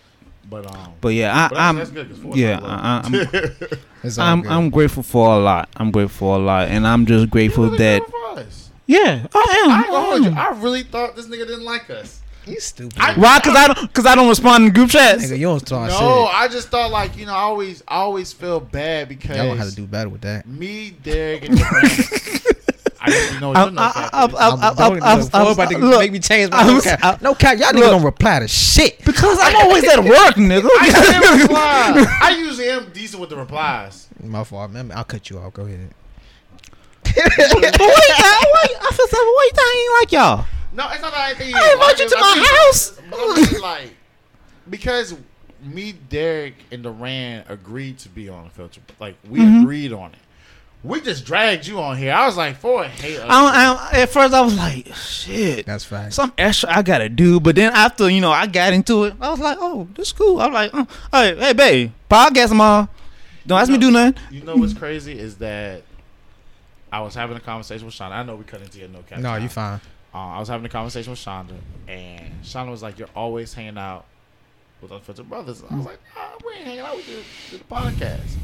But 0.49 0.65
um, 0.71 0.93
but 1.01 1.09
yeah, 1.09 1.35
I, 1.35 1.47
but 1.49 1.55
that's, 1.55 1.59
I'm 1.61 1.75
that's 1.77 1.89
good. 1.91 2.21
'cause 2.23 2.37
yeah. 2.37 2.59
I, 2.61 3.01
I'm 3.05 3.13
I'm 4.19 4.41
good. 4.41 4.51
I'm 4.51 4.69
grateful 4.69 5.01
for 5.03 5.35
a 5.35 5.39
lot. 5.39 5.69
I'm 5.77 5.91
grateful 5.91 6.17
for 6.27 6.35
a 6.35 6.39
lot, 6.39 6.67
and 6.69 6.85
I'm 6.85 7.05
just 7.05 7.21
You 7.21 7.27
grateful 7.27 7.63
really 7.65 7.77
that 7.79 8.03
for 8.09 8.39
us. 8.39 8.69
yeah, 8.85 9.25
I 9.33 9.63
am. 9.65 9.71
I 9.71 9.77
ain't 9.79 9.87
gonna 9.89 10.29
you. 10.29 10.35
I 10.37 10.47
am. 10.49 10.57
I 10.59 10.61
really 10.61 10.83
thought 10.83 11.15
this 11.15 11.25
nigga 11.27 11.47
didn't 11.47 11.63
like 11.63 11.89
us. 11.89 12.21
you 12.45 12.59
stupid. 12.59 12.99
I- 12.99 13.15
Why? 13.17 13.39
Cause 13.39 13.55
I 13.55 13.73
don't. 13.73 13.93
Cause 13.93 14.05
I 14.05 14.13
don't 14.13 14.29
respond 14.29 14.65
in 14.65 14.73
group 14.73 14.91
chats. 14.91 15.23
Nigga, 15.25 15.37
you 15.39 15.47
don't 15.47 15.65
talk 15.65 15.89
No, 15.89 15.97
shit. 15.97 16.35
I 16.35 16.47
just 16.47 16.69
thought 16.69 16.91
like 16.91 17.17
you 17.17 17.25
know 17.25 17.33
I 17.33 17.37
always 17.39 17.81
I 17.87 17.95
always 17.95 18.31
feel 18.31 18.59
bad 18.59 19.09
because 19.09 19.37
Y'all 19.37 19.47
know 19.47 19.55
how 19.55 19.65
to 19.65 19.75
do 19.75 19.87
better 19.87 20.09
with 20.09 20.21
that. 20.21 20.45
me, 20.47 20.91
Derek, 21.01 21.45
and 21.49 21.57
Durant. 21.57 22.51
I 23.05 23.09
guess 23.11 23.41
know 23.41 23.47
what 23.49 23.57
I- 23.57 23.63
your 23.63 23.71
no 23.71 23.81
I- 23.81 23.91
cap 23.91 23.95
I- 23.95 24.05
is. 24.07 24.13
I- 24.13 24.19
I'm, 24.25 24.35
I'm- 24.35 24.59
don't, 24.75 24.79
I'm- 25.03 25.19
look, 25.19 25.33
I'm- 25.35 25.47
about 25.47 25.69
to 25.69 25.77
look, 25.77 25.99
make 25.99 26.11
me 26.11 26.19
change 26.19 26.51
my 26.51 26.57
I'm- 26.57 26.67
no 26.75 26.81
cap. 26.81 26.99
I- 27.03 27.17
No 27.21 27.35
cap, 27.35 27.57
y'all 27.57 27.69
niggas 27.69 27.73
look. 27.79 27.91
don't 27.91 28.03
reply 28.03 28.39
to 28.39 28.47
shit. 28.47 29.03
Because 29.05 29.37
I'm 29.41 29.55
always 29.57 29.83
at 29.87 30.03
work, 30.03 30.35
nigga. 30.35 30.67
I 30.79 30.89
can't 30.89 31.41
reply. 31.43 32.05
I 32.21 32.35
usually 32.37 32.69
am 32.69 32.89
decent 32.91 33.21
with 33.21 33.29
the 33.29 33.37
replies. 33.37 34.07
My 34.23 34.43
fault. 34.43 34.71
Man, 34.71 34.91
I'll 34.91 35.03
cut 35.03 35.29
you 35.29 35.39
off. 35.39 35.53
Go 35.53 35.65
ahead. 35.65 35.91
but 37.03 37.15
wait, 37.15 37.79
I, 37.79 38.43
wait, 38.53 38.77
I 38.81 38.91
feel 38.93 39.07
so. 39.07 39.17
Wait, 39.37 39.53
I 39.57 39.75
ain't 39.77 40.01
like 40.01 40.11
y'all. 40.11 40.45
No, 40.73 40.89
it's 40.91 41.01
not 41.01 41.11
that 41.13 41.29
I 41.29 41.33
think. 41.33 41.55
I 41.55 41.73
invite 41.73 41.99
you 41.99 42.09
to 42.09 42.17
my 42.19 42.45
house. 42.65 42.99
But 43.09 43.19
I 43.19 43.51
mean, 43.51 43.61
like, 43.61 43.95
because 44.69 45.15
me, 45.63 45.93
Derek, 46.09 46.55
and 46.71 46.83
Duran 46.83 47.45
agreed 47.47 47.97
to 47.99 48.09
be 48.09 48.27
on 48.29 48.45
the 48.45 48.49
filter. 48.49 48.81
Like, 48.99 49.15
we 49.29 49.39
Mhm. 49.39 49.61
agreed 49.63 49.93
on 49.93 50.11
it. 50.11 50.19
We 50.85 51.01
just 51.01 51.25
dragged 51.25 51.65
you 51.65 51.79
on 51.79 51.97
here. 51.97 52.13
I 52.13 52.27
was 52.27 52.37
like, 52.37 52.57
for 52.57 52.83
hate 52.83 53.17
us. 53.17 53.25
I, 53.27 53.89
I, 53.91 54.01
at 54.01 54.09
first, 54.09 54.33
I 54.35 54.41
was 54.41 54.55
like, 54.55 54.93
shit. 54.93 55.65
That's 55.65 55.83
fine. 55.83 56.11
Some 56.11 56.31
extra 56.37 56.69
I 56.69 56.83
gotta 56.83 57.09
do, 57.09 57.39
but 57.39 57.55
then 57.55 57.73
after 57.73 58.07
you 58.07 58.21
know 58.21 58.31
I 58.31 58.45
got 58.45 58.71
into 58.71 59.05
it, 59.05 59.15
I 59.19 59.31
was 59.31 59.39
like, 59.39 59.57
"Oh, 59.59 59.87
this 59.95 60.11
cool." 60.11 60.39
I'm 60.39 60.53
like, 60.53 60.69
oh, 60.73 60.87
"Hey, 61.11 61.35
hey, 61.35 61.53
babe, 61.53 61.91
podcast 62.09 62.49
tomorrow. 62.49 62.87
Don't 63.47 63.59
ask 63.59 63.69
me 63.69 63.77
to 63.77 63.81
do 63.81 63.89
nothing." 63.89 64.21
You 64.29 64.43
know 64.43 64.55
what's 64.55 64.73
crazy 64.73 65.17
is 65.17 65.37
that 65.37 65.81
I 66.91 67.01
was 67.01 67.15
having 67.15 67.35
a 67.35 67.41
conversation 67.41 67.85
with 67.87 67.95
Shonda. 67.95 68.11
I 68.11 68.23
know 68.23 68.35
we 68.35 68.43
cut 68.43 68.61
into 68.61 68.77
your 68.77 68.89
no 68.89 68.99
cap. 69.01 69.19
No, 69.19 69.35
you 69.37 69.49
fine. 69.49 69.81
Uh, 70.13 70.17
I 70.17 70.39
was 70.39 70.47
having 70.47 70.65
a 70.65 70.69
conversation 70.69 71.11
with 71.11 71.19
Shonda, 71.19 71.57
and 71.87 72.43
Shonda 72.43 72.69
was 72.69 72.83
like, 72.83 72.99
"You're 72.99 73.09
always 73.15 73.55
hanging 73.55 73.79
out 73.79 74.05
with 74.81 74.91
Unfiltered 74.91 75.27
Brothers." 75.27 75.61
And 75.61 75.71
I 75.71 75.75
was 75.77 75.85
like, 75.87 75.99
"Ah, 76.15 76.33
"We 76.45 76.53
ain't 76.53 76.65
hanging 76.65 76.79
out. 76.81 76.95
We 76.95 77.03
do, 77.03 77.23
do 77.49 77.57
the 77.57 77.63
podcast." 77.63 78.35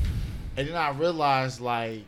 And 0.58 0.68
then 0.68 0.76
I 0.76 0.90
realized, 0.90 1.62
like, 1.62 2.02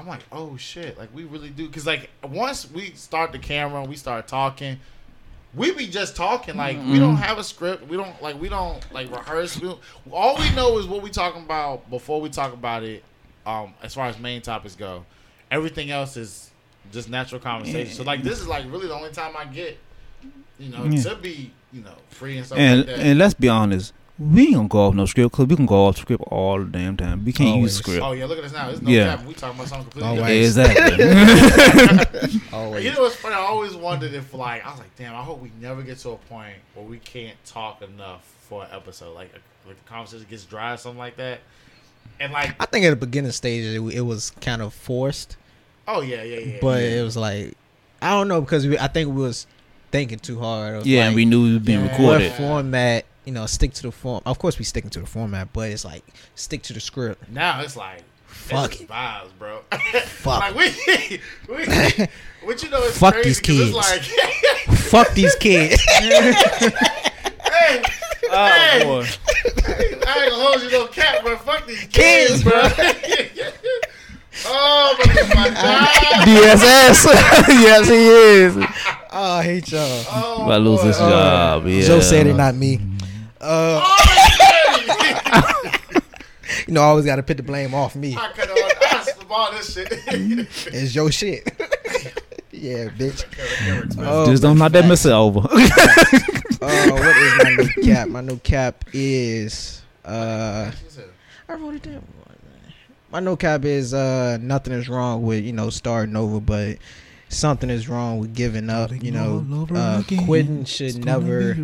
I'm 0.00 0.08
like, 0.08 0.20
"Oh 0.32 0.56
shit!" 0.56 0.96
Like 0.98 1.14
we 1.14 1.24
really 1.24 1.50
do, 1.50 1.66
because 1.66 1.86
like 1.86 2.08
once 2.24 2.70
we 2.70 2.92
start 2.92 3.32
the 3.32 3.38
camera 3.38 3.80
and 3.80 3.88
we 3.90 3.96
start 3.96 4.26
talking, 4.26 4.78
we 5.54 5.72
be 5.72 5.86
just 5.86 6.16
talking. 6.16 6.56
Like 6.56 6.78
we 6.86 6.98
don't 6.98 7.16
have 7.16 7.38
a 7.38 7.44
script. 7.44 7.86
We 7.86 7.96
don't 7.96 8.20
like 8.22 8.40
we 8.40 8.48
don't 8.48 8.80
like 8.92 9.10
rehearse. 9.10 9.60
We 9.60 9.68
don't, 9.68 9.80
all 10.10 10.38
we 10.38 10.50
know 10.54 10.78
is 10.78 10.86
what 10.86 11.02
we 11.02 11.10
talking 11.10 11.42
about 11.42 11.88
before 11.90 12.20
we 12.20 12.30
talk 12.30 12.52
about 12.54 12.82
it. 12.82 13.04
Um, 13.44 13.74
as 13.82 13.94
far 13.94 14.06
as 14.06 14.18
main 14.18 14.40
topics 14.42 14.74
go, 14.74 15.04
everything 15.50 15.90
else 15.90 16.16
is 16.16 16.50
just 16.92 17.08
natural 17.10 17.40
conversation. 17.40 17.92
So 17.94 18.02
like 18.02 18.22
this 18.22 18.40
is 18.40 18.48
like 18.48 18.64
really 18.72 18.86
the 18.88 18.94
only 18.94 19.10
time 19.10 19.34
I 19.36 19.44
get, 19.44 19.76
you 20.58 20.70
know, 20.70 20.84
Yeah. 20.84 21.02
to 21.02 21.14
be 21.16 21.52
you 21.72 21.82
know 21.82 21.94
free 22.08 22.36
and 22.38 22.46
stuff 22.46 22.58
And 22.58 22.78
like 22.80 22.86
that. 22.86 22.98
and 23.00 23.18
let's 23.18 23.34
be 23.34 23.48
honest, 23.48 23.92
we 24.20 24.42
ain't 24.48 24.54
gonna 24.54 24.68
go 24.68 24.78
off 24.86 24.94
no 24.94 25.06
script 25.06 25.32
because 25.32 25.46
we 25.46 25.56
can 25.56 25.64
go 25.66 25.86
off 25.86 25.96
script 25.96 26.22
all 26.26 26.58
the 26.58 26.66
damn 26.66 26.94
time. 26.96 27.24
We 27.24 27.32
can't 27.32 27.50
Always. 27.50 27.62
use 27.72 27.76
script. 27.78 28.02
oh 28.04 28.12
yeah, 28.12 28.26
look 28.26 28.38
at 28.38 28.44
us 28.44 28.52
now. 28.52 28.68
It's 28.68 28.82
no 28.82 28.90
Yeah. 28.90 29.16
cap. 29.16 29.24
We 29.24 29.32
talking 29.34 29.56
about 29.58 29.68
something 29.68 29.90
completely 29.90 30.18
Always. 30.20 30.54
different. 30.56 31.00
Exactly. 31.00 32.40
Always. 32.52 32.84
You 32.84 32.92
know 32.92 33.00
what's 33.02 33.16
funny? 33.16 33.34
I 33.34 33.38
always 33.38 33.74
wondered 33.74 34.12
if 34.12 34.34
like 34.34 34.64
I 34.66 34.70
was 34.70 34.78
like, 34.78 34.94
damn, 34.96 35.14
I 35.14 35.22
hope 35.22 35.40
we 35.40 35.50
never 35.60 35.82
get 35.82 35.98
to 36.00 36.10
a 36.10 36.16
point 36.16 36.54
where 36.74 36.84
we 36.84 36.98
can't 36.98 37.42
talk 37.46 37.80
enough 37.82 38.22
for 38.48 38.64
an 38.64 38.68
episode. 38.72 39.14
Like, 39.14 39.32
like 39.66 39.76
the 39.82 39.88
conversation 39.90 40.26
gets 40.28 40.44
dry 40.44 40.74
or 40.74 40.76
something 40.76 40.98
like 40.98 41.16
that. 41.16 41.40
And 42.18 42.32
like, 42.32 42.54
I 42.60 42.66
think 42.66 42.84
at 42.84 42.90
the 42.90 42.96
beginning 42.96 43.32
stage 43.32 43.64
it, 43.64 43.80
it 43.96 44.02
was 44.02 44.30
kind 44.42 44.60
of 44.60 44.74
forced, 44.74 45.38
oh 45.88 46.02
yeah, 46.02 46.22
yeah, 46.22 46.38
yeah. 46.40 46.58
but 46.60 46.82
yeah. 46.82 47.00
it 47.00 47.02
was 47.02 47.16
like 47.16 47.54
I 48.02 48.10
don't 48.10 48.28
know 48.28 48.42
because 48.42 48.66
we, 48.66 48.78
I 48.78 48.88
think 48.88 49.08
we 49.14 49.22
was 49.22 49.46
thinking 49.90 50.18
too 50.18 50.38
hard. 50.38 50.84
Yeah, 50.84 51.00
like, 51.00 51.06
and 51.08 51.16
we 51.16 51.24
knew 51.24 51.42
we 51.44 51.54
was 51.54 51.62
being 51.62 51.78
Yeah. 51.80 51.86
what 51.86 51.98
recorded. 52.20 52.32
format. 52.32 53.04
You 53.30 53.34
know, 53.34 53.46
stick 53.46 53.72
to 53.74 53.82
the 53.82 53.92
form. 53.92 54.22
Of 54.26 54.40
course, 54.40 54.58
we 54.58 54.64
sticking 54.64 54.90
to 54.90 54.98
the 54.98 55.06
format, 55.06 55.52
but 55.52 55.70
it's 55.70 55.84
like 55.84 56.02
stick 56.34 56.62
to 56.62 56.72
the 56.72 56.80
script. 56.80 57.30
now 57.30 57.60
it's 57.60 57.76
like 57.76 58.02
Fuck 58.26 58.72
it's 58.72 58.80
it. 58.80 58.88
just 58.88 58.90
vibes, 58.90 59.28
bro. 59.38 59.60
Fuck. 59.70 60.40
like 60.40 60.54
we, 60.56 61.20
we, 61.48 61.64
what 62.42 62.60
you 62.60 62.70
know 62.70 62.82
is 62.82 62.98
Fuck 62.98 63.14
crazy 63.14 63.28
these 63.28 63.38
'cause 63.40 63.46
kids. 63.46 63.70
It's 63.70 64.66
like, 64.68 64.76
Fuck 64.78 65.12
these 65.14 65.36
kids. 65.36 65.80
hey, 65.90 67.82
Oh 68.32 68.46
hey, 68.46 68.82
boy. 68.82 69.06
I 69.06 69.82
ain't 69.84 70.00
gonna 70.02 70.30
hold 70.34 70.62
you 70.62 70.70
no 70.72 70.86
cat, 70.88 71.20
but 71.22 71.38
fuck 71.42 71.68
these 71.68 71.84
Kids, 71.84 72.42
kids, 72.42 72.42
bro. 72.42 72.52
oh, 74.46 74.94
but 74.98 75.06
it's 75.08 75.34
my 75.36 75.50
job. 75.50 76.26
DSS. 76.26 77.04
yes, 77.62 77.88
he 77.88 77.94
is. 77.94 78.56
oh, 79.12 79.32
I 79.34 79.42
hate 79.44 79.70
y'all. 79.70 79.80
Oh, 80.10 80.42
If 80.46 80.50
I 80.50 80.56
lose 80.56 80.80
boy. 80.80 80.86
this 80.88 80.98
job, 80.98 81.66
yeah. 81.68 81.82
Joe 81.86 82.00
said 82.00 82.26
it, 82.26 82.34
not 82.34 82.56
me. 82.56 82.80
Uh, 83.40 83.80
Oh, 83.82 85.62
you 86.66 86.74
know, 86.74 86.80
I 86.82 86.84
always 86.84 87.04
got 87.04 87.16
to 87.16 87.22
put 87.22 87.36
the 87.36 87.42
blame 87.42 87.74
off 87.74 87.96
me. 87.96 88.16
I 88.16 88.28
could 88.32 88.48
have 88.48 88.82
asked 88.92 89.22
for 89.22 89.32
all 89.32 89.52
this 89.52 89.74
shit. 89.74 89.88
It's 90.72 90.94
your 90.94 91.10
shit. 91.12 91.44
yeah, 92.52 92.88
bitch. 92.88 93.24
Oh, 93.98 94.26
Just 94.26 94.42
don't 94.42 94.58
knock 94.58 94.72
that 94.72 94.86
message 94.86 95.12
over. 95.12 95.40
Uh, 96.62 96.90
what 96.90 97.16
is 97.16 97.44
my 97.44 97.54
new 97.56 97.68
cap? 97.84 98.08
My 98.08 98.20
new 98.20 98.38
cap 98.38 98.84
is 98.92 99.80
uh, 100.04 100.70
I 101.48 101.54
wrote 101.54 101.76
it 101.76 101.82
down. 101.82 102.04
My 103.10 103.20
new 103.20 103.36
cap 103.36 103.64
is 103.64 103.94
uh, 103.94 104.38
nothing 104.40 104.72
is 104.74 104.88
wrong 104.88 105.22
with 105.22 105.42
you 105.44 105.52
know 105.52 105.70
starting 105.70 106.16
over, 106.16 106.38
but 106.40 106.76
something 107.30 107.70
is 107.70 107.88
wrong 107.88 108.18
with 108.18 108.34
giving 108.34 108.68
up. 108.68 108.90
You 109.02 109.12
know, 109.12 109.66
uh, 109.74 110.02
quitting 110.26 110.64
should 110.64 111.04
never 111.04 111.56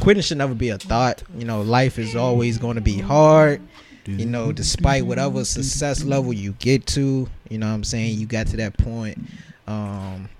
quitting 0.00 0.22
should 0.22 0.38
never 0.38 0.54
be 0.54 0.70
a 0.70 0.78
thought. 0.78 1.22
You 1.36 1.44
know, 1.44 1.60
life 1.60 1.98
is 1.98 2.16
always 2.16 2.56
going 2.56 2.76
to 2.76 2.80
be 2.80 2.98
hard. 2.98 3.60
You 4.06 4.24
know, 4.24 4.52
despite 4.52 5.04
whatever 5.04 5.44
success 5.44 6.02
level 6.02 6.32
you 6.32 6.52
get 6.54 6.86
to, 6.86 7.28
you 7.50 7.58
know 7.58 7.66
what 7.66 7.74
I'm 7.74 7.84
saying, 7.84 8.18
you 8.18 8.26
got 8.26 8.46
to 8.46 8.56
that 8.56 8.78
point. 8.78 9.18
Um, 9.66 10.30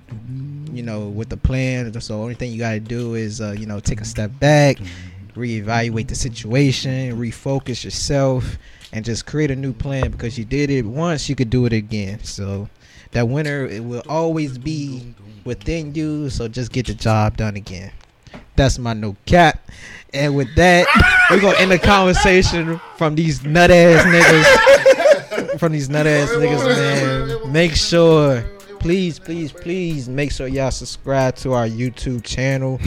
you 0.73 0.83
know, 0.83 1.09
with 1.09 1.29
the 1.29 1.37
plan. 1.37 1.93
So 2.01 2.23
only 2.23 2.35
thing 2.35 2.51
you 2.51 2.59
gotta 2.59 2.81
do 2.81 3.15
is 3.15 3.43
uh, 3.43 3.55
you 3.59 3.67
know, 3.67 3.79
take 3.79 4.01
a 4.01 4.07
step 4.07 4.31
back, 4.41 4.79
reevaluate 5.35 6.09
the 6.09 6.15
situation, 6.15 7.19
refocus 7.19 7.85
yourself, 7.85 8.57
and 8.93 9.05
just 9.05 9.27
create 9.27 9.51
a 9.51 9.57
new 9.57 9.75
plan 9.75 10.11
because 10.11 10.39
you 10.39 10.47
did 10.47 10.71
it 10.71 10.87
once, 10.87 11.29
you 11.29 11.35
could 11.35 11.51
do 11.51 11.67
it 11.67 11.75
again. 11.75 12.25
So 12.25 12.71
that 13.13 13.29
winner 13.29 13.67
it 13.67 13.85
will 13.85 14.03
always 14.09 14.59
be 14.59 15.15
within 15.45 15.95
you. 15.95 16.31
So 16.31 16.49
just 16.49 16.73
get 16.73 16.87
the 16.87 16.95
job 16.95 17.37
done 17.37 17.57
again. 17.57 17.93
That's 18.57 18.79
my 18.79 18.93
no 18.93 19.17
cap. 19.27 19.71
And 20.13 20.35
with 20.37 20.55
that, 20.57 20.87
we're 21.31 21.41
gonna 21.41 21.59
end 21.59 21.71
the 21.71 21.79
conversation 21.79 22.81
from 22.97 23.15
these 23.15 23.45
nut 23.45 23.71
ass 23.71 24.05
niggas. 24.05 25.59
From 25.59 25.73
these 25.73 25.89
nut 25.89 26.07
ass 26.07 26.31
niggas, 26.31 26.65
man. 26.65 27.53
Make 27.53 27.75
sure, 27.75 28.43
please, 28.79 29.19
please, 29.19 29.53
please, 29.53 30.09
make 30.09 30.33
sure 30.33 30.49
y'all 30.49 30.71
subscribe 30.71 31.37
to 31.37 31.53
our 31.53 31.67
YouTube 31.67 32.25
channel. 32.25 32.81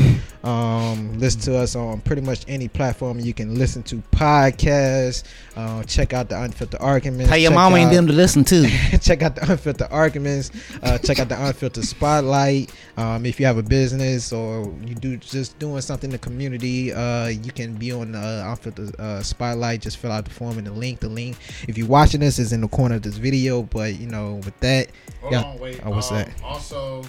Um, 0.44 1.20
listen 1.20 1.42
to 1.42 1.58
us 1.58 1.76
on 1.76 2.02
pretty 2.02 2.22
much 2.24 2.44
any 2.48 2.68
platform 2.68 3.20
you 3.20 3.34
can 3.34 3.56
listen 3.56 3.84
to 3.84 4.02
podcasts. 4.12 5.24
Uh, 5.56 5.84
check 5.84 6.14
out 6.14 6.30
the 6.30 6.42
Unfiltered 6.42 6.80
Arguments. 6.82 7.30
Tell 7.30 7.38
your 7.38 7.52
Check 7.52 7.56
mama 7.56 7.78
ain't 7.78 7.90
out- 7.90 7.94
them 7.94 8.08
to 8.08 8.14
listen 8.14 8.44
to. 8.46 8.68
check 9.02 9.22
out 9.22 9.36
the 9.36 9.52
unfiltered 9.52 9.88
arguments 9.92 10.52
uh, 10.84 10.98
check 10.98 11.20
out 11.20 11.28
the 11.30 11.46
unfiltered 11.46 11.84
spotlight 11.84 12.72
um, 12.98 13.26
if 13.26 13.40
you 13.40 13.46
have 13.46 13.58
a 13.58 13.64
business 13.64 14.32
or 14.32 14.72
you 14.86 14.96
do 14.96 15.18
just 15.18 15.58
doing 15.60 15.82
something 15.82 16.10
in 16.10 16.12
the 16.12 16.18
community 16.20 16.94
uh, 16.94 17.28
you 17.28 17.52
can 17.52 17.76
be 17.76 17.92
on 17.92 18.12
the 18.12 18.44
unfiltered 18.48 18.98
uh, 19.00 19.22
spotlight 19.24 19.82
just 19.82 19.98
fill 19.98 20.12
out 20.12 20.26
the 20.26 20.32
form 20.32 20.58
and 20.58 20.68
the 20.68 20.72
link 20.72 21.00
the 21.00 21.10
link 21.10 21.36
if 21.68 21.78
you're 21.78 21.88
watching 21.88 22.20
this 22.20 22.38
is 22.40 22.54
in 22.54 22.62
the 22.62 22.68
corner 22.68 22.96
of 22.96 23.02
this 23.02 23.18
video 23.18 23.64
but 23.64 23.96
you 24.00 24.08
know 24.08 24.36
with 24.46 24.58
that 24.60 24.90
Hold 25.22 25.34
Yeah. 25.34 25.42
on, 25.44 25.60
wait. 25.60 25.80
Oh, 25.86 25.92
what's 25.92 26.10
um, 26.12 26.18
that? 26.18 26.30
Also, 26.44 27.04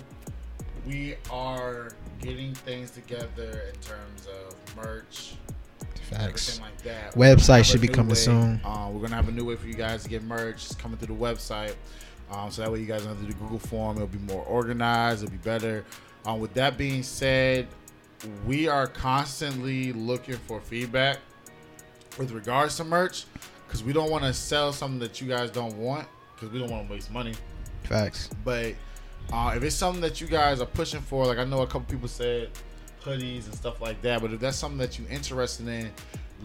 we 0.86 1.16
are 1.30 1.90
getting 2.20 2.54
things 2.54 2.90
together 2.90 3.62
in 3.72 3.80
terms 3.80 4.26
of 4.26 4.76
merch, 4.76 5.34
facts 6.10 6.58
everything 6.58 6.60
like 6.62 6.82
that. 6.82 7.12
Website 7.14 7.16
We're 7.16 7.36
gonna 7.36 7.56
have 7.56 7.66
should 7.66 7.80
be 7.80 7.88
coming 7.88 8.08
way- 8.10 8.14
soon. 8.14 8.60
Uh, 8.64 8.90
we're 8.92 9.00
gonna 9.02 9.14
have 9.16 9.28
a 9.28 9.32
new 9.32 9.44
way 9.44 9.56
for 9.56 9.66
you 9.66 9.74
guys 9.74 10.02
to 10.04 10.08
get 10.08 10.22
merch. 10.22 10.66
It's 10.66 10.74
coming 10.74 10.98
through 10.98 11.14
the 11.16 11.20
website, 11.22 11.74
um, 12.30 12.50
so 12.50 12.62
that 12.62 12.72
way 12.72 12.80
you 12.80 12.86
guys 12.86 13.00
don't 13.02 13.10
have 13.10 13.20
to 13.20 13.26
do 13.26 13.32
the 13.32 13.38
Google 13.38 13.58
form. 13.58 13.96
It'll 13.96 14.08
be 14.08 14.18
more 14.18 14.42
organized. 14.44 15.22
It'll 15.22 15.32
be 15.32 15.38
better. 15.38 15.84
Um, 16.24 16.40
with 16.40 16.54
that 16.54 16.76
being 16.78 17.02
said, 17.02 17.66
we 18.46 18.68
are 18.68 18.86
constantly 18.86 19.92
looking 19.92 20.36
for 20.46 20.60
feedback. 20.60 21.18
with 22.18 22.30
regards 22.32 22.76
to 22.76 22.84
merch, 22.84 23.24
because 23.66 23.82
we 23.82 23.90
don't 23.90 24.10
want 24.10 24.22
to 24.22 24.34
sell 24.34 24.70
something 24.70 24.98
that 24.98 25.18
you 25.22 25.26
guys 25.26 25.50
don't 25.50 25.74
want, 25.78 26.06
because 26.34 26.52
we 26.52 26.58
don't 26.58 26.70
want 26.70 26.86
to 26.86 26.92
waste 26.92 27.10
money. 27.10 27.32
Facts. 27.84 28.28
But 28.44 28.74
uh, 29.30 29.52
if 29.56 29.62
it's 29.62 29.76
something 29.76 30.00
that 30.02 30.20
you 30.20 30.26
guys 30.26 30.60
are 30.60 30.66
pushing 30.66 31.00
for, 31.00 31.26
like 31.26 31.38
I 31.38 31.44
know 31.44 31.60
a 31.62 31.66
couple 31.66 31.82
people 31.82 32.08
said 32.08 32.50
hoodies 33.04 33.46
and 33.46 33.54
stuff 33.54 33.80
like 33.80 34.00
that, 34.02 34.20
but 34.22 34.32
if 34.32 34.40
that's 34.40 34.56
something 34.56 34.78
that 34.78 34.98
you're 34.98 35.08
interested 35.08 35.66
in, 35.68 35.90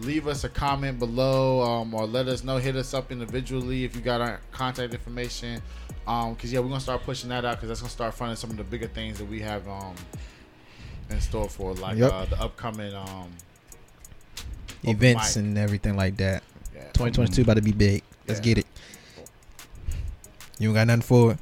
leave 0.00 0.26
us 0.28 0.44
a 0.44 0.48
comment 0.48 0.98
below 0.98 1.60
um, 1.62 1.92
or 1.94 2.06
let 2.06 2.28
us 2.28 2.44
know. 2.44 2.56
Hit 2.58 2.76
us 2.76 2.94
up 2.94 3.10
individually 3.12 3.84
if 3.84 3.94
you 3.94 4.00
got 4.02 4.20
our 4.20 4.40
contact 4.52 4.92
information. 4.94 5.60
Um, 6.06 6.34
cause 6.36 6.50
yeah, 6.52 6.60
we're 6.60 6.68
gonna 6.68 6.80
start 6.80 7.02
pushing 7.02 7.28
that 7.28 7.44
out 7.44 7.56
because 7.56 7.68
that's 7.68 7.80
gonna 7.80 7.90
start 7.90 8.14
funding 8.14 8.36
some 8.36 8.50
of 8.50 8.56
the 8.56 8.64
bigger 8.64 8.86
things 8.88 9.18
that 9.18 9.26
we 9.26 9.40
have 9.40 9.68
um 9.68 9.94
in 11.10 11.20
store 11.20 11.48
for, 11.48 11.74
like 11.74 11.98
Yep. 11.98 12.12
uh, 12.12 12.24
the 12.26 12.40
upcoming 12.40 12.94
um 12.94 13.30
Events 14.84 15.36
mic. 15.36 15.44
and 15.44 15.58
everything 15.58 15.96
like 15.96 16.16
that. 16.18 16.42
yeah. 16.74 16.82
2022 16.94 17.42
about 17.42 17.54
to 17.56 17.62
be 17.62 17.72
big. 17.72 18.02
Let's 18.26 18.40
Yeah. 18.40 18.44
get 18.44 18.58
it. 18.58 18.66
You 20.58 20.68
ain't 20.70 20.76
got 20.76 20.86
nothing 20.86 21.02
for 21.02 21.32
it. 21.32 21.38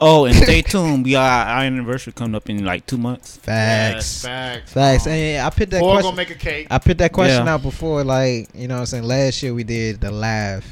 Oh, 0.00 0.26
and 0.26 0.36
stay 0.36 0.62
tuned. 0.72 1.04
We 1.04 1.14
are 1.16 1.28
our 1.46 1.62
anniversary 1.64 2.12
coming 2.12 2.34
up 2.36 2.48
in 2.48 2.64
like 2.64 2.86
two 2.86 2.98
months. 2.98 3.36
Facts. 3.36 4.22
Yes, 4.22 4.22
facts, 4.24 4.72
Facts. 4.72 5.06
Um, 5.06 5.12
And 5.12 5.46
I 5.46 5.50
put 5.50 5.70
that 5.70 5.82
or 5.82 5.92
question. 5.92 6.02
gonna 6.10 6.16
make 6.16 6.30
a 6.30 6.34
cake. 6.34 6.66
I 6.70 6.78
put 6.78 6.98
that 6.98 7.12
question 7.12 7.46
Yeah. 7.46 7.54
out 7.54 7.62
before, 7.62 8.04
like 8.04 8.48
you 8.54 8.68
know, 8.68 8.74
what 8.74 8.80
I'm 8.80 8.86
saying 8.86 9.04
last 9.04 9.42
year 9.42 9.52
we 9.54 9.64
did 9.64 10.00
the 10.00 10.10
live, 10.12 10.64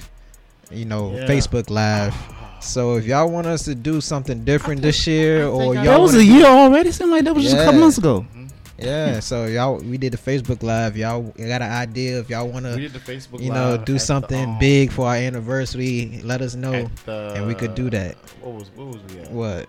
you 0.70 0.85
know, 0.85 1.12
Yeah. 1.15 1.27
Facebook 1.27 1.70
live. 1.70 2.15
So 2.61 2.97
if 2.97 3.05
y'all 3.07 3.28
want 3.31 3.47
us 3.47 3.65
to 3.65 3.74
do 3.74 4.01
something 4.01 4.44
different 4.44 4.81
this 4.82 5.07
year, 5.07 5.47
or 5.47 5.61
think 5.61 5.77
I- 5.78 5.85
y'all 5.85 5.93
That 5.94 6.01
was 6.01 6.12
wanna 6.12 6.24
a 6.24 6.27
year 6.27 6.47
already. 6.47 6.90
Seemed 6.93 7.11
like 7.11 7.24
that 7.24 7.35
was 7.35 7.44
just 7.44 7.55
a 7.57 7.59
couple 7.59 7.74
Yeah. 7.74 7.81
months 7.81 7.98
ago. 7.98 8.24
Yeah. 8.78 9.20
So 9.20 9.47
y'all, 9.47 9.78
we 9.78 9.97
did 9.98 10.12
the 10.12 10.19
Facebook 10.19 10.62
live. 10.62 10.97
Y'all 10.97 11.23
got 11.23 11.62
an 11.62 11.73
idea 11.73 12.19
if 12.20 12.28
y'all 12.31 12.48
want 12.48 12.66
to, 12.66 12.77
did 12.77 12.93
the 12.93 13.39
you 13.39 13.51
know, 13.51 13.77
do 13.77 13.82
at 13.82 13.86
the, 13.86 13.98
something 13.98 14.44
um, 14.51 14.59
big 14.59 14.93
for 14.93 15.07
our 15.09 15.16
anniversary. 15.16 16.20
Let 16.23 16.43
us 16.43 16.55
know 16.55 16.90
the- 17.05 17.32
and 17.36 17.47
we 17.47 17.55
could 17.55 17.74
do 17.74 17.89
that. 17.90 18.16
What 18.40 18.55
was 18.55 18.70
what 18.74 18.86
was 18.89 18.97
we 19.15 19.20
at? 19.23 19.31
what 19.31 19.69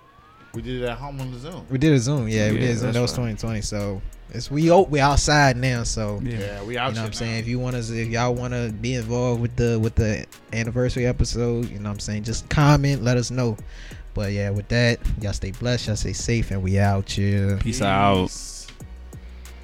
We 0.54 0.62
did 0.62 0.82
it 0.82 0.86
at 0.86 0.98
home 0.98 1.20
on 1.22 1.32
the 1.32 1.40
Zoom. 1.40 1.66
we 1.70 1.78
did 1.78 1.94
a 1.94 2.00
Zoom. 2.00 2.28
Yeah, 2.28 2.52
we 2.52 2.58
did 2.58 2.72
a 2.72 2.76
Zoom. 2.76 2.92
That 2.94 3.02
was 3.02 3.12
right. 3.18 3.32
2020. 3.38 3.62
So 3.62 4.02
it's 4.32 4.52
we 4.52 4.70
o- 4.72 4.82
we 4.82 5.00
outside 5.00 5.56
now. 5.56 5.84
So 5.84 6.20
Yeah, 6.24 6.62
we 6.64 6.78
out 6.78 6.90
you 6.90 6.96
know 6.96 7.02
what 7.04 7.08
I'm 7.08 7.14
saying? 7.14 7.32
now. 7.34 7.38
If 7.40 7.48
you 7.48 7.60
want 7.60 7.76
to, 7.76 7.80
if 8.02 8.10
y'all 8.10 8.34
want 8.36 8.54
to 8.54 8.74
be 8.82 8.96
involved 8.96 9.42
with 9.42 9.56
the 9.56 9.80
with 9.80 9.96
the 9.96 10.26
anniversary 10.52 11.06
episode, 11.06 11.70
you 11.70 11.80
know 11.80 11.90
what 11.90 11.94
I'm 11.96 12.00
saying? 12.00 12.24
Just 12.24 12.50
comment, 12.50 13.04
let 13.04 13.16
us 13.18 13.32
know. 13.32 13.56
But 14.14 14.32
yeah, 14.32 14.50
with 14.50 14.68
that, 14.70 15.00
y'all 15.22 15.32
stay 15.32 15.52
blessed, 15.52 15.88
y'all 15.88 15.96
stay 15.96 16.12
safe, 16.14 16.50
and 16.52 16.64
we 16.64 16.80
out 16.80 17.10
here. 17.12 17.58
Peace 17.58 17.82
out. 17.84 18.24
Peace. 18.30 18.57